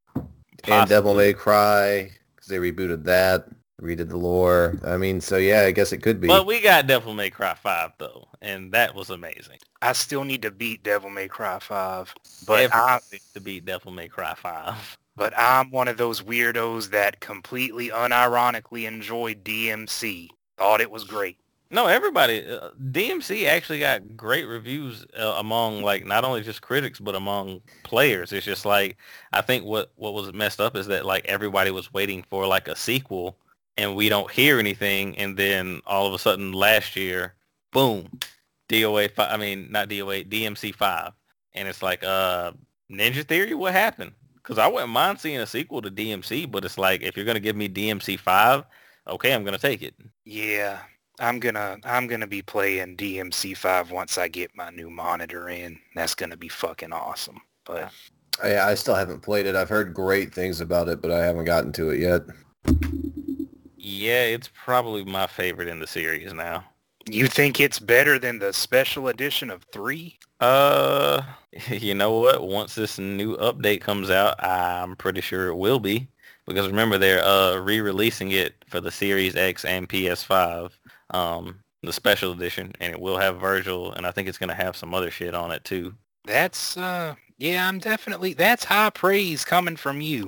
And. 0.66 0.89
Devil 0.89 1.16
May 1.16 1.34
Cry, 1.34 2.11
because 2.36 2.47
they 2.47 2.57
rebooted 2.57 3.03
that, 3.05 3.47
redid 3.82 4.09
the 4.09 4.18
lore. 4.18 4.80
I 4.86 4.97
mean, 4.97 5.22
so 5.22 5.38
yeah, 5.38 5.61
I 5.61 5.72
guess 5.72 5.91
it 5.91 5.99
could 5.99 6.20
be. 6.20 6.28
But 6.28 6.45
we 6.45 6.61
got 6.61 6.88
Devil 6.88 7.14
May 7.14 7.30
Cry 7.30 7.53
Five 7.53 7.91
though, 7.97 8.28
and 8.41 8.72
that 8.74 8.95
was 8.95 9.09
amazing. 9.09 9.59
I 9.82 9.93
still 9.93 10.24
need 10.24 10.41
to 10.43 10.51
beat 10.51 10.84
Devil 10.84 11.09
May 11.09 11.28
Cry 11.28 11.59
5, 11.59 12.16
but 12.47 12.53
I, 12.53 12.64
Everybody 12.64 13.22
to 13.34 13.41
beat 13.41 13.66
Devil 13.66 13.91
May 13.91 14.07
Cry 14.07 14.34
Five. 14.34 14.97
but 15.16 15.34
I'm 15.38 15.72
one 15.72 15.88
of 15.88 15.97
those 15.97 16.22
weirdos 16.22 16.89
that 16.91 17.20
completely 17.20 17.89
unironically 17.89 18.86
enjoyed 18.88 19.43
DMC. 19.43 20.30
Thought 20.57 20.82
it 20.82 20.91
was 20.91 21.03
great. 21.03 21.38
No, 21.74 21.88
everybody. 21.88 22.45
Uh, 22.45 22.70
DMC 22.91 23.47
actually 23.47 23.80
got 23.80 24.16
great 24.16 24.45
reviews 24.45 25.07
uh, 25.18 25.36
among 25.38 25.82
like 25.82 26.05
not 26.05 26.24
only 26.24 26.41
just 26.43 26.61
critics 26.61 26.99
but 26.99 27.16
among 27.16 27.61
players. 27.82 28.32
It's 28.32 28.45
just 28.45 28.64
like 28.64 28.97
I 29.34 29.41
think 29.41 29.66
what 29.66 29.91
what 29.95 30.14
was 30.14 30.32
messed 30.34 30.61
up 30.61 30.76
is 30.76 30.86
that 30.88 31.03
like 31.03 31.26
everybody 31.26 31.72
was 31.72 31.91
waiting 31.91 32.24
for 32.30 32.45
like 32.45 32.68
a 32.68 32.76
sequel 32.76 33.38
and 33.76 33.95
we 33.95 34.07
don't 34.07 34.30
hear 34.30 34.59
anything 34.59 35.18
and 35.18 35.36
then 35.36 35.82
all 35.88 36.05
of 36.05 36.14
a 36.14 36.20
sudden 36.20 36.51
last 36.53 36.95
year, 36.95 37.34
boom, 37.72 38.07
DOA 38.70 39.09
five. 39.09 39.34
I 39.34 39.38
mean 39.38 39.72
not 39.72 39.89
DOA, 39.89 40.30
DMC 40.30 40.76
five, 40.76 41.14
and 41.55 41.68
it's 41.68 41.82
like 41.82 42.03
uh 42.03 42.51
Ninja 42.91 43.26
Theory. 43.26 43.55
What 43.55 43.74
happened? 43.74 44.11
Because 44.43 44.57
I 44.57 44.67
wouldn't 44.67 44.91
mind 44.91 45.19
seeing 45.19 45.39
a 45.39 45.47
sequel 45.47 45.81
to 45.81 45.89
DMC, 45.89 46.51
but 46.51 46.65
it's 46.65 46.77
like 46.77 47.01
if 47.01 47.15
you're 47.15 47.25
gonna 47.25 47.39
give 47.39 47.55
me 47.55 47.69
DMC 47.69 48.19
five, 48.19 48.65
okay, 49.07 49.33
I'm 49.33 49.43
gonna 49.43 49.57
take 49.57 49.81
it. 49.81 49.95
Yeah, 50.25 50.79
I'm 51.19 51.39
gonna 51.39 51.77
I'm 51.85 52.07
gonna 52.07 52.27
be 52.27 52.41
playing 52.41 52.97
DMC 52.97 53.55
five 53.55 53.91
once 53.91 54.17
I 54.17 54.27
get 54.27 54.55
my 54.55 54.69
new 54.69 54.89
monitor 54.89 55.49
in. 55.49 55.79
That's 55.95 56.15
gonna 56.15 56.37
be 56.37 56.49
fucking 56.49 56.91
awesome. 56.91 57.39
But 57.65 57.91
I, 58.43 58.57
I 58.57 58.75
still 58.75 58.95
haven't 58.95 59.21
played 59.21 59.45
it. 59.45 59.55
I've 59.55 59.69
heard 59.69 59.93
great 59.93 60.33
things 60.33 60.59
about 60.59 60.89
it, 60.89 61.01
but 61.01 61.11
I 61.11 61.23
haven't 61.23 61.45
gotten 61.45 61.71
to 61.73 61.91
it 61.91 61.99
yet. 61.99 62.23
Yeah, 63.77 64.23
it's 64.23 64.49
probably 64.53 65.03
my 65.05 65.27
favorite 65.27 65.67
in 65.67 65.79
the 65.79 65.87
series 65.87 66.33
now. 66.33 66.65
You 67.10 67.28
think 67.28 67.60
it's 67.60 67.80
better 67.80 68.18
than 68.18 68.39
the 68.39 68.54
special 68.54 69.08
edition 69.08 69.49
of 69.49 69.64
three? 69.64 70.18
Uh, 70.39 71.22
you 71.70 71.93
know 71.93 72.20
what? 72.20 72.47
Once 72.47 72.76
this 72.76 72.97
new 72.97 73.38
update 73.38 73.82
comes 73.82 74.10
out, 74.10 74.41
I'm 74.43 74.95
pretty 74.95 75.22
sure 75.22 75.47
it 75.47 75.56
will 75.56 75.80
be. 75.80 76.08
Because 76.45 76.68
remember, 76.68 76.97
they're 76.97 77.24
uh, 77.24 77.58
re-releasing 77.60 78.32
it 78.32 78.54
for 78.68 78.82
the 78.82 78.91
Series 78.91 79.36
X 79.36 79.64
and 79.64 79.88
PS5, 79.88 80.72
um, 81.12 81.60
the 81.84 81.93
special 81.93 82.34
edition, 82.34 82.74
and 82.82 82.91
it 82.91 82.99
will 82.99 83.18
have 83.18 83.39
Virgil, 83.39 83.93
and 83.93 84.06
I 84.06 84.12
think 84.12 84.28
it's 84.28 84.38
going 84.38 84.49
to 84.49 84.56
have 84.56 84.76
some 84.76 84.93
other 84.93 85.10
shit 85.10 85.34
on 85.34 85.51
it 85.51 85.64
too. 85.64 85.93
That's 86.26 86.78
uh 86.78 87.16
yeah, 87.38 87.68
I'm 87.68 87.80
definitely 87.80 88.34
that's 88.34 88.64
high 88.64 88.89
praise 88.89 89.43
coming 89.43 89.76
from 89.76 90.01
you. 90.01 90.28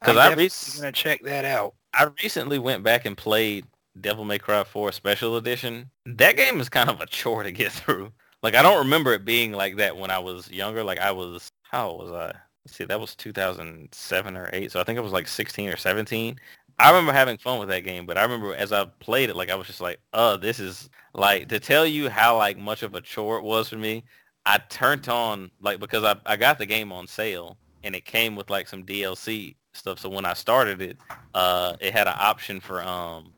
Because 0.00 0.16
I'm 0.16 0.18
I 0.18 0.28
definitely 0.34 0.80
gonna 0.80 0.92
check 0.92 1.22
that 1.22 1.44
out. 1.44 1.74
I 1.94 2.08
recently 2.22 2.58
went 2.58 2.82
back 2.82 3.04
and 3.04 3.16
played 3.16 3.66
Devil 4.00 4.24
May 4.24 4.38
Cry 4.38 4.64
4 4.64 4.92
Special 4.92 5.36
Edition. 5.36 5.90
That 6.06 6.36
game 6.36 6.60
is 6.60 6.68
kind 6.68 6.90
of 6.90 7.00
a 7.00 7.06
chore 7.06 7.42
to 7.42 7.52
get 7.52 7.72
through. 7.72 8.12
Like 8.42 8.54
I 8.54 8.62
don't 8.62 8.78
remember 8.78 9.12
it 9.12 9.24
being 9.24 9.52
like 9.52 9.76
that 9.76 9.96
when 9.96 10.10
I 10.10 10.18
was 10.18 10.50
younger. 10.50 10.82
Like 10.82 10.98
I 10.98 11.12
was, 11.12 11.48
how 11.62 11.94
was 11.94 12.10
I? 12.10 12.34
Let's 12.64 12.76
see, 12.76 12.84
that 12.84 13.00
was 13.00 13.16
2007 13.16 14.36
or 14.36 14.50
8. 14.52 14.70
So 14.70 14.80
I 14.80 14.84
think 14.84 14.98
I 14.98 15.02
was 15.02 15.12
like 15.12 15.26
16 15.26 15.68
or 15.68 15.76
17. 15.76 16.38
I 16.78 16.90
remember 16.90 17.12
having 17.12 17.38
fun 17.38 17.58
with 17.58 17.68
that 17.68 17.84
game, 17.84 18.06
but 18.06 18.16
I 18.16 18.22
remember 18.22 18.54
as 18.54 18.72
I 18.72 18.86
played 18.98 19.30
it, 19.30 19.36
like 19.36 19.50
I 19.50 19.54
was 19.54 19.66
just 19.66 19.80
like, 19.80 20.00
uh, 20.12 20.36
this 20.36 20.58
is 20.58 20.88
like 21.14 21.48
to 21.48 21.60
tell 21.60 21.86
you 21.86 22.08
how 22.08 22.38
like 22.38 22.56
much 22.56 22.82
of 22.82 22.94
a 22.94 23.00
chore 23.00 23.38
it 23.38 23.44
was 23.44 23.68
for 23.68 23.76
me. 23.76 24.04
I 24.46 24.58
turned 24.68 25.08
on 25.08 25.50
like 25.60 25.78
because 25.78 26.02
I, 26.02 26.16
I 26.26 26.36
got 26.36 26.58
the 26.58 26.66
game 26.66 26.90
on 26.92 27.06
sale 27.06 27.56
and 27.84 27.94
it 27.94 28.04
came 28.04 28.34
with 28.36 28.50
like 28.50 28.68
some 28.68 28.84
DLC 28.84 29.54
stuff. 29.74 29.98
So 29.98 30.08
when 30.08 30.24
I 30.24 30.34
started 30.34 30.80
it, 30.80 30.96
uh, 31.34 31.76
it 31.80 31.92
had 31.92 32.06
an 32.06 32.16
option 32.18 32.60
for 32.60 32.82
um, 32.82 33.32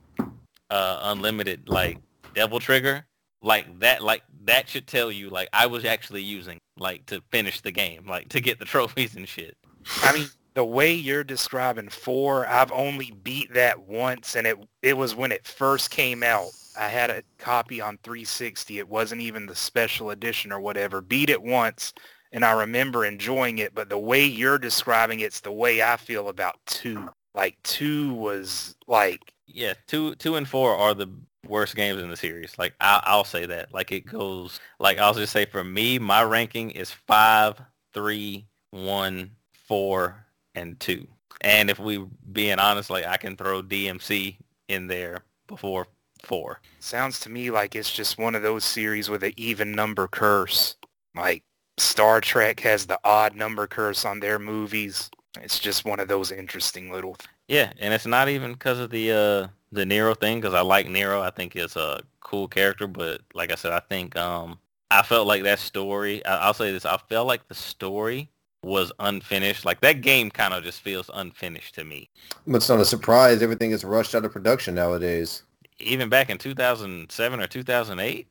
uh, 0.74 0.98
unlimited 1.04 1.68
like 1.68 1.98
Devil 2.34 2.58
Trigger, 2.58 3.06
like 3.42 3.78
that. 3.78 4.02
Like 4.02 4.22
that 4.44 4.68
should 4.68 4.88
tell 4.88 5.12
you 5.12 5.30
like 5.30 5.48
I 5.52 5.66
was 5.66 5.84
actually 5.84 6.22
using 6.22 6.58
like 6.76 7.06
to 7.06 7.22
finish 7.30 7.60
the 7.60 7.70
game, 7.70 8.06
like 8.08 8.28
to 8.30 8.40
get 8.40 8.58
the 8.58 8.64
trophies 8.74 9.14
and 9.14 9.28
shit. 9.28 9.56
I 10.02 10.12
mean, 10.12 10.26
the 10.54 10.64
way 10.64 10.92
you're 10.92 11.24
describing 11.24 11.88
four, 11.88 12.46
I've 12.48 12.72
only 12.72 13.12
beat 13.22 13.54
that 13.54 13.86
once, 13.86 14.34
and 14.34 14.48
it 14.48 14.58
it 14.82 14.96
was 14.96 15.14
when 15.14 15.30
it 15.30 15.46
first 15.46 15.90
came 15.90 16.24
out. 16.24 16.50
I 16.76 16.88
had 16.88 17.08
a 17.08 17.22
copy 17.38 17.80
on 17.80 17.98
360. 18.02 18.80
It 18.80 18.88
wasn't 18.88 19.20
even 19.20 19.46
the 19.46 19.54
special 19.54 20.10
edition 20.10 20.50
or 20.50 20.58
whatever. 20.58 21.00
Beat 21.00 21.30
it 21.30 21.40
once, 21.40 21.94
and 22.32 22.44
I 22.44 22.50
remember 22.50 23.04
enjoying 23.04 23.58
it. 23.58 23.76
But 23.76 23.88
the 23.88 23.98
way 23.98 24.24
you're 24.24 24.58
describing 24.58 25.20
it's 25.20 25.38
the 25.38 25.52
way 25.52 25.82
I 25.82 25.96
feel 25.96 26.30
about 26.30 26.56
two. 26.66 27.08
Like 27.32 27.56
two 27.62 28.14
was 28.14 28.76
like 28.88 29.33
Yeah, 29.46 29.74
two 29.86 30.14
two 30.16 30.36
and 30.36 30.48
four 30.48 30.74
are 30.76 30.94
the 30.94 31.08
worst 31.46 31.76
games 31.76 32.02
in 32.02 32.08
the 32.08 32.16
series. 32.16 32.58
Like 32.58 32.74
I, 32.80 33.02
I'll 33.04 33.24
say 33.24 33.46
that. 33.46 33.72
Like 33.72 33.92
it 33.92 34.06
goes. 34.06 34.60
Like 34.78 34.98
I'll 34.98 35.14
just 35.14 35.32
say 35.32 35.44
for 35.44 35.64
me, 35.64 35.98
my 35.98 36.22
ranking 36.22 36.70
is 36.70 36.90
five, 36.90 37.60
three, 37.92 38.46
one, 38.70 39.30
four, 39.52 40.24
and 40.54 40.78
two. 40.80 41.06
And 41.40 41.70
if 41.70 41.78
we 41.78 42.04
being 42.32 42.58
honest, 42.58 42.90
like 42.90 43.04
I 43.06 43.16
can 43.16 43.36
throw 43.36 43.62
DMC 43.62 44.36
in 44.68 44.86
there 44.86 45.24
before 45.46 45.86
four. 46.22 46.60
sounds 46.80 47.20
to 47.20 47.28
me 47.28 47.50
like 47.50 47.76
it's 47.76 47.92
just 47.92 48.16
one 48.16 48.34
of 48.34 48.42
those 48.42 48.64
series 48.64 49.10
with 49.10 49.22
an 49.22 49.34
even 49.36 49.72
number 49.72 50.08
curse. 50.08 50.76
Like 51.14 51.42
Star 51.76 52.20
Trek 52.20 52.60
has 52.60 52.86
the 52.86 52.98
odd 53.04 53.36
number 53.36 53.66
curse 53.66 54.04
on 54.04 54.20
their 54.20 54.38
movies. 54.38 55.10
It's 55.42 55.58
just 55.58 55.84
one 55.84 56.00
of 56.00 56.08
those 56.08 56.32
interesting 56.32 56.90
little 56.90 57.16
Yeah, 57.48 57.72
and 57.78 57.92
it's 57.92 58.06
not 58.06 58.28
even 58.28 58.52
because 58.52 58.78
of 58.78 58.90
the 58.90 59.12
uh 59.12 59.48
the 59.72 59.84
Nero 59.84 60.14
thing, 60.14 60.40
because 60.40 60.54
I 60.54 60.60
like 60.60 60.88
Nero. 60.88 61.20
I 61.20 61.30
think 61.30 61.56
it's 61.56 61.76
a 61.76 62.00
cool 62.20 62.48
character, 62.48 62.86
but 62.86 63.20
like 63.34 63.52
I 63.52 63.56
said, 63.56 63.72
I 63.72 63.80
think 63.80 64.16
um 64.16 64.58
I 64.90 65.02
felt 65.02 65.26
like 65.26 65.42
that 65.42 65.58
story. 65.58 66.24
I, 66.24 66.36
I'll 66.38 66.54
say 66.54 66.72
this: 66.72 66.84
I 66.84 66.98
felt 67.08 67.26
like 67.26 67.48
the 67.48 67.54
story 67.54 68.30
was 68.62 68.92
unfinished. 68.98 69.64
Like 69.64 69.80
that 69.80 70.00
game 70.00 70.30
kind 70.30 70.54
of 70.54 70.64
just 70.64 70.80
feels 70.80 71.10
unfinished 71.12 71.74
to 71.76 71.84
me. 71.84 72.08
But 72.46 72.56
it's 72.56 72.68
not 72.68 72.80
a 72.80 72.84
surprise. 72.84 73.42
Everything 73.42 73.72
is 73.72 73.84
rushed 73.84 74.14
out 74.14 74.24
of 74.24 74.32
production 74.32 74.74
nowadays. 74.74 75.42
Even 75.78 76.08
back 76.08 76.30
in 76.30 76.38
2007 76.38 77.40
or 77.40 77.46
2008. 77.46 78.28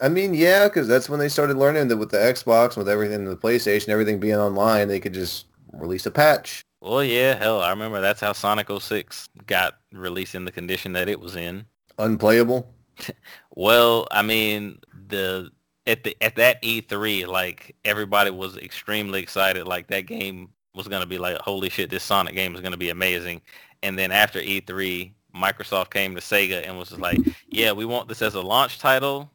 I 0.00 0.08
mean, 0.08 0.34
yeah, 0.34 0.66
because 0.66 0.88
that's 0.88 1.08
when 1.08 1.20
they 1.20 1.28
started 1.28 1.56
learning 1.56 1.88
that 1.88 1.96
with 1.96 2.10
the 2.10 2.16
Xbox, 2.16 2.76
with 2.76 2.88
everything, 2.88 3.24
the 3.24 3.36
PlayStation, 3.36 3.90
everything 3.90 4.18
being 4.18 4.34
online, 4.34 4.88
they 4.88 4.98
could 4.98 5.14
just 5.14 5.46
release 5.72 6.06
a 6.06 6.10
patch. 6.10 6.64
Well, 6.82 7.04
yeah, 7.04 7.36
hell, 7.36 7.60
I 7.60 7.70
remember 7.70 8.00
that's 8.00 8.20
how 8.20 8.32
Sonic 8.32 8.66
06 8.68 9.28
got 9.46 9.78
released 9.92 10.34
in 10.34 10.44
the 10.44 10.50
condition 10.50 10.92
that 10.94 11.08
it 11.08 11.20
was 11.20 11.36
in. 11.36 11.64
Unplayable. 11.98 12.68
Well, 13.54 14.08
I 14.10 14.22
mean, 14.22 14.78
the 15.08 15.50
at 15.86 16.04
the 16.04 16.16
at 16.22 16.36
that 16.36 16.62
E3, 16.62 17.26
like 17.26 17.76
everybody 17.84 18.30
was 18.30 18.56
extremely 18.56 19.20
excited. 19.20 19.66
Like 19.66 19.88
that 19.88 20.06
game 20.06 20.48
was 20.74 20.88
gonna 20.88 21.04
be 21.04 21.18
like, 21.18 21.36
holy 21.36 21.68
shit, 21.68 21.90
this 21.90 22.02
Sonic 22.02 22.34
game 22.34 22.54
is 22.54 22.62
gonna 22.62 22.78
be 22.78 22.88
amazing. 22.88 23.42
And 23.82 23.98
then 23.98 24.10
after 24.10 24.40
E3, 24.40 25.12
Microsoft 25.36 25.90
came 25.90 26.14
to 26.14 26.22
Sega 26.22 26.66
and 26.66 26.78
was 26.78 26.88
just 26.88 27.00
like, 27.02 27.18
yeah, 27.46 27.72
we 27.72 27.84
want 27.84 28.08
this 28.08 28.22
as 28.22 28.34
a 28.34 28.40
launch 28.40 28.78
title. 28.78 29.30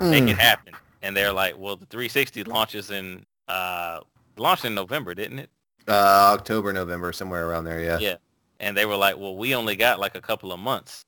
Make 0.00 0.28
it 0.28 0.36
happen. 0.38 0.74
And 1.00 1.16
they're 1.16 1.32
like, 1.32 1.56
well, 1.58 1.76
the 1.76 1.86
360 1.86 2.44
launches 2.44 2.90
in 2.90 3.24
uh 3.48 4.00
launched 4.36 4.66
in 4.66 4.74
November, 4.74 5.14
didn't 5.14 5.38
it? 5.38 5.50
Uh, 5.88 6.32
October, 6.34 6.72
November, 6.72 7.12
somewhere 7.12 7.48
around 7.48 7.64
there, 7.64 7.80
yeah. 7.80 7.98
Yeah. 7.98 8.16
And 8.60 8.76
they 8.76 8.86
were 8.86 8.96
like, 8.96 9.18
well, 9.18 9.36
we 9.36 9.54
only 9.54 9.76
got 9.76 9.98
like 9.98 10.14
a 10.14 10.20
couple 10.20 10.52
of 10.52 10.60
months. 10.60 11.04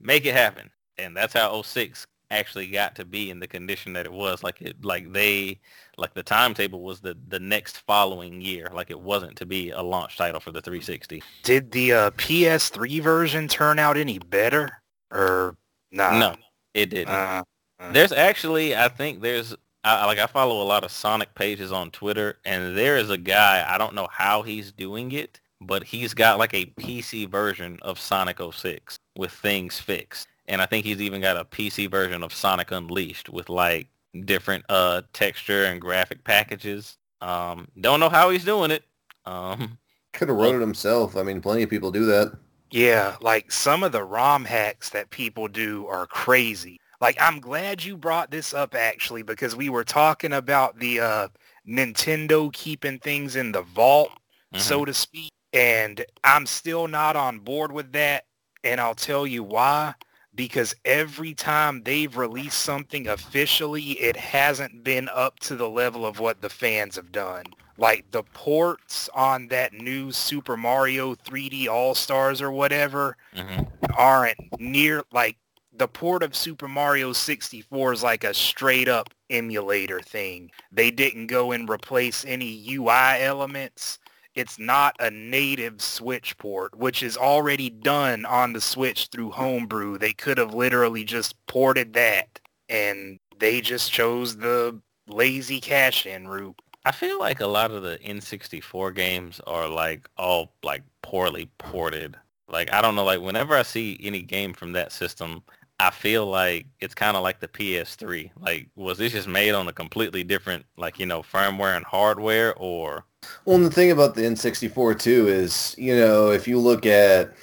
Make 0.00 0.24
it 0.26 0.34
happen. 0.34 0.70
And 0.96 1.16
that's 1.16 1.34
how 1.34 1.60
06 1.60 2.06
actually 2.30 2.66
got 2.68 2.94
to 2.96 3.04
be 3.04 3.30
in 3.30 3.38
the 3.38 3.46
condition 3.46 3.92
that 3.92 4.06
it 4.06 4.12
was. 4.12 4.42
Like 4.42 4.62
it, 4.62 4.82
like 4.84 5.12
they, 5.12 5.60
like 5.98 6.14
the 6.14 6.22
timetable 6.22 6.82
was 6.82 7.00
the, 7.00 7.16
the 7.28 7.38
next 7.38 7.78
following 7.86 8.40
year. 8.40 8.70
Like 8.72 8.90
it 8.90 8.98
wasn't 8.98 9.36
to 9.36 9.46
be 9.46 9.70
a 9.70 9.82
launch 9.82 10.16
title 10.16 10.40
for 10.40 10.50
the 10.50 10.62
360. 10.62 11.22
Did 11.42 11.70
the 11.70 11.92
uh, 11.92 12.10
PS3 12.12 13.02
version 13.02 13.48
turn 13.48 13.78
out 13.78 13.96
any 13.96 14.18
better 14.18 14.80
or 15.10 15.56
not? 15.90 16.18
No, 16.18 16.36
it 16.72 16.86
didn't. 16.86 17.14
Uh, 17.14 17.44
There's 17.92 18.12
actually, 18.12 18.74
I 18.74 18.88
think 18.88 19.20
there's, 19.20 19.54
I, 19.84 20.06
like 20.06 20.18
I 20.18 20.26
follow 20.26 20.62
a 20.62 20.64
lot 20.64 20.84
of 20.84 20.90
Sonic 20.90 21.34
pages 21.34 21.72
on 21.72 21.90
Twitter, 21.90 22.38
and 22.44 22.76
there 22.76 22.96
is 22.96 23.10
a 23.10 23.18
guy, 23.18 23.64
I 23.68 23.78
don't 23.78 23.94
know 23.94 24.08
how 24.10 24.42
he's 24.42 24.72
doing 24.72 25.12
it, 25.12 25.40
but 25.60 25.84
he's 25.84 26.14
got 26.14 26.38
like 26.38 26.54
a 26.54 26.66
PC 26.80 27.28
version 27.30 27.78
of 27.82 27.98
Sonic 27.98 28.38
06 28.52 28.98
with 29.16 29.32
things 29.32 29.78
fixed. 29.80 30.28
And 30.46 30.60
I 30.62 30.66
think 30.66 30.84
he's 30.84 31.00
even 31.00 31.20
got 31.22 31.36
a 31.36 31.44
PC 31.44 31.90
version 31.90 32.22
of 32.22 32.32
Sonic 32.34 32.70
Unleashed 32.70 33.28
with 33.30 33.48
like 33.48 33.88
different 34.24 34.64
uh 34.68 35.02
texture 35.12 35.64
and 35.64 35.80
graphic 35.80 36.24
packages. 36.24 36.98
Um, 37.20 37.68
don't 37.80 38.00
know 38.00 38.08
how 38.10 38.30
he's 38.30 38.44
doing 38.44 38.70
it. 38.70 38.84
Um, 39.26 39.78
Could 40.12 40.28
have 40.28 40.36
wrote 40.36 40.54
it 40.56 40.60
himself. 40.60 41.16
I 41.16 41.22
mean, 41.22 41.40
plenty 41.40 41.62
of 41.62 41.70
people 41.70 41.90
do 41.90 42.04
that. 42.06 42.32
yeah, 42.70 43.16
like 43.20 43.50
some 43.52 43.82
of 43.82 43.92
the 43.92 44.02
ROM 44.04 44.44
hacks 44.44 44.90
that 44.90 45.10
people 45.10 45.48
do 45.48 45.86
are 45.86 46.06
crazy. 46.06 46.80
Like 47.00 47.16
I'm 47.20 47.40
glad 47.40 47.84
you 47.84 47.96
brought 47.96 48.30
this 48.30 48.54
up 48.54 48.74
actually 48.74 49.22
because 49.22 49.54
we 49.56 49.68
were 49.68 49.84
talking 49.84 50.32
about 50.32 50.78
the 50.78 51.00
uh, 51.00 51.28
Nintendo 51.68 52.52
keeping 52.52 52.98
things 52.98 53.36
in 53.36 53.52
the 53.52 53.62
vault, 53.62 54.10
mhm. 54.54 54.60
so 54.60 54.84
to 54.84 54.94
speak, 54.94 55.32
and 55.52 56.04
I'm 56.22 56.46
still 56.46 56.88
not 56.88 57.16
on 57.16 57.38
board 57.40 57.72
with 57.72 57.92
that. 57.92 58.24
And 58.62 58.80
I'll 58.80 58.94
tell 58.94 59.26
you 59.26 59.42
why. 59.42 59.94
Because 60.34 60.74
every 60.84 61.32
time 61.32 61.82
they've 61.84 62.16
released 62.16 62.58
something 62.58 63.06
officially, 63.06 63.92
it 63.92 64.16
hasn't 64.16 64.82
been 64.82 65.08
up 65.14 65.38
to 65.40 65.54
the 65.54 65.68
level 65.68 66.04
of 66.04 66.18
what 66.18 66.40
the 66.40 66.48
fans 66.48 66.96
have 66.96 67.12
done. 67.12 67.44
Like 67.78 68.10
the 68.10 68.24
ports 68.24 69.08
on 69.14 69.46
that 69.48 69.72
new 69.74 70.10
Super 70.10 70.56
Mario 70.56 71.14
3D 71.14 71.68
All-Stars 71.68 72.42
or 72.42 72.50
whatever 72.50 73.16
Mhm. 73.36 73.68
aren't 73.96 74.38
near 74.58 75.04
like 75.12 75.36
the 75.76 75.88
port 75.88 76.22
of 76.22 76.36
Super 76.36 76.68
Mario 76.68 77.12
64 77.12 77.92
is 77.92 78.02
like 78.02 78.24
a 78.24 78.34
straight 78.34 78.88
up 78.88 79.12
emulator 79.30 80.00
thing. 80.00 80.50
They 80.70 80.90
didn't 80.90 81.26
go 81.26 81.52
and 81.52 81.68
replace 81.68 82.24
any 82.24 82.64
UI 82.68 83.20
elements. 83.20 83.98
It's 84.34 84.58
not 84.58 84.96
a 84.98 85.10
native 85.10 85.80
Switch 85.80 86.36
port, 86.38 86.76
which 86.76 87.02
is 87.02 87.16
already 87.16 87.70
done 87.70 88.24
on 88.24 88.52
the 88.52 88.60
Switch 88.60 89.08
through 89.08 89.30
Homebrew. 89.30 89.98
They 89.98 90.12
could 90.12 90.38
have 90.38 90.54
literally 90.54 91.04
just 91.04 91.34
ported 91.46 91.92
that 91.94 92.40
and 92.68 93.18
they 93.38 93.60
just 93.60 93.92
chose 93.92 94.36
the 94.36 94.80
lazy 95.08 95.60
cash-in 95.60 96.28
route. 96.28 96.60
I 96.84 96.92
feel 96.92 97.18
like 97.18 97.40
a 97.40 97.46
lot 97.46 97.70
of 97.70 97.82
the 97.82 97.98
N64 98.04 98.94
games 98.94 99.40
are 99.46 99.68
like 99.68 100.08
all 100.16 100.52
like 100.62 100.82
poorly 101.02 101.48
ported. 101.58 102.16
Like 102.48 102.72
I 102.72 102.82
don't 102.82 102.94
know, 102.94 103.04
like 103.04 103.20
whenever 103.20 103.56
I 103.56 103.62
see 103.62 103.98
any 104.02 104.20
game 104.22 104.52
from 104.52 104.72
that 104.72 104.92
system, 104.92 105.42
I 105.80 105.90
feel 105.90 106.26
like 106.26 106.66
it's 106.80 106.94
kind 106.94 107.16
of 107.16 107.22
like 107.22 107.40
the 107.40 107.48
PS3. 107.48 108.30
Like 108.40 108.68
was 108.76 108.98
this 108.98 109.12
just 109.12 109.28
made 109.28 109.52
on 109.52 109.66
a 109.68 109.72
completely 109.72 110.22
different 110.22 110.64
like, 110.76 110.98
you 110.98 111.06
know, 111.06 111.22
firmware 111.22 111.76
and 111.76 111.84
hardware 111.84 112.54
or 112.56 113.04
Well, 113.44 113.56
and 113.56 113.64
the 113.66 113.70
thing 113.70 113.90
about 113.90 114.14
the 114.14 114.22
N64 114.22 114.98
too 114.98 115.28
is, 115.28 115.74
you 115.76 115.96
know, 115.96 116.30
if 116.30 116.46
you 116.46 116.58
look 116.58 116.86
at 116.86 117.34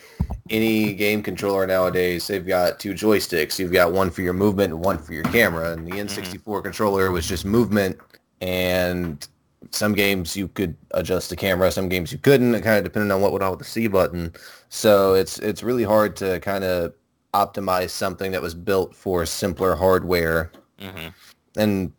any 0.49 0.93
game 0.93 1.21
controller 1.21 1.67
nowadays, 1.67 2.27
they've 2.27 2.45
got 2.45 2.79
two 2.79 2.93
joysticks. 2.93 3.59
You've 3.59 3.73
got 3.73 3.91
one 3.91 4.09
for 4.09 4.21
your 4.21 4.33
movement 4.33 4.73
and 4.73 4.83
one 4.83 4.97
for 4.97 5.13
your 5.13 5.23
camera. 5.23 5.73
And 5.73 5.85
the 5.85 5.91
mm-hmm. 5.91 6.21
N64 6.21 6.63
controller 6.63 7.11
was 7.11 7.27
just 7.27 7.45
movement. 7.45 7.97
And 8.39 9.27
some 9.71 9.93
games 9.93 10.35
you 10.35 10.47
could 10.47 10.75
adjust 10.91 11.29
the 11.29 11.35
camera, 11.35 11.71
some 11.71 11.89
games 11.89 12.11
you 12.11 12.17
couldn't. 12.17 12.55
It 12.55 12.61
kind 12.61 12.77
of 12.77 12.83
depended 12.83 13.11
on 13.11 13.21
what 13.21 13.31
went 13.31 13.43
on 13.43 13.51
with 13.51 13.59
the 13.59 13.65
C 13.65 13.87
button. 13.87 14.33
So 14.69 15.13
it's 15.13 15.37
it's 15.39 15.63
really 15.63 15.83
hard 15.83 16.15
to 16.17 16.39
kind 16.39 16.63
of 16.63 16.93
optimize 17.33 17.89
something 17.91 18.31
that 18.31 18.41
was 18.41 18.53
built 18.53 18.95
for 18.95 19.25
simpler 19.25 19.75
hardware 19.75 20.51
Mhm. 20.79 21.13
and 21.57 21.91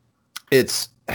it's 0.51 0.89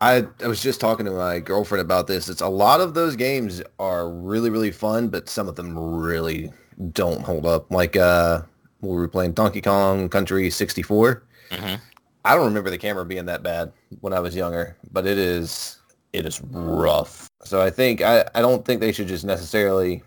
I, 0.00 0.26
I 0.42 0.48
was 0.48 0.60
just 0.62 0.80
talking 0.80 1.06
to 1.06 1.12
my 1.12 1.38
girlfriend 1.38 1.80
about 1.80 2.08
this. 2.08 2.28
It's 2.28 2.42
a 2.42 2.48
lot 2.48 2.80
of 2.82 2.92
those 2.92 3.16
games 3.16 3.62
are 3.78 4.10
really 4.10 4.50
really 4.50 4.70
fun, 4.72 5.08
but 5.08 5.28
some 5.28 5.48
of 5.48 5.54
them 5.56 5.78
really 5.78 6.52
don't 6.92 7.22
hold 7.22 7.46
up. 7.46 7.70
Like 7.70 7.96
uh, 7.96 8.42
we 8.80 8.90
were 8.94 9.08
playing 9.08 9.32
Donkey 9.32 9.60
Kong 9.62 10.08
Country 10.10 10.50
64. 10.50 11.22
Mhm. 11.52 11.80
I 12.26 12.34
don't 12.34 12.44
remember 12.44 12.70
the 12.70 12.76
camera 12.78 13.04
being 13.06 13.26
that 13.26 13.42
bad 13.42 13.72
when 14.00 14.12
I 14.12 14.20
was 14.20 14.34
younger, 14.34 14.76
but 14.92 15.06
it 15.06 15.16
is 15.16 15.78
it 16.12 16.26
is 16.26 16.40
rough. 16.50 17.28
So 17.44 17.62
I 17.62 17.70
think 17.70 18.02
I, 18.02 18.24
I 18.34 18.40
don't 18.42 18.64
think 18.64 18.80
they 18.80 18.92
should 18.92 19.08
just 19.08 19.24
necessarily 19.24 20.02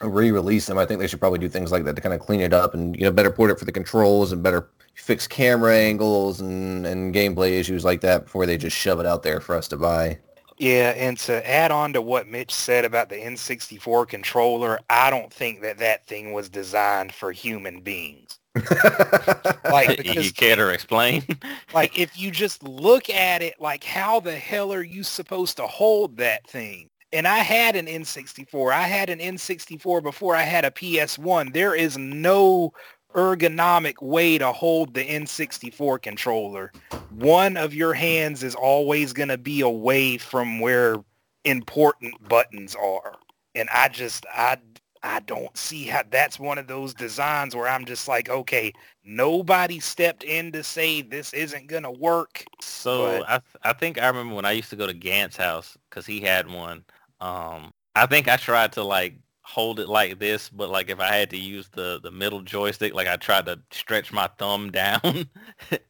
re-release 0.00 0.66
them. 0.66 0.78
I 0.78 0.86
think 0.86 1.00
they 1.00 1.06
should 1.06 1.20
probably 1.20 1.38
do 1.38 1.48
things 1.48 1.70
like 1.70 1.84
that 1.84 1.96
to 1.96 2.02
kind 2.02 2.14
of 2.14 2.20
clean 2.20 2.40
it 2.40 2.52
up 2.52 2.74
and 2.74 2.96
you 2.96 3.02
know 3.02 3.12
better 3.12 3.30
port 3.30 3.50
it 3.50 3.58
for 3.58 3.64
the 3.64 3.72
controls 3.72 4.32
and 4.32 4.42
better 4.42 4.68
fix 4.94 5.26
camera 5.26 5.76
angles 5.76 6.40
and, 6.40 6.86
and 6.86 7.14
gameplay 7.14 7.58
issues 7.58 7.84
like 7.84 8.00
that 8.00 8.24
before 8.24 8.46
they 8.46 8.56
just 8.56 8.76
shove 8.76 9.00
it 9.00 9.06
out 9.06 9.22
there 9.22 9.40
for 9.40 9.54
us 9.56 9.68
to 9.68 9.76
buy. 9.76 10.18
Yeah, 10.56 10.90
and 10.90 11.18
to 11.18 11.48
add 11.48 11.72
on 11.72 11.92
to 11.94 12.00
what 12.00 12.28
Mitch 12.28 12.54
said 12.54 12.84
about 12.84 13.08
the 13.08 13.16
N64 13.16 14.06
controller, 14.06 14.78
I 14.88 15.10
don't 15.10 15.32
think 15.32 15.62
that 15.62 15.78
that 15.78 16.06
thing 16.06 16.32
was 16.32 16.48
designed 16.48 17.12
for 17.12 17.32
human 17.32 17.80
beings. 17.80 18.38
Like 19.64 20.04
you 20.04 20.04
because 20.04 20.30
care 20.32 20.56
to 20.56 20.68
explain? 20.68 21.24
like 21.72 21.98
if 21.98 22.16
you 22.18 22.30
just 22.30 22.62
look 22.62 23.10
at 23.10 23.42
it, 23.42 23.60
like 23.60 23.82
how 23.82 24.20
the 24.20 24.36
hell 24.36 24.72
are 24.72 24.84
you 24.84 25.02
supposed 25.02 25.56
to 25.56 25.66
hold 25.66 26.18
that 26.18 26.46
thing? 26.46 26.90
And 27.14 27.28
I 27.28 27.38
had 27.38 27.76
an 27.76 27.86
N64. 27.86 28.72
I 28.72 28.82
had 28.82 29.08
an 29.08 29.20
N64 29.20 30.02
before 30.02 30.34
I 30.34 30.42
had 30.42 30.64
a 30.64 30.70
PS1. 30.72 31.52
There 31.54 31.72
is 31.72 31.96
no 31.96 32.72
ergonomic 33.14 34.02
way 34.02 34.36
to 34.36 34.50
hold 34.50 34.94
the 34.94 35.04
N64 35.04 36.02
controller. 36.02 36.72
One 37.10 37.56
of 37.56 37.72
your 37.72 37.94
hands 37.94 38.42
is 38.42 38.56
always 38.56 39.12
going 39.12 39.28
to 39.28 39.38
be 39.38 39.60
away 39.60 40.18
from 40.18 40.58
where 40.58 40.96
important 41.44 42.28
buttons 42.28 42.74
are. 42.74 43.14
And 43.54 43.68
I 43.72 43.90
just 43.90 44.26
I 44.34 44.58
I 45.04 45.20
don't 45.20 45.56
see 45.56 45.84
how 45.84 46.02
that's 46.10 46.40
one 46.40 46.58
of 46.58 46.66
those 46.66 46.94
designs 46.94 47.54
where 47.54 47.68
I'm 47.68 47.84
just 47.84 48.08
like, 48.08 48.28
okay, 48.28 48.72
nobody 49.04 49.78
stepped 49.78 50.24
in 50.24 50.50
to 50.50 50.64
say 50.64 51.02
this 51.02 51.32
isn't 51.32 51.68
going 51.68 51.82
to 51.84 51.90
work. 51.92 52.44
So 52.60 53.18
But- 53.20 53.28
I 53.28 53.38
th- 53.38 53.62
I 53.62 53.72
think 53.72 54.02
I 54.02 54.08
remember 54.08 54.34
when 54.34 54.46
I 54.46 54.52
used 54.52 54.70
to 54.70 54.76
go 54.76 54.88
to 54.88 54.94
Gant's 54.94 55.36
house 55.36 55.78
because 55.88 56.06
he 56.06 56.18
had 56.18 56.50
one. 56.50 56.84
Um, 57.24 57.72
I 57.96 58.06
think 58.06 58.28
I 58.28 58.36
tried 58.36 58.72
to 58.72 58.82
like 58.82 59.14
hold 59.42 59.78
it 59.80 59.88
like 59.88 60.18
this, 60.18 60.48
but 60.48 60.68
like 60.68 60.90
if 60.90 61.00
I 61.00 61.14
had 61.14 61.30
to 61.30 61.38
use 61.38 61.68
the 61.68 62.00
the 62.02 62.10
middle 62.10 62.42
joystick, 62.42 62.92
like 62.94 63.08
I 63.08 63.16
tried 63.16 63.46
to 63.46 63.58
stretch 63.70 64.12
my 64.12 64.28
thumb 64.38 64.70
down. 64.82 65.28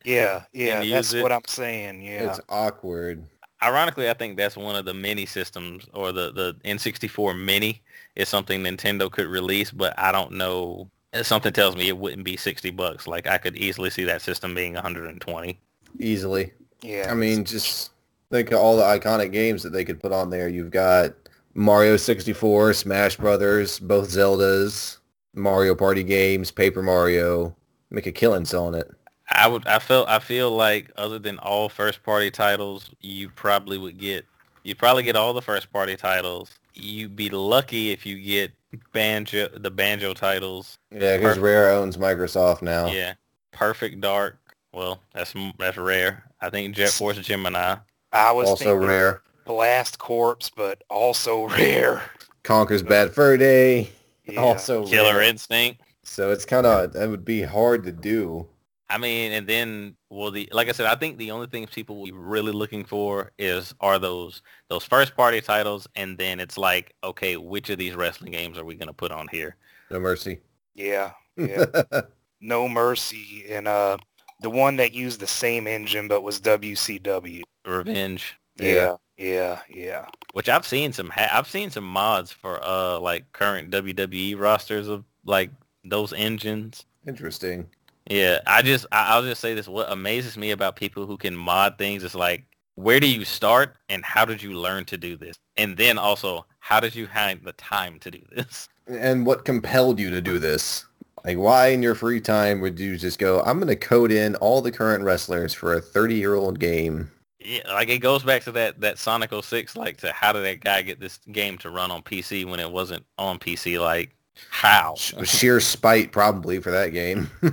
Yeah, 0.05 0.45
yeah, 0.53 0.85
that's 0.85 1.13
it. 1.13 1.23
what 1.23 1.33
I'm 1.33 1.45
saying. 1.47 2.03
Yeah. 2.03 2.31
It's 2.31 2.41
awkward. 2.49 3.25
Ironically, 3.63 4.11
I 4.11 4.15
think 4.15 4.37
that's 4.37 4.57
one 4.57 4.77
of 4.77 4.85
the 4.85 4.95
mini 4.95 5.27
systems 5.27 5.87
or 5.93 6.13
the 6.13 6.31
the 6.33 6.55
N64 6.65 7.43
Mini 7.43 7.83
is 8.15 8.29
something 8.29 8.63
Nintendo 8.63 9.11
could 9.11 9.27
release, 9.27 9.71
but 9.71 9.99
I 9.99 10.13
don't 10.13 10.33
know. 10.33 10.91
Something 11.23 11.53
tells 11.53 11.75
me 11.75 11.89
it 11.89 11.97
wouldn't 11.97 12.25
be 12.25 12.37
60 12.37 12.71
bucks. 12.73 13.07
Like 13.09 13.27
I 13.27 13.39
could 13.39 13.57
easily 13.57 13.89
see 13.91 14.05
that 14.05 14.21
system 14.23 14.55
being 14.55 14.75
120. 14.75 15.59
Easily. 15.99 16.53
yeah. 16.83 17.09
I 17.11 17.15
mean, 17.15 17.45
just 17.45 17.93
think 18.31 18.51
of 18.51 18.59
all 18.59 18.77
the 18.77 18.83
iconic 18.83 19.33
games 19.33 19.63
that 19.63 19.73
they 19.73 19.85
could 19.85 20.01
put 20.01 20.13
on 20.13 20.29
there. 20.29 20.49
You've 20.49 20.71
got 20.73 21.15
Mario 21.55 21.97
64, 21.97 22.75
Smash 22.75 23.17
Brothers, 23.17 23.79
both 23.79 24.09
Zeldas, 24.11 24.99
Mario 25.35 25.75
Party 25.75 26.03
games, 26.03 26.51
Paper 26.51 26.83
Mario. 26.83 27.55
Make 27.91 28.07
a 28.07 28.13
killing 28.13 28.45
selling 28.45 28.75
it. 28.75 28.91
I 29.31 29.47
would. 29.47 29.67
I 29.67 29.79
felt. 29.79 30.09
I 30.09 30.19
feel 30.19 30.51
like 30.51 30.91
other 30.97 31.19
than 31.19 31.39
all 31.39 31.69
first 31.69 32.03
party 32.03 32.31
titles, 32.31 32.91
you 33.01 33.29
probably 33.31 33.79
would 33.79 33.99
get. 33.99 34.27
You 34.65 34.75
probably 34.75 35.03
get 35.03 35.17
all 35.17 35.33
the 35.33 35.43
first 35.43 35.73
party 35.73 35.97
titles. 35.97 36.51
You'd 36.75 37.15
be 37.15 37.31
lucky 37.31 37.91
if 37.93 38.05
you 38.05 38.21
get 38.21 38.53
banjo, 38.93 39.49
the 39.49 39.71
banjo 39.71 40.13
titles. 40.15 40.79
Yeah, 40.91 41.17
because 41.17 41.39
Rare 41.39 41.71
owns 41.71 41.97
Microsoft 41.97 42.63
now. 42.63 42.87
Yeah, 42.87 43.15
Perfect 43.53 44.01
Dark. 44.01 44.39
Well, 44.73 45.01
that's 45.15 45.33
that's 45.59 45.77
rare. 45.77 46.25
I 46.41 46.51
think 46.51 46.75
Jet 46.75 46.91
Force 46.91 47.19
Gemini. 47.19 47.77
I 48.13 48.33
was 48.33 48.49
Also 48.49 48.65
thinking 48.65 48.87
Rare. 48.87 49.23
Blast 49.45 49.99
Corps, 49.99 50.51
but 50.57 50.83
also 50.91 51.49
rare. 51.49 52.03
Conker's 52.43 52.83
Bad 52.83 53.13
Fur 53.13 53.37
Day. 53.37 53.91
Yeah. 54.27 54.41
Also 54.41 54.87
Killer 54.87 55.17
Rare. 55.17 55.23
Instinct. 55.23 55.81
So 56.03 56.31
it's 56.31 56.45
kind 56.45 56.67
of, 56.67 56.93
that 56.93 57.09
would 57.09 57.25
be 57.25 57.43
hard 57.43 57.85
to 57.85 57.93
do. 57.93 58.47
I 58.91 58.99
mean, 58.99 59.33
and 59.33 59.47
then 59.47 59.97
well, 60.11 60.31
the 60.31 60.49
like 60.53 60.69
I 60.69 60.73
said, 60.73 60.87
I 60.87 60.95
think 60.95 61.17
the 61.17 61.31
only 61.31 61.47
things 61.47 61.71
people 61.71 61.97
will 61.97 62.05
be 62.05 62.13
really 62.13 62.53
looking 62.53 62.85
for 62.85 63.33
is 63.39 63.75
are 63.81 63.99
those 63.99 64.43
those 64.69 64.85
first 64.85 65.17
party 65.17 65.41
titles, 65.41 65.89
and 65.97 66.19
then 66.19 66.39
it's 66.39 66.59
like, 66.59 66.95
okay, 67.03 67.37
which 67.39 67.71
of 67.71 67.79
these 67.79 67.95
wrestling 67.95 68.33
games 68.33 68.59
are 68.59 68.65
we 68.65 68.75
gonna 68.75 68.93
put 68.93 69.11
on 69.11 69.27
here? 69.29 69.57
No 69.91 69.99
mercy. 69.99 70.41
Yeah, 70.75 71.13
yeah. 71.37 71.65
no 72.41 72.69
Mercy, 72.69 73.47
and 73.49 73.67
uh, 73.67 73.97
the 74.41 74.51
one 74.51 74.77
that 74.77 74.93
used 74.93 75.19
the 75.21 75.27
same 75.27 75.67
engine 75.67 76.07
but 76.07 76.23
was 76.23 76.41
WCW. 76.41 77.43
Revenge, 77.65 78.37
Yeah, 78.57 78.73
yeah, 78.73 78.97
yeah. 79.17 79.61
Yeah. 79.69 80.07
Which 80.33 80.49
I've 80.49 80.67
seen 80.67 80.93
some. 80.93 81.11
Ha- 81.11 81.31
I've 81.33 81.49
seen 81.49 81.71
some 81.71 81.85
mods 81.85 82.33
for 82.33 82.63
uh 82.65 82.99
like 82.99 83.31
current 83.33 83.71
WWE 83.71 84.39
rosters 84.39 84.89
of 84.89 85.05
like 85.25 85.51
those 85.85 86.13
engines. 86.13 86.85
Interesting. 87.07 87.67
Yeah, 88.11 88.41
I 88.47 88.63
just 88.63 88.87
I, 88.93 89.15
I'll 89.15 89.23
just 89.23 89.41
say 89.41 89.55
this: 89.55 89.69
what 89.69 89.91
amazes 89.91 90.37
me 90.37 90.51
about 90.51 90.77
people 90.77 91.07
who 91.07 91.17
can 91.17 91.35
mod 91.35 91.79
things 91.79 92.03
is 92.05 92.15
like, 92.15 92.45
where 92.75 93.01
do 93.01 93.09
you 93.09 93.25
start, 93.25 93.77
and 93.89 94.05
how 94.05 94.25
did 94.25 94.43
you 94.43 94.53
learn 94.53 94.85
to 94.87 94.97
do 94.99 95.17
this, 95.17 95.37
and 95.57 95.77
then 95.77 95.97
also 95.99 96.45
how 96.59 96.81
did 96.81 96.95
you 96.95 97.07
find 97.07 97.41
the 97.45 97.53
time 97.53 97.99
to 98.01 98.11
do 98.11 98.21
this? 98.35 98.69
And 98.87 99.25
what 99.27 99.45
compelled 99.45 99.99
you 99.99 100.11
to 100.11 100.21
do 100.21 100.39
this? 100.39 100.87
Like, 101.25 101.39
why 101.39 101.69
in 101.69 101.83
your 101.83 101.95
free 101.95 102.21
time 102.21 102.61
would 102.61 102.79
you 102.79 102.97
just 102.97 103.19
go, 103.19 103.41
I'm 103.43 103.59
going 103.59 103.69
to 103.69 103.77
code 103.77 104.13
in 104.13 104.35
all 104.37 104.61
the 104.61 104.73
current 104.73 105.05
wrestlers 105.05 105.55
for 105.55 105.75
a 105.75 105.81
30-year-old 105.81 106.59
game? 106.61 107.11
Yeah, 107.45 107.61
like 107.73 107.89
it 107.91 107.99
goes 107.99 108.23
back 108.23 108.43
to 108.45 108.53
that 108.53 108.81
that 108.81 108.99
Sonic 108.99 109.31
06, 109.33 109.77
like 109.77 109.99
to 109.99 110.11
how 110.13 110.33
did 110.33 110.45
that 110.45 110.61
guy 110.61 110.83
get 110.83 110.99
this 110.99 111.19
game 111.31 111.59
to 111.59 111.71
run 111.71 111.91
on 111.91 112.03
PC 112.03 112.45
when 112.47 112.59
it 112.59 112.71
wasn't 112.71 113.05
on 113.19 113.39
PC? 113.39 113.79
Like 113.81 114.17
how? 114.51 114.95
Sh- 114.97 115.13
Sheer 115.25 115.61
spite, 115.61 116.11
probably, 116.13 116.59
for 116.61 116.71
that 116.71 116.89
game. 116.89 117.31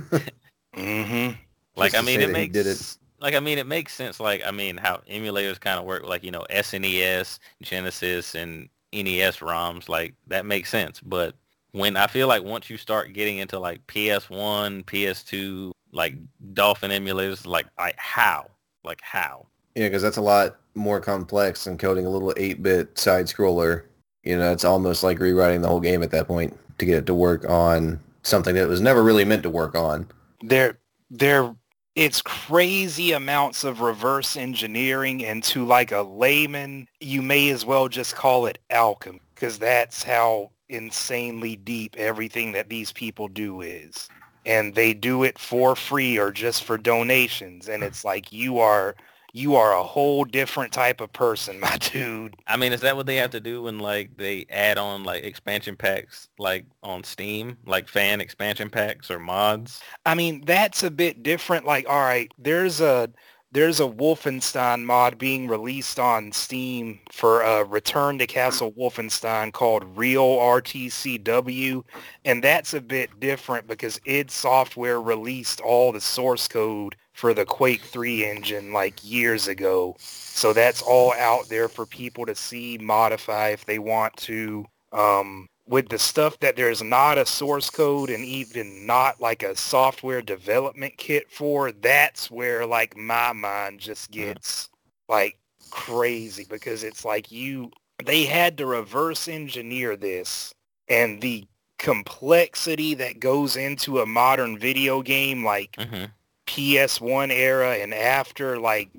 Mm-hmm. 0.76 1.32
Like 1.76 1.94
I 1.94 2.00
mean, 2.00 2.20
it 2.20 2.30
makes 2.30 2.52
did 2.52 2.66
it. 2.66 2.96
like 3.20 3.34
I 3.34 3.40
mean 3.40 3.58
it 3.58 3.66
makes 3.66 3.94
sense. 3.94 4.18
Like 4.20 4.42
I 4.46 4.50
mean 4.50 4.76
how 4.78 5.02
emulators 5.10 5.60
kind 5.60 5.78
of 5.78 5.84
work. 5.84 6.04
Like 6.04 6.24
you 6.24 6.30
know 6.30 6.46
SNES, 6.50 7.38
Genesis, 7.62 8.34
and 8.34 8.68
NES 8.92 9.38
ROMs. 9.38 9.88
Like 9.88 10.14
that 10.28 10.46
makes 10.46 10.70
sense. 10.70 11.00
But 11.00 11.34
when 11.72 11.96
I 11.96 12.06
feel 12.06 12.28
like 12.28 12.42
once 12.42 12.70
you 12.70 12.76
start 12.78 13.12
getting 13.12 13.38
into 13.38 13.58
like 13.58 13.86
PS1, 13.86 14.84
PS2, 14.84 15.72
like 15.92 16.14
Dolphin 16.54 16.90
emulators, 16.90 17.46
like 17.46 17.66
like 17.78 17.98
how? 17.98 18.46
Like 18.84 19.00
how? 19.02 19.46
Yeah, 19.74 19.86
because 19.86 20.02
that's 20.02 20.16
a 20.16 20.22
lot 20.22 20.56
more 20.74 21.00
complex 21.00 21.64
than 21.64 21.78
coding 21.78 22.06
a 22.06 22.10
little 22.10 22.32
8-bit 22.34 22.98
side-scroller. 22.98 23.84
You 24.22 24.38
know, 24.38 24.52
it's 24.52 24.64
almost 24.64 25.02
like 25.02 25.18
rewriting 25.18 25.62
the 25.62 25.68
whole 25.68 25.80
game 25.80 26.02
at 26.02 26.10
that 26.12 26.26
point 26.26 26.56
to 26.78 26.86
get 26.86 26.98
it 26.98 27.06
to 27.06 27.14
work 27.14 27.48
on 27.48 28.00
something 28.22 28.54
that 28.54 28.68
was 28.68 28.80
never 28.80 29.02
really 29.02 29.24
meant 29.24 29.42
to 29.42 29.50
work 29.50 29.74
on. 29.74 30.08
There, 30.42 30.78
there. 31.10 31.54
It's 31.94 32.22
crazy 32.22 33.12
amounts 33.12 33.64
of 33.64 33.82
reverse 33.82 34.36
engineering, 34.36 35.24
and 35.26 35.44
to 35.44 35.66
like 35.66 35.92
a 35.92 36.00
layman, 36.00 36.86
you 37.00 37.20
may 37.20 37.50
as 37.50 37.66
well 37.66 37.88
just 37.88 38.14
call 38.14 38.46
it 38.46 38.58
alchemy, 38.70 39.20
because 39.34 39.58
that's 39.58 40.02
how 40.02 40.52
insanely 40.70 41.56
deep 41.56 41.94
everything 41.98 42.52
that 42.52 42.70
these 42.70 42.92
people 42.92 43.28
do 43.28 43.60
is. 43.60 44.08
And 44.46 44.74
they 44.74 44.94
do 44.94 45.22
it 45.22 45.38
for 45.38 45.76
free 45.76 46.18
or 46.18 46.30
just 46.32 46.64
for 46.64 46.78
donations, 46.78 47.68
and 47.68 47.82
it's 47.82 48.06
like 48.06 48.32
you 48.32 48.58
are 48.58 48.96
you 49.32 49.56
are 49.56 49.72
a 49.72 49.82
whole 49.82 50.24
different 50.24 50.72
type 50.72 51.00
of 51.00 51.12
person, 51.12 51.58
my 51.60 51.76
dude. 51.78 52.36
I 52.46 52.56
mean, 52.56 52.72
is 52.72 52.80
that 52.82 52.96
what 52.96 53.06
they 53.06 53.16
have 53.16 53.30
to 53.30 53.40
do 53.40 53.62
when 53.62 53.78
like 53.78 54.16
they 54.16 54.46
add 54.50 54.78
on 54.78 55.04
like 55.04 55.24
expansion 55.24 55.76
packs 55.76 56.28
like 56.38 56.66
on 56.82 57.02
Steam, 57.04 57.56
like 57.66 57.88
fan 57.88 58.20
expansion 58.20 58.70
packs 58.70 59.10
or 59.10 59.18
mods? 59.18 59.80
I 60.06 60.14
mean, 60.14 60.44
that's 60.44 60.82
a 60.82 60.90
bit 60.90 61.22
different. 61.22 61.66
Like, 61.66 61.88
all 61.88 62.00
right, 62.00 62.30
there's 62.38 62.80
a 62.80 63.10
there's 63.52 63.80
a 63.80 63.84
Wolfenstein 63.86 64.82
mod 64.84 65.18
being 65.18 65.46
released 65.46 65.98
on 65.98 66.32
Steam 66.32 66.98
for 67.10 67.44
uh, 67.44 67.64
Return 67.64 68.18
to 68.18 68.26
Castle 68.26 68.72
Wolfenstein 68.72 69.52
called 69.52 69.84
Real 69.94 70.38
RTCW, 70.38 71.84
and 72.24 72.42
that's 72.42 72.72
a 72.72 72.80
bit 72.80 73.20
different 73.20 73.66
because 73.66 74.00
id 74.06 74.30
Software 74.30 75.02
released 75.02 75.60
all 75.60 75.92
the 75.92 76.00
source 76.00 76.48
code 76.48 76.96
for 77.22 77.32
the 77.32 77.44
Quake 77.44 77.82
3 77.82 78.24
engine 78.24 78.72
like 78.72 78.98
years 79.04 79.46
ago. 79.46 79.94
So 80.00 80.52
that's 80.52 80.82
all 80.82 81.12
out 81.12 81.48
there 81.48 81.68
for 81.68 81.86
people 81.86 82.26
to 82.26 82.34
see, 82.34 82.78
modify 82.78 83.50
if 83.50 83.64
they 83.64 83.78
want 83.78 84.16
to. 84.16 84.66
Um, 84.90 85.46
with 85.68 85.88
the 85.88 86.00
stuff 86.00 86.36
that 86.40 86.56
there's 86.56 86.82
not 86.82 87.18
a 87.18 87.24
source 87.24 87.70
code 87.70 88.10
and 88.10 88.24
even 88.24 88.88
not 88.88 89.20
like 89.20 89.44
a 89.44 89.54
software 89.54 90.20
development 90.20 90.96
kit 90.96 91.30
for, 91.30 91.70
that's 91.70 92.28
where 92.28 92.66
like 92.66 92.96
my 92.96 93.32
mind 93.32 93.78
just 93.78 94.10
gets 94.10 94.68
like 95.08 95.38
crazy 95.70 96.44
because 96.50 96.82
it's 96.82 97.04
like 97.04 97.30
you, 97.30 97.70
they 98.04 98.24
had 98.24 98.58
to 98.58 98.66
reverse 98.66 99.28
engineer 99.28 99.94
this 99.94 100.52
and 100.88 101.22
the 101.22 101.46
complexity 101.78 102.94
that 102.94 103.20
goes 103.20 103.56
into 103.56 104.00
a 104.00 104.06
modern 104.06 104.58
video 104.58 105.02
game 105.02 105.44
like 105.44 105.76
hmm 105.78 106.06
PS1 106.52 107.30
era 107.30 107.76
and 107.76 107.94
after, 107.94 108.58
like 108.58 108.90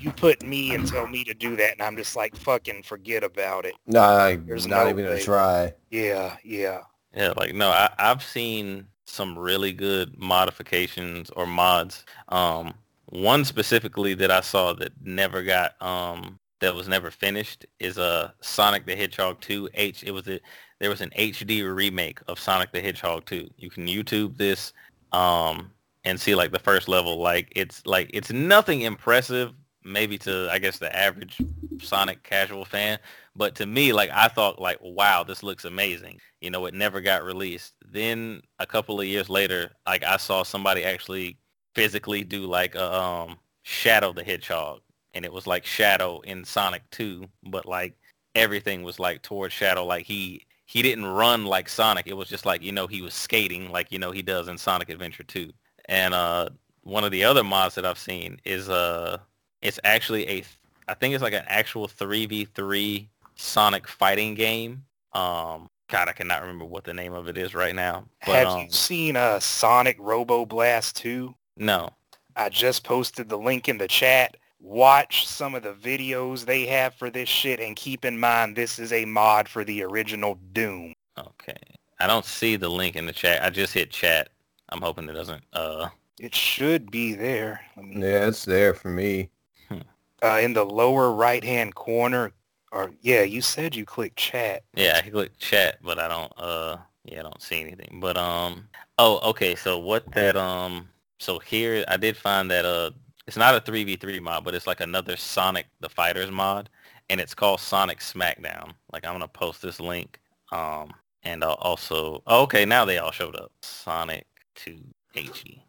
you 0.00 0.10
put 0.10 0.42
me 0.42 0.74
and 0.74 0.88
tell 0.88 1.06
me 1.06 1.22
to 1.22 1.34
do 1.34 1.54
that 1.56 1.72
and 1.72 1.82
I'm 1.82 1.96
just 1.98 2.16
like 2.16 2.34
fucking 2.34 2.82
forget 2.82 3.22
about 3.22 3.66
it. 3.66 3.74
Nah, 3.86 4.34
There's 4.46 4.66
not 4.66 4.84
no 4.84 4.90
even 4.90 5.04
way. 5.04 5.20
a 5.20 5.22
try. 5.22 5.74
Yeah, 5.90 6.36
yeah. 6.42 6.80
Yeah, 7.14 7.34
like 7.36 7.54
no, 7.54 7.68
I, 7.68 7.90
I've 7.98 8.22
seen 8.22 8.86
some 9.04 9.38
really 9.38 9.72
good 9.72 10.18
modifications 10.18 11.28
or 11.36 11.46
mods. 11.46 12.06
Um, 12.30 12.72
one 13.10 13.44
specifically 13.44 14.14
that 14.14 14.30
I 14.30 14.40
saw 14.40 14.72
that 14.72 14.92
never 15.04 15.42
got 15.42 15.80
um 15.82 16.38
that 16.60 16.74
was 16.74 16.88
never 16.88 17.10
finished 17.10 17.66
is 17.80 17.98
a 17.98 18.02
uh, 18.02 18.30
Sonic 18.40 18.86
the 18.86 18.96
Hedgehog 18.96 19.42
2 19.42 19.68
H. 19.74 20.04
It 20.04 20.12
was 20.12 20.26
a 20.26 20.40
there 20.78 20.88
was 20.88 21.02
an 21.02 21.10
HD 21.18 21.62
remake 21.76 22.20
of 22.28 22.40
Sonic 22.40 22.72
the 22.72 22.80
Hedgehog 22.80 23.26
2. 23.26 23.50
You 23.58 23.68
can 23.68 23.86
YouTube 23.86 24.38
this 24.38 24.72
um, 25.12 25.70
and 26.04 26.20
see 26.20 26.34
like 26.34 26.52
the 26.52 26.58
first 26.58 26.88
level. 26.88 27.20
Like 27.20 27.52
it's 27.54 27.84
like 27.86 28.10
it's 28.12 28.32
nothing 28.32 28.82
impressive, 28.82 29.52
maybe 29.84 30.18
to 30.18 30.48
I 30.50 30.58
guess 30.58 30.78
the 30.78 30.94
average 30.94 31.40
Sonic 31.80 32.22
casual 32.22 32.64
fan, 32.64 32.98
but 33.34 33.54
to 33.56 33.66
me, 33.66 33.92
like 33.92 34.10
I 34.10 34.28
thought, 34.28 34.60
like 34.60 34.78
wow, 34.82 35.24
this 35.24 35.42
looks 35.42 35.64
amazing. 35.64 36.20
You 36.40 36.50
know, 36.50 36.66
it 36.66 36.74
never 36.74 37.00
got 37.00 37.24
released. 37.24 37.74
Then 37.90 38.42
a 38.58 38.66
couple 38.66 39.00
of 39.00 39.06
years 39.06 39.28
later, 39.30 39.72
like 39.86 40.04
I 40.04 40.16
saw 40.16 40.42
somebody 40.42 40.84
actually 40.84 41.38
physically 41.74 42.24
do 42.24 42.46
like 42.46 42.74
a 42.74 42.94
um, 42.94 43.38
Shadow 43.62 44.12
the 44.12 44.24
Hedgehog, 44.24 44.80
and 45.14 45.24
it 45.24 45.32
was 45.32 45.46
like 45.46 45.64
Shadow 45.64 46.20
in 46.20 46.44
Sonic 46.44 46.82
2, 46.90 47.26
but 47.44 47.66
like 47.66 47.94
everything 48.34 48.82
was 48.82 48.98
like 49.00 49.22
towards 49.22 49.54
Shadow. 49.54 49.84
Like 49.84 50.06
he 50.06 50.46
he 50.66 50.82
didn't 50.82 51.06
run 51.06 51.44
like 51.46 51.68
Sonic. 51.68 52.06
It 52.06 52.16
was 52.16 52.28
just 52.28 52.46
like 52.46 52.62
you 52.62 52.72
know 52.72 52.86
he 52.86 53.02
was 53.02 53.14
skating 53.14 53.70
like 53.70 53.90
you 53.92 53.98
know 53.98 54.10
he 54.10 54.22
does 54.22 54.48
in 54.48 54.58
Sonic 54.58 54.90
Adventure 54.90 55.24
2. 55.24 55.52
And 55.86 56.14
uh, 56.14 56.50
one 56.82 57.04
of 57.04 57.10
the 57.10 57.24
other 57.24 57.44
mods 57.44 57.74
that 57.74 57.86
I've 57.86 57.98
seen 57.98 58.40
is 58.44 58.68
uh, 58.68 59.18
it's 59.60 59.80
actually 59.84 60.28
a 60.28 60.44
I 60.88 60.94
think 60.94 61.14
it's 61.14 61.22
like 61.22 61.32
an 61.32 61.44
actual 61.46 61.88
3v3 61.88 63.06
Sonic 63.36 63.88
fighting 63.88 64.34
game. 64.34 64.84
Um, 65.12 65.68
God, 65.88 66.08
I 66.08 66.12
cannot 66.12 66.42
remember 66.42 66.64
what 66.64 66.84
the 66.84 66.94
name 66.94 67.12
of 67.12 67.28
it 67.28 67.36
is 67.36 67.54
right 67.54 67.74
now. 67.74 68.04
But, 68.26 68.34
Have 68.34 68.48
um, 68.48 68.60
you 68.62 68.70
seen 68.70 69.16
uh, 69.16 69.40
Sonic 69.40 69.96
Robo 70.00 70.46
Blast 70.46 70.96
2? 70.96 71.34
No. 71.56 71.90
I 72.34 72.48
just 72.48 72.82
posted 72.82 73.28
the 73.28 73.36
link 73.36 73.68
in 73.68 73.78
the 73.78 73.88
chat. 73.88 74.36
Watch 74.60 75.26
some 75.26 75.54
of 75.54 75.62
the 75.62 75.74
videos 75.74 76.44
they 76.44 76.66
have 76.66 76.94
for 76.94 77.10
this 77.10 77.28
shit 77.28 77.60
and 77.60 77.76
keep 77.76 78.04
in 78.04 78.18
mind 78.18 78.56
this 78.56 78.78
is 78.78 78.92
a 78.92 79.04
mod 79.04 79.48
for 79.48 79.64
the 79.64 79.82
original 79.82 80.38
Doom. 80.52 80.94
Okay. 81.18 81.58
I 82.00 82.06
don't 82.06 82.24
see 82.24 82.56
the 82.56 82.68
link 82.68 82.96
in 82.96 83.06
the 83.06 83.12
chat. 83.12 83.42
I 83.42 83.50
just 83.50 83.74
hit 83.74 83.90
chat. 83.90 84.28
I'm 84.72 84.82
hoping 84.82 85.08
it 85.08 85.12
doesn't 85.12 85.44
uh 85.52 85.88
it 86.20 86.34
should 86.34 86.90
be 86.90 87.14
there. 87.14 87.60
Yeah, 87.76 88.28
it's 88.28 88.44
there 88.44 88.74
for 88.74 88.88
me. 88.88 89.30
Hmm. 89.68 89.78
Uh, 90.22 90.38
in 90.40 90.52
the 90.52 90.64
lower 90.64 91.12
right 91.12 91.42
hand 91.42 91.74
corner, 91.74 92.32
or 92.70 92.92
yeah, 93.00 93.22
you 93.22 93.40
said 93.40 93.74
you 93.74 93.84
clicked 93.84 94.16
chat. 94.16 94.62
Yeah, 94.76 95.00
I 95.04 95.08
clicked 95.08 95.40
chat, 95.40 95.78
but 95.82 95.98
I 95.98 96.08
don't. 96.08 96.32
Uh, 96.36 96.76
yeah, 97.04 97.20
I 97.20 97.22
don't 97.22 97.42
see 97.42 97.60
anything. 97.60 97.98
But 98.00 98.16
um, 98.16 98.68
oh, 98.98 99.18
okay. 99.30 99.56
So 99.56 99.78
what 99.78 100.10
that 100.12 100.36
um, 100.36 100.88
so 101.18 101.38
here 101.38 101.84
I 101.88 101.96
did 101.96 102.16
find 102.16 102.50
that 102.50 102.64
uh, 102.64 102.92
it's 103.26 103.36
not 103.36 103.56
a 103.56 103.60
three 103.60 103.84
v 103.84 103.96
three 103.96 104.20
mod, 104.20 104.44
but 104.44 104.54
it's 104.54 104.66
like 104.66 104.80
another 104.80 105.16
Sonic 105.16 105.66
the 105.80 105.88
Fighters 105.88 106.30
mod, 106.30 106.68
and 107.10 107.20
it's 107.20 107.34
called 107.34 107.60
Sonic 107.60 107.98
Smackdown. 107.98 108.74
Like 108.92 109.04
I'm 109.06 109.14
gonna 109.14 109.28
post 109.28 109.60
this 109.60 109.80
link. 109.80 110.20
Um, 110.52 110.92
and 111.24 111.42
I'll 111.42 111.54
also 111.54 112.22
oh, 112.26 112.42
okay, 112.42 112.64
now 112.64 112.84
they 112.84 112.98
all 112.98 113.10
showed 113.10 113.34
up. 113.34 113.50
Sonic 113.62 114.26
to 114.56 114.78
HE. 115.14 115.62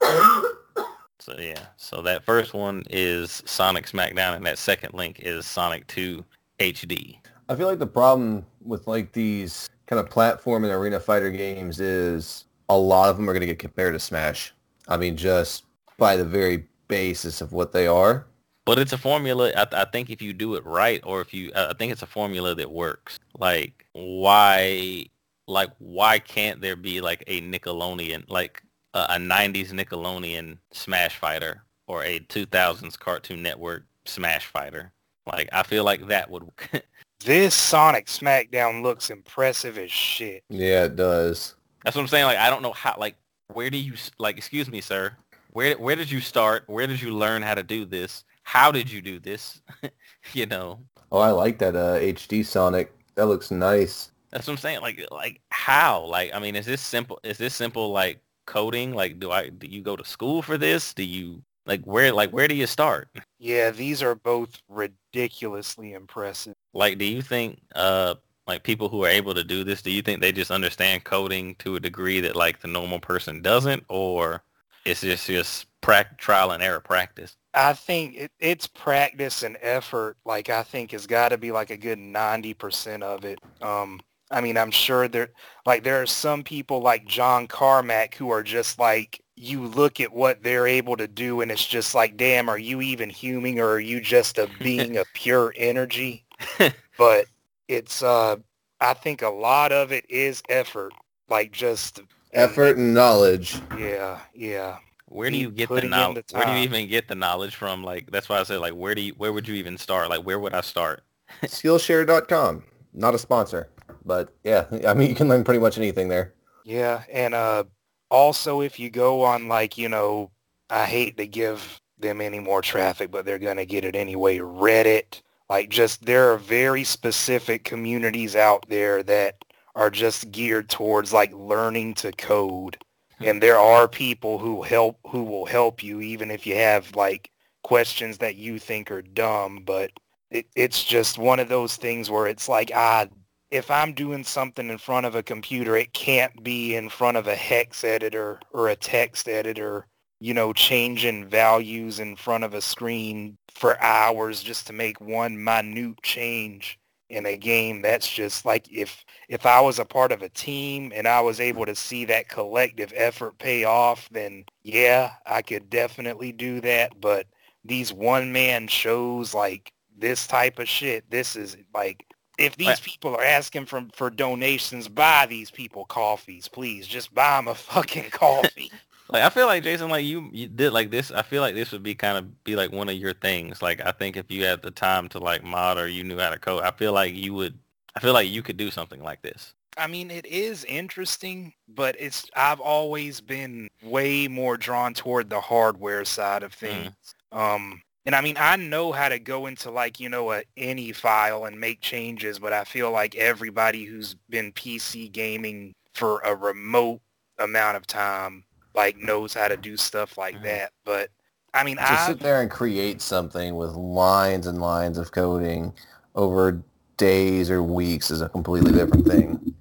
So 1.19 1.35
yeah, 1.39 1.67
so 1.77 2.01
that 2.01 2.25
first 2.25 2.53
one 2.53 2.83
is 2.89 3.41
Sonic 3.45 3.85
Smackdown, 3.85 4.35
and 4.35 4.45
that 4.45 4.57
second 4.57 4.93
link 4.93 5.21
is 5.21 5.45
Sonic 5.45 5.87
2 5.87 6.23
HD. 6.59 7.17
I 7.47 7.55
feel 7.55 7.67
like 7.67 7.79
the 7.79 7.87
problem 7.87 8.45
with 8.61 8.87
like 8.87 9.13
these 9.13 9.69
kind 9.85 9.99
of 9.99 10.09
platform 10.09 10.63
and 10.63 10.73
arena 10.73 10.99
fighter 10.99 11.31
games 11.31 11.79
is 11.79 12.45
a 12.69 12.77
lot 12.77 13.09
of 13.09 13.17
them 13.17 13.29
are 13.29 13.33
going 13.33 13.41
to 13.41 13.47
get 13.47 13.59
compared 13.59 13.93
to 13.93 13.99
Smash. 13.99 14.53
I 14.87 14.97
mean, 14.97 15.15
just 15.15 15.65
by 15.97 16.15
the 16.15 16.25
very 16.25 16.67
basis 16.87 17.41
of 17.41 17.53
what 17.53 17.71
they 17.71 17.87
are. 17.87 18.25
But 18.65 18.79
it's 18.79 18.93
a 18.93 18.97
formula. 18.97 19.51
I, 19.55 19.67
I 19.71 19.85
think 19.85 20.09
if 20.09 20.21
you 20.21 20.33
do 20.33 20.55
it 20.55 20.65
right, 20.65 21.01
or 21.05 21.21
if 21.21 21.33
you, 21.33 21.51
uh, 21.53 21.67
I 21.69 21.73
think 21.73 21.91
it's 21.91 22.01
a 22.01 22.07
formula 22.07 22.55
that 22.55 22.71
works. 22.71 23.19
Like 23.37 23.85
why, 23.91 25.07
like 25.47 25.71
why 25.79 26.19
can't 26.19 26.61
there 26.61 26.77
be 26.77 27.01
like 27.01 27.23
a 27.27 27.41
Nickelodeon, 27.41 28.29
like 28.29 28.62
a, 28.93 28.99
a 29.09 29.17
'90s 29.17 29.71
Nickelodeon 29.71 30.57
Smash 30.71 31.17
Fighter 31.17 31.63
or 31.87 32.03
a 32.03 32.19
2000s 32.19 32.97
Cartoon 32.97 33.41
Network 33.41 33.83
Smash 34.05 34.45
Fighter? 34.45 34.91
Like 35.25 35.49
I 35.51 35.63
feel 35.63 35.83
like 35.83 36.07
that 36.07 36.29
would. 36.29 36.49
this 37.25 37.55
Sonic 37.55 38.07
SmackDown 38.07 38.83
looks 38.83 39.09
impressive 39.09 39.77
as 39.77 39.91
shit. 39.91 40.43
Yeah, 40.49 40.85
it 40.85 40.95
does. 40.95 41.55
That's 41.83 41.95
what 41.95 42.01
I'm 42.01 42.07
saying. 42.07 42.25
Like 42.25 42.37
I 42.37 42.49
don't 42.49 42.61
know 42.61 42.73
how. 42.73 42.95
Like 42.97 43.15
where 43.53 43.69
do 43.69 43.77
you 43.77 43.93
like? 44.19 44.37
Excuse 44.37 44.69
me, 44.69 44.81
sir. 44.81 45.15
Where 45.51 45.77
where 45.77 45.95
did 45.95 46.11
you 46.11 46.19
start? 46.19 46.63
Where 46.67 46.87
did 46.87 47.01
you 47.01 47.15
learn 47.15 47.41
how 47.41 47.55
to 47.55 47.63
do 47.63 47.85
this? 47.85 48.23
How 48.43 48.71
did 48.71 48.91
you 48.91 49.01
do 49.01 49.19
this? 49.19 49.61
you 50.33 50.45
know. 50.45 50.79
Oh, 51.11 51.19
I 51.19 51.31
like 51.31 51.59
that 51.59 51.75
uh, 51.75 51.99
HD 51.99 52.45
Sonic. 52.45 52.91
That 53.15 53.27
looks 53.27 53.51
nice. 53.51 54.11
That's 54.31 54.47
what 54.47 54.53
I'm 54.53 54.57
saying. 54.57 54.81
Like 54.81 55.05
like 55.11 55.41
how? 55.49 56.05
Like 56.05 56.31
I 56.33 56.39
mean, 56.39 56.55
is 56.55 56.65
this 56.65 56.81
simple? 56.81 57.19
Is 57.23 57.37
this 57.37 57.53
simple? 57.53 57.91
Like 57.91 58.19
coding? 58.45 58.93
Like 58.93 59.19
do 59.19 59.31
I 59.31 59.49
do 59.49 59.67
you 59.67 59.81
go 59.81 59.95
to 59.95 60.05
school 60.05 60.41
for 60.41 60.57
this? 60.57 60.93
Do 60.93 61.03
you 61.03 61.43
like 61.65 61.81
where 61.83 62.11
like 62.11 62.31
where 62.31 62.47
do 62.47 62.55
you 62.55 62.67
start? 62.67 63.09
Yeah, 63.39 63.71
these 63.71 64.01
are 64.01 64.15
both 64.15 64.61
ridiculously 64.69 65.93
impressive. 65.93 66.53
Like 66.73 66.97
do 66.97 67.05
you 67.05 67.21
think 67.21 67.59
uh 67.75 68.15
like 68.47 68.63
people 68.63 68.89
who 68.89 69.03
are 69.05 69.09
able 69.09 69.33
to 69.33 69.43
do 69.43 69.63
this, 69.63 69.81
do 69.81 69.91
you 69.91 70.01
think 70.01 70.19
they 70.19 70.31
just 70.31 70.51
understand 70.51 71.03
coding 71.05 71.55
to 71.59 71.75
a 71.75 71.79
degree 71.79 72.19
that 72.21 72.35
like 72.35 72.59
the 72.61 72.67
normal 72.67 72.99
person 72.99 73.41
doesn't 73.41 73.83
or 73.89 74.43
it's 74.85 75.01
just 75.01 75.27
just 75.27 75.67
pra- 75.81 76.15
trial 76.17 76.51
and 76.51 76.61
error 76.61 76.81
practice? 76.81 77.35
I 77.53 77.73
think 77.73 78.15
it, 78.15 78.31
it's 78.39 78.67
practice 78.67 79.43
and 79.43 79.57
effort. 79.61 80.17
Like 80.25 80.49
I 80.49 80.63
think 80.63 80.91
has 80.91 81.07
got 81.07 81.29
to 81.29 81.37
be 81.37 81.51
like 81.51 81.69
a 81.69 81.77
good 81.77 81.99
90% 81.99 83.03
of 83.03 83.25
it. 83.25 83.39
Um 83.61 84.01
I 84.33 84.41
mean, 84.41 84.57
I'm 84.57 84.71
sure 84.71 85.07
there 85.07 85.29
like 85.65 85.83
there 85.83 86.01
are 86.01 86.07
some 86.07 86.43
people 86.43 86.81
like 86.81 87.05
John 87.05 87.47
Carmack 87.47 88.15
who 88.15 88.29
are 88.31 88.43
just 88.43 88.79
like 88.79 89.23
you 89.35 89.65
look 89.65 89.99
at 89.99 90.13
what 90.13 90.43
they're 90.43 90.67
able 90.67 90.97
to 90.97 91.07
do 91.07 91.41
and 91.41 91.51
it's 91.51 91.65
just 91.65 91.95
like, 91.95 92.17
damn, 92.17 92.49
are 92.49 92.57
you 92.57 92.81
even 92.81 93.09
human 93.09 93.59
or 93.59 93.71
are 93.71 93.79
you 93.79 94.01
just 94.01 94.37
a 94.37 94.49
being 94.59 94.97
of 94.97 95.07
pure 95.13 95.53
energy? 95.57 96.25
but 96.97 97.25
it's, 97.67 98.03
uh, 98.03 98.35
I 98.79 98.93
think 98.93 99.21
a 99.21 99.29
lot 99.29 99.71
of 99.71 99.91
it 99.91 100.05
is 100.09 100.43
effort, 100.49 100.93
like 101.29 101.51
just 101.51 102.01
effort 102.33 102.77
and 102.77 102.93
knowledge. 102.93 103.59
Yeah, 103.77 104.19
yeah. 104.33 104.77
Where 105.05 105.29
do 105.29 105.37
you 105.37 105.51
get 105.51 105.69
the 105.69 105.83
knowledge? 105.83 106.25
Where 106.31 106.45
do 106.45 106.51
you 106.51 106.57
even 106.57 106.89
get 106.89 107.07
the 107.07 107.15
knowledge 107.15 107.55
from? 107.55 107.83
Like 107.83 108.11
that's 108.11 108.27
why 108.29 108.39
I 108.39 108.43
said 108.43 108.59
like 108.59 108.73
where 108.73 108.95
do 108.95 109.01
you 109.01 109.13
where 109.13 109.31
would 109.31 109.47
you 109.47 109.53
even 109.55 109.77
start? 109.77 110.09
Like 110.09 110.23
where 110.23 110.39
would 110.39 110.53
I 110.53 110.61
start? 110.61 111.03
Skillshare.com. 111.43 112.63
Not 112.93 113.15
a 113.15 113.19
sponsor, 113.19 113.69
but 114.05 114.33
yeah, 114.43 114.65
I 114.87 114.93
mean 114.93 115.09
you 115.09 115.15
can 115.15 115.29
learn 115.29 115.43
pretty 115.43 115.59
much 115.59 115.77
anything 115.77 116.09
there. 116.09 116.33
Yeah, 116.65 117.03
and 117.11 117.33
uh 117.33 117.65
also, 118.13 118.61
if 118.61 118.79
you 118.79 118.91
go 118.91 119.23
on 119.23 119.47
like, 119.47 119.75
you 119.75 119.89
know, 119.89 120.29
I 120.69 120.85
hate 120.85 121.17
to 121.17 121.25
give 121.25 121.81
them 121.97 122.21
any 122.21 122.39
more 122.39 122.61
traffic, 122.61 123.09
but 123.09 123.25
they're 123.25 123.39
going 123.39 123.57
to 123.57 123.65
get 123.65 123.83
it 123.83 123.95
anyway. 123.95 124.37
Reddit, 124.37 125.21
like 125.49 125.69
just 125.69 126.05
there 126.05 126.31
are 126.31 126.37
very 126.37 126.83
specific 126.83 127.63
communities 127.63 128.35
out 128.35 128.65
there 128.69 129.01
that 129.03 129.43
are 129.75 129.89
just 129.89 130.31
geared 130.31 130.69
towards 130.69 131.11
like 131.11 131.33
learning 131.33 131.95
to 131.95 132.11
code. 132.11 132.77
Hmm. 133.17 133.25
And 133.25 133.43
there 133.43 133.57
are 133.57 133.87
people 133.87 134.37
who 134.37 134.61
help 134.61 134.99
who 135.07 135.23
will 135.23 135.47
help 135.47 135.81
you 135.81 135.99
even 135.99 136.29
if 136.29 136.45
you 136.45 136.55
have 136.55 136.95
like 136.95 137.31
questions 137.63 138.19
that 138.19 138.35
you 138.35 138.59
think 138.59 138.91
are 138.91 139.01
dumb, 139.01 139.63
but 139.65 139.89
it, 140.29 140.45
it's 140.55 140.83
just 140.83 141.17
one 141.17 141.39
of 141.39 141.49
those 141.49 141.77
things 141.77 142.11
where 142.11 142.27
it's 142.27 142.47
like, 142.47 142.71
ah, 142.75 143.07
if 143.53 143.69
I'm 143.69 143.93
doing 143.93 144.23
something 144.23 144.67
in 144.67 144.79
front 144.79 145.05
of 145.05 145.13
a 145.13 145.21
computer, 145.21 145.77
it 145.77 145.93
can't 145.93 146.43
be 146.43 146.75
in 146.75 146.89
front 146.89 147.17
of 147.17 147.27
a 147.27 147.35
hex 147.35 147.83
editor 147.83 148.39
or 148.51 148.69
a 148.69 148.75
text 148.75 149.29
editor, 149.29 149.85
you 150.19 150.33
know, 150.33 150.53
changing 150.53 151.29
values 151.29 151.99
in 151.99 152.15
front 152.15 152.43
of 152.43 152.55
a 152.55 152.61
screen 152.61 153.37
for 153.53 153.79
hours 153.79 154.41
just 154.41 154.65
to 154.67 154.73
make 154.73 154.99
one 154.99 155.41
minute 155.43 156.01
change 156.01 156.79
in 157.09 157.27
a 157.27 157.37
game. 157.37 157.83
That's 157.83 158.11
just 158.11 158.43
like 158.43 158.67
if 158.71 159.05
if 159.29 159.45
I 159.45 159.61
was 159.61 159.77
a 159.77 159.85
part 159.85 160.11
of 160.11 160.23
a 160.23 160.29
team 160.29 160.91
and 160.95 161.07
I 161.07 161.21
was 161.21 161.39
able 161.39 161.67
to 161.67 161.75
see 161.75 162.05
that 162.05 162.29
collective 162.29 162.91
effort 162.95 163.37
pay 163.37 163.65
off, 163.65 164.09
then 164.09 164.45
yeah, 164.63 165.11
I 165.27 165.43
could 165.43 165.69
definitely 165.69 166.31
do 166.31 166.59
that. 166.61 166.99
But 166.99 167.27
these 167.63 167.93
one 167.93 168.31
man 168.31 168.67
shows 168.67 169.35
like 169.35 169.71
this 169.95 170.25
type 170.25 170.57
of 170.57 170.67
shit, 170.67 171.07
this 171.11 171.35
is 171.35 171.55
like 171.71 172.03
if 172.45 172.57
these 172.57 172.79
people 172.79 173.15
are 173.15 173.23
asking 173.23 173.65
for 173.65 173.85
for 173.93 174.09
donations, 174.09 174.87
buy 174.87 175.25
these 175.27 175.51
people 175.51 175.85
coffees, 175.85 176.47
please. 176.47 176.87
Just 176.87 177.13
buy 177.13 177.37
them 177.37 177.47
a 177.47 177.55
fucking 177.55 178.09
coffee. 178.11 178.71
like 179.09 179.23
I 179.23 179.29
feel 179.29 179.45
like 179.45 179.63
Jason, 179.63 179.89
like 179.89 180.05
you, 180.05 180.29
you 180.31 180.47
did 180.47 180.73
like 180.73 180.91
this. 180.91 181.11
I 181.11 181.21
feel 181.21 181.41
like 181.41 181.55
this 181.55 181.71
would 181.71 181.83
be 181.83 181.95
kind 181.95 182.17
of 182.17 182.43
be 182.43 182.55
like 182.55 182.71
one 182.71 182.89
of 182.89 182.95
your 182.95 183.13
things. 183.13 183.61
Like 183.61 183.81
I 183.85 183.91
think 183.91 184.17
if 184.17 184.29
you 184.29 184.43
had 184.43 184.61
the 184.61 184.71
time 184.71 185.09
to 185.09 185.19
like 185.19 185.43
mod 185.43 185.77
or 185.77 185.87
you 185.87 186.03
knew 186.03 186.17
how 186.19 186.29
to 186.29 186.39
code, 186.39 186.63
I 186.63 186.71
feel 186.71 186.93
like 186.93 187.15
you 187.15 187.33
would. 187.33 187.57
I 187.95 187.99
feel 187.99 188.13
like 188.13 188.29
you 188.29 188.41
could 188.41 188.57
do 188.57 188.71
something 188.71 189.03
like 189.03 189.21
this. 189.21 189.53
I 189.77 189.87
mean, 189.87 190.11
it 190.11 190.25
is 190.25 190.65
interesting, 190.65 191.53
but 191.67 191.95
it's 191.99 192.25
I've 192.35 192.59
always 192.59 193.21
been 193.21 193.67
way 193.83 194.27
more 194.27 194.57
drawn 194.57 194.93
toward 194.93 195.29
the 195.29 195.41
hardware 195.41 196.05
side 196.05 196.43
of 196.43 196.51
mm. 196.55 196.59
things. 196.59 197.15
Mm. 197.33 197.55
Um, 197.55 197.81
And 198.05 198.15
I 198.15 198.21
mean, 198.21 198.35
I 198.37 198.57
know 198.57 198.91
how 198.91 199.07
to 199.07 199.17
go 199.17 199.45
into 199.45 199.71
like, 199.71 199.99
you 199.99 200.09
know, 200.09 200.31
a 200.33 200.43
any 200.57 200.91
file 200.91 201.45
and 201.45 201.59
make 201.59 201.79
changes, 201.81 202.37
but 202.37 202.51
I 202.51 202.65
feel 202.65 202.91
like 202.91 203.15
everybody 203.15 203.85
who's 203.85 204.15
been 204.29 204.51
PC 204.51 205.11
gaming 205.11 205.73
for 205.93 206.19
a 206.19 206.35
remote 206.35 207.01
amount 207.39 207.77
of 207.77 207.87
time 207.87 208.43
like 208.75 208.97
knows 208.97 209.33
how 209.33 209.47
to 209.47 209.55
do 209.55 209.77
stuff 209.77 210.17
like 210.17 210.35
Mhm. 210.35 210.43
that. 210.43 210.71
But 210.83 211.09
I 211.53 211.63
mean, 211.63 211.77
to 211.77 211.91
I 211.91 212.07
sit 212.07 212.19
there 212.19 212.41
and 212.41 212.49
create 212.51 213.01
something 213.01 213.55
with 213.55 213.71
lines 213.71 214.47
and 214.47 214.59
lines 214.59 214.97
of 214.97 215.11
coding 215.11 215.73
over 216.15 216.61
days 216.97 217.49
or 217.49 217.63
weeks 217.63 218.11
is 218.11 218.21
a 218.21 218.29
completely 218.29 218.71
different 218.71 219.07
thing. 219.07 219.55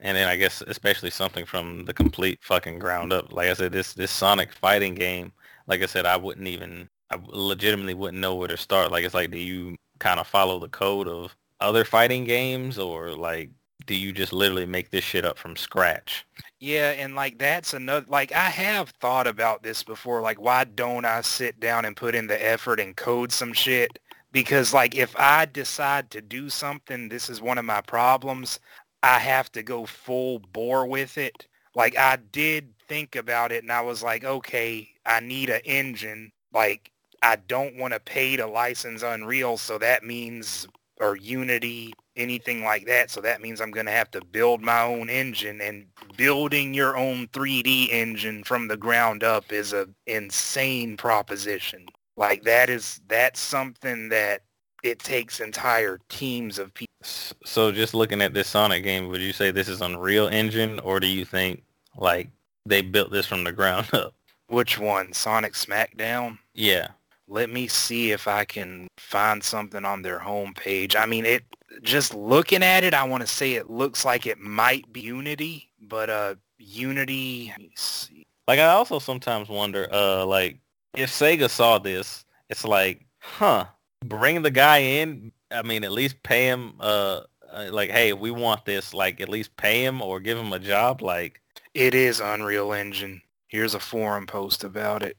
And 0.00 0.16
then 0.16 0.28
I 0.28 0.36
guess 0.36 0.62
especially 0.62 1.10
something 1.10 1.44
from 1.44 1.84
the 1.84 1.92
complete 1.92 2.38
fucking 2.42 2.78
ground 2.78 3.12
up. 3.12 3.32
Like 3.32 3.48
I 3.50 3.54
said, 3.54 3.72
this 3.72 3.92
this 3.92 4.12
Sonic 4.12 4.52
fighting 4.52 4.94
game, 4.94 5.32
like 5.66 5.82
I 5.82 5.86
said, 5.86 6.06
I 6.06 6.16
wouldn't 6.16 6.46
even, 6.46 6.88
I 7.10 7.18
legitimately 7.26 7.94
wouldn't 7.94 8.20
know 8.20 8.34
where 8.34 8.48
to 8.48 8.56
start. 8.56 8.90
Like 8.90 9.04
it's 9.04 9.14
like, 9.14 9.30
do 9.30 9.38
you 9.38 9.76
kind 9.98 10.20
of 10.20 10.26
follow 10.26 10.58
the 10.58 10.68
code 10.68 11.08
of 11.08 11.34
other 11.60 11.84
fighting 11.84 12.24
games, 12.24 12.78
or 12.78 13.10
like, 13.14 13.50
do 13.86 13.94
you 13.94 14.12
just 14.12 14.32
literally 14.32 14.66
make 14.66 14.90
this 14.90 15.04
shit 15.04 15.24
up 15.24 15.38
from 15.38 15.56
scratch? 15.56 16.26
Yeah, 16.60 16.90
and 16.90 17.14
like 17.14 17.38
that's 17.38 17.72
another 17.72 18.06
like 18.08 18.32
I 18.32 18.50
have 18.50 18.90
thought 19.00 19.26
about 19.26 19.62
this 19.62 19.82
before. 19.82 20.20
Like 20.20 20.40
why 20.40 20.64
don't 20.64 21.04
I 21.04 21.20
sit 21.22 21.60
down 21.60 21.84
and 21.84 21.96
put 21.96 22.14
in 22.14 22.26
the 22.26 22.44
effort 22.44 22.80
and 22.80 22.96
code 22.96 23.32
some 23.32 23.52
shit? 23.52 23.98
Because 24.32 24.74
like 24.74 24.96
if 24.96 25.14
I 25.18 25.46
decide 25.46 26.10
to 26.10 26.20
do 26.20 26.50
something, 26.50 27.08
this 27.08 27.30
is 27.30 27.40
one 27.40 27.58
of 27.58 27.64
my 27.64 27.80
problems. 27.80 28.60
I 29.02 29.18
have 29.20 29.50
to 29.52 29.62
go 29.62 29.86
full 29.86 30.40
bore 30.52 30.86
with 30.86 31.16
it. 31.16 31.46
Like 31.74 31.96
I 31.96 32.16
did 32.32 32.74
think 32.88 33.16
about 33.16 33.52
it 33.52 33.62
and 33.62 33.72
I 33.72 33.80
was 33.80 34.02
like, 34.02 34.24
okay, 34.24 34.88
I 35.06 35.20
need 35.20 35.50
an 35.50 35.60
engine. 35.64 36.32
Like 36.52 36.90
I 37.22 37.36
don't 37.36 37.76
want 37.76 37.94
to 37.94 38.00
pay 38.00 38.36
to 38.36 38.46
license 38.46 39.02
Unreal, 39.02 39.56
so 39.56 39.78
that 39.78 40.04
means 40.04 40.66
or 41.00 41.16
Unity, 41.16 41.92
anything 42.16 42.64
like 42.64 42.86
that. 42.86 43.10
So 43.10 43.20
that 43.20 43.40
means 43.40 43.60
I'm 43.60 43.70
going 43.70 43.86
to 43.86 43.92
have 43.92 44.10
to 44.12 44.24
build 44.24 44.62
my 44.62 44.82
own 44.82 45.08
engine 45.08 45.60
and 45.60 45.86
building 46.16 46.74
your 46.74 46.96
own 46.96 47.28
3D 47.28 47.90
engine 47.90 48.44
from 48.44 48.68
the 48.68 48.76
ground 48.76 49.22
up 49.22 49.52
is 49.52 49.72
a 49.72 49.88
insane 50.06 50.96
proposition. 50.96 51.86
Like 52.16 52.42
that 52.42 52.68
is 52.68 53.00
that's 53.06 53.40
something 53.40 54.08
that 54.08 54.42
it 54.82 54.98
takes 54.98 55.40
entire 55.40 56.00
teams 56.08 56.58
of 56.58 56.74
people. 56.74 56.88
So 57.02 57.70
just 57.70 57.94
looking 57.94 58.20
at 58.20 58.34
this 58.34 58.48
Sonic 58.48 58.82
game, 58.82 59.08
would 59.08 59.20
you 59.20 59.32
say 59.32 59.50
this 59.50 59.68
is 59.68 59.80
Unreal 59.80 60.26
Engine, 60.28 60.80
or 60.80 60.98
do 60.98 61.06
you 61.06 61.24
think 61.24 61.62
like 61.96 62.28
they 62.66 62.82
built 62.82 63.12
this 63.12 63.26
from 63.26 63.44
the 63.44 63.52
ground 63.58 63.88
up? 63.92 64.14
Which 64.48 64.78
one? 64.78 65.12
Sonic 65.12 65.52
Smackdown? 65.52 66.38
Yeah. 66.54 66.88
Let 67.28 67.50
me 67.50 67.68
see 67.68 68.12
if 68.12 68.26
I 68.26 68.44
can 68.44 68.88
find 68.96 69.42
something 69.42 69.84
on 69.84 70.02
their 70.02 70.18
homepage. 70.18 70.96
I 70.96 71.06
mean, 71.06 71.26
it 71.26 71.44
just 71.82 72.14
looking 72.14 72.62
at 72.62 72.84
it, 72.84 72.94
I 72.94 73.04
want 73.04 73.20
to 73.20 73.26
say 73.26 73.54
it 73.54 73.70
looks 73.70 74.04
like 74.04 74.26
it 74.26 74.38
might 74.38 74.90
be 74.92 75.00
Unity, 75.02 75.70
but 75.80 76.10
uh 76.10 76.34
Unity, 76.58 77.48
let 77.50 77.58
me 77.58 77.72
see. 77.76 78.26
Like 78.46 78.58
I 78.58 78.68
also 78.68 78.98
sometimes 78.98 79.48
wonder, 79.48 79.88
uh, 79.92 80.24
like 80.24 80.58
if 80.94 81.10
Sega 81.10 81.48
saw 81.48 81.78
this, 81.78 82.24
it's 82.48 82.64
like, 82.64 83.04
huh, 83.20 83.66
bring 84.04 84.42
the 84.42 84.50
guy 84.50 84.78
in. 84.78 85.32
I 85.50 85.62
mean, 85.62 85.84
at 85.84 85.92
least 85.92 86.22
pay 86.22 86.46
him. 86.46 86.74
Uh, 86.80 87.20
uh, 87.52 87.68
like, 87.70 87.90
hey, 87.90 88.12
we 88.12 88.30
want 88.30 88.64
this. 88.64 88.92
Like, 88.92 89.20
at 89.20 89.28
least 89.28 89.56
pay 89.56 89.84
him 89.84 90.02
or 90.02 90.20
give 90.20 90.38
him 90.38 90.52
a 90.52 90.58
job. 90.58 91.02
Like, 91.02 91.40
It 91.74 91.94
is 91.94 92.20
Unreal 92.20 92.72
Engine. 92.72 93.22
Here's 93.46 93.74
a 93.74 93.80
forum 93.80 94.26
post 94.26 94.64
about 94.64 95.02
it. 95.02 95.16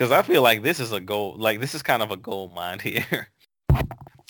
Because 0.00 0.12
I 0.12 0.22
feel 0.22 0.40
like 0.40 0.62
this 0.62 0.80
is 0.80 0.92
a 0.92 1.00
gold. 1.00 1.38
Like, 1.40 1.60
this 1.60 1.74
is 1.74 1.82
kind 1.82 2.02
of 2.02 2.10
a 2.10 2.16
gold 2.16 2.54
mine 2.54 2.78
here. 2.82 3.28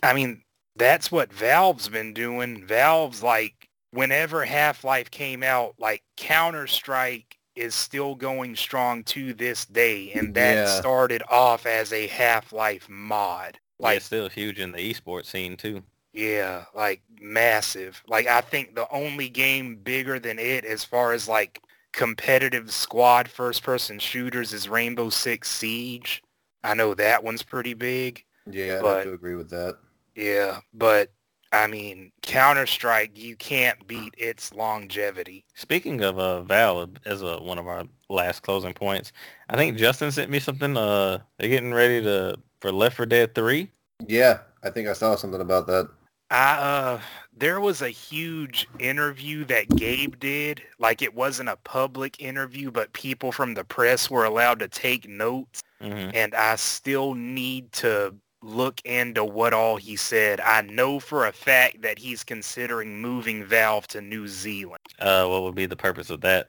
I 0.03 0.13
mean, 0.13 0.43
that's 0.75 1.13
what 1.13 1.33
Valve's 1.33 1.89
been 1.89 2.13
doing. 2.13 2.67
Valve's 2.67 3.23
like, 3.23 3.69
whenever 3.93 4.45
Half-Life 4.45 5.13
came 5.13 5.45
out, 5.45 5.75
like 5.79 6.03
Counter-Strike 6.17 7.39
is 7.55 7.77
still 7.77 8.17
going 8.17 8.57
strong 8.57 9.05
to 9.05 9.33
this 9.33 9.65
day, 9.65 10.11
and 10.13 10.35
that 10.35 10.55
Yeah. 10.55 10.67
started 10.67 11.23
off 11.31 11.67
as 11.67 11.93
a 11.93 12.09
Half-Life 12.09 12.89
mod. 12.89 13.59
like, 13.79 13.87
Like, 13.91 13.97
it's 13.99 14.07
still 14.07 14.29
huge 14.29 14.59
in 14.59 14.73
the 14.73 14.79
esports 14.93 15.27
scene 15.27 15.57
too. 15.57 15.85
yeah, 16.13 16.65
like 16.75 17.01
massive. 17.21 18.03
Like, 18.09 18.27
I 18.27 18.41
think 18.41 18.75
the 18.75 18.91
only 18.91 19.29
game 19.29 19.77
bigger 19.77 20.19
than 20.19 20.41
it 20.41 20.65
as 20.65 20.83
far 20.83 21.13
as 21.13 21.29
like 21.29 21.63
competitive 21.93 22.71
squad 22.73 23.29
first-person 23.29 23.99
shooters 23.99 24.53
is 24.53 24.69
Rainbow 24.69 25.11
Six 25.11 25.51
Siege. 25.51 26.23
I 26.63 26.75
know 26.75 26.95
that 26.95 27.25
one's 27.25 27.43
pretty 27.43 27.75
big. 27.75 28.25
Yeah, 28.51 28.81
I'd 28.81 28.87
have 28.87 29.05
to 29.05 29.13
agree 29.13 29.35
with 29.35 29.51
that. 29.51 29.79
Yeah, 30.15 30.59
but 30.75 31.13
I 31.53 31.67
mean, 31.67 32.13
Counter 32.23 32.67
Strike, 32.67 33.19
you 33.19 33.35
can't 33.37 33.87
beat 33.87 34.15
its 34.17 34.55
longevity. 34.55 35.45
Speaking 35.55 36.03
of 36.03 36.19
uh, 36.19 36.43
Valve, 36.43 36.91
as 37.05 37.23
a, 37.23 37.39
one 37.39 37.59
of 37.59 37.67
our 37.67 37.85
last 38.09 38.43
closing 38.43 38.73
points, 38.73 39.13
I 39.49 39.57
think 39.57 39.77
Justin 39.77 40.13
sent 40.13 40.31
me 40.31 40.39
something. 40.39 40.77
Uh, 40.77 41.19
they're 41.39 41.49
getting 41.49 41.75
ready 41.75 42.03
to 42.03 42.37
for 42.61 42.71
Left 42.71 42.97
4 42.97 43.07
Dead 43.07 43.35
3. 43.35 43.71
Yeah, 44.07 44.41
I 44.63 44.71
think 44.71 44.89
I 44.89 44.93
saw 44.93 45.17
something 45.17 45.41
about 45.41 45.67
that. 45.67 45.89
I 46.31 46.53
uh, 46.55 47.01
there 47.37 47.61
was 47.61 47.83
a 47.83 47.89
huge 47.89 48.69
interview 48.79 49.45
that 49.47 49.69
Gabe 49.77 50.19
did. 50.19 50.63
Like 50.79 51.03
it 51.03 51.15
wasn't 51.15 51.49
a 51.49 51.57
public 51.57 52.21
interview, 52.21 52.71
but 52.71 52.93
people 52.93 53.33
from 53.33 53.55
the 53.55 53.65
press 53.65 54.11
were 54.11 54.25
allowed 54.25 54.59
to 54.61 54.69
take 54.69 55.09
notes. 55.09 55.63
Mm-hmm. 55.81 56.11
And 56.15 56.35
I 56.35 56.57
still 56.57 57.15
need 57.15 57.73
to 57.73 58.15
look 58.43 58.81
into 58.85 59.25
what 59.25 59.53
all 59.53 59.77
he 59.77 59.97
said. 59.97 60.41
I 60.41 60.63
know 60.63 61.01
for 61.01 61.27
a 61.27 61.33
fact 61.33 61.83
that 61.83 61.99
he's 61.99 62.25
considering 62.25 63.01
moving 63.01 63.45
Valve 63.45 63.87
to 63.89 64.01
New 64.01 64.29
Zealand. 64.29 64.81
Uh, 64.99 65.27
what 65.27 65.43
would 65.43 65.55
be 65.55 65.67
the 65.67 65.77
purpose 65.77 66.11
of 66.11 66.21
that? 66.23 66.49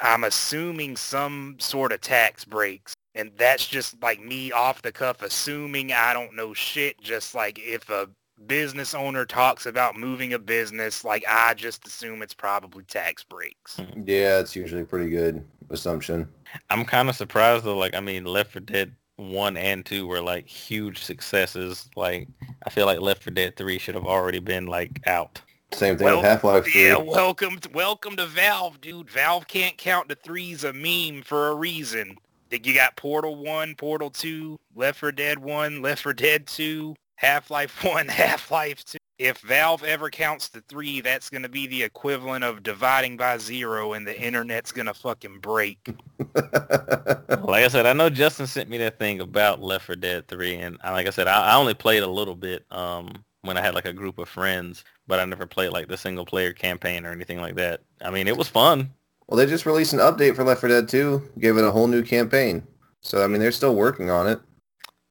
I'm 0.00 0.24
assuming 0.24 0.96
some 0.96 1.56
sort 1.58 1.92
of 1.92 2.00
tax 2.00 2.44
breaks. 2.44 2.94
And 3.14 3.32
that's 3.36 3.66
just 3.66 4.00
like 4.02 4.22
me 4.22 4.52
off 4.52 4.82
the 4.82 4.92
cuff 4.92 5.22
assuming 5.22 5.92
I 5.92 6.14
don't 6.14 6.36
know 6.36 6.54
shit. 6.54 7.00
Just 7.00 7.34
like 7.34 7.58
if 7.58 7.90
a 7.90 8.08
business 8.46 8.94
owner 8.94 9.24
talks 9.24 9.66
about 9.66 9.96
moving 9.96 10.32
a 10.32 10.38
business, 10.38 11.04
like 11.04 11.24
I 11.28 11.54
just 11.54 11.86
assume 11.86 12.22
it's 12.22 12.34
probably 12.34 12.84
tax 12.84 13.24
breaks. 13.24 13.76
Mm-hmm. 13.76 14.02
Yeah, 14.06 14.38
it's 14.38 14.54
usually 14.56 14.82
a 14.82 14.86
pretty 14.86 15.10
good 15.10 15.44
assumption. 15.70 16.28
I'm 16.70 16.84
kind 16.84 17.08
of 17.08 17.16
surprised 17.16 17.64
though. 17.64 17.76
Like, 17.76 17.94
I 17.94 18.00
mean, 18.00 18.24
Left 18.24 18.52
4 18.52 18.60
Dead 18.60 18.94
1 19.16 19.56
and 19.56 19.84
2 19.84 20.06
were 20.06 20.20
like 20.20 20.46
huge 20.46 21.02
successes. 21.02 21.88
Like, 21.96 22.28
I 22.66 22.70
feel 22.70 22.86
like 22.86 23.00
Left 23.00 23.22
4 23.22 23.32
Dead 23.32 23.56
3 23.56 23.78
should 23.78 23.94
have 23.94 24.06
already 24.06 24.38
been 24.38 24.66
like 24.66 25.00
out. 25.06 25.40
Same 25.72 25.98
thing 25.98 26.06
Well, 26.06 26.16
with 26.18 26.24
Half-Life 26.24 26.64
3. 26.64 26.86
Yeah, 26.86 26.96
welcome 26.96 27.58
to, 27.58 27.68
welcome 27.70 28.16
to 28.16 28.26
Valve, 28.26 28.80
dude. 28.80 29.10
Valve 29.10 29.46
can't 29.48 29.76
count 29.76 30.08
to 30.08 30.14
threes 30.14 30.64
a 30.64 30.72
meme 30.72 31.22
for 31.22 31.48
a 31.48 31.54
reason. 31.54 32.16
Think 32.48 32.66
You 32.66 32.72
got 32.72 32.96
Portal 32.96 33.36
1, 33.36 33.74
Portal 33.74 34.08
2, 34.08 34.58
Left 34.74 34.98
4 34.98 35.12
Dead 35.12 35.38
1, 35.38 35.82
Left 35.82 36.02
4 36.02 36.14
Dead 36.14 36.46
2, 36.46 36.96
Half-Life 37.18 37.84
1, 37.84 38.08
Half-Life 38.08 38.84
2. 38.84 38.98
If 39.18 39.38
Valve 39.38 39.82
ever 39.82 40.10
counts 40.10 40.48
to 40.50 40.62
three, 40.68 41.00
that's 41.00 41.28
going 41.28 41.42
to 41.42 41.48
be 41.48 41.66
the 41.66 41.82
equivalent 41.82 42.44
of 42.44 42.62
dividing 42.62 43.16
by 43.16 43.36
zero 43.38 43.94
and 43.94 44.06
the 44.06 44.16
internet's 44.16 44.70
going 44.70 44.86
to 44.86 44.94
fucking 44.94 45.40
break. 45.40 45.92
Like 46.36 47.64
I 47.64 47.68
said, 47.68 47.86
I 47.86 47.94
know 47.94 48.10
Justin 48.10 48.46
sent 48.46 48.70
me 48.70 48.78
that 48.78 49.00
thing 49.00 49.20
about 49.20 49.60
Left 49.60 49.86
4 49.86 49.96
Dead 49.96 50.28
3, 50.28 50.54
and 50.56 50.78
like 50.84 51.08
I 51.08 51.10
said, 51.10 51.26
I, 51.26 51.52
I 51.52 51.56
only 51.56 51.74
played 51.74 52.04
a 52.04 52.08
little 52.08 52.36
bit 52.36 52.64
um, 52.70 53.24
when 53.42 53.56
I 53.58 53.60
had 53.60 53.74
like 53.74 53.86
a 53.86 53.92
group 53.92 54.18
of 54.18 54.28
friends, 54.28 54.84
but 55.08 55.18
I 55.18 55.24
never 55.24 55.46
played 55.46 55.72
like 55.72 55.88
the 55.88 55.96
single 55.96 56.24
player 56.24 56.52
campaign 56.52 57.04
or 57.04 57.10
anything 57.10 57.40
like 57.40 57.56
that. 57.56 57.80
I 58.00 58.10
mean, 58.10 58.28
it 58.28 58.36
was 58.36 58.48
fun. 58.48 58.92
well, 59.26 59.36
they 59.36 59.46
just 59.46 59.66
released 59.66 59.92
an 59.92 59.98
update 59.98 60.36
for 60.36 60.44
Left 60.44 60.60
4 60.60 60.68
Dead 60.68 60.88
2, 60.88 61.30
gave 61.40 61.56
it 61.56 61.64
a 61.64 61.72
whole 61.72 61.88
new 61.88 62.04
campaign. 62.04 62.64
So, 63.00 63.24
I 63.24 63.26
mean, 63.26 63.40
they're 63.40 63.50
still 63.50 63.74
working 63.74 64.10
on 64.10 64.28
it. 64.28 64.38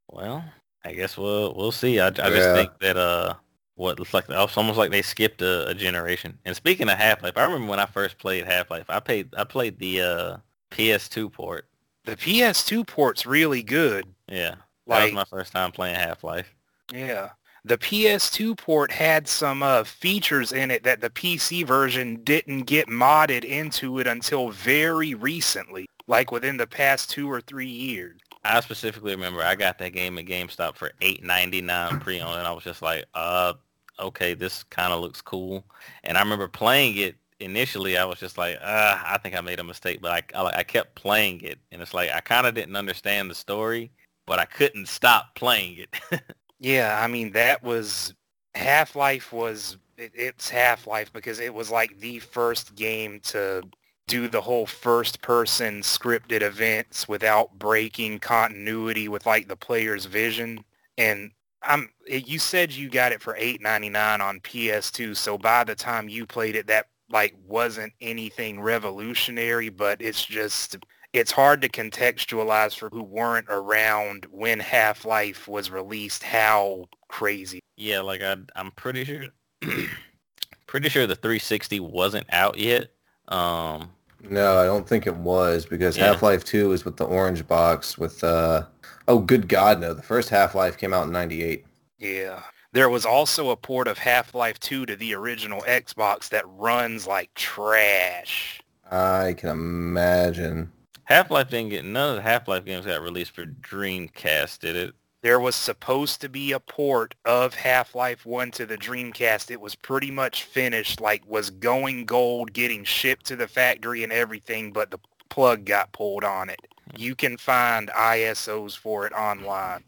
Well, 0.10 0.46
I 0.84 0.94
guess 0.94 1.18
we'll 1.18 1.54
we'll 1.56 1.72
see. 1.72 1.99
I, 1.99 2.08
I 2.08 2.30
just 2.30 2.49
Yeah. 2.49 2.52
think 2.52 2.80
that 2.80 2.98
uh, 2.98 3.36
what 3.76 3.99
it's 3.99 4.14
like 4.14 4.26
it's 4.30 4.58
almost 4.58 4.78
like 4.78 4.91
they 4.91 5.02
skipped 5.02 5.41
a, 5.41 5.68
a 5.68 5.74
generation. 5.74 6.40
And 6.45 6.56
speaking 6.56 6.90
of 6.90 6.98
Half 6.98 7.24
Life, 7.24 7.38
I 7.38 7.44
remember 7.44 7.68
when 7.70 7.80
I 7.80 7.86
first 7.86 8.18
played 8.18 8.45
Half 8.45 8.72
Life, 8.72 8.86
I 8.90 8.99
played 8.99 9.34
I 9.38 9.44
played 9.44 9.80
the 9.80 10.02
uh, 10.02 10.38
PS2 10.72 11.30
port. 11.30 11.68
The 12.06 12.16
PS2 12.16 12.86
port's 12.86 13.26
really 13.26 13.64
good. 13.64 14.14
Yeah, 14.30 14.56
that 14.88 14.99
Like, 14.99 15.04
was 15.04 15.12
my 15.12 15.26
first 15.26 15.52
time 15.54 15.72
playing 15.72 15.95
Half 15.95 16.24
Life. 16.24 16.56
Yeah. 16.91 17.32
The 17.66 17.78
PS2 17.78 18.56
port 18.56 18.91
had 18.91 19.28
some 19.28 19.62
uh, 19.62 19.84
features 19.84 20.54
in 20.54 20.72
it 20.72 20.84
that 20.84 21.02
the 21.02 21.10
PC 21.10 21.66
version 21.66 22.24
didn't 22.24 22.64
get 22.64 22.88
modded 22.88 23.44
into 23.44 23.99
it 23.99 24.08
until 24.08 24.52
very 24.52 25.14
recently, 25.14 25.88
like 26.08 26.32
within 26.32 26.56
the 26.58 26.68
past 26.68 27.10
two 27.10 27.30
or 27.30 27.41
three 27.41 27.68
years. 27.68 28.22
I 28.56 28.60
specifically 28.61 29.14
remember 29.14 29.41
I 29.44 29.56
got 29.56 29.78
that 29.80 29.94
game 29.94 30.18
at 30.18 30.26
GameStop 30.26 30.76
for 30.76 30.91
eight 31.02 31.24
ninety 31.24 31.61
nine 31.61 31.99
pre-owned, 31.99 32.40
and 32.40 32.48
I 32.48 32.52
was 32.52 32.64
just 32.64 32.82
like, 32.82 33.06
uh, 33.14 33.53
okay, 33.99 34.34
this 34.34 34.64
kind 34.64 34.94
of 34.94 35.02
looks 35.02 35.22
cool. 35.22 35.65
And 36.03 36.18
I 36.18 36.22
remember 36.22 36.48
playing 36.48 36.98
it 36.98 37.15
initially. 37.40 37.98
I 37.98 38.06
was 38.06 38.19
just 38.19 38.38
like, 38.38 38.57
uh, 38.61 38.99
I 39.06 39.18
think 39.19 39.36
I 39.36 39.41
made 39.41 39.60
a 39.60 39.64
mistake, 39.64 40.02
but 40.02 40.11
I 40.11 40.40
I, 40.40 40.60
I 40.60 40.64
kept 40.64 40.95
playing 40.95 41.41
it, 41.41 41.60
and 41.72 41.82
it's 41.82 41.94
like 41.94 42.11
I 42.11 42.19
kind 42.22 42.48
of 42.48 42.53
didn't 42.56 42.76
understand 42.76 43.30
the 43.32 43.36
story, 43.36 43.91
but 44.26 44.40
I 44.40 44.45
couldn't 44.45 44.88
stop 44.88 45.36
playing 45.36 45.80
it. 45.80 46.22
Yeah, 46.60 46.99
I 47.03 47.07
mean 47.07 47.32
that 47.34 47.64
was 47.64 48.14
Half-Life 48.56 49.32
was 49.32 49.78
it, 49.98 50.11
it's 50.15 50.49
Half-Life 50.49 51.14
because 51.14 51.40
it 51.40 51.53
was 51.53 51.69
like 51.72 51.99
the 51.99 52.19
first 52.19 52.76
game 52.76 53.19
to 53.26 53.64
do 54.08 54.28
the 54.28 54.42
whole 54.42 54.66
first 54.66 55.22
person 55.22 55.82
scripted 55.82 56.42
events 56.42 57.08
without 57.08 57.58
breaking 57.60 58.20
continuity 58.20 59.08
with 59.08 59.26
like 59.26 59.48
the 59.48 59.56
player's 59.56 60.06
vision 60.06 60.64
and 60.98 61.32
I'm 61.64 61.90
you 62.08 62.40
said 62.40 62.72
you 62.72 62.90
got 62.90 63.12
it 63.12 63.22
for 63.22 63.34
8.99 63.36 64.20
on 64.22 64.40
PS2 64.40 65.16
so 65.16 65.38
by 65.38 65.64
the 65.64 65.76
time 65.76 66.10
you 66.10 66.26
played 66.26 66.56
it 66.56 66.68
that 66.68 66.88
like 67.10 67.36
wasn't 67.46 67.94
anything 68.02 68.62
revolutionary 68.62 69.70
but 69.70 70.02
it's 70.02 70.26
just 70.26 70.78
it's 71.14 71.32
hard 71.32 71.62
to 71.62 71.70
contextualize 71.70 72.78
for 72.78 72.90
who 72.90 73.04
weren't 73.04 73.48
around 73.50 74.28
when 74.30 74.60
Half-Life 74.60 75.48
was 75.48 75.72
released 75.72 76.24
how 76.24 76.86
crazy. 77.08 77.60
yeah, 77.76 78.02
like 78.02 78.22
I, 78.22 78.36
I'm 78.56 78.72
pretty 78.72 79.06
sure, 79.06 79.26
pretty 80.68 80.90
sure 80.90 81.08
the 81.08 81.16
360 81.16 81.80
wasn't 81.80 82.28
out 82.32 82.58
yet. 82.58 82.90
Um, 83.28 83.92
No, 84.23 84.57
I 84.57 84.65
don't 84.65 84.88
think 84.88 85.07
it 85.07 85.15
was 85.15 85.65
because 85.65 85.98
Yeah. 85.98 86.07
Half-Life 86.07 86.44
2 86.44 86.72
is 86.72 86.85
with 86.85 86.98
the 86.98 87.06
orange 87.06 87.48
box 87.48 87.98
with 87.98 88.23
uh 88.23 88.64
oh 89.07 89.19
good 89.19 89.48
god 89.48 89.80
no, 89.80 89.94
the 89.94 90.02
first 90.02 90.30
Half-Life 90.30 90.77
came 90.77 90.94
out 90.94 91.06
in 91.06 91.11
98. 91.11 91.65
Yeah. 91.99 92.41
There 92.73 92.89
was 92.89 93.06
also 93.06 93.49
a 93.49 93.56
port 93.56 93.88
of 93.88 93.98
Half-Life 93.98 94.60
2 94.60 94.85
to 94.88 94.95
the 94.95 95.14
original 95.15 95.61
Xbox 95.61 96.30
that 96.30 96.44
runs 96.48 97.07
like 97.07 97.34
trash. 97.34 98.61
I 98.91 99.34
can 99.38 99.49
imagine. 99.49 100.72
Half-Life 101.06 101.49
didn't 101.49 101.69
get 101.69 101.85
none 101.85 102.10
of 102.10 102.15
the 102.18 102.22
Half-Life 102.22 102.65
games 102.65 102.85
got 102.85 103.02
released 103.02 103.31
for 103.31 103.45
Dreamcast, 103.45 104.60
did 104.60 104.76
it? 104.76 104.94
There 105.28 105.41
was 105.41 105.58
supposed 105.58 106.22
to 106.22 106.30
be 106.30 106.54
a 106.54 106.60
port 106.62 107.14
of 107.26 107.54
Half-Life 107.54 108.26
1 108.26 108.49
to 108.52 108.66
the 108.66 108.78
Dreamcast. 108.78 109.52
It 109.52 109.60
was 109.60 109.76
pretty 109.76 110.10
much 110.10 110.44
finished, 110.44 111.02
like 111.02 111.22
was 111.30 111.49
going 111.49 112.06
gold, 112.06 112.54
getting 112.54 112.86
shipped 112.86 113.26
to 113.26 113.36
the 113.36 113.45
factory 113.45 114.04
and 114.04 114.14
everything, 114.14 114.72
but 114.72 114.90
the 114.90 114.99
plug 115.28 115.66
got 115.66 115.91
pulled 115.91 116.24
on 116.24 116.49
it. 116.49 116.62
You 116.95 117.14
can 117.14 117.36
find 117.36 117.90
ISOs 117.90 118.78
for 118.78 119.06
it 119.06 119.12
online. 119.12 119.84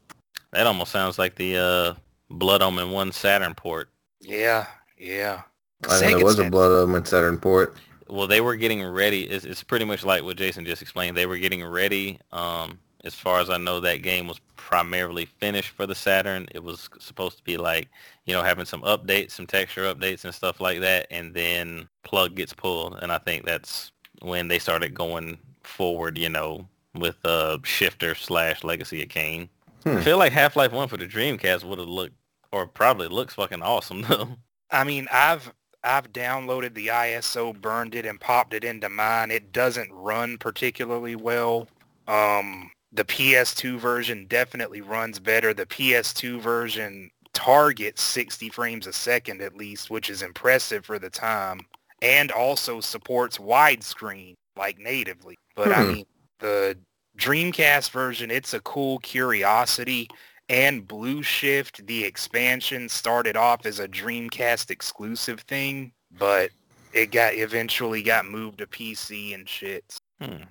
That 0.51 0.67
almost 0.67 0.91
sounds 0.91 1.17
like 1.17 1.35
the 1.35 1.55
uh, 1.55 1.93
Blood 2.29 2.61
Omen 2.61 2.91
1 2.91 3.13
Saturn 3.13 3.55
port. 3.55 3.87
Yeah, 4.19 4.67
yeah. 4.97 5.43
I 5.87 5.87
know 5.87 5.99
there 6.01 6.17
Sega 6.17 6.23
was 6.23 6.39
a 6.39 6.43
said- 6.43 6.51
Blood 6.51 6.71
Omen 6.71 7.05
Saturn 7.05 7.37
port. 7.37 7.77
Well, 8.09 8.27
they 8.27 8.41
were 8.41 8.57
getting 8.57 8.85
ready. 8.85 9.23
It's, 9.23 9.45
it's 9.45 9.63
pretty 9.63 9.85
much 9.85 10.03
like 10.03 10.21
what 10.21 10.35
Jason 10.35 10.65
just 10.65 10.81
explained. 10.81 11.15
They 11.15 11.27
were 11.27 11.37
getting 11.37 11.63
ready. 11.63 12.19
Um, 12.33 12.79
as 13.05 13.15
far 13.15 13.39
as 13.39 13.49
I 13.49 13.57
know, 13.57 13.79
that 13.79 14.01
game 14.03 14.27
was 14.27 14.39
primarily 14.55 15.25
finished 15.25 15.69
for 15.69 15.87
the 15.87 15.95
Saturn. 15.95 16.47
It 16.53 16.63
was 16.63 16.89
supposed 16.99 17.37
to 17.37 17.43
be 17.43 17.57
like, 17.57 17.89
you 18.25 18.33
know, 18.33 18.43
having 18.43 18.65
some 18.65 18.81
updates, 18.83 19.31
some 19.31 19.47
texture 19.47 19.83
updates 19.93 20.25
and 20.25 20.33
stuff 20.33 20.59
like 20.59 20.79
that. 20.81 21.07
And 21.11 21.33
then 21.33 21.87
plug 22.03 22.35
gets 22.35 22.53
pulled. 22.53 22.99
And 23.01 23.11
I 23.11 23.17
think 23.17 23.45
that's 23.45 23.91
when 24.21 24.47
they 24.47 24.59
started 24.59 24.93
going 24.93 25.37
forward, 25.63 26.17
you 26.17 26.29
know, 26.29 26.67
with 26.95 27.17
uh, 27.25 27.59
Shifter 27.63 28.15
slash 28.15 28.63
Legacy 28.63 29.01
of 29.03 29.09
Kain. 29.09 29.49
I 29.93 29.99
Hmm. 29.99 30.01
feel 30.01 30.17
like 30.17 30.33
Half-Life 30.33 30.71
1 30.73 30.87
for 30.89 30.97
the 30.97 31.07
Dreamcast 31.07 31.63
would 31.63 31.79
have 31.79 31.87
looked, 31.87 32.15
or 32.51 32.67
probably 32.67 33.07
looks 33.07 33.33
fucking 33.35 33.61
awesome 33.61 34.01
though. 34.09 34.37
I 34.71 34.83
mean, 34.83 35.07
I've 35.11 35.53
I've 35.83 36.11
downloaded 36.11 36.73
the 36.73 36.87
ISO, 36.87 37.53
burned 37.59 37.95
it, 37.95 38.05
and 38.05 38.19
popped 38.19 38.53
it 38.53 38.63
into 38.63 38.89
mine. 38.89 39.31
It 39.31 39.51
doesn't 39.51 39.91
run 39.93 40.37
particularly 40.37 41.15
well. 41.15 41.67
Um, 42.07 42.71
the 42.91 43.05
PS2 43.05 43.79
version 43.79 44.25
definitely 44.27 44.81
runs 44.81 45.19
better. 45.19 45.53
The 45.53 45.65
PS2 45.65 46.39
version 46.41 47.09
targets 47.33 48.01
60 48.01 48.49
frames 48.49 48.87
a 48.87 48.93
second 48.93 49.41
at 49.41 49.55
least, 49.55 49.89
which 49.89 50.09
is 50.09 50.21
impressive 50.21 50.85
for 50.85 50.99
the 50.99 51.09
time, 51.09 51.61
and 52.01 52.31
also 52.31 52.79
supports 52.79 53.37
widescreen 53.37 54.35
like 54.57 54.79
natively. 54.79 55.37
But 55.55 55.71
I 55.71 55.83
Hmm. 55.83 55.87
mean, 55.87 56.05
the 56.39 56.77
Dreamcast 57.17 57.91
version, 57.91 58.31
it's 58.31 58.53
a 58.53 58.61
cool 58.61 58.99
curiosity 58.99 60.07
and 60.49 60.87
Blue 60.87 61.21
Shift, 61.21 61.85
the 61.85 62.03
expansion 62.03 62.89
started 62.89 63.37
off 63.37 63.65
as 63.67 63.79
a 63.79 63.87
Dreamcast 63.87 64.71
exclusive 64.71 65.41
thing, 65.41 65.91
but 66.11 66.49
it 66.91 67.11
got 67.11 67.35
eventually 67.35 68.01
got 68.01 68.25
moved 68.25 68.57
to 68.57 68.67
PC 68.67 69.35
and 69.35 69.47
shit. 69.47 69.83
Hmm. 70.19 70.43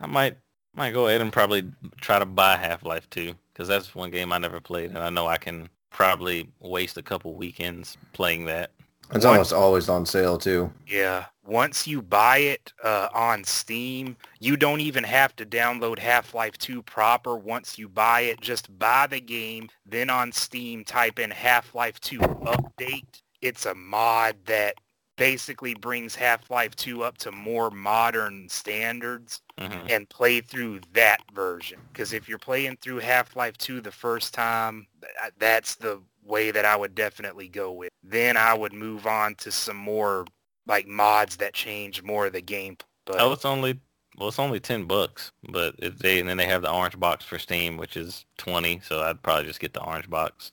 I 0.00 0.06
might 0.06 0.38
might 0.74 0.92
go 0.92 1.08
ahead 1.08 1.20
and 1.20 1.32
probably 1.32 1.70
try 2.00 2.18
to 2.18 2.26
buy 2.26 2.56
Half-Life 2.56 3.08
2 3.10 3.34
because 3.52 3.68
that's 3.68 3.94
one 3.94 4.10
game 4.10 4.32
I 4.32 4.38
never 4.38 4.60
played 4.60 4.90
and 4.90 4.98
I 4.98 5.10
know 5.10 5.26
I 5.26 5.36
can 5.38 5.68
probably 5.90 6.48
waste 6.60 6.96
a 6.96 7.02
couple 7.02 7.34
weekends 7.34 7.96
playing 8.12 8.46
that. 8.46 8.70
It's 9.14 9.24
What? 9.26 9.32
almost 9.32 9.52
always 9.52 9.88
on 9.90 10.06
sale 10.06 10.38
too. 10.38 10.72
Yeah. 10.86 11.26
Once 11.44 11.86
you 11.86 12.00
buy 12.00 12.38
it 12.38 12.72
uh, 12.84 13.08
on 13.12 13.44
Steam, 13.44 14.16
you 14.40 14.56
don't 14.56 14.80
even 14.80 15.04
have 15.04 15.34
to 15.36 15.44
download 15.44 15.98
Half-Life 15.98 16.56
2 16.56 16.82
proper. 16.82 17.36
Once 17.36 17.76
you 17.78 17.88
buy 17.88 18.20
it, 18.22 18.40
just 18.40 18.78
buy 18.78 19.06
the 19.08 19.20
game. 19.20 19.68
Then 19.84 20.08
on 20.08 20.30
Steam, 20.32 20.84
type 20.84 21.18
in 21.18 21.30
Half-Life 21.30 22.00
2 22.00 22.18
update. 22.20 23.20
It's 23.42 23.66
a 23.66 23.74
mod 23.74 24.36
that 24.46 24.76
basically 25.16 25.74
brings 25.74 26.14
Half-Life 26.14 26.74
2 26.76 27.02
up 27.04 27.18
to 27.18 27.32
more 27.32 27.70
modern 27.70 28.48
standards. 28.48 29.40
hmm 29.58 29.86
and 29.88 30.08
play 30.08 30.40
through 30.40 30.80
that 30.94 31.18
version. 31.34 31.78
Because 31.92 32.12
if 32.12 32.28
you're 32.28 32.38
playing 32.38 32.78
through 32.80 32.98
Half-Life 33.00 33.58
2 33.58 33.80
the 33.80 33.92
first 33.92 34.32
time, 34.34 34.86
that's 35.38 35.74
the 35.76 36.00
way 36.24 36.50
that 36.50 36.64
I 36.64 36.74
would 36.76 36.94
definitely 36.94 37.48
go 37.48 37.72
with. 37.72 37.90
Then 38.02 38.36
I 38.36 38.54
would 38.54 38.72
move 38.72 39.06
on 39.06 39.34
to 39.36 39.50
some 39.52 39.76
more 39.76 40.24
like 40.66 40.86
mods 40.86 41.36
that 41.38 41.52
change 41.54 42.02
more 42.02 42.26
of 42.26 42.32
the 42.32 42.40
game. 42.40 42.76
But 43.04 43.20
Oh, 43.20 43.32
it's 43.32 43.44
only 43.44 43.80
well, 44.18 44.28
it's 44.28 44.38
only 44.38 44.60
ten 44.60 44.84
bucks, 44.84 45.30
but 45.50 45.74
if 45.78 45.98
they 45.98 46.20
and 46.20 46.28
then 46.28 46.36
they 46.36 46.46
have 46.46 46.62
the 46.62 46.70
orange 46.72 46.98
box 46.98 47.24
for 47.24 47.38
Steam, 47.38 47.76
which 47.76 47.96
is 47.96 48.24
twenty. 48.38 48.80
So 48.84 49.00
I'd 49.02 49.22
probably 49.22 49.44
just 49.46 49.60
get 49.60 49.74
the 49.74 49.82
orange 49.82 50.08
box. 50.08 50.52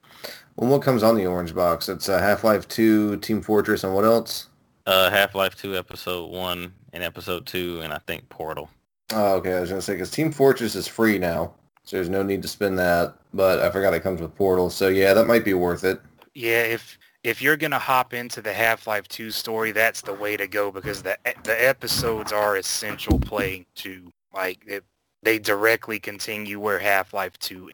Well, 0.55 0.69
what 0.69 0.81
comes 0.81 1.03
on 1.03 1.15
the 1.15 1.25
orange 1.27 1.55
box? 1.55 1.87
It's 1.89 2.09
uh, 2.09 2.19
Half-Life 2.19 2.67
2, 2.67 3.17
Team 3.17 3.41
Fortress, 3.41 3.83
and 3.85 3.95
what 3.95 4.03
else? 4.05 4.48
Uh, 4.89 5.11
Half-Life 5.11 5.55
Two, 5.55 5.77
Episode 5.77 6.31
One, 6.31 6.73
and 6.93 7.03
Episode 7.03 7.45
Two, 7.45 7.79
and 7.83 7.93
I 7.93 7.99
think 8.07 8.27
Portal. 8.29 8.69
Oh, 9.13 9.35
okay. 9.35 9.53
I 9.53 9.59
was 9.59 9.69
gonna 9.69 9.83
say 9.83 9.93
because 9.93 10.09
Team 10.09 10.31
Fortress 10.31 10.73
is 10.73 10.87
free 10.87 11.19
now, 11.19 11.53
so 11.83 11.97
there's 11.97 12.09
no 12.09 12.23
need 12.23 12.41
to 12.41 12.47
spend 12.47 12.79
that. 12.79 13.13
But 13.31 13.59
I 13.59 13.69
forgot 13.69 13.93
it 13.93 14.01
comes 14.01 14.19
with 14.19 14.33
Portal, 14.35 14.71
so 14.71 14.87
yeah, 14.87 15.13
that 15.13 15.27
might 15.27 15.45
be 15.45 15.53
worth 15.53 15.83
it. 15.83 16.01
yeah, 16.33 16.63
if 16.63 16.97
if 17.23 17.39
you're 17.41 17.57
gonna 17.57 17.77
hop 17.77 18.13
into 18.15 18.41
the 18.41 18.53
Half-Life 18.53 19.07
2 19.09 19.29
story, 19.29 19.71
that's 19.71 20.01
the 20.01 20.13
way 20.13 20.35
to 20.37 20.47
go 20.47 20.71
because 20.71 21.03
the 21.03 21.17
e, 21.27 21.33
the 21.43 21.67
episodes 21.67 22.31
are 22.31 22.57
essential 22.57 23.19
playing 23.19 23.67
too. 23.75 24.11
Like 24.33 24.63
it, 24.65 24.83
they 25.23 25.39
directly 25.39 25.99
continue 25.99 26.59
where 26.59 26.79
Half-Life 26.79 27.37
2. 27.39 27.69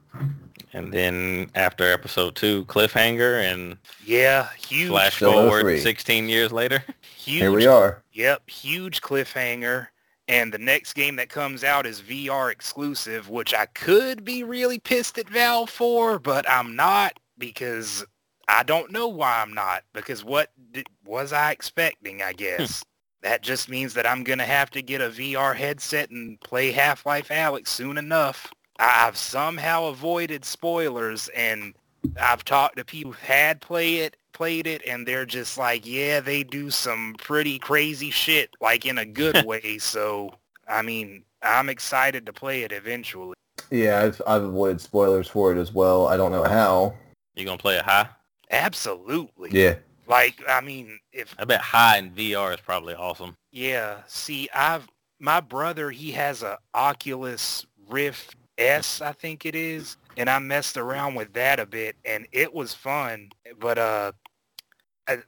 And 0.74 0.92
then 0.92 1.50
after 1.56 1.90
Episode 1.90 2.36
Two, 2.36 2.66
Cliffhanger, 2.66 3.42
and 3.42 3.78
Yeah, 4.04 4.50
huge, 4.58 4.90
flash 4.90 5.20
forward 5.20 5.62
three. 5.62 5.80
sixteen 5.80 6.28
years 6.28 6.52
later. 6.52 6.84
huge 7.16 7.40
Here 7.42 7.52
we 7.52 7.66
are. 7.66 8.04
Yep, 8.12 8.50
huge 8.50 9.02
cliffhanger. 9.02 9.88
And 10.28 10.52
the 10.52 10.58
next 10.58 10.94
game 10.94 11.16
that 11.16 11.30
comes 11.30 11.64
out 11.64 11.86
is 11.86 12.02
VR 12.02 12.52
exclusive, 12.52 13.30
which 13.30 13.54
I 13.54 13.68
could 13.68 14.26
be 14.26 14.44
really 14.44 14.80
pissed 14.80 15.18
at 15.18 15.30
Valve 15.30 15.70
for, 15.70 16.20
but 16.20 16.50
I'm 16.50 16.76
not 16.76 17.20
because 17.38 18.04
I 18.50 18.64
don't 18.64 18.92
know 18.92 19.08
why 19.08 19.42
I'm 19.42 19.54
not. 19.54 19.84
Because 19.94 20.26
what 20.26 20.52
did, 20.74 20.88
was 21.06 21.32
I 21.32 21.52
expecting, 21.52 22.22
I 22.22 22.34
guess? 22.34 22.84
that 23.26 23.42
just 23.42 23.70
means 23.70 23.96
that 23.96 24.06
I'm 24.06 24.24
going 24.24 24.38
to 24.38 24.46
have 24.46 24.70
to 24.70 24.84
get 24.84 25.02
a 25.02 25.10
VR 25.10 25.56
headset 25.56 26.12
and 26.12 26.40
play 26.42 26.72
Half-Life 26.72 27.30
Alyx 27.30 27.70
soon 27.70 27.98
enough. 27.98 28.54
I- 28.78 29.08
I've 29.08 29.18
somehow 29.18 29.86
avoided 29.86 30.46
spoilers 30.46 31.28
and 31.30 31.74
I've 32.22 32.46
talked 32.46 32.78
to 32.78 32.86
people 32.86 33.14
who 33.14 33.18
had 33.26 33.62
play 33.62 33.96
it, 34.02 34.16
played 34.32 34.68
it, 34.68 34.84
and 34.88 35.08
they're 35.08 35.26
just 35.26 35.58
like, 35.58 35.88
yeah, 35.88 36.20
they 36.20 36.44
do 36.44 36.70
some 36.70 37.16
pretty 37.18 37.58
crazy 37.58 38.12
shit, 38.12 38.52
like 38.62 38.86
in 38.86 39.00
a 39.00 39.06
good 39.08 39.44
way. 39.48 39.80
So, 39.80 40.30
I 40.68 40.84
mean, 40.84 41.24
I'm 41.42 41.68
excited 41.70 42.28
to 42.28 42.34
play 42.34 42.62
it 42.62 42.72
eventually. 42.72 43.34
Yeah, 43.72 44.04
I've, 44.04 44.22
I've 44.28 44.44
avoided 44.44 44.82
spoilers 44.82 45.28
for 45.28 45.52
it 45.52 45.58
as 45.58 45.74
well. 45.74 46.06
I 46.06 46.16
don't 46.16 46.32
know 46.32 46.44
how. 46.44 46.94
You 47.34 47.44
gonna 47.44 47.58
play 47.58 47.78
it 47.78 47.86
high? 47.86 48.08
Absolutely. 48.52 49.50
Yeah. 49.52 49.78
Like, 50.08 50.42
I 50.48 50.62
mean, 50.62 51.00
if 51.12 51.36
I 51.38 51.46
bet 51.46 51.62
high 51.62 51.98
in 51.98 52.12
VR 52.12 52.54
is 52.54 52.62
probably 52.62 52.94
awesome. 52.94 53.38
yeah, 53.52 54.02
see, 54.08 54.50
I've 54.54 54.88
my 55.20 55.40
brother, 55.40 55.92
he 55.92 56.12
has 56.12 56.44
a 56.44 56.58
Oculus 56.74 57.66
Rift 57.90 58.36
S, 58.58 59.02
I 59.02 59.12
think 59.12 59.46
it 59.46 59.56
is, 59.56 59.98
and 60.18 60.30
I 60.30 60.40
messed 60.40 60.78
around 60.78 61.16
with 61.16 61.34
that 61.34 61.60
a 61.60 61.66
bit, 61.66 61.96
and 62.06 62.28
it 62.32 62.54
was 62.54 62.74
fun. 62.74 63.30
But 63.60 63.78
uh, 63.78 64.12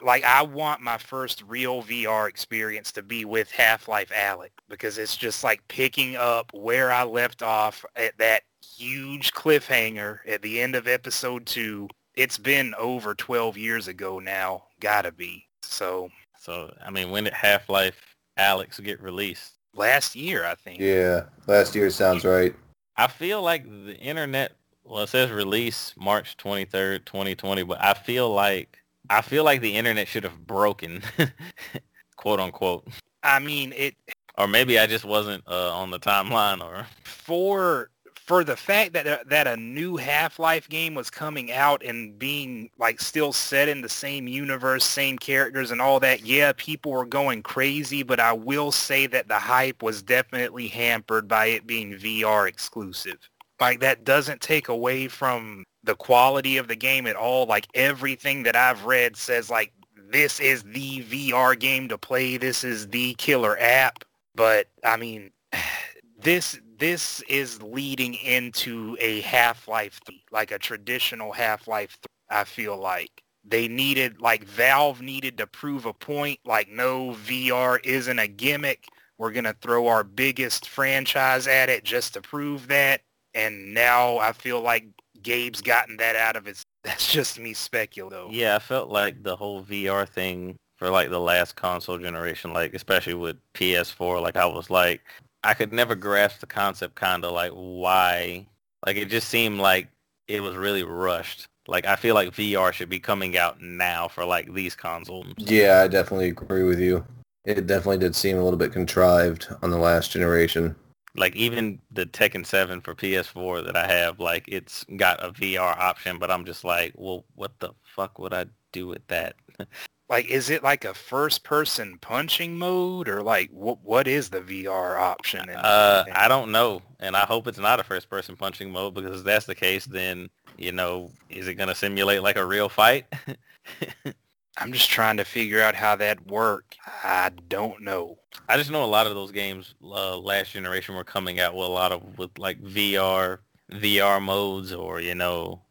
like 0.02 0.24
I 0.24 0.42
want 0.42 0.82
my 0.82 0.98
first 0.98 1.44
real 1.48 1.84
VR 1.84 2.28
experience 2.28 2.92
to 2.94 3.04
be 3.04 3.26
with 3.26 3.52
Half-Life 3.52 4.10
Alyx 4.10 4.50
because 4.70 4.98
it's 4.98 5.16
just 5.16 5.44
like 5.44 5.68
picking 5.68 6.16
up 6.16 6.52
where 6.54 6.92
I 6.92 7.04
left 7.04 7.44
off 7.44 7.86
at 7.96 8.18
that 8.18 8.44
huge 8.62 9.34
cliffhanger 9.34 10.20
at 10.28 10.42
the 10.42 10.62
end 10.62 10.76
of 10.76 10.88
episode 10.88 11.46
two. 11.46 11.90
It's 12.16 12.38
been 12.38 12.74
over 12.76 13.14
12 13.14 13.58
years 13.58 13.88
ago 13.88 14.20
now. 14.20 14.64
Gotta 14.80 15.12
be. 15.12 15.46
So 15.62 16.10
So 16.40 16.74
I 16.86 16.90
mean, 16.92 17.10
when 17.12 17.24
did 17.26 17.34
Half 17.34 17.70
Life 17.70 18.16
Alex 18.38 18.80
get 18.80 19.02
released? 19.02 19.54
last 19.78 20.16
year, 20.16 20.46
I 20.46 20.56
think. 20.56 20.80
Yeah, 20.80 21.24
last 21.46 21.76
year 21.76 21.90
sounds 21.90 22.26
right. 22.26 22.54
I 22.98 23.08
feel 23.08 23.42
like 23.42 23.64
the 23.64 23.96
internet. 23.98 24.54
Well, 24.84 25.04
it 25.04 25.10
says 25.10 25.30
release 25.32 25.94
March 25.98 26.38
twenty 26.38 26.66
third, 26.66 27.06
twenty 27.06 27.36
twenty, 27.36 27.64
but 27.64 27.78
I 27.84 27.94
feel 27.94 28.30
like 28.34 28.80
I 29.10 29.22
feel 29.22 29.44
like 29.44 29.62
the 29.62 29.76
internet 29.76 30.08
should 30.08 30.24
have 30.24 30.46
broken, 30.48 31.02
quote 32.16 32.40
unquote, 32.40 32.88
I 33.24 33.40
mean, 33.40 33.74
it 33.76 33.96
or 34.38 34.48
maybe 34.48 34.80
I 34.80 34.88
just 34.88 35.06
wasn't 35.06 35.44
uh, 35.48 35.74
on 35.76 35.92
the 35.92 36.00
timeline, 36.00 36.62
or 36.62 36.86
for 37.04 37.90
for 38.28 38.44
the 38.44 38.58
fact 38.58 38.92
that 38.92 39.08
uh, 39.08 39.18
that 39.28 39.48
a 39.48 39.56
new 39.56 39.96
Half-Life 39.96 40.68
game 40.68 40.94
was 40.94 41.10
coming 41.10 41.52
out 41.52 41.82
and 41.82 42.20
being 42.20 42.70
like 42.78 43.00
still 43.00 43.32
set 43.32 43.70
in 43.70 43.82
the 43.82 43.90
same 43.90 44.28
universe, 44.28 44.84
same 44.84 45.18
characters 45.18 45.72
and 45.72 45.82
all 45.82 46.00
that, 46.02 46.26
yeah, 46.26 46.52
people 46.58 46.92
were 46.92 47.06
going 47.06 47.42
crazy, 47.42 48.04
but 48.04 48.20
I 48.20 48.34
will 48.34 48.72
say 48.72 49.08
that 49.08 49.30
the 49.30 49.40
hype 49.40 49.82
was 49.82 50.04
definitely 50.04 50.68
hampered 50.68 51.28
by 51.30 51.48
it 51.48 51.66
being 51.66 51.94
VR 51.94 52.50
exclusive. 52.50 53.18
Like 53.62 53.80
that 53.80 54.04
doesn't 54.04 54.42
take 54.42 54.68
away 54.68 55.08
from 55.08 55.64
the 55.84 55.96
quality 55.96 56.58
of 56.58 56.68
the 56.68 56.76
game 56.76 57.08
at 57.08 57.16
all. 57.16 57.46
Like 57.46 57.68
everything 57.74 58.44
that 58.44 58.58
I've 58.58 58.84
read 58.84 59.16
says 59.16 59.50
like 59.50 59.72
this 60.12 60.42
is 60.42 60.64
the 60.64 61.04
VR 61.04 61.58
game 61.58 61.88
to 61.88 61.98
play. 61.98 62.36
This 62.36 62.66
is 62.66 62.90
the 62.90 63.14
killer 63.14 63.58
app. 63.58 64.04
But 64.36 64.68
I 64.84 64.98
mean, 64.98 65.32
this 66.20 66.60
this 66.78 67.22
is 67.28 67.62
leading 67.62 68.16
into 68.16 68.98
a 69.00 69.22
Half-Life 69.22 70.00
3, 70.06 70.24
like 70.32 70.52
a 70.52 70.60
traditional 70.60 71.32
Half-Life 71.32 71.98
3, 72.30 72.40
I 72.40 72.44
feel 72.44 72.78
like. 72.78 73.24
They 73.44 73.68
needed, 73.68 74.20
like 74.20 74.44
Valve 74.44 75.02
needed 75.02 75.38
to 75.38 75.48
prove 75.48 75.86
a 75.86 75.94
point, 75.94 76.40
like 76.46 76.70
no, 76.70 77.16
VR 77.26 77.80
isn't 77.84 78.20
a 78.20 78.28
gimmick. 78.28 78.88
We're 79.18 79.32
going 79.32 79.46
to 79.46 79.56
throw 79.62 79.88
our 79.88 80.04
biggest 80.04 80.68
franchise 80.68 81.48
at 81.48 81.70
it 81.70 81.84
just 81.84 82.14
to 82.14 82.22
prove 82.22 82.68
that. 82.68 83.02
And 83.34 83.74
now 83.74 84.18
I 84.18 84.34
feel 84.34 84.62
like 84.62 84.86
Gabe's 85.22 85.62
gotten 85.62 85.98
that 85.98 86.16
out 86.16 86.36
of 86.36 86.46
his, 86.46 86.64
that's 86.84 87.12
just 87.12 87.40
me 87.40 87.54
speculating. 87.54 88.34
yeah, 88.34 88.56
I 88.56 88.60
felt 88.60 88.90
like 88.90 89.24
the 89.24 89.36
whole 89.36 89.64
VR 89.64 90.08
thing 90.08 90.58
for 90.76 90.90
like 90.90 91.10
the 91.10 91.20
last 91.20 91.56
console 91.56 91.98
generation, 91.98 92.54
like 92.54 92.74
especially 92.74 93.16
with 93.16 93.38
PS4, 93.54 94.22
like 94.22 94.36
I 94.36 94.46
was 94.46 94.70
like, 94.70 95.02
I 95.44 95.54
could 95.54 95.72
never 95.72 95.96
grasp 95.96 96.40
the 96.40 96.48
concept, 96.48 96.96
kind 96.96 97.24
of 97.24 97.32
like 97.32 97.52
why, 97.52 98.48
like 98.86 98.98
it 98.98 99.10
just 99.10 99.30
seemed 99.30 99.60
like 99.60 99.88
it 100.28 100.42
was 100.42 100.56
really 100.56 100.84
rushed. 100.84 101.48
Like 101.68 101.86
I 101.86 101.96
feel 101.96 102.16
like 102.16 102.30
VR 102.34 102.72
should 102.74 102.90
be 102.90 103.00
coming 103.00 103.38
out 103.38 103.62
now 103.62 104.08
for 104.08 104.26
like 104.26 104.54
these 104.54 104.76
consoles. 104.76 105.34
Yeah, 105.38 105.82
I 105.84 105.88
definitely 105.88 106.30
agree 106.30 106.64
with 106.64 106.80
you. 106.80 107.06
It 107.46 107.68
definitely 107.68 108.00
did 108.00 108.16
seem 108.16 108.38
a 108.38 108.44
little 108.44 108.58
bit 108.60 108.74
contrived 108.74 109.48
on 109.62 109.70
the 109.70 109.78
last 109.78 110.12
generation. 110.12 110.76
like 111.18 111.36
even 111.36 111.80
the 111.92 112.06
Tekken 112.06 112.46
7 112.46 112.80
for 112.82 112.94
PS4 112.96 113.66
that 113.66 113.76
I 113.76 113.88
have, 113.88 114.20
like 114.20 114.46
it's 114.48 114.86
got 114.98 115.24
a 115.24 115.32
VR 115.32 115.78
option, 115.78 116.20
but 116.20 116.30
I'm 116.32 116.46
just 116.46 116.64
like, 116.64 116.94
well, 116.96 117.26
what 117.36 117.52
the 117.60 117.72
fuck 117.84 118.20
would 118.20 118.34
I 118.34 118.46
do 118.72 118.88
with 118.88 119.06
that? 119.08 119.36
Like, 120.10 120.26
is 120.28 120.50
it 120.50 120.64
like 120.64 120.86
a 120.86 120.94
first-person 120.94 121.98
punching 122.00 122.58
mode, 122.58 123.10
or 123.10 123.22
like 123.22 123.50
what? 123.52 123.80
What 123.84 124.08
is 124.08 124.30
the 124.30 124.40
VR 124.42 124.98
option? 124.98 125.50
in- 125.50 125.56
Uh, 125.58 126.06
I 126.14 126.28
don't 126.30 126.52
know, 126.52 126.82
and 127.00 127.16
I 127.18 127.26
hope 127.26 127.46
it's 127.48 127.58
not 127.60 127.80
a 127.80 127.84
first-person 127.84 128.38
punching 128.38 128.72
mode 128.72 128.94
because 128.94 129.20
if 129.20 129.26
that's 129.26 129.46
the 129.46 129.56
case, 129.56 129.86
then 129.86 130.30
you 130.58 130.72
know, 130.72 131.12
is 131.30 131.48
it 131.48 131.56
gonna 131.56 131.76
simulate 131.76 132.24
like 132.24 132.38
a 132.38 132.46
real 132.46 132.70
fight? 132.70 133.06
I'm 134.60 134.74
just 134.74 134.90
trying 134.90 135.18
to 135.18 135.24
figure 135.26 135.62
out 135.62 135.76
how 135.76 135.96
that 135.98 136.26
worked. 136.26 136.78
I 137.04 137.30
don't 137.48 137.82
know. 137.84 138.18
I 138.50 138.58
just 138.58 138.72
know 138.72 138.84
a 138.84 138.88
lot 138.88 139.06
of 139.06 139.14
those 139.14 139.32
games 139.32 139.76
uh, 139.84 140.18
last 140.18 140.52
generation 140.52 140.96
were 140.96 141.04
coming 141.04 141.40
out 141.40 141.54
with 141.54 141.68
a 141.68 141.72
lot 141.72 141.92
of 141.92 142.18
with 142.18 142.32
like 142.40 142.60
VR 142.64 143.40
VR 143.72 144.20
modes 144.22 144.72
or 144.74 145.00
you 145.02 145.14
know 145.16 145.62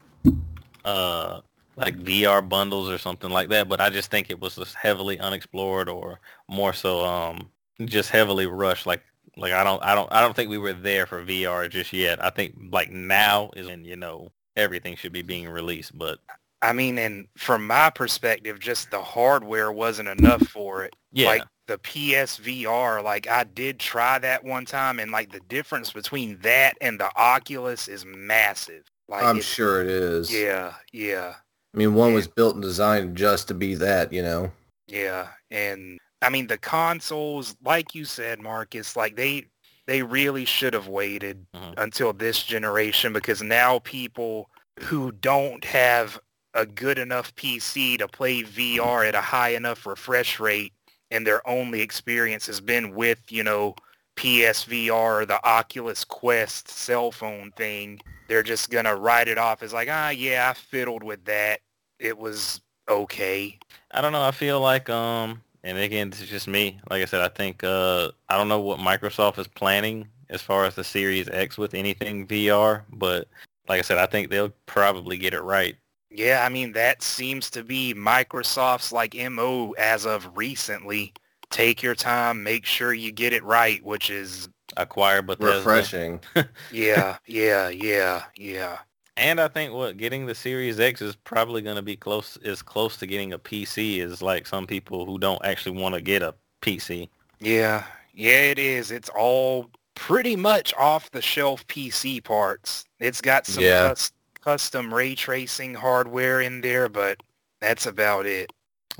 uh 0.84 1.40
like 1.76 1.96
VR 1.98 2.42
bundles 2.42 2.88
or 2.90 2.98
something 2.98 3.30
like 3.30 3.48
that. 3.50 3.68
But 3.68 3.80
I 3.80 3.90
just 3.90 4.10
think 4.10 4.30
it 4.30 4.40
was 4.40 4.56
just 4.56 4.74
heavily 4.74 5.18
unexplored 5.18 5.88
or 5.88 6.20
more 6.48 6.72
so 6.72 7.04
um 7.04 7.50
just 7.84 8.10
heavily 8.10 8.46
rushed. 8.46 8.86
Like 8.86 9.02
like 9.36 9.52
I 9.52 9.64
don't 9.64 9.82
I 9.84 9.94
don't 9.94 10.10
I 10.12 10.20
don't 10.20 10.34
think 10.34 10.50
we 10.50 10.58
were 10.58 10.72
there 10.72 11.06
for 11.06 11.22
VR 11.24 11.68
just 11.68 11.92
yet. 11.92 12.24
I 12.24 12.30
think 12.30 12.54
like 12.72 12.90
now 12.90 13.50
is 13.56 13.66
when 13.66 13.84
you 13.84 13.96
know 13.96 14.32
everything 14.56 14.96
should 14.96 15.12
be 15.12 15.22
being 15.22 15.48
released. 15.48 15.96
But 15.96 16.18
I 16.62 16.72
mean, 16.72 16.98
and 16.98 17.28
from 17.36 17.66
my 17.66 17.90
perspective, 17.90 18.58
just 18.58 18.90
the 18.90 19.02
hardware 19.02 19.70
wasn't 19.70 20.08
enough 20.08 20.42
for 20.48 20.84
it. 20.84 20.94
yeah, 21.12 21.28
Like 21.28 21.42
the 21.66 21.78
PSVR, 21.78 23.02
like 23.02 23.28
I 23.28 23.44
did 23.44 23.78
try 23.78 24.18
that 24.18 24.44
one 24.44 24.64
time, 24.64 24.98
and 24.98 25.10
like 25.10 25.32
the 25.32 25.40
difference 25.40 25.92
between 25.92 26.38
that 26.40 26.76
and 26.80 26.98
the 26.98 27.10
Oculus 27.16 27.88
is 27.88 28.04
massive. 28.06 28.84
Like, 29.08 29.22
I'm 29.24 29.40
sure 29.40 29.82
it 29.82 29.88
is. 29.88 30.32
Yeah, 30.32 30.74
yeah. 30.92 31.34
I 31.76 31.78
mean, 31.78 31.94
one 31.94 32.10
Yeah. 32.10 32.14
was 32.16 32.26
built 32.26 32.54
and 32.54 32.62
designed 32.62 33.16
just 33.16 33.48
to 33.48 33.54
be 33.54 33.74
that, 33.74 34.10
you 34.12 34.22
know. 34.22 34.50
Yeah, 34.86 35.28
and 35.50 35.98
I 36.22 36.30
mean 36.30 36.46
the 36.46 36.56
consoles, 36.58 37.54
like 37.62 37.94
you 37.94 38.04
said, 38.06 38.40
Marcus, 38.40 38.96
like 38.96 39.16
they 39.16 39.46
they 39.86 40.02
really 40.02 40.44
should 40.44 40.74
have 40.74 40.88
waited 40.88 41.46
Mhm. 41.54 41.74
until 41.76 42.12
this 42.12 42.42
generation 42.42 43.12
because 43.12 43.40
now 43.40 43.78
people 43.80 44.50
who 44.80 45.12
don't 45.12 45.64
have 45.64 46.18
a 46.54 46.66
good 46.66 46.98
enough 46.98 47.32
PC 47.36 47.96
to 47.98 48.08
play 48.08 48.42
VR 48.42 49.04
at 49.04 49.14
a 49.14 49.20
high 49.20 49.50
enough 49.50 49.86
refresh 49.86 50.40
rate 50.40 50.72
and 51.12 51.24
their 51.24 51.46
only 51.48 51.82
experience 51.82 52.46
has 52.46 52.60
been 52.60 52.94
with, 52.96 53.20
you 53.30 53.44
know, 53.44 53.76
PSVR 54.16 55.20
or 55.20 55.26
the 55.26 55.44
Oculus 55.46 56.02
Quest 56.04 56.68
cell 56.68 57.12
phone 57.12 57.52
thing, 57.52 58.00
they're 58.26 58.42
just 58.42 58.70
going 58.70 58.86
to 58.86 58.96
write 58.96 59.28
it 59.28 59.38
off 59.38 59.62
as 59.62 59.72
like, 59.72 59.88
ah, 59.88 60.08
yeah, 60.08 60.50
I 60.50 60.54
fiddled 60.54 61.04
with 61.04 61.24
that. 61.26 61.60
It 61.98 62.16
was 62.16 62.60
okay. 62.88 63.58
I 63.90 64.00
don't 64.00 64.12
know. 64.12 64.22
I 64.22 64.30
feel 64.30 64.60
like, 64.60 64.88
um, 64.90 65.40
and 65.64 65.78
again, 65.78 66.10
this 66.10 66.20
is 66.20 66.28
just 66.28 66.48
me. 66.48 66.78
Like 66.90 67.02
I 67.02 67.06
said, 67.06 67.22
I 67.22 67.28
think, 67.28 67.64
uh, 67.64 68.10
I 68.28 68.36
don't 68.36 68.48
know 68.48 68.60
what 68.60 68.78
Microsoft 68.78 69.38
is 69.38 69.48
planning 69.48 70.08
as 70.28 70.42
far 70.42 70.64
as 70.64 70.74
the 70.74 70.84
Series 70.84 71.28
X 71.28 71.56
with 71.56 71.74
anything 71.74 72.26
VR, 72.26 72.82
but 72.92 73.28
like 73.68 73.78
I 73.78 73.82
said, 73.82 73.98
I 73.98 74.06
think 74.06 74.30
they'll 74.30 74.52
probably 74.66 75.18
get 75.18 75.34
it 75.34 75.42
right. 75.42 75.76
Yeah, 76.10 76.44
I 76.44 76.48
mean, 76.48 76.72
that 76.72 77.02
seems 77.02 77.50
to 77.50 77.62
be 77.62 77.92
Microsoft's 77.94 78.92
like 78.92 79.14
MO 79.14 79.72
as 79.72 80.06
of 80.06 80.36
recently. 80.36 81.12
Take 81.50 81.82
your 81.82 81.94
time, 81.94 82.42
make 82.42 82.64
sure 82.64 82.92
you 82.92 83.12
get 83.12 83.32
it 83.32 83.44
right, 83.44 83.84
which 83.84 84.10
is, 84.10 84.48
Acquire 84.76 85.22
but 85.22 85.40
Refreshing. 85.40 86.20
yeah, 86.72 87.18
yeah, 87.26 87.68
yeah, 87.68 88.24
yeah. 88.36 88.78
And 89.16 89.40
I 89.40 89.48
think 89.48 89.72
what 89.72 89.96
getting 89.96 90.26
the 90.26 90.34
Series 90.34 90.78
X 90.78 91.00
is 91.00 91.16
probably 91.16 91.62
going 91.62 91.76
to 91.76 91.82
be 91.82 91.96
close, 91.96 92.36
is 92.38 92.60
close 92.60 92.96
to 92.98 93.06
getting 93.06 93.32
a 93.32 93.38
PC 93.38 93.98
is 94.00 94.20
like 94.20 94.46
some 94.46 94.66
people 94.66 95.06
who 95.06 95.18
don't 95.18 95.42
actually 95.44 95.80
want 95.80 95.94
to 95.94 96.00
get 96.02 96.22
a 96.22 96.34
PC. 96.60 97.08
Yeah, 97.40 97.84
yeah, 98.12 98.40
it 98.42 98.58
is. 98.58 98.90
It's 98.90 99.08
all 99.08 99.70
pretty 99.94 100.36
much 100.36 100.74
off 100.74 101.10
the 101.10 101.22
shelf 101.22 101.66
PC 101.66 102.22
parts. 102.22 102.84
It's 103.00 103.20
got 103.22 103.46
some 103.46 103.64
Yeah. 103.64 103.88
cus- 103.88 104.12
custom 104.42 104.92
ray 104.92 105.14
tracing 105.14 105.74
hardware 105.74 106.42
in 106.42 106.60
there, 106.60 106.88
but 106.88 107.18
that's 107.60 107.86
about 107.86 108.26
it. 108.26 108.52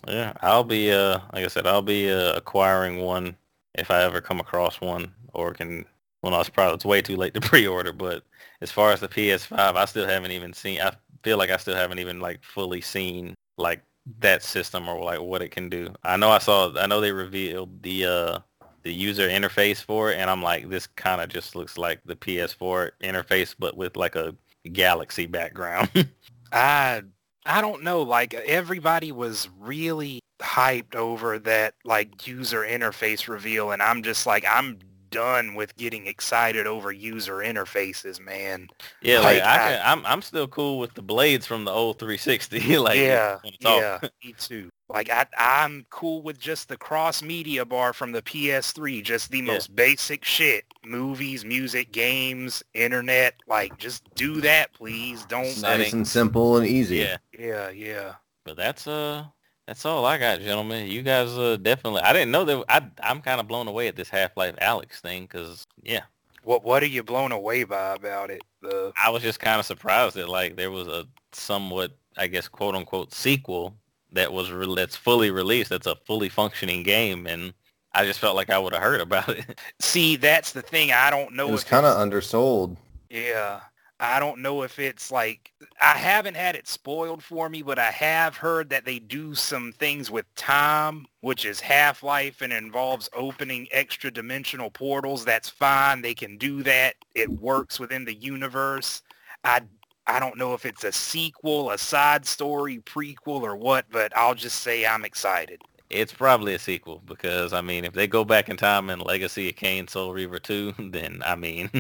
Yeah, 0.09 0.33
I'll 0.41 0.65
be, 0.65 0.93
uh, 0.93 1.21
like 1.33 1.45
I 1.45 1.49
said, 1.49 1.67
I'll 1.67 1.83
be 1.83 2.11
uh, 2.11 2.35
acquiring 2.35 2.99
one 2.99 3.37
if 3.75 3.91
I 3.91 4.03
ever 4.03 4.21
come 4.21 4.41
across 4.41 4.81
one 4.81 5.13
or 5.33 5.53
can, 5.53 5.85
well, 6.23 6.33
no, 6.33 6.41
it's 6.41 6.49
probably, 6.51 6.75
it's 6.75 6.85
way 6.85 7.03
too 7.03 7.17
late 7.17 7.35
to 7.35 7.41
pre-order, 7.43 7.93
but 7.93 8.23
as 8.61 8.71
far 8.71 8.93
as 8.93 9.01
the 9.01 9.09
PS5, 9.09 9.57
I 9.59 9.85
still 9.85 10.07
haven't 10.07 10.33
even 10.33 10.53
seen, 10.53 10.81
I 10.81 10.93
feel 11.23 11.39
like 11.39 11.51
I 11.51 11.57
still 11.57 11.77
haven't 11.77 11.99
even 11.99 12.21
like 12.21 12.43
fully 12.43 12.81
seen 12.81 13.35
like 13.59 13.83
that 14.21 14.43
system 14.43 14.89
or 14.89 15.03
like 15.03 15.21
what 15.21 15.43
it 15.43 15.51
can 15.51 15.69
do. 15.69 15.93
I 16.03 16.17
know 16.17 16.31
I 16.31 16.39
saw, 16.39 16.73
I 16.77 16.87
know 16.87 17.01
they 17.01 17.13
revealed 17.13 17.83
the, 17.83 18.07
uh, 18.07 18.39
the 18.83 18.93
user 18.93 19.29
interface 19.29 19.83
for 19.83 20.13
it 20.13 20.19
and 20.19 20.31
I'm 20.31 20.43
like, 20.43 20.69
this 20.69 20.87
kind 20.87 21.21
of 21.21 21.29
just 21.29 21.57
looks 21.57 21.77
like 21.77 22.01
the 22.05 22.17
PS4 22.17 22.91
interface, 23.03 23.55
but 23.59 23.77
with 23.77 23.97
like 23.97 24.15
a 24.15 24.35
galaxy 24.73 25.27
background. 25.27 25.91
I 26.53 27.03
I 27.47 27.61
don't 27.61 27.85
know. 27.85 28.03
Like 28.03 28.35
everybody 28.35 29.13
was 29.13 29.49
really 29.59 30.21
hyped 30.41 30.95
over 30.95 31.39
that 31.41 31.75
like 31.85 32.27
user 32.27 32.63
interface 32.63 33.29
reveal, 33.29 33.71
and 33.71 33.81
I'm 33.81 34.03
just 34.03 34.27
like 34.27 34.45
I'm 34.49 34.79
done 35.11 35.55
with 35.55 35.77
getting 35.77 36.07
excited 36.07 36.67
over 36.67 36.91
user 36.93 37.37
interfaces, 37.37 38.21
man. 38.21 38.69
Yeah, 39.03 39.21
like, 39.21 39.37
Like, 39.41 39.45
I 39.45 39.55
I- 39.55 39.59
can, 39.59 39.81
I'm 39.85 40.07
I'm 40.07 40.23
still 40.23 40.49
cool 40.49 40.79
with 40.79 40.95
the 40.95 41.03
blades 41.03 41.47
from 41.47 41.65
the 41.65 41.71
old 41.73 41.99
360. 41.99 42.79
like 42.79 42.99
yeah, 42.99 43.39
when 43.43 43.55
it's 43.55 43.65
all- 43.65 43.81
yeah, 43.81 43.99
me 44.25 44.35
too. 44.39 44.69
Like 44.89 45.11
I, 45.11 45.27
I'm 45.37 45.85
cool 45.91 46.23
with 46.23 46.39
just 46.39 46.69
the 46.69 46.77
cross 46.77 47.21
media 47.21 47.65
bar 47.65 47.93
from 47.93 48.13
the 48.13 48.23
PS3, 48.23 49.03
just 49.03 49.33
the 49.33 49.39
Yeah. 49.39 49.45
most 49.45 49.75
basic 49.75 50.25
shit. 50.25 50.65
Movies, 50.85 51.45
music, 51.45 51.91
games, 51.91 52.63
internet. 52.73 53.35
Like 53.49 53.77
just 53.79 54.05
do 54.15 54.41
that, 54.43 54.73
please. 54.75 55.25
Don't. 55.27 55.61
Nice 55.61 55.93
and 55.93 56.07
simple 56.07 56.57
and 56.57 56.67
easy. 56.67 56.99
Yeah. 56.99 57.17
Yeah, 57.37 57.71
yeah. 57.71 58.15
But 58.45 58.57
that's 58.57 58.87
uh 58.87 59.25
that's 59.67 59.85
all 59.85 60.05
I 60.05 60.19
got, 60.19 60.41
gentlemen. 60.41 60.89
You 60.89 61.03
guys 61.03 61.37
uh 61.37 61.57
definitely 61.61 62.03
I 62.03 62.13
didn't 62.13 62.31
know 62.31 62.45
that 62.45 62.65
I 62.69 62.83
I'm 63.03 63.21
kind 63.21 63.41
of 63.41 63.49
blown 63.49 63.69
away 63.69 63.89
at 63.89 63.97
this 63.97 64.09
Half-Life 64.09 64.57
Alyx 64.57 65.01
thing 65.01 65.27
cuz 65.27 65.67
yeah, 65.83 66.03
What 66.45 66.65
What 66.65 66.83
are 66.83 66.87
you 66.87 67.03
blown 67.03 67.33
away 67.33 67.65
by 67.65 67.95
about 67.95 68.31
it? 68.31 68.43
The 68.63 68.93
I 69.03 69.11
was 69.11 69.23
just 69.23 69.41
kind 69.41 69.59
of 69.61 69.67
surprised 69.67 70.17
that 70.17 70.29
like 70.29 70.57
there 70.57 70.71
was 70.71 70.87
a 70.87 71.07
somewhat 71.33 71.97
I 72.17 72.27
guess 72.27 72.49
quote 72.49 72.75
unquote 72.75 73.13
sequel 73.13 73.77
that 74.13 74.33
was 74.33 74.51
re- 74.51 74.75
that's 74.75 74.97
fully 74.97 75.31
released. 75.31 75.71
That's 75.71 75.87
a 75.87 75.97
fully 76.07 76.29
functioning 76.29 76.83
game 76.83 77.27
and 77.27 77.53
I 77.93 78.05
just 78.05 78.21
felt 78.21 78.37
like 78.37 78.51
I 78.51 78.59
would 78.59 78.75
have 78.75 78.83
heard 78.83 79.01
about 79.01 79.31
it. 79.31 79.59
see, 79.81 80.17
that's 80.17 80.53
the 80.53 80.61
thing. 80.61 80.93
I 80.93 81.09
don't 81.09 81.33
know. 81.33 81.49
It 81.49 81.53
was 81.53 81.65
kind 81.65 81.87
of 81.87 81.97
undersold. 81.97 82.77
Yeah. 83.09 83.61
I 83.99 84.21
don't 84.21 84.43
know 84.43 84.63
if 84.63 84.79
it's 84.79 85.11
like 85.11 85.53
I 85.81 85.97
haven't 85.97 86.37
had 86.37 86.55
it 86.55 86.69
spoiled 86.69 87.23
for 87.23 87.49
me, 87.49 87.63
but 87.63 87.79
I 87.79 87.91
have 87.91 88.37
heard 88.37 88.69
that 88.71 88.85
they 88.85 88.99
do 88.99 89.35
some 89.35 89.73
things 89.73 90.11
with 90.11 90.33
time, 90.35 91.07
which 91.23 91.47
is 91.47 91.61
Half-Life 91.61 92.43
and 92.43 92.53
involves 92.53 93.09
opening 93.15 93.67
extra 93.71 94.11
dimensional 94.11 94.71
portals. 94.71 95.25
That's 95.25 95.49
fine. 95.49 96.03
They 96.03 96.15
can 96.15 96.37
do 96.37 96.63
that. 96.65 96.97
It 97.15 97.31
works 97.31 97.81
within 97.81 98.05
the 98.05 98.15
universe. 98.15 99.03
I 99.45 99.63
I 100.07 100.21
don't 100.21 100.37
know 100.39 100.55
if 100.55 100.65
it's 100.67 100.85
a 100.85 100.93
sequel, 100.93 101.71
a 101.71 101.79
side 101.79 102.27
story, 102.27 102.79
prequel 102.79 103.43
or 103.43 103.57
what, 103.57 103.87
but 103.91 104.17
I'll 104.17 104.37
just 104.37 104.61
say 104.61 104.87
I'm 104.87 105.05
excited. 105.05 105.63
It's 105.89 106.13
probably 106.13 106.55
a 106.55 106.59
sequel 106.59 107.03
because 107.07 107.53
I 107.53 107.61
mean 107.61 107.85
if 107.85 107.93
they 107.93 108.07
go 108.07 108.25
back 108.25 108.49
in 108.49 108.57
time 108.57 108.91
in 108.91 109.01
Legacy 109.01 109.49
of 109.49 109.57
Kain 109.57 109.89
Soul 109.89 110.13
Reaver 110.13 110.39
2, 110.39 110.75
then 110.91 111.23
I 111.25 111.35
mean 111.35 111.71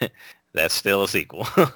that's 0.54 0.74
still 0.74 1.02
a 1.02 1.08
sequel. 1.08 1.46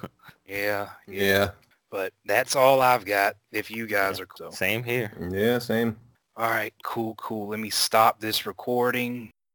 Yeah. 0.45 0.89
Yeah. 1.07 1.51
But 1.89 2.13
that's 2.25 2.55
all 2.55 2.81
I've 2.81 3.05
got 3.05 3.35
if 3.51 3.69
you 3.69 3.87
guys 3.87 4.19
are 4.19 4.27
so. 4.35 4.49
Same 4.49 4.83
here. 4.83 5.11
Yeah, 5.31 5.59
same. 5.59 5.95
All 6.35 6.49
right, 6.49 6.73
cool, 6.83 7.13
cool. 7.15 7.49
Let 7.49 7.59
me 7.59 7.69
stop 7.69 8.19
this 8.19 8.47
recording. 8.47 9.29